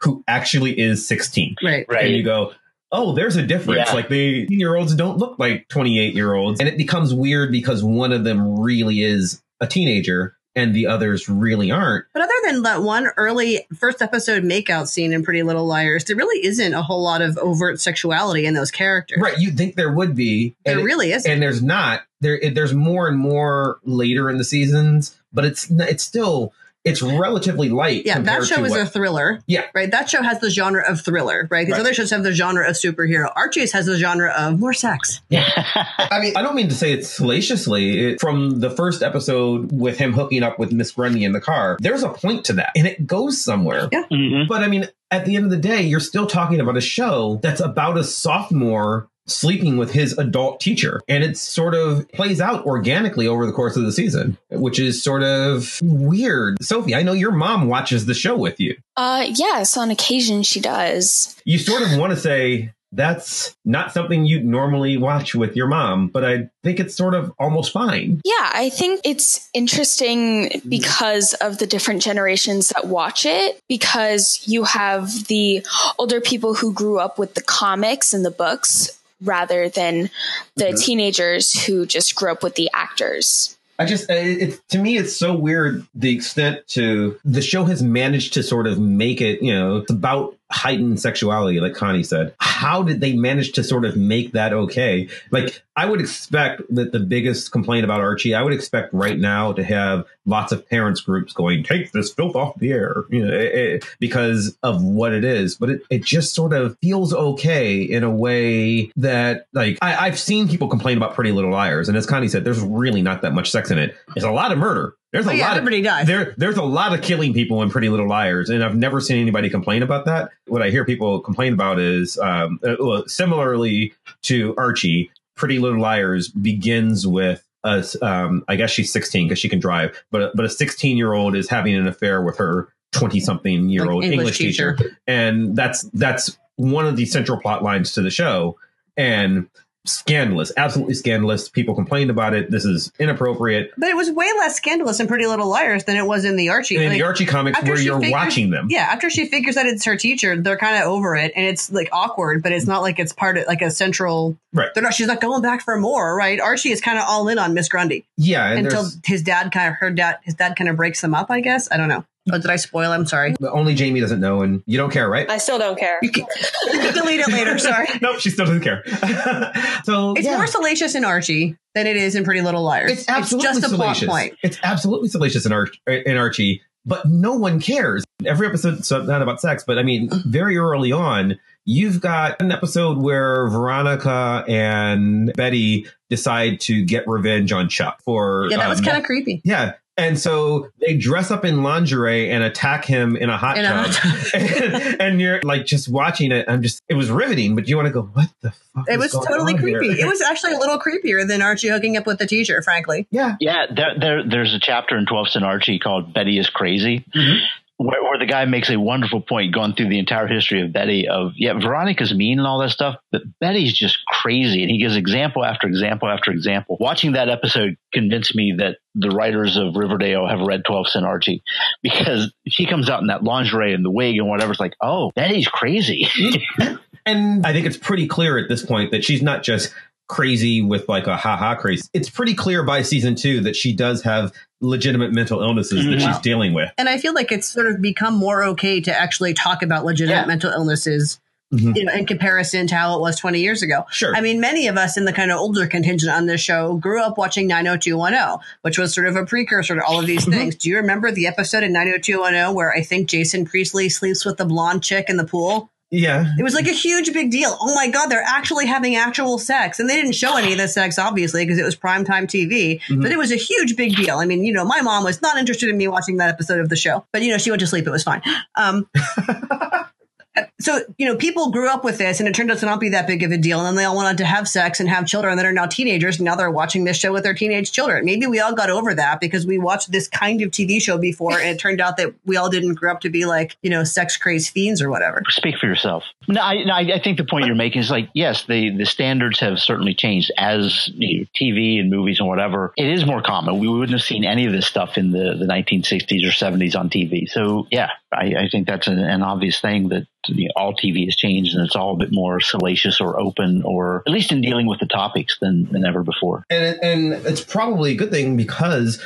who 0.00 0.22
actually 0.28 0.78
is 0.78 1.06
16 1.08 1.56
Right. 1.62 1.86
Right. 1.88 2.06
and 2.06 2.14
you 2.14 2.22
go, 2.22 2.52
oh, 2.92 3.14
there's 3.14 3.36
a 3.36 3.42
difference. 3.42 3.88
Yeah. 3.88 3.94
Like 3.94 4.08
the 4.08 4.46
year 4.50 4.74
olds 4.76 4.94
don't 4.94 5.18
look 5.18 5.38
like 5.38 5.68
28 5.68 6.14
year 6.14 6.34
olds. 6.34 6.60
And 6.60 6.68
it 6.68 6.76
becomes 6.76 7.12
weird 7.14 7.50
because 7.52 7.82
one 7.82 8.12
of 8.12 8.24
them 8.24 8.58
really 8.60 9.02
is 9.02 9.42
a 9.60 9.66
teenager 9.66 10.36
and 10.54 10.74
the 10.74 10.86
others 10.86 11.28
really 11.28 11.70
aren't. 11.70 12.06
But 12.14 12.22
other 12.22 12.32
than 12.46 12.62
that 12.62 12.82
one 12.82 13.08
early 13.18 13.66
first 13.78 14.00
episode 14.00 14.42
makeout 14.42 14.86
scene 14.86 15.12
in 15.12 15.22
Pretty 15.22 15.42
Little 15.42 15.66
Liars, 15.66 16.04
there 16.04 16.16
really 16.16 16.46
isn't 16.46 16.72
a 16.72 16.82
whole 16.82 17.02
lot 17.02 17.20
of 17.20 17.36
overt 17.38 17.78
sexuality 17.80 18.46
in 18.46 18.54
those 18.54 18.70
characters. 18.70 19.18
Right. 19.20 19.38
You'd 19.38 19.56
think 19.58 19.74
there 19.74 19.92
would 19.92 20.14
be. 20.14 20.56
There 20.64 20.82
really 20.82 21.12
isn't. 21.12 21.30
and 21.30 21.42
there's 21.42 21.62
not. 21.62 22.02
There, 22.22 22.38
it, 22.38 22.54
there's 22.54 22.72
more 22.72 23.06
and 23.08 23.18
more 23.18 23.80
later 23.84 24.30
in 24.30 24.38
the 24.38 24.44
seasons, 24.44 25.14
but 25.32 25.44
it's 25.44 25.70
it's 25.70 26.02
still 26.04 26.54
it's 26.86 27.02
relatively 27.02 27.68
light. 27.68 28.02
yeah, 28.06 28.18
that 28.20 28.44
show 28.44 28.56
to 28.56 28.64
is 28.64 28.70
what- 28.70 28.80
a 28.80 28.86
thriller. 28.86 29.40
Yeah. 29.46 29.64
Right. 29.74 29.90
That 29.90 30.08
show 30.08 30.22
has 30.22 30.40
the 30.40 30.48
genre 30.50 30.82
of 30.88 31.00
thriller, 31.00 31.46
right? 31.50 31.66
These 31.66 31.72
Right. 31.74 31.80
other 31.80 31.92
shows 31.94 32.10
have 32.10 32.22
the 32.22 32.32
genre 32.32 32.68
of 32.68 32.76
superhero. 32.76 33.30
Archie's 33.36 33.72
has 33.72 33.86
the 33.86 33.96
genre 33.96 34.32
of 34.32 34.58
more 34.58 34.72
sex. 34.72 35.20
Yeah. 35.28 35.44
I 35.98 36.20
mean, 36.20 36.32
I 36.36 36.42
don't 36.42 36.54
mean 36.54 36.68
to 36.68 36.74
say 36.74 36.92
it 36.92 37.04
salaciously. 37.04 38.12
It, 38.12 38.20
from 38.20 38.60
the 38.60 38.70
first 38.70 39.02
episode 39.02 39.70
with 39.72 39.98
him 39.98 40.12
hooking 40.12 40.42
up 40.42 40.58
with 40.58 40.72
Miss 40.72 40.92
Grundy 40.92 41.24
in 41.24 41.32
the 41.32 41.40
car, 41.40 41.76
there's 41.80 42.02
a 42.02 42.08
point 42.08 42.44
to 42.46 42.52
that, 42.54 42.70
and 42.76 42.86
it 42.86 43.06
goes 43.06 43.42
somewhere. 43.42 43.88
Yeah. 43.92 44.04
Mhm. 44.10 44.48
But 44.48 44.62
I 44.62 44.68
mean, 44.68 44.88
at 45.10 45.24
the 45.26 45.36
end 45.36 45.44
of 45.46 45.50
the 45.50 45.56
day, 45.56 45.82
you're 45.82 46.00
still 46.00 46.26
talking 46.26 46.60
about 46.60 46.76
a 46.76 46.80
show 46.80 47.38
that's 47.42 47.60
about 47.60 47.98
a 47.98 48.04
sophomore 48.04 49.08
sleeping 49.26 49.76
with 49.76 49.92
his 49.92 50.16
adult 50.18 50.60
teacher. 50.60 51.00
And 51.08 51.22
it 51.22 51.36
sort 51.36 51.74
of 51.74 52.08
plays 52.12 52.40
out 52.40 52.64
organically 52.64 53.26
over 53.26 53.46
the 53.46 53.52
course 53.52 53.76
of 53.76 53.82
the 53.82 53.92
season, 53.92 54.38
which 54.50 54.78
is 54.78 55.02
sort 55.02 55.22
of 55.22 55.78
weird. 55.82 56.62
Sophie, 56.62 56.94
I 56.94 57.02
know 57.02 57.12
your 57.12 57.32
mom 57.32 57.68
watches 57.68 58.06
the 58.06 58.14
show 58.14 58.36
with 58.36 58.60
you. 58.60 58.76
Uh, 58.96 59.26
yes, 59.34 59.76
on 59.76 59.90
occasion 59.90 60.42
she 60.42 60.60
does. 60.60 61.40
You 61.44 61.58
sort 61.58 61.82
of 61.82 61.98
want 61.98 62.12
to 62.12 62.18
say, 62.18 62.72
that's 62.92 63.54
not 63.64 63.92
something 63.92 64.24
you'd 64.24 64.44
normally 64.44 64.96
watch 64.96 65.34
with 65.34 65.56
your 65.56 65.66
mom, 65.66 66.08
but 66.08 66.24
I 66.24 66.48
think 66.62 66.80
it's 66.80 66.94
sort 66.94 67.14
of 67.14 67.32
almost 67.38 67.72
fine. 67.72 68.22
Yeah, 68.24 68.50
I 68.52 68.70
think 68.70 69.00
it's 69.04 69.50
interesting 69.52 70.62
because 70.68 71.34
of 71.34 71.58
the 71.58 71.66
different 71.66 72.00
generations 72.00 72.68
that 72.68 72.86
watch 72.86 73.26
it, 73.26 73.60
because 73.68 74.40
you 74.46 74.64
have 74.64 75.26
the 75.26 75.66
older 75.98 76.20
people 76.20 76.54
who 76.54 76.72
grew 76.72 76.98
up 76.98 77.18
with 77.18 77.34
the 77.34 77.42
comics 77.42 78.14
and 78.14 78.24
the 78.24 78.30
books 78.30 78.98
rather 79.22 79.68
than 79.68 80.10
the 80.56 80.64
mm-hmm. 80.66 80.76
teenagers 80.76 81.64
who 81.64 81.86
just 81.86 82.14
grew 82.14 82.32
up 82.32 82.42
with 82.42 82.54
the 82.54 82.70
actors. 82.72 83.56
I 83.78 83.84
just, 83.84 84.08
it, 84.08 84.42
it's 84.42 84.58
to 84.70 84.78
me, 84.78 84.96
it's 84.96 85.14
so 85.14 85.34
weird 85.34 85.86
the 85.94 86.14
extent 86.14 86.66
to 86.68 87.18
the 87.24 87.42
show 87.42 87.64
has 87.64 87.82
managed 87.82 88.34
to 88.34 88.42
sort 88.42 88.66
of 88.66 88.78
make 88.78 89.20
it, 89.20 89.42
you 89.42 89.52
know, 89.52 89.78
it's 89.78 89.90
about 89.90 90.36
heightened 90.50 91.00
sexuality, 91.00 91.60
like 91.60 91.74
Connie 91.74 92.02
said. 92.02 92.34
How 92.38 92.82
did 92.82 93.00
they 93.00 93.14
manage 93.14 93.52
to 93.52 93.64
sort 93.64 93.84
of 93.84 93.96
make 93.96 94.32
that 94.32 94.52
okay? 94.52 95.08
Like, 95.30 95.62
I 95.74 95.86
would 95.86 96.00
expect 96.00 96.62
that 96.70 96.92
the 96.92 97.00
biggest 97.00 97.52
complaint 97.52 97.84
about 97.84 98.00
Archie, 98.00 98.34
I 98.34 98.42
would 98.42 98.52
expect 98.52 98.94
right 98.94 99.18
now 99.18 99.52
to 99.52 99.62
have 99.64 100.06
lots 100.24 100.52
of 100.52 100.66
parents 100.68 101.00
groups 101.00 101.32
going, 101.32 101.62
take 101.62 101.92
this 101.92 102.12
filth 102.12 102.34
off 102.36 102.58
the 102.58 102.70
air, 102.72 103.04
you 103.10 103.24
know, 103.26 103.32
it, 103.32 103.54
it- 103.54 103.84
because 103.98 104.56
of 104.62 104.82
what 104.82 105.12
it 105.12 105.24
is. 105.24 105.56
But 105.56 105.70
it, 105.70 105.82
it 105.90 106.04
just 106.04 106.34
sort 106.34 106.52
of 106.52 106.76
feels 106.80 107.12
okay 107.12 107.82
in 107.82 108.04
a 108.04 108.10
way 108.10 108.90
that, 108.96 109.46
like, 109.52 109.78
I, 109.82 110.06
I've 110.06 110.18
seen 110.18 110.48
people 110.48 110.68
complain 110.68 110.96
about 110.96 111.14
Pretty 111.14 111.32
Little 111.32 111.50
Liars. 111.50 111.88
And 111.88 111.96
as 111.98 112.06
Connie 112.06 112.28
said, 112.28 112.44
there's 112.44 112.60
really 112.60 113.02
not 113.02 113.22
that 113.22 113.34
much 113.34 113.50
sex 113.50 113.70
in 113.70 113.78
it. 113.78 113.94
It's 114.14 114.24
a 114.24 114.30
lot 114.30 114.52
of 114.52 114.58
murder. 114.58 114.94
There's 115.16 115.26
a 115.26 115.30
Oh, 115.30 115.32
yeah, 115.32 115.44
lot 115.48 115.52
of 115.52 115.58
everybody 115.58 115.82
dies. 115.82 116.06
there 116.06 116.34
there's 116.36 116.56
a 116.56 116.62
lot 116.62 116.92
of 116.94 117.02
killing 117.02 117.32
people 117.32 117.62
in 117.62 117.70
Pretty 117.70 117.88
Little 117.88 118.08
Liars, 118.08 118.50
and 118.50 118.62
I've 118.64 118.76
never 118.76 119.00
seen 119.00 119.18
anybody 119.20 119.48
complain 119.50 119.82
about 119.82 120.04
that. 120.06 120.30
What 120.46 120.62
I 120.62 120.70
hear 120.70 120.84
people 120.84 121.20
complain 121.20 121.52
about 121.52 121.78
is 121.80 122.18
um, 122.18 122.60
uh, 122.64 123.02
similarly 123.06 123.94
to 124.22 124.54
Archie, 124.56 125.10
Pretty 125.34 125.58
Little 125.58 125.80
Liars 125.80 126.28
begins 126.28 127.06
with 127.06 127.42
a, 127.64 127.84
um, 128.02 128.44
I 128.48 128.56
guess 128.56 128.70
she's 128.70 128.92
16 128.92 129.26
because 129.26 129.38
she 129.38 129.48
can 129.48 129.58
drive, 129.58 130.02
but 130.10 130.34
but 130.36 130.44
a 130.44 130.48
16 130.48 130.96
year 130.96 131.12
old 131.14 131.34
is 131.34 131.48
having 131.48 131.74
an 131.74 131.86
affair 131.86 132.22
with 132.22 132.36
her 132.38 132.68
20 132.92 133.18
something 133.20 133.68
year 133.68 133.90
old 133.90 134.04
Like 134.04 134.12
English 134.12 134.18
English, 134.20 134.38
teacher. 134.38 134.76
teacher. 134.76 134.98
and 135.06 135.56
that's 135.56 135.82
that's 135.92 136.38
one 136.56 136.86
of 136.86 136.96
the 136.96 137.04
central 137.06 137.38
plot 137.40 137.62
lines 137.62 137.92
to 137.92 138.02
the 138.02 138.10
show, 138.10 138.56
and 138.96 139.48
scandalous, 139.86 140.52
absolutely 140.56 140.94
scandalous. 140.94 141.48
People 141.48 141.74
complained 141.74 142.10
about 142.10 142.34
it. 142.34 142.50
This 142.50 142.64
is 142.64 142.92
inappropriate. 142.98 143.70
But 143.78 143.88
it 143.88 143.96
was 143.96 144.10
way 144.10 144.26
less 144.38 144.56
scandalous 144.56 145.00
in 145.00 145.06
Pretty 145.06 145.26
Little 145.26 145.48
Liars 145.48 145.84
than 145.84 145.96
it 145.96 146.06
was 146.06 146.24
in 146.24 146.36
the 146.36 146.48
Archie. 146.50 146.76
in 146.76 146.88
Like, 146.90 146.92
the 146.98 147.02
Archie 147.02 147.26
comics 147.26 147.62
where 147.62 147.78
you're 147.80 147.96
figures- 148.00 148.12
watching 148.12 148.50
them. 148.50 148.68
Yeah, 148.70 148.82
after 148.90 149.08
she 149.10 149.26
figures 149.26 149.56
out 149.56 149.66
it's 149.66 149.84
her 149.84 149.96
teacher, 149.96 150.36
they're 150.40 150.56
kind 150.58 150.76
of 150.82 150.88
over 150.88 151.16
it, 151.16 151.32
and 151.34 151.46
it's 151.46 151.70
like 151.72 151.88
awkward, 151.92 152.42
but 152.42 152.52
it's 152.52 152.66
not 152.66 152.82
like 152.82 152.98
it's 152.98 153.12
part 153.12 153.38
of 153.38 153.46
like 153.46 153.62
a 153.62 153.70
central. 153.70 154.36
Right. 154.52 154.68
They're 154.74 154.82
not. 154.82 154.94
She's 154.94 155.06
not 155.06 155.20
going 155.20 155.42
back 155.42 155.62
for 155.62 155.76
more, 155.78 156.14
right? 156.16 156.40
Archie 156.40 156.70
is 156.72 156.80
kind 156.80 156.98
of 156.98 157.04
all 157.06 157.28
in 157.28 157.38
on 157.38 157.54
Miss 157.54 157.68
Grundy 157.68 158.04
Yeah, 158.16 158.46
and 158.48 158.66
until 158.66 158.88
his 159.04 159.22
dad 159.22 159.52
kind 159.52 159.68
of 159.68 159.74
her 159.80 159.90
dad 159.90 160.18
his 160.22 160.34
dad 160.34 160.56
kind 160.56 160.68
of 160.70 160.76
breaks 160.76 161.00
them 161.00 161.14
up. 161.14 161.30
I 161.30 161.40
guess 161.40 161.68
I 161.70 161.76
don't 161.76 161.88
know. 161.88 162.04
Oh, 162.32 162.38
did 162.38 162.50
I 162.50 162.56
spoil? 162.56 162.90
I'm 162.90 163.06
sorry. 163.06 163.34
but 163.38 163.52
only 163.52 163.74
Jamie 163.74 164.00
doesn't 164.00 164.20
know, 164.20 164.42
and 164.42 164.62
you 164.66 164.76
don't 164.76 164.90
care, 164.90 165.08
right? 165.08 165.28
I 165.30 165.38
still 165.38 165.58
don't 165.58 165.78
care. 165.78 165.98
You 166.02 166.10
can, 166.10 166.26
you 166.72 166.72
can 166.80 166.94
delete 166.94 167.20
it 167.20 167.28
later. 167.28 167.58
Sorry. 167.58 167.86
nope, 168.02 168.18
she 168.18 168.30
still 168.30 168.46
doesn't 168.46 168.62
care. 168.62 168.82
so 169.84 170.14
It's 170.14 170.24
yeah. 170.26 170.36
more 170.36 170.46
salacious 170.46 170.94
in 170.94 171.04
Archie 171.04 171.56
than 171.74 171.86
it 171.86 171.96
is 171.96 172.14
in 172.14 172.24
Pretty 172.24 172.40
Little 172.42 172.62
Liars. 172.62 172.90
It's 172.92 173.08
absolutely 173.08 173.48
just 173.48 173.64
a 173.64 173.68
salacious. 173.68 174.04
plot 174.06 174.20
point. 174.20 174.38
It's 174.42 174.58
absolutely 174.62 175.08
salacious 175.08 175.46
in, 175.46 175.52
Ar- 175.52 175.68
in 175.86 176.16
Archie, 176.16 176.62
but 176.84 177.06
no 177.06 177.34
one 177.34 177.60
cares. 177.60 178.04
Every 178.24 178.46
episode's 178.46 178.90
not 178.90 179.22
about 179.22 179.40
sex, 179.40 179.64
but 179.66 179.78
I 179.78 179.82
mean, 179.82 180.10
very 180.26 180.56
early 180.56 180.92
on, 180.92 181.38
you've 181.64 182.00
got 182.00 182.40
an 182.40 182.50
episode 182.52 182.98
where 182.98 183.48
Veronica 183.48 184.44
and 184.48 185.32
Betty 185.34 185.86
decide 186.08 186.60
to 186.60 186.84
get 186.84 187.06
revenge 187.08 187.52
on 187.52 187.68
Chuck 187.68 188.00
for 188.02 188.46
Yeah, 188.50 188.56
that 188.58 188.68
was 188.68 188.78
um, 188.78 188.84
kind 188.84 188.98
of 188.98 189.04
creepy. 189.04 189.42
yeah. 189.44 189.74
And 189.98 190.18
so 190.18 190.68
they 190.80 190.96
dress 190.96 191.30
up 191.30 191.44
in 191.44 191.62
lingerie 191.62 192.30
and 192.30 192.42
attack 192.42 192.84
him 192.84 193.16
in 193.16 193.30
a 193.30 193.36
hot 193.36 193.56
In 193.56 193.64
a 193.64 193.88
tub. 193.90 194.16
and, 194.34 195.00
and 195.00 195.20
you're 195.20 195.40
like 195.42 195.64
just 195.64 195.88
watching 195.88 196.32
it. 196.32 196.44
I'm 196.48 196.62
just, 196.62 196.82
it 196.88 196.94
was 196.94 197.10
riveting, 197.10 197.54
but 197.54 197.66
you 197.66 197.76
want 197.76 197.86
to 197.86 197.92
go, 197.92 198.02
what 198.02 198.28
the 198.42 198.50
fuck? 198.50 198.88
It 198.88 198.92
is 198.92 198.98
was 198.98 199.12
going 199.12 199.26
totally 199.26 199.54
on 199.54 199.60
here?" 199.60 199.78
creepy. 199.78 200.00
It 200.00 200.06
was 200.06 200.20
actually 200.20 200.52
a 200.52 200.58
little 200.58 200.78
creepier 200.78 201.26
than 201.26 201.40
Archie 201.40 201.68
hooking 201.68 201.96
up 201.96 202.06
with 202.06 202.18
the 202.18 202.26
teacher, 202.26 202.60
frankly. 202.62 203.06
yeah. 203.10 203.36
Yeah, 203.40 203.66
there, 203.74 203.98
there, 203.98 204.28
there's 204.28 204.54
a 204.54 204.60
chapter 204.60 204.98
in 204.98 205.06
12th 205.06 205.34
and 205.34 205.44
Archie 205.44 205.78
called 205.78 206.12
Betty 206.12 206.38
is 206.38 206.50
Crazy, 206.50 207.04
mm-hmm. 207.14 207.44
Where, 207.78 208.02
where 208.02 208.18
the 208.18 208.26
guy 208.26 208.44
makes 208.46 208.70
a 208.70 208.78
wonderful 208.78 209.20
point 209.20 209.52
going 209.54 209.74
through 209.74 209.88
the 209.88 209.98
entire 209.98 210.26
history 210.26 210.62
of 210.62 210.72
Betty 210.72 211.08
of, 211.08 211.32
yeah, 211.36 211.52
Veronica's 211.52 212.14
mean 212.14 212.38
and 212.38 212.46
all 212.46 212.58
that 212.60 212.70
stuff, 212.70 212.96
but 213.12 213.22
Betty's 213.40 213.74
just 213.74 213.98
crazy. 214.06 214.62
And 214.62 214.70
he 214.70 214.78
gives 214.78 214.96
example 214.96 215.44
after 215.44 215.66
example 215.66 216.08
after 216.08 216.30
example. 216.30 216.76
Watching 216.80 217.12
that 217.12 217.28
episode 217.28 217.76
convinced 217.92 218.34
me 218.34 218.54
that 218.58 218.78
the 218.94 219.10
writers 219.10 219.56
of 219.56 219.76
Riverdale 219.76 220.26
have 220.26 220.40
read 220.40 220.62
12th 220.64 220.94
and 220.94 221.04
Archie 221.04 221.42
because 221.82 222.32
she 222.48 222.66
comes 222.66 222.88
out 222.88 223.00
in 223.00 223.08
that 223.08 223.22
lingerie 223.22 223.74
and 223.74 223.84
the 223.84 223.90
wig 223.90 224.16
and 224.16 224.28
whatever. 224.28 224.52
It's 224.52 224.60
like, 224.60 224.76
oh, 224.80 225.12
Betty's 225.14 225.48
crazy. 225.48 226.08
And 227.06 227.46
I 227.46 227.52
think 227.52 227.66
it's 227.66 227.76
pretty 227.76 228.08
clear 228.08 228.36
at 228.36 228.48
this 228.48 228.66
point 228.66 228.90
that 228.90 229.04
she's 229.04 229.22
not 229.22 229.44
just 229.44 229.72
crazy 230.08 230.62
with 230.62 230.88
like 230.88 231.06
a 231.06 231.16
haha 231.16 231.54
crazy. 231.54 231.82
It's 231.92 232.08
pretty 232.10 232.34
clear 232.34 232.62
by 232.62 232.82
season 232.82 233.14
two 233.14 233.40
that 233.42 233.56
she 233.56 233.72
does 233.72 234.02
have 234.02 234.32
legitimate 234.60 235.12
mental 235.12 235.40
illnesses 235.42 235.84
that 235.84 235.98
Mhm. 235.98 236.06
she's 236.06 236.18
dealing 236.20 236.54
with. 236.54 236.70
And 236.78 236.88
I 236.88 236.98
feel 236.98 237.12
like 237.12 237.30
it's 237.32 237.48
sort 237.48 237.66
of 237.66 237.82
become 237.82 238.14
more 238.14 238.42
okay 238.44 238.80
to 238.80 238.96
actually 238.98 239.34
talk 239.34 239.62
about 239.62 239.84
legitimate 239.84 240.20
Yeah. 240.22 240.26
mental 240.26 240.50
illnesses. 240.50 241.20
Mhm. 241.54 241.76
You 241.76 241.84
know, 241.84 241.92
in 241.92 242.06
comparison 242.06 242.66
to 242.66 242.74
how 242.74 242.96
it 242.96 243.00
was 243.00 243.16
20 243.16 243.40
years 243.40 243.62
ago. 243.62 243.84
Sure. 243.92 244.16
I 244.16 244.20
mean, 244.20 244.40
many 244.40 244.66
of 244.66 244.76
us 244.76 244.96
in 244.96 245.04
the 245.04 245.12
kind 245.12 245.30
of 245.30 245.38
older 245.38 245.66
contingent 245.68 246.10
on 246.12 246.26
this 246.26 246.40
show 246.40 246.74
grew 246.74 247.00
up 247.00 247.16
watching 247.18 247.46
90210, 247.46 248.38
which 248.62 248.78
was 248.78 248.92
sort 248.92 249.06
of 249.06 249.14
a 249.14 249.24
precursor 249.24 249.76
to 249.76 249.84
all 249.84 250.00
of 250.00 250.06
these 250.06 250.22
Mm-hmm. 250.22 250.32
things. 250.32 250.54
Do 250.56 250.68
you 250.70 250.76
remember 250.76 251.12
the 251.12 251.28
episode 251.28 251.62
in 251.62 251.72
90210 251.72 252.52
where 252.54 252.72
I 252.74 252.82
think 252.82 253.08
Jason 253.08 253.44
Priestley 253.44 253.88
sleeps 253.88 254.24
with 254.24 254.38
the 254.38 254.44
blonde 254.44 254.82
chick 254.82 255.06
in 255.08 255.18
the 255.18 255.24
pool? 255.24 255.70
Yeah. 255.90 256.26
It 256.38 256.42
was 256.42 256.54
like 256.54 256.66
a 256.66 256.72
huge 256.72 257.12
big 257.12 257.30
deal. 257.30 257.56
Oh 257.60 257.74
my 257.74 257.88
God, 257.88 258.08
they're 258.08 258.22
actually 258.26 258.66
having 258.66 258.96
actual 258.96 259.38
sex. 259.38 259.78
And 259.78 259.88
they 259.88 259.94
didn't 259.94 260.14
show 260.14 260.36
any 260.36 260.52
of 260.52 260.58
the 260.58 260.68
sex, 260.68 260.98
obviously, 260.98 261.44
because 261.44 261.58
it 261.58 261.64
was 261.64 261.76
primetime 261.76 262.24
TV. 262.24 262.80
Mhm. 262.88 263.02
But 263.02 263.12
it 263.12 263.18
was 263.18 263.30
a 263.32 263.36
huge 263.36 263.76
big 263.76 263.94
deal. 263.96 264.18
I 264.18 264.26
mean, 264.26 264.44
you 264.44 264.52
know, 264.52 264.64
my 264.64 264.80
mom 264.80 265.04
was 265.04 265.22
not 265.22 265.36
interested 265.38 265.68
in 265.68 265.76
me 265.76 265.88
watching 265.88 266.16
that 266.16 266.28
episode 266.28 266.60
of 266.60 266.68
the 266.68 266.76
show, 266.76 267.06
but, 267.12 267.22
you 267.22 267.30
know, 267.30 267.38
she 267.38 267.50
went 267.50 267.60
to 267.60 267.66
sleep. 267.66 267.86
It 267.86 267.90
was 267.90 268.02
fine. 268.02 268.22
Um, 268.56 268.88
so, 270.58 270.80
you 270.96 271.06
know, 271.06 271.16
people 271.16 271.50
grew 271.50 271.68
up 271.68 271.84
with 271.84 271.98
this 271.98 272.18
and 272.18 272.28
it 272.28 272.34
turned 272.34 272.50
out 272.50 272.58
to 272.58 272.66
not 272.66 272.80
be 272.80 272.88
that 272.90 273.06
big 273.06 273.22
of 273.22 273.30
a 273.30 273.36
deal. 273.36 273.58
And 273.58 273.66
then 273.66 273.74
they 273.74 273.84
all 273.84 273.94
wanted 273.94 274.18
to 274.18 274.24
have 274.24 274.48
sex 274.48 274.80
and 274.80 274.88
have 274.88 275.06
children 275.06 275.36
that 275.36 275.44
are 275.44 275.52
now 275.52 275.66
teenagers. 275.66 276.16
And 276.16 276.24
now 276.24 276.34
they're 276.34 276.50
watching 276.50 276.84
this 276.84 276.96
show 276.96 277.12
with 277.12 277.24
their 277.24 277.34
teenage 277.34 277.72
children. 277.72 278.06
Maybe 278.06 278.26
we 278.26 278.40
all 278.40 278.54
got 278.54 278.70
over 278.70 278.94
that 278.94 279.20
because 279.20 279.46
we 279.46 279.58
watched 279.58 279.92
this 279.92 280.08
kind 280.08 280.40
of 280.40 280.50
TV 280.50 280.80
show 280.80 280.96
before 280.96 281.38
and 281.38 281.50
it 281.50 281.58
turned 281.58 281.80
out 281.80 281.98
that 281.98 282.14
we 282.24 282.36
all 282.38 282.48
didn't 282.48 282.74
grow 282.74 282.92
up 282.92 283.00
to 283.00 283.10
be 283.10 283.26
like, 283.26 283.56
you 283.62 283.68
know, 283.68 283.84
sex 283.84 284.16
crazed 284.16 284.50
fiends 284.50 284.80
or 284.80 284.88
whatever. 284.88 285.22
Speak 285.28 285.58
for 285.58 285.66
yourself. 285.66 286.04
No, 286.26 286.40
I, 286.40 286.64
no, 286.64 286.72
I 286.72 286.80
I 286.94 287.00
think 287.00 287.18
the 287.18 287.24
point 287.24 287.46
you're 287.46 287.54
making 287.54 287.82
is 287.82 287.90
like, 287.90 288.08
yes, 288.14 288.44
the, 288.44 288.70
the 288.70 288.86
standards 288.86 289.40
have 289.40 289.58
certainly 289.58 289.94
changed 289.94 290.32
as 290.38 290.88
you 290.94 291.20
know, 291.20 291.26
TV 291.38 291.78
and 291.78 291.90
movies 291.90 292.18
and 292.20 292.28
whatever. 292.28 292.72
It 292.76 292.88
is 292.88 293.04
more 293.04 293.20
common. 293.20 293.58
We 293.58 293.68
wouldn't 293.68 293.90
have 293.90 294.02
seen 294.02 294.24
any 294.24 294.46
of 294.46 294.52
this 294.52 294.66
stuff 294.66 294.96
in 294.96 295.10
the, 295.10 295.34
the 295.38 295.44
1960s 295.44 296.24
or 296.24 296.30
70s 296.30 296.78
on 296.78 296.88
TV. 296.88 297.28
So, 297.28 297.66
yeah, 297.70 297.90
I, 298.12 298.34
I 298.38 298.48
think 298.50 298.66
that's 298.66 298.86
an, 298.86 298.98
an 298.98 299.22
obvious 299.22 299.60
thing 299.60 299.88
that 299.90 300.06
you 300.28 300.45
know, 300.48 300.52
all 300.56 300.74
TV 300.74 301.04
has 301.04 301.16
changed 301.16 301.54
and 301.54 301.64
it's 301.64 301.76
all 301.76 301.94
a 301.94 301.96
bit 301.96 302.12
more 302.12 302.40
salacious 302.40 303.00
or 303.00 303.18
open, 303.18 303.62
or 303.62 304.02
at 304.06 304.12
least 304.12 304.32
in 304.32 304.40
dealing 304.40 304.66
with 304.66 304.80
the 304.80 304.86
topics 304.86 305.38
than, 305.40 305.64
than 305.72 305.84
ever 305.84 306.02
before. 306.02 306.44
and 306.50 306.78
and 306.82 307.12
it's 307.26 307.44
probably 307.44 307.92
a 307.92 307.94
good 307.94 308.10
thing 308.10 308.36
because 308.36 309.02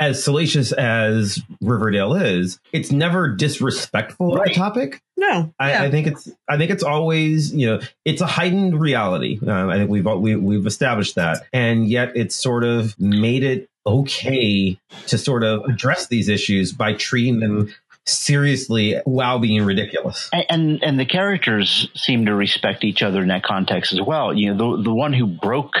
as 0.00 0.24
salacious 0.24 0.72
as 0.72 1.40
Riverdale 1.60 2.14
is, 2.14 2.58
it's 2.72 2.90
never 2.90 3.28
disrespectful 3.28 4.36
of 4.36 4.44
the 4.44 4.54
topic. 4.54 5.02
No. 5.18 5.52
I, 5.58 5.72
yeah. 5.72 5.82
I 5.82 5.90
think 5.90 6.06
it's 6.06 6.28
I 6.48 6.56
think 6.56 6.70
it's 6.70 6.82
always 6.82 7.54
you 7.54 7.66
know 7.66 7.80
it's 8.06 8.22
a 8.22 8.26
heightened 8.26 8.80
reality. 8.80 9.38
Um, 9.46 9.68
I 9.68 9.76
think 9.76 9.90
we've 9.90 10.06
we, 10.06 10.36
we've 10.36 10.66
established 10.66 11.16
that, 11.16 11.44
and 11.52 11.86
yet 11.86 12.16
it's 12.16 12.34
sort 12.34 12.64
of 12.64 12.98
made 12.98 13.44
it 13.44 13.68
okay 13.86 14.78
to 15.06 15.18
sort 15.18 15.44
of 15.44 15.64
address 15.64 16.08
these 16.08 16.28
issues 16.28 16.72
by 16.72 16.94
treating 16.94 17.40
them 17.40 17.72
seriously 18.06 18.96
while 19.04 19.38
being 19.38 19.64
ridiculous. 19.64 20.28
And, 20.32 20.82
and 20.82 20.98
the 20.98 21.06
characters 21.06 21.88
seem 21.94 22.26
to 22.26 22.34
respect 22.34 22.84
each 22.84 23.02
other 23.02 23.22
in 23.22 23.28
that 23.28 23.42
context 23.42 23.92
as 23.92 24.00
well. 24.00 24.32
You 24.32 24.54
know, 24.54 24.76
the 24.76 24.84
the 24.84 24.94
one 24.94 25.12
who 25.12 25.26
broke 25.26 25.74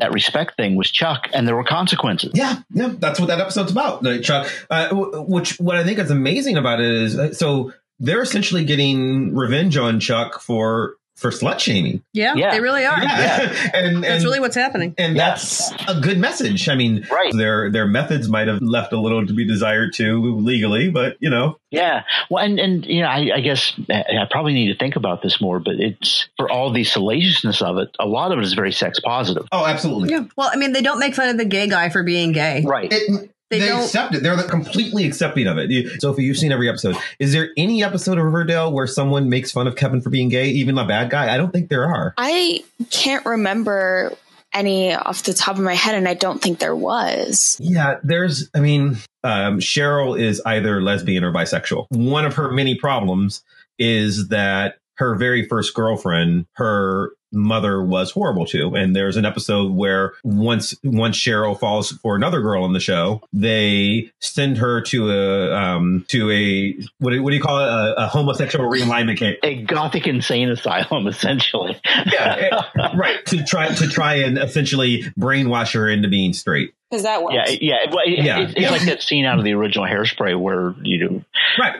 that 0.00 0.12
respect 0.12 0.56
thing 0.56 0.76
was 0.76 0.90
Chuck, 0.90 1.28
and 1.32 1.46
there 1.46 1.56
were 1.56 1.64
consequences. 1.64 2.30
Yeah, 2.34 2.58
yeah, 2.70 2.92
that's 2.98 3.18
what 3.18 3.26
that 3.26 3.40
episode's 3.40 3.72
about, 3.72 4.04
Chuck. 4.22 4.50
Uh, 4.70 4.90
which 4.92 5.58
what 5.58 5.76
I 5.76 5.84
think 5.84 5.98
is 5.98 6.10
amazing 6.10 6.56
about 6.56 6.80
it 6.80 6.90
is 6.90 7.18
uh, 7.18 7.32
so 7.32 7.72
they're 7.98 8.22
essentially 8.22 8.64
getting 8.64 9.34
revenge 9.34 9.76
on 9.76 10.00
Chuck 10.00 10.40
for 10.40 10.94
for 11.18 11.30
slut 11.30 11.58
shaming. 11.58 12.02
yeah, 12.12 12.34
Yeah. 12.36 12.52
they 12.52 12.60
really 12.60 12.84
are. 12.86 13.02
Yeah, 13.02 13.40
and 13.74 14.02
That's 14.04 14.14
and, 14.16 14.24
really 14.24 14.40
what's 14.40 14.54
happening. 14.56 14.94
and 14.98 15.18
that's 15.18 15.70
a 15.88 16.00
good 16.00 16.18
message. 16.18 16.68
I 16.68 16.74
mean, 16.74 17.06
Right. 17.10 17.32
their 17.36 17.70
their 17.70 17.86
methods 17.86 18.28
might 18.28 18.48
have 18.48 18.62
left 18.62 18.92
a 18.92 19.00
little 19.00 19.26
to 19.26 19.32
be 19.32 19.46
desired 19.46 19.92
too 19.94 20.36
legally, 20.38 20.90
but 20.90 21.16
you 21.20 21.28
know, 21.30 21.58
Yeah. 21.70 22.02
Well, 22.30 22.44
and, 22.44 22.58
and 22.58 22.86
you 22.86 23.00
know, 23.02 23.08
I, 23.08 23.30
I 23.36 23.40
guess 23.40 23.72
I 23.90 24.04
I 24.22 24.26
probably 24.30 24.54
need 24.54 24.68
to 24.72 24.78
think 24.78 24.96
about 24.96 25.22
this 25.22 25.40
more, 25.40 25.58
but 25.58 25.74
it's 25.78 26.28
for 26.36 26.50
all 26.50 26.70
the 26.72 26.84
salaciousness 26.84 27.60
of 27.62 27.78
it, 27.78 27.88
a 27.98 28.06
lot 28.06 28.32
of 28.32 28.38
it 28.38 28.44
is 28.44 28.54
very 28.54 28.72
sex 28.72 29.00
positive. 29.00 29.46
oh, 29.52 29.66
absolutely. 29.66 30.10
Yeah. 30.10 30.24
Well, 30.36 30.50
I 30.52 30.56
mean, 30.56 30.72
they 30.72 30.82
don't 30.82 30.98
make 31.00 31.14
fun 31.14 31.28
of 31.30 31.36
the 31.38 31.44
gay 31.44 31.66
guy 31.68 31.88
for 31.88 32.02
being 32.02 32.32
gay. 32.32 32.62
Right. 32.64 32.92
It, 32.92 33.30
They 33.50 33.60
they, 33.60 33.70
accept 33.70 34.14
it. 34.14 34.22
They're 34.22 34.36
completely 34.42 35.06
accepting 35.06 35.46
of 35.46 35.56
it. 35.58 36.00
Sophie, 36.00 36.24
you've 36.24 36.36
seen 36.36 36.52
every 36.52 36.68
episode. 36.68 36.96
Is 37.18 37.32
there 37.32 37.50
any 37.56 37.82
episode 37.82 38.18
of 38.18 38.24
Riverdale 38.24 38.72
where 38.72 38.86
someone 38.86 39.30
makes 39.30 39.52
fun 39.52 39.66
of 39.66 39.74
Kevin 39.74 40.02
for 40.02 40.10
being 40.10 40.28
gay, 40.28 40.48
even 40.48 40.76
a 40.76 40.86
bad 40.86 41.08
guy? 41.10 41.32
I 41.32 41.38
don't 41.38 41.52
think 41.52 41.70
there 41.70 41.86
are. 41.86 42.14
I 42.18 42.62
can't 42.90 43.24
remember 43.24 44.12
any 44.52 44.94
off 44.94 45.22
the 45.22 45.34
top 45.34 45.56
of 45.56 45.62
my 45.62 45.74
head, 45.74 45.94
and 45.94 46.06
I 46.08 46.14
don't 46.14 46.42
think 46.42 46.58
there 46.58 46.76
was. 46.76 47.56
Yeah, 47.60 47.98
there's, 48.02 48.50
I 48.54 48.60
mean, 48.60 48.98
um, 49.24 49.60
Cheryl 49.60 50.18
is 50.18 50.42
either 50.44 50.82
lesbian 50.82 51.24
or 51.24 51.32
bisexual. 51.32 51.86
One 51.90 52.24
of 52.24 52.34
her 52.34 52.50
many 52.50 52.74
problems 52.74 53.42
is 53.78 54.28
that 54.28 54.76
her 54.94 55.14
very 55.14 55.46
first 55.46 55.74
girlfriend, 55.74 56.46
her 56.54 57.12
mother 57.32 57.82
was 57.82 58.10
horrible 58.10 58.46
to. 58.46 58.74
And 58.74 58.94
there's 58.96 59.16
an 59.16 59.24
episode 59.24 59.72
where 59.72 60.12
once 60.24 60.74
once 60.82 61.16
Cheryl 61.16 61.58
falls 61.58 61.92
for 61.92 62.16
another 62.16 62.40
girl 62.40 62.64
on 62.64 62.72
the 62.72 62.80
show, 62.80 63.22
they 63.32 64.10
send 64.20 64.58
her 64.58 64.80
to 64.82 65.10
a 65.10 65.54
um 65.54 66.04
to 66.08 66.30
a 66.30 66.74
what 66.98 67.10
do, 67.12 67.22
what 67.22 67.30
do 67.30 67.36
you 67.36 67.42
call 67.42 67.58
it 67.60 67.68
a, 67.68 68.04
a 68.04 68.06
homosexual 68.06 68.70
realignment 68.70 69.18
camp. 69.18 69.38
A 69.42 69.62
gothic 69.62 70.06
insane 70.06 70.48
asylum, 70.50 71.06
essentially. 71.08 71.80
Yeah, 72.12 72.60
eh, 72.76 72.88
right. 72.96 73.24
To 73.26 73.44
try 73.44 73.68
to 73.72 73.88
try 73.88 74.14
and 74.16 74.38
essentially 74.38 75.02
brainwash 75.18 75.74
her 75.74 75.88
into 75.88 76.08
being 76.08 76.32
straight. 76.32 76.74
Because 76.90 77.02
that 77.02 77.22
works. 77.22 77.34
Yeah, 77.34 77.56
yeah. 77.60 77.76
Well, 77.90 78.04
it- 78.06 78.24
Yeah. 78.24 78.38
It's, 78.40 78.54
it's 78.56 78.70
like 78.70 78.82
that 78.86 79.02
scene 79.02 79.26
out 79.26 79.38
of 79.38 79.44
the 79.44 79.52
original 79.52 79.84
Hairspray 79.86 80.40
where 80.40 80.74
you 80.82 80.98
know, 81.10 81.22
Right. 81.60 81.74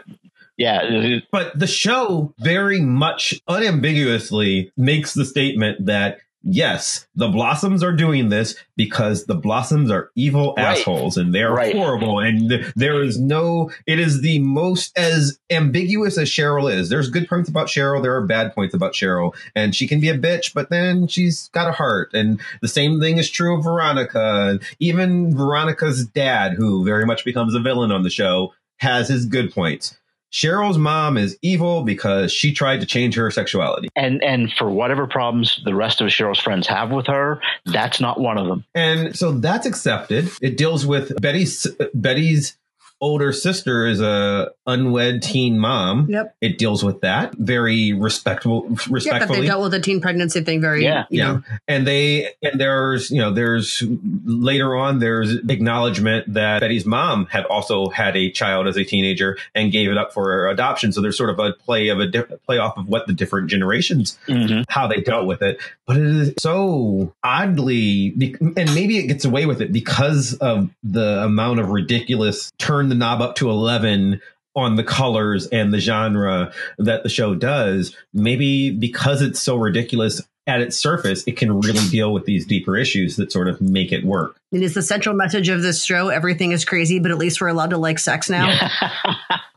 Yeah, 0.59 1.21
But 1.33 1.59
the 1.59 1.67
show 1.67 2.35
very 2.41 2.81
much 2.81 3.41
unambiguously 3.49 4.71
makes 4.77 5.15
the 5.15 5.25
statement 5.25 5.87
that 5.87 6.19
yes, 6.45 7.07
the 7.17 7.29
Blossoms 7.29 7.83
are 7.83 7.93
doing 7.93 8.29
this 8.29 8.55
because 8.77 9.27
the 9.27 9.35
Blossoms 9.35 9.91
are 9.91 10.11
evil 10.15 10.55
Right. 10.57 10.79
assholes 10.79 11.17
and 11.17 11.35
they're 11.35 11.53
Right. 11.53 11.75
horrible. 11.75 12.21
And 12.21 12.49
th- 12.49 12.67
there 12.77 13.03
is 13.03 13.19
no, 13.19 13.71
it 13.87 13.99
is 13.99 14.21
the 14.21 14.39
most 14.39 14.97
as 14.97 15.39
ambiguous 15.51 16.17
as 16.17 16.31
Cheryl 16.31 16.73
is. 16.73 16.89
There's 16.89 17.11
good 17.11 17.29
points 17.29 17.49
about 17.49 17.67
Cheryl. 17.67 18.01
There 18.03 18.15
are 18.15 18.25
bad 18.25 18.55
points 18.55 18.73
about 18.73 18.93
Cheryl. 18.95 19.35
And 19.57 19.75
she 19.75 19.87
can 19.89 20.01
be 20.01 20.09
a 20.09 20.17
bitch, 20.17 20.55
but 20.55 20.71
then 20.71 21.09
she's 21.09 21.49
got 21.49 21.69
a 21.69 21.73
heart. 21.73 22.11
And 22.15 22.41
the 22.63 22.69
same 22.69 23.01
thing 23.01 23.19
is 23.19 23.29
true 23.29 23.59
of 23.59 23.65
Veronica. 23.65 24.47
And 24.51 24.61
even 24.79 25.37
Veronica's 25.37 26.07
dad, 26.07 26.55
who 26.55 26.85
very 26.85 27.05
much 27.05 27.25
becomes 27.25 27.55
a 27.55 27.61
villain 27.61 27.91
on 27.91 28.05
the 28.05 28.11
show, 28.11 28.55
has 28.79 29.09
his 29.09 29.27
good 29.27 29.53
points. 29.53 29.97
Cheryl's 30.33 30.79
mom 30.79 31.16
is 31.16 31.37
evil 31.43 31.83
because 31.83 32.33
she 32.33 32.53
tried 32.53 32.81
to 32.81 32.87
change 32.87 33.14
her 33.16 33.31
sexuality. 33.31 33.89
and 33.97 34.22
and 34.22 34.53
for 34.53 34.70
whatever 34.70 35.07
problems 35.07 35.61
the 35.64 35.74
rest 35.74 36.01
of 36.01 36.09
Cheryl's 36.09 36.39
friends 36.39 36.66
have 36.66 36.91
with 36.91 37.07
her, 37.07 37.41
that's 37.66 38.01
not 38.01 38.20
one 38.20 38.39
of 38.39 38.47
them. 38.47 38.64
And 38.74 39.16
so 39.16 39.33
that's 39.33 39.66
accepted. 39.66 40.31
It 40.41 40.57
deals 40.57 40.87
with 40.87 41.18
Betty's 41.20 41.66
Betty's 41.95 42.57
older 43.01 43.33
sister 43.33 43.87
is 43.87 44.01
a 44.01 44.51
unwed 44.67 45.23
teen 45.23 45.59
mom. 45.59 46.09
Yep. 46.11 46.37
It 46.41 46.59
deals 46.59 46.85
with 46.85 47.01
that 47.03 47.35
very 47.37 47.93
respectful 47.93 48.67
Yeah, 49.01 49.19
but 49.21 49.29
they 49.29 49.47
dealt 49.47 49.63
with 49.63 49.73
the 49.73 49.81
teen 49.81 50.01
pregnancy 50.01 50.43
thing 50.43 50.61
very, 50.61 50.83
Yeah, 50.85 51.05
you 51.11 51.19
yeah. 51.19 51.33
know, 51.33 51.43
And 51.67 51.87
they 51.87 52.31
and 52.43 52.61
there's 52.61 53.11
you 53.11 53.19
know 53.19 53.33
there's 53.33 53.83
later 54.25 54.75
on 54.77 54.99
there's 54.99 55.35
acknowledgement 55.49 56.33
that 56.35 56.61
Betty's 56.61 56.85
mom 56.87 57.27
had 57.27 57.45
also 57.47 57.89
had 57.89 58.17
a 58.17 58.31
child 58.31 58.67
as 58.67 58.77
a 58.77 58.85
teenager 58.85 59.39
and 59.55 59.71
gave 59.73 59.91
it 59.91 59.97
up 59.97 60.13
for 60.13 60.49
adoption. 60.49 60.93
So 60.93 61.01
there's 61.01 61.17
sort 61.17 61.31
of 61.31 61.39
a 61.39 61.53
play 61.53 61.89
of 61.89 62.01
a 62.01 62.07
di- 62.07 62.23
play 62.47 62.59
off 62.59 62.77
of 62.77 62.89
what 62.89 63.07
the 63.07 63.13
different 63.13 63.49
generations 63.49 64.19
Mhm. 64.29 64.65
how 64.69 64.87
they 64.87 65.01
dealt 65.01 65.27
with 65.27 65.43
it. 65.43 65.59
But 65.87 65.97
it 65.97 66.07
is 66.07 66.35
so 66.39 67.15
oddly, 67.23 68.15
and 68.57 68.75
maybe 68.75 68.99
it 68.99 69.07
gets 69.07 69.25
away 69.25 69.47
with 69.47 69.61
it 69.61 69.73
because 69.73 70.35
of 70.35 70.71
the 70.83 71.23
amount 71.25 71.61
of 71.61 71.71
ridiculous 71.71 72.51
turn 72.59 72.88
the 72.89 72.95
knob 72.95 73.20
up 73.20 73.36
to 73.36 73.51
11 73.51 74.20
on 74.57 74.76
the 74.76 74.84
colors 74.84 75.47
and 75.49 75.72
the 75.72 75.78
genre 75.78 76.53
that 76.78 77.03
the 77.03 77.09
show 77.09 77.34
does. 77.34 77.97
Maybe 78.12 78.70
because 78.70 79.22
it's 79.22 79.41
so 79.41 79.57
ridiculous 79.57 80.22
at 80.47 80.62
its 80.62 80.76
surface, 80.76 81.24
it 81.26 81.36
can 81.36 81.61
really 81.61 81.86
deal 81.91 82.12
with 82.12 82.24
these 82.24 82.47
deeper 82.47 82.76
issues 82.76 83.16
that 83.16 83.30
sort 83.30 83.49
of 83.49 83.61
make 83.61 83.93
it 83.93 84.05
work. 84.05 84.41
And 84.51 84.63
is 84.63 84.73
the 84.75 84.83
central 84.83 85.15
message 85.15 85.49
of 85.51 85.61
this 85.63 85.85
show 85.85 86.09
everything 86.09 86.53
is 86.53 86.65
crazy, 86.65 86.99
but 86.99 87.11
at 87.11 87.19
least 87.19 87.41
we're 87.41 87.49
allowed 87.49 87.71
to 87.71 87.79
like 87.79 87.99
sex 87.99 88.31
now? 88.31 88.59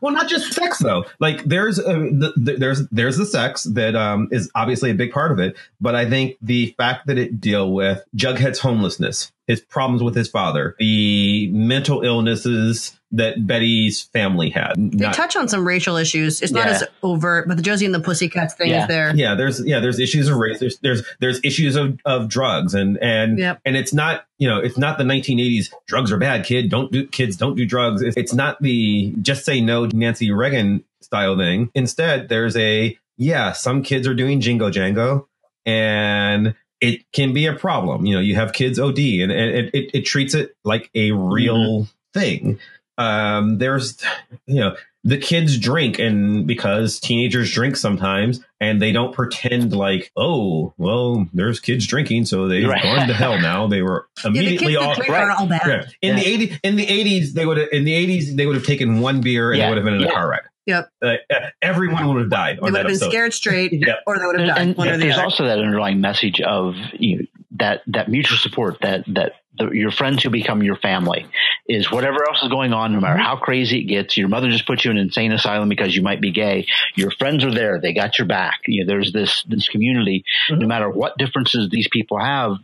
Well, 0.00 0.12
not 0.12 0.28
just 0.28 0.52
sex 0.52 0.78
though. 0.80 1.04
Like 1.20 1.44
there's 1.44 1.78
a, 1.78 1.84
the, 1.84 2.32
the, 2.36 2.56
there's 2.56 2.88
there's 2.88 3.16
the 3.16 3.24
sex 3.24 3.62
that 3.62 3.94
um, 3.94 4.26
is 4.32 4.50
obviously 4.56 4.90
a 4.90 4.94
big 4.94 5.12
part 5.12 5.30
of 5.30 5.38
it, 5.38 5.56
but 5.80 5.94
I 5.94 6.10
think 6.10 6.38
the 6.42 6.74
fact 6.76 7.06
that 7.06 7.18
it 7.18 7.40
deal 7.40 7.70
with 7.72 8.02
Jughead's 8.16 8.58
homelessness, 8.58 9.30
his 9.46 9.60
problems 9.60 10.02
with 10.02 10.16
his 10.16 10.26
father, 10.26 10.74
the 10.80 11.48
mental 11.52 12.02
illnesses 12.02 12.98
that 13.12 13.46
Betty's 13.46 14.02
family 14.02 14.50
had. 14.50 14.72
They 14.76 15.04
Not- 15.04 15.14
touch 15.14 15.36
on 15.36 15.46
some 15.46 15.64
racial 15.68 15.96
issues. 15.96 16.40
It's 16.42 16.50
not 16.50 16.64
Yeah. 16.66 16.72
as 16.72 16.84
overt, 17.04 17.46
but 17.46 17.56
the 17.56 17.62
Josie 17.62 17.84
and 17.86 17.94
the 17.94 18.00
Pussycats 18.00 18.54
thing 18.54 18.70
Yeah. 18.70 18.82
is 18.82 18.88
there. 18.88 19.14
yeah, 19.14 19.34
there's 19.36 19.64
yeah, 19.64 19.78
there's 19.78 20.00
issues 20.00 20.28
of 20.28 20.36
race. 20.36 20.58
There's 20.58 20.78
there's 20.78 21.04
there's 21.20 21.38
issues 21.44 21.76
of, 21.76 22.00
of 22.04 22.26
drugs 22.28 22.74
and 22.74 22.98
and 23.00 23.38
Yep. 23.38 23.60
and 23.64 23.76
it's 23.76 23.94
not 23.94 24.24
you 24.42 24.48
know 24.48 24.58
it's 24.58 24.76
not 24.76 24.98
the 24.98 25.04
1980s 25.04 25.72
drugs 25.86 26.10
are 26.10 26.18
bad 26.18 26.44
kid 26.44 26.68
don't 26.68 26.90
do 26.90 27.06
kids 27.06 27.36
don't 27.36 27.54
do 27.54 27.64
drugs. 27.64 28.02
It's, 28.02 28.34
not 28.34 28.60
the 28.60 29.14
just 29.22 29.44
say 29.44 29.60
no 29.60 29.86
Nancy 29.86 30.32
Reagan 30.32 30.82
style 31.00 31.36
thing. 31.36 31.70
Instead, 31.76 32.28
there's 32.28 32.56
a 32.56 32.98
yeah, 33.16 33.52
some 33.52 33.84
kids 33.84 34.08
are 34.08 34.14
doing 34.14 34.40
jingle 34.40 34.70
jangle 34.70 35.28
and 35.64 36.56
it 36.80 37.04
can 37.12 37.32
be 37.32 37.46
a 37.46 37.54
problem. 37.54 38.04
You 38.04 38.16
know, 38.16 38.20
you 38.20 38.34
have 38.34 38.52
kids 38.52 38.80
OD 38.80 38.98
and, 38.98 39.30
and 39.30 39.50
it, 39.54 39.74
it, 39.74 39.90
it 39.94 40.02
treats 40.02 40.34
it 40.34 40.56
like 40.64 40.90
a 40.96 41.12
real 41.12 41.86
thing. 42.12 42.58
Um, 42.98 43.58
there's, 43.58 44.02
you 44.46 44.56
know, 44.56 44.76
the 45.04 45.18
kids 45.18 45.58
drink 45.58 45.98
and 45.98 46.46
because 46.46 47.00
teenagers 47.00 47.50
drink 47.52 47.76
sometimes 47.76 48.40
and 48.60 48.80
they 48.80 48.92
don't 48.92 49.12
pretend 49.12 49.74
like, 49.74 50.12
oh, 50.16 50.72
well, 50.78 51.26
there's 51.32 51.58
kids 51.58 51.86
drinking. 51.88 52.24
So 52.26 52.46
they've 52.46 52.68
Right. 52.68 52.82
gone 52.82 53.08
to 53.08 53.14
hell 53.14 53.40
now. 53.40 53.66
They 53.66 53.82
were 53.82 54.06
Yeah, 54.24 54.30
the 54.30 54.38
immediately 54.38 54.66
kids 54.74 54.76
all, 54.82 54.88
that 54.94 54.96
drink 55.06 55.10
are 55.12 55.30
all 55.32 55.46
bad. 55.46 55.62
yeah. 56.02 56.08
In 56.10 56.16
the 56.16 56.22
80s, 56.22 56.60
in 56.62 56.76
the 56.76 56.86
80s, 56.86 57.32
they 57.32 57.44
would 57.46 57.56
have, 57.58 57.68
in 57.72 57.84
the 57.84 57.92
80s, 57.94 58.36
they 58.36 58.46
would 58.46 58.54
have 58.56 58.64
taken 58.66 59.00
one 59.00 59.20
beer 59.20 59.50
and 59.50 59.58
Yeah. 59.58 59.64
they 59.64 59.70
would 59.70 59.78
have 59.78 59.84
been 59.84 59.94
in 59.94 60.02
a 60.02 60.06
Yeah. 60.06 60.12
car 60.12 60.28
wreck. 60.30 60.42
Yep. 60.66 60.88
Uh, 61.04 61.14
everyone 61.60 62.06
would 62.06 62.20
have 62.20 62.30
died. 62.30 62.56
They 62.56 62.60
on 62.60 62.64
would 62.66 62.74
that 62.74 62.78
have 62.78 62.86
been 62.86 62.92
episode. 62.94 63.10
scared 63.10 63.34
straight, 63.34 63.72
Yep. 63.72 64.02
or 64.06 64.16
they 64.18 64.24
would 64.26 64.38
have 64.38 64.48
died. 64.50 64.58
and 64.58 64.76
one 64.76 64.88
or 64.88 64.92
the 64.96 64.98
there's 65.04 65.14
other. 65.14 65.24
also 65.24 65.44
that 65.46 65.58
underlying 65.58 66.00
message 66.00 66.40
of 66.40 66.76
you 66.92 67.16
know, 67.18 67.22
that 67.58 67.82
that 67.88 68.08
mutual 68.08 68.38
support 68.38 68.78
that 68.82 69.02
that 69.08 69.32
the, 69.58 69.70
your 69.70 69.90
friends 69.90 70.22
who 70.22 70.30
become 70.30 70.62
your 70.62 70.76
family 70.76 71.26
is 71.68 71.90
whatever 71.90 72.26
else 72.28 72.42
is 72.42 72.48
going 72.48 72.72
on 72.72 72.92
no 72.92 73.00
matter 73.00 73.14
mm-hmm. 73.14 73.24
how 73.24 73.36
crazy 73.36 73.80
it 73.80 73.84
gets 73.84 74.16
your 74.16 74.28
mother 74.28 74.50
just 74.50 74.66
put 74.66 74.84
you 74.84 74.90
in 74.90 74.96
an 74.96 75.04
insane 75.04 75.32
asylum 75.32 75.68
because 75.68 75.94
you 75.94 76.02
might 76.02 76.20
be 76.20 76.30
gay. 76.30 76.66
Your 76.94 77.10
friends 77.10 77.44
are 77.44 77.52
there. 77.52 77.80
They 77.80 77.92
got 77.92 78.18
your 78.18 78.26
back. 78.26 78.60
You 78.66 78.84
know 78.84 78.92
there's 78.92 79.12
this 79.12 79.44
this 79.48 79.68
community 79.68 80.24
no 80.50 80.56
mm-hmm. 80.56 80.68
matter 80.68 80.90
what 80.90 81.18
differences 81.18 81.68
these 81.70 81.88
people 81.88 82.18
have. 82.18 82.56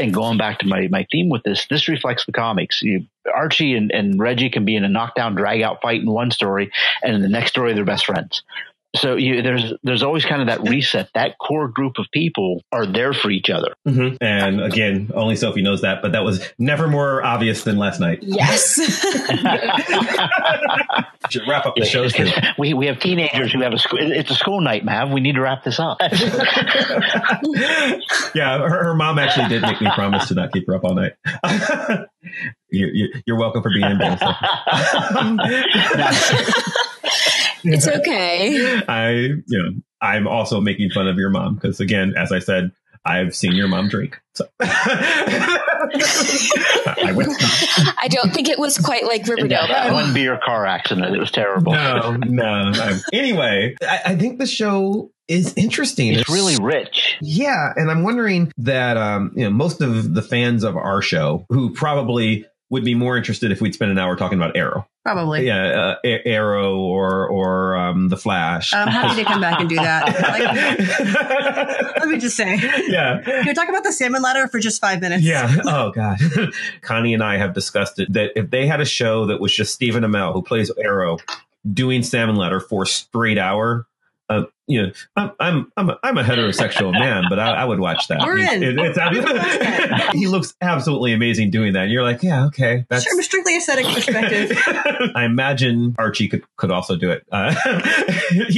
And 0.00 0.12
going 0.12 0.36
back 0.36 0.58
to 0.58 0.66
my, 0.66 0.88
my 0.88 1.06
theme 1.10 1.30
with 1.30 1.42
this, 1.42 1.66
this 1.70 1.88
reflects 1.88 2.26
the 2.26 2.32
comics. 2.32 2.82
You, 2.82 3.06
Archie 3.32 3.76
and, 3.76 3.90
and 3.92 4.18
Reggie 4.18 4.50
can 4.50 4.64
be 4.64 4.76
in 4.76 4.84
a 4.84 4.88
knockdown, 4.88 5.36
drag 5.36 5.62
out 5.62 5.80
fight 5.80 6.00
in 6.00 6.10
one 6.10 6.30
story, 6.30 6.70
and 7.02 7.14
in 7.14 7.22
the 7.22 7.28
next 7.28 7.52
story, 7.52 7.72
they're 7.72 7.84
best 7.84 8.04
friends. 8.04 8.42
So 8.96 9.16
you, 9.16 9.42
there's 9.42 9.72
there's 9.82 10.02
always 10.02 10.24
kind 10.24 10.40
of 10.42 10.48
that 10.48 10.68
reset. 10.68 11.08
That 11.14 11.38
core 11.38 11.68
group 11.68 11.98
of 11.98 12.06
people 12.12 12.62
are 12.72 12.86
there 12.86 13.12
for 13.12 13.30
each 13.30 13.50
other. 13.50 13.74
Mhm. 13.86 14.16
And 14.20 14.60
again, 14.60 15.10
only 15.14 15.36
Sophie 15.36 15.62
knows 15.62 15.82
that, 15.82 16.02
but 16.02 16.12
that 16.12 16.24
was 16.24 16.44
never 16.58 16.88
more 16.88 17.24
obvious 17.24 17.64
than 17.64 17.76
last 17.78 18.00
night. 18.00 18.18
Yes. 18.22 18.74
Should 21.30 21.42
wrap 21.48 21.66
up 21.66 21.74
the 21.76 21.84
show 21.84 22.06
soon. 22.08 22.30
we 22.58 22.74
we 22.74 22.86
have 22.86 22.98
teenagers 23.00 23.52
who 23.52 23.60
have 23.62 23.72
a 23.72 23.78
school. 23.78 23.98
It's 24.00 24.30
a 24.30 24.34
school 24.34 24.60
night, 24.60 24.84
Mav. 24.84 25.10
We 25.10 25.20
need 25.20 25.34
to 25.34 25.40
wrap 25.40 25.64
this 25.64 25.80
up. 25.80 25.98
yeah, 28.34 28.58
her, 28.58 28.84
her 28.84 28.94
mom 28.94 29.18
actually 29.18 29.48
did 29.48 29.62
make 29.62 29.80
me 29.80 29.88
promise 29.94 30.28
to 30.28 30.34
not 30.34 30.52
keep 30.52 30.66
her 30.66 30.74
up 30.76 30.84
all 30.84 30.94
night. 30.94 31.12
you, 32.70 32.86
you, 32.92 33.08
you're 33.26 33.38
welcome 33.38 33.62
for 33.62 33.70
being 33.70 33.84
in 33.86 33.92
embarrassed. 33.92 34.22
It's 37.72 37.88
okay. 37.88 38.80
I, 38.88 39.10
you 39.12 39.42
know, 39.48 39.70
I'm 40.00 40.26
also 40.28 40.60
making 40.60 40.90
fun 40.90 41.08
of 41.08 41.16
your 41.16 41.30
mom 41.30 41.54
because, 41.54 41.80
again, 41.80 42.14
as 42.16 42.32
I 42.32 42.38
said, 42.38 42.70
I've 43.04 43.34
seen 43.36 43.52
your 43.52 43.68
mom 43.68 43.88
drink. 43.88 44.18
So 44.34 44.46
I 44.60 45.60
went. 47.14 47.32
I 47.98 48.08
don't 48.08 48.32
think 48.34 48.48
it 48.48 48.58
was 48.58 48.78
quite 48.78 49.04
like 49.04 49.26
Riverdale. 49.26 49.66
that 49.68 49.92
one 49.92 50.12
beer 50.12 50.38
car 50.44 50.66
accident. 50.66 51.14
It 51.14 51.18
was 51.18 51.30
terrible. 51.30 51.72
No, 51.72 52.16
no. 52.16 52.44
I'm- 52.44 53.00
anyway, 53.12 53.76
I, 53.82 54.00
I 54.06 54.16
think 54.16 54.38
the 54.38 54.46
show 54.46 55.10
is 55.28 55.54
interesting. 55.56 56.12
It's 56.14 56.28
really 56.28 56.56
rich. 56.60 57.16
Yeah, 57.20 57.72
and 57.76 57.90
I'm 57.90 58.02
wondering 58.02 58.52
that 58.58 58.96
um, 58.96 59.32
you 59.36 59.44
know 59.44 59.50
most 59.50 59.80
of 59.80 60.14
the 60.14 60.22
fans 60.22 60.64
of 60.64 60.76
our 60.76 61.02
show 61.02 61.46
who 61.48 61.72
probably 61.72 62.46
would 62.68 62.84
be 62.84 62.94
more 62.94 63.16
interested 63.16 63.52
if 63.52 63.60
we'd 63.60 63.74
spend 63.74 63.92
an 63.92 63.98
hour 63.98 64.16
talking 64.16 64.38
about 64.38 64.56
Arrow. 64.56 64.88
Probably. 65.04 65.46
Yeah, 65.46 65.66
uh, 65.66 65.94
A- 66.04 66.26
Arrow 66.26 66.76
or 66.78 67.28
or 67.28 67.76
um, 67.76 68.08
the 68.08 68.16
Flash. 68.16 68.74
I'm 68.74 68.88
happy 68.88 69.22
to 69.22 69.24
come 69.24 69.40
back 69.40 69.60
and 69.60 69.68
do 69.68 69.76
that. 69.76 70.06
Like, 70.06 71.96
let 71.98 72.08
me 72.08 72.18
just 72.18 72.36
say, 72.36 72.56
yeah. 72.88 73.20
can 73.22 73.46
we 73.46 73.54
talk 73.54 73.68
about 73.68 73.84
the 73.84 73.92
salmon 73.92 74.20
ladder 74.20 74.48
for 74.48 74.58
just 74.58 74.80
five 74.80 75.00
minutes? 75.00 75.22
Yeah. 75.22 75.54
Oh 75.64 75.92
God. 75.92 76.18
Connie 76.82 77.14
and 77.14 77.22
I 77.22 77.36
have 77.36 77.54
discussed 77.54 78.00
it 78.00 78.12
that 78.14 78.32
if 78.34 78.50
they 78.50 78.66
had 78.66 78.80
a 78.80 78.84
show 78.84 79.26
that 79.26 79.40
was 79.40 79.54
just 79.54 79.72
Stephen 79.72 80.02
Amell 80.02 80.32
who 80.32 80.42
plays 80.42 80.72
Arrow 80.76 81.18
doing 81.72 82.02
Salmon 82.02 82.36
Ladder 82.36 82.58
for 82.58 82.82
a 82.82 82.86
straight 82.86 83.38
hour, 83.38 83.86
uh, 84.28 84.42
you 84.66 84.82
know, 84.82 84.92
I'm 85.14 85.30
I'm 85.38 85.72
I'm 85.76 85.90
a, 85.90 85.98
I'm 86.02 86.18
a 86.18 86.22
heterosexual 86.24 86.92
man, 86.92 87.24
but 87.30 87.38
I, 87.38 87.52
I 87.52 87.64
would 87.64 87.78
watch 87.78 88.08
that. 88.08 88.20
We're 88.22 88.38
in. 88.38 88.62
It- 88.62 88.78
it's- 88.78 90.12
he 90.12 90.26
looks 90.26 90.54
absolutely 90.60 91.12
amazing 91.12 91.50
doing 91.50 91.74
that. 91.74 91.84
And 91.84 91.92
you're 91.92 92.02
like, 92.02 92.22
yeah, 92.22 92.46
okay, 92.46 92.84
that's. 92.88 93.04
Sure, 93.04 93.12
from 93.12 93.20
a 93.20 93.22
strictly 93.22 93.56
aesthetic 93.56 93.86
perspective. 93.86 94.58
I 95.14 95.24
imagine 95.24 95.94
Archie 95.98 96.26
could, 96.28 96.42
could 96.56 96.72
also 96.72 96.96
do 96.96 97.10
it. 97.12 97.24
Uh, 97.30 97.54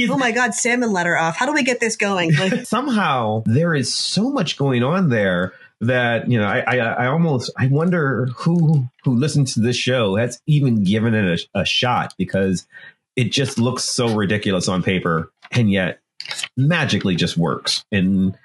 oh 0.09 0.17
my 0.17 0.31
God, 0.31 0.55
salmon 0.55 0.91
ladder 0.91 1.15
off. 1.15 1.37
How 1.37 1.45
do 1.45 1.53
we 1.53 1.63
get 1.63 1.79
this 1.79 1.95
going? 1.95 2.33
Like, 2.33 2.65
somehow 2.65 3.43
there 3.45 3.75
is 3.75 3.93
so 3.93 4.31
much 4.31 4.57
going 4.57 4.83
on 4.83 5.09
there 5.09 5.53
that 5.81 6.29
you 6.29 6.37
know 6.37 6.45
I, 6.45 6.59
I 6.59 6.77
I 6.77 7.07
almost 7.07 7.51
I 7.57 7.67
wonder 7.67 8.25
who 8.35 8.89
who 9.03 9.15
listens 9.15 9.53
to 9.53 9.61
this 9.61 9.77
show 9.77 10.15
has 10.15 10.41
even 10.47 10.83
given 10.83 11.13
it 11.13 11.47
a, 11.55 11.59
a 11.61 11.65
shot 11.65 12.13
because 12.17 12.67
it 13.15 13.31
just 13.31 13.57
looks 13.59 13.83
so 13.85 14.13
ridiculous 14.15 14.67
on 14.67 14.83
paper 14.83 15.31
and 15.51 15.71
yet 15.71 15.99
magically 16.57 17.15
just 17.15 17.37
works 17.37 17.83
and 17.91 18.37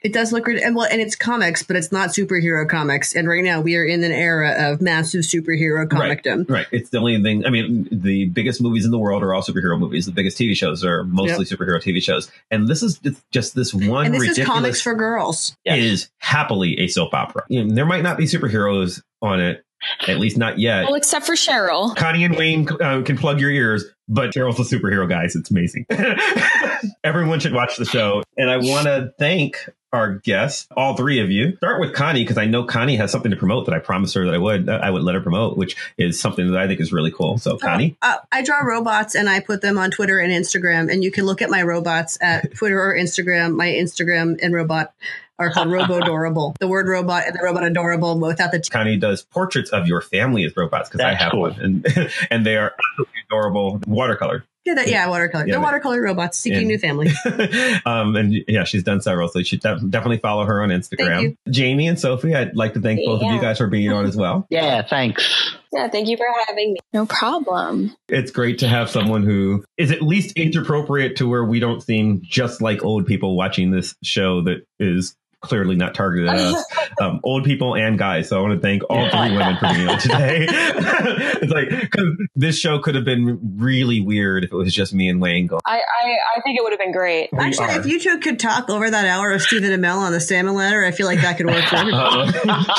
it 0.00 0.12
does 0.12 0.32
look 0.32 0.44
good. 0.44 0.58
And 0.58 0.76
well, 0.76 0.86
and 0.88 1.00
it's 1.00 1.16
comics, 1.16 1.64
but 1.64 1.74
it's 1.74 1.90
not 1.90 2.10
superhero 2.10 2.68
comics. 2.68 3.16
And 3.16 3.26
right 3.28 3.42
now 3.42 3.60
we 3.60 3.74
are 3.74 3.84
in 3.84 4.04
an 4.04 4.12
era 4.12 4.54
of 4.56 4.80
massive 4.80 5.22
superhero 5.22 5.88
comicdom. 5.88 6.48
right 6.48 6.68
it's 6.70 6.90
the 6.90 6.98
only 6.98 7.20
thing 7.20 7.44
I 7.44 7.50
mean 7.50 7.88
the 7.90 8.26
biggest 8.26 8.62
movies 8.62 8.84
in 8.84 8.92
the 8.92 8.98
world 8.98 9.24
are 9.24 9.34
all 9.34 9.42
superhero 9.42 9.76
movies 9.76 10.06
the 10.06 10.12
biggest 10.12 10.38
TV 10.38 10.56
shows 10.56 10.84
are 10.84 11.02
mostly 11.02 11.44
superhero 11.44 11.82
TV 11.82 12.00
shows 12.00 12.30
and 12.50 12.68
this 12.68 12.82
is 12.84 12.98
just- 13.00 13.22
just 13.32 13.54
this 13.56 13.74
one 13.74 14.06
And 14.06 14.14
this 14.14 14.20
ridiculous 14.20 14.38
is 14.38 14.46
comics 14.46 14.80
for 14.80 14.94
girls. 14.94 15.56
is 15.64 16.08
happily 16.18 16.78
a 16.78 16.86
soap 16.86 17.12
opera 17.12 17.42
you 17.48 17.64
know, 17.64 17.74
there 17.74 17.84
might 17.86 18.04
not 18.04 18.16
be 18.18 18.24
superheroes 18.24 19.02
on 19.20 19.40
it 19.40 19.64
at 20.06 20.18
least 20.18 20.36
not 20.36 20.58
yet 20.58 20.84
Well, 20.84 20.94
except 20.94 21.26
for 21.26 21.34
Cheryl. 21.34 21.94
Connie 21.96 22.24
and 22.24 22.36
Wayne 22.36 22.68
uh, 22.80 23.02
can 23.02 23.16
plug 23.16 23.40
your 23.40 23.50
ears, 23.50 23.84
but 24.08 24.30
Cheryl's 24.30 24.58
a 24.60 24.76
superhero, 24.76 25.08
guys. 25.08 25.36
It's 25.36 25.50
amazing. 25.50 25.86
Everyone 27.04 27.40
should 27.40 27.52
watch 27.54 27.76
the 27.76 27.84
show. 27.84 28.22
And 28.36 28.50
I 28.50 28.56
want 28.58 28.86
to 28.86 29.12
thank 29.18 29.68
our 29.92 30.16
guests, 30.16 30.66
all 30.76 30.96
three 30.96 31.20
of 31.20 31.30
you. 31.30 31.56
Start 31.56 31.80
with 31.80 31.94
Connie 31.94 32.22
because 32.22 32.36
I 32.36 32.44
know 32.44 32.64
Connie 32.64 32.96
has 32.96 33.10
something 33.10 33.30
to 33.30 33.36
promote 33.38 33.64
that 33.66 33.74
I 33.74 33.78
promised 33.78 34.14
her 34.16 34.24
that 34.26 34.34
I 34.34 34.38
would. 34.38 34.68
I 34.68 34.90
would 34.90 35.02
let 35.02 35.14
her 35.14 35.20
promote, 35.22 35.56
which 35.56 35.76
is 35.96 36.20
something 36.20 36.50
that 36.50 36.58
I 36.60 36.66
think 36.66 36.80
is 36.80 36.92
really 36.92 37.10
cool. 37.10 37.38
So, 37.38 37.56
Connie, 37.56 37.96
Uh, 38.02 38.16
I 38.30 38.42
draw 38.42 38.58
robots 38.60 39.14
and 39.14 39.30
I 39.30 39.40
put 39.40 39.62
them 39.62 39.78
on 39.78 39.90
Twitter 39.90 40.18
and 40.18 40.30
Instagram. 40.30 40.92
And 40.92 41.02
you 41.02 41.10
can 41.10 41.24
look 41.24 41.40
at 41.40 41.48
my 41.48 41.62
robots 41.62 42.18
at 42.20 42.54
Twitter 42.54 42.78
or 42.80 42.94
Instagram. 42.94 43.56
My 43.56 43.68
Instagram 43.68 44.38
and 44.42 44.52
robot 44.52 44.92
are 45.38 45.50
called 45.50 45.70
Robo 45.70 45.98
Adorable. 45.98 46.54
The 46.60 46.68
word 46.68 46.88
robot 46.88 47.24
and 47.26 47.34
the 47.34 47.40
robot 47.42 47.64
adorable 47.64 48.18
without 48.18 48.50
the 48.52 48.58
T. 48.60 48.68
Connie 48.70 48.96
does 48.96 49.22
portraits 49.22 49.70
of 49.70 49.86
your 49.86 50.00
family 50.00 50.44
as 50.44 50.56
robots 50.56 50.88
because 50.88 51.04
I 51.04 51.14
have 51.14 51.30
cool. 51.32 51.42
one, 51.42 51.52
and 51.60 51.86
and 52.30 52.44
they 52.46 52.56
are 52.56 52.74
absolutely 52.92 53.20
adorable, 53.30 53.80
watercolor. 53.86 54.44
Yeah, 54.64 54.74
that, 54.74 54.88
yeah, 54.88 55.08
watercolor. 55.08 55.46
Yeah, 55.46 55.52
They're 55.52 55.60
they- 55.60 55.64
watercolor 55.64 56.02
robots 56.02 56.38
seeking 56.38 56.58
And- 56.58 56.68
new 56.68 56.78
family. 56.78 57.10
um, 57.86 58.16
and 58.16 58.34
yeah, 58.48 58.64
she's 58.64 58.82
done 58.82 59.00
several, 59.00 59.28
so 59.28 59.38
you 59.38 59.44
should 59.44 59.60
def- 59.60 59.80
definitely 59.88 60.18
follow 60.18 60.44
her 60.44 60.62
on 60.62 60.68
Instagram. 60.70 61.22
you. 61.22 61.36
Jamie 61.48 61.86
and 61.88 61.98
Sophie, 61.98 62.34
I'd 62.34 62.54
like 62.56 62.74
to 62.74 62.80
thank 62.80 63.00
both 63.06 63.22
of 63.22 63.32
you 63.32 63.40
guys 63.40 63.58
for 63.58 63.66
being 63.68 63.90
on 63.92 64.04
as 64.04 64.16
well. 64.16 64.46
Yeah, 64.50 64.82
thanks. 64.86 65.54
Yeah, 65.72 65.88
thank 65.88 66.08
you 66.08 66.16
for 66.16 66.26
having 66.48 66.72
me. 66.74 66.78
No 66.92 67.06
problem. 67.06 67.94
It's 68.08 68.30
great 68.30 68.58
to 68.60 68.68
have 68.68 68.90
someone 68.90 69.22
who 69.22 69.64
is 69.76 69.90
at 69.90 70.02
least 70.02 70.32
age 70.36 70.56
appropriate 70.56 71.16
to 71.16 71.28
where 71.28 71.44
we 71.44 71.60
don't 71.60 71.82
seem 71.82 72.20
just 72.24 72.60
like 72.60 72.84
old 72.84 73.06
people 73.06 73.36
watching 73.36 73.70
this 73.70 73.94
show 74.02 74.42
that 74.42 74.66
is 74.78 75.14
clearly 75.40 75.76
not 75.76 75.94
targeted 75.94 76.28
at 76.28 76.36
us, 76.36 76.64
um, 77.00 77.20
old 77.24 77.44
people 77.44 77.74
and 77.74 77.98
guys. 77.98 78.28
So 78.28 78.38
I 78.38 78.42
want 78.42 78.54
to 78.54 78.60
thank 78.60 78.82
all 78.90 79.08
three 79.10 79.36
women 79.36 79.56
for 79.56 79.72
being 79.72 79.88
on 79.88 79.98
today. 79.98 80.46
it's 80.48 81.52
like 81.52 81.68
because 81.68 82.06
this 82.34 82.58
show 82.58 82.78
could 82.78 82.94
have 82.94 83.04
been 83.04 83.56
really 83.56 84.00
weird 84.00 84.44
if 84.44 84.52
it 84.52 84.56
was 84.56 84.74
just 84.74 84.92
me 84.92 85.08
and 85.08 85.20
Wayne 85.20 85.46
going. 85.46 85.60
I, 85.64 85.76
I, 85.76 86.16
I 86.36 86.40
think 86.42 86.58
it 86.58 86.62
would 86.62 86.72
have 86.72 86.80
been 86.80 86.92
great. 86.92 87.30
We 87.32 87.38
Actually, 87.38 87.66
are. 87.66 87.80
if 87.80 87.86
you 87.86 88.00
two 88.00 88.18
could 88.18 88.38
talk 88.38 88.68
over 88.68 88.90
that 88.90 89.06
hour 89.06 89.32
of 89.32 89.42
Stephen 89.42 89.70
Amell 89.70 89.98
on 89.98 90.12
the 90.12 90.20
salmon 90.20 90.54
ladder, 90.54 90.84
I 90.84 90.90
feel 90.90 91.06
like 91.06 91.20
that 91.20 91.36
could 91.36 91.46
work 91.46 91.64
for 91.64 91.76
everybody. 91.76 92.32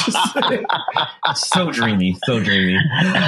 Just- 0.06 1.50
so 1.50 1.72
dreamy, 1.72 2.18
so 2.26 2.40
dreamy. 2.40 2.78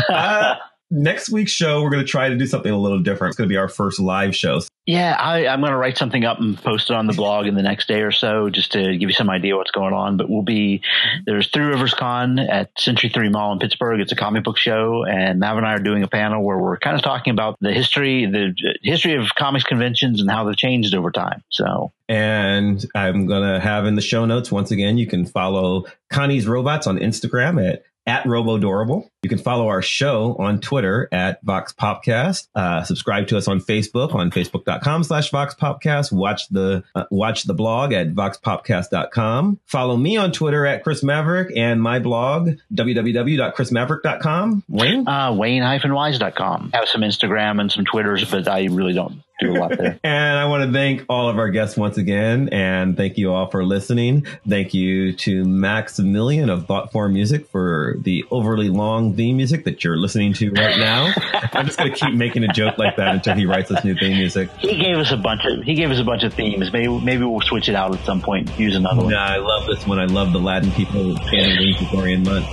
Uh, 0.09 0.55
next 0.91 1.29
week's 1.29 1.51
show, 1.51 1.81
we're 1.81 1.89
going 1.89 2.05
to 2.05 2.09
try 2.09 2.29
to 2.29 2.35
do 2.35 2.45
something 2.45 2.71
a 2.71 2.77
little 2.77 3.01
different. 3.01 3.31
It's 3.31 3.37
going 3.37 3.49
to 3.49 3.53
be 3.53 3.57
our 3.57 3.69
first 3.69 3.99
live 3.99 4.35
show. 4.35 4.61
Yeah, 4.85 5.15
I, 5.17 5.47
I'm 5.47 5.61
going 5.61 5.71
to 5.71 5.77
write 5.77 5.97
something 5.97 6.25
up 6.25 6.39
and 6.39 6.57
post 6.57 6.89
it 6.89 6.95
on 6.95 7.05
the 7.05 7.13
blog 7.13 7.45
in 7.45 7.53
the 7.53 7.61
next 7.61 7.87
day 7.87 8.01
or 8.01 8.11
so, 8.11 8.49
just 8.49 8.71
to 8.71 8.97
give 8.97 9.09
you 9.09 9.13
some 9.13 9.29
idea 9.29 9.55
what's 9.55 9.71
going 9.71 9.93
on. 9.93 10.17
But 10.17 10.29
we'll 10.29 10.41
be 10.41 10.81
there's 11.25 11.49
Three 11.49 11.65
Rivers 11.65 11.93
Con 11.93 12.39
at 12.39 12.71
Century 12.79 13.09
Three 13.09 13.29
Mall 13.29 13.53
in 13.53 13.59
Pittsburgh. 13.59 14.01
It's 14.01 14.11
a 14.11 14.15
comic 14.15 14.43
book 14.43 14.57
show, 14.57 15.05
and 15.05 15.39
Mav 15.39 15.57
and 15.57 15.65
I 15.67 15.73
are 15.73 15.79
doing 15.79 16.01
a 16.03 16.07
panel 16.07 16.43
where 16.43 16.57
we're 16.57 16.77
kind 16.77 16.95
of 16.95 17.03
talking 17.03 17.31
about 17.31 17.57
the 17.61 17.71
history, 17.71 18.25
the 18.25 18.55
history 18.81 19.15
of 19.15 19.33
comics 19.35 19.63
conventions 19.63 20.19
and 20.19 20.29
how 20.29 20.45
they've 20.45 20.57
changed 20.57 20.95
over 20.95 21.11
time. 21.11 21.43
So 21.49 21.93
And 22.09 22.83
I'm 22.95 23.27
going 23.27 23.53
to 23.53 23.59
have 23.59 23.85
in 23.85 23.95
the 23.95 24.01
show 24.01 24.25
notes, 24.25 24.51
once 24.51 24.71
again, 24.71 24.97
you 24.97 25.07
can 25.07 25.25
follow 25.25 25.85
Connie's 26.09 26.47
Robots 26.47 26.87
on 26.87 26.97
Instagram 26.97 27.65
at 27.65 27.83
at 28.05 28.23
RoboDorable. 28.23 29.07
You 29.23 29.29
can 29.29 29.37
follow 29.37 29.67
our 29.67 29.81
show 29.81 30.35
on 30.39 30.59
Twitter 30.59 31.07
at 31.11 31.43
VoxPopcast. 31.45 32.47
Uh, 32.55 32.83
subscribe 32.83 33.27
to 33.27 33.37
us 33.37 33.47
on 33.47 33.59
Facebook 33.59 34.15
on 34.15 34.31
Facebook.com 34.31 35.03
slash 35.03 35.29
VoxPopcast. 35.31 36.11
Watch 36.11 36.49
the 36.49 36.83
uh, 36.95 37.05
watch 37.11 37.43
the 37.43 37.53
blog 37.53 37.93
at 37.93 38.13
VoxPopcast.com. 38.13 39.59
Follow 39.65 39.97
me 39.97 40.17
on 40.17 40.31
Twitter 40.31 40.65
at 40.65 40.83
Chris 40.83 41.03
Maverick 41.03 41.53
and 41.55 41.81
my 41.81 41.99
blog 41.99 42.51
www.chrismaverick.com. 42.73 44.63
Wayne? 44.67 45.07
uh, 45.07 45.33
Wayne-Wise.com. 45.33 46.71
Have 46.73 46.87
some 46.87 47.01
Instagram 47.01 47.61
and 47.61 47.71
some 47.71 47.85
Twitters, 47.85 48.29
but 48.29 48.47
I 48.47 48.65
really 48.65 48.93
don't 48.93 49.21
do 49.41 49.53
a 49.53 49.57
lot 49.57 49.77
there. 49.77 49.99
And 50.03 50.37
I 50.37 50.45
want 50.45 50.63
to 50.65 50.71
thank 50.71 51.05
all 51.09 51.29
of 51.29 51.37
our 51.37 51.49
guests 51.49 51.77
once 51.77 51.97
again, 51.97 52.49
and 52.51 52.95
thank 52.97 53.17
you 53.17 53.31
all 53.33 53.49
for 53.49 53.63
listening. 53.63 54.25
Thank 54.47 54.73
you 54.73 55.13
to 55.13 55.43
Maximilian 55.45 56.49
of 56.49 56.65
Thoughtform 56.65 57.13
Music 57.13 57.47
for 57.49 57.95
the 57.99 58.25
overly 58.31 58.69
long 58.69 59.15
theme 59.15 59.37
music 59.37 59.63
that 59.65 59.83
you're 59.83 59.97
listening 59.97 60.33
to 60.33 60.51
right 60.51 60.77
now. 60.77 61.13
I'm 61.53 61.65
just 61.65 61.77
going 61.77 61.91
to 61.91 61.97
keep 61.97 62.13
making 62.13 62.43
a 62.43 62.47
joke 62.53 62.77
like 62.77 62.95
that 62.97 63.15
until 63.15 63.35
he 63.35 63.45
writes 63.45 63.71
us 63.71 63.83
new 63.83 63.95
theme 63.95 64.17
music. 64.17 64.49
he 64.59 64.77
gave 64.77 64.97
us 64.97 65.11
a 65.11 65.17
bunch 65.17 65.41
of 65.45 65.63
he 65.63 65.73
gave 65.75 65.91
us 65.91 65.99
a 65.99 66.03
bunch 66.03 66.23
of 66.23 66.33
themes. 66.33 66.71
Maybe 66.71 66.87
maybe 66.87 67.23
we'll 67.25 67.41
switch 67.41 67.69
it 67.69 67.75
out 67.75 67.93
at 67.97 68.05
some 68.05 68.21
point. 68.21 68.57
Use 68.59 68.75
another 68.75 69.03
one. 69.03 69.11
Yeah, 69.11 69.23
I 69.23 69.37
love 69.37 69.67
this 69.67 69.85
one. 69.85 69.99
I 69.99 70.05
love 70.05 70.31
the 70.33 70.39
Latin 70.39 70.71
people 70.71 71.15
chanting 71.15 71.57
Wings 71.59 71.79
Victorian 71.79 72.23
month. 72.23 72.47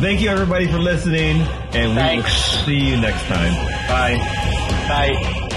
Thank 0.00 0.20
you 0.20 0.28
everybody 0.28 0.68
for 0.68 0.78
listening, 0.78 1.40
and 1.72 1.96
we 1.96 2.22
will 2.22 2.28
see 2.28 2.78
you 2.78 2.96
next 2.96 3.22
time. 3.24 3.52
Bye. 3.88 4.18
Bye. 4.88 5.47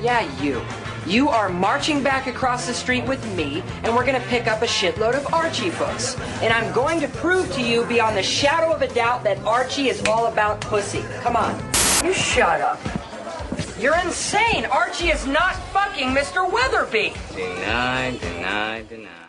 Yeah, 0.00 0.20
you. 0.40 0.62
You 1.06 1.28
are 1.28 1.48
marching 1.48 2.02
back 2.02 2.26
across 2.26 2.66
the 2.66 2.72
street 2.72 3.04
with 3.06 3.24
me, 3.36 3.62
and 3.82 3.94
we're 3.94 4.06
gonna 4.06 4.24
pick 4.28 4.46
up 4.46 4.62
a 4.62 4.66
shitload 4.66 5.14
of 5.14 5.32
Archie 5.32 5.70
books. 5.70 6.18
And 6.40 6.52
I'm 6.52 6.72
going 6.72 7.00
to 7.00 7.08
prove 7.08 7.52
to 7.54 7.62
you 7.62 7.84
beyond 7.84 8.16
the 8.16 8.22
shadow 8.22 8.72
of 8.72 8.80
a 8.80 8.88
doubt 8.88 9.24
that 9.24 9.38
Archie 9.44 9.88
is 9.88 10.02
all 10.06 10.26
about 10.26 10.60
pussy. 10.60 11.04
Come 11.20 11.36
on. 11.36 11.54
You 12.04 12.14
shut 12.14 12.60
up. 12.60 12.80
You're 13.78 13.98
insane. 13.98 14.66
Archie 14.66 15.08
is 15.08 15.26
not 15.26 15.54
fucking 15.72 16.08
Mr. 16.08 16.48
Weatherbee. 16.50 17.14
Deny, 17.34 18.16
deny, 18.18 18.82
deny. 18.82 19.19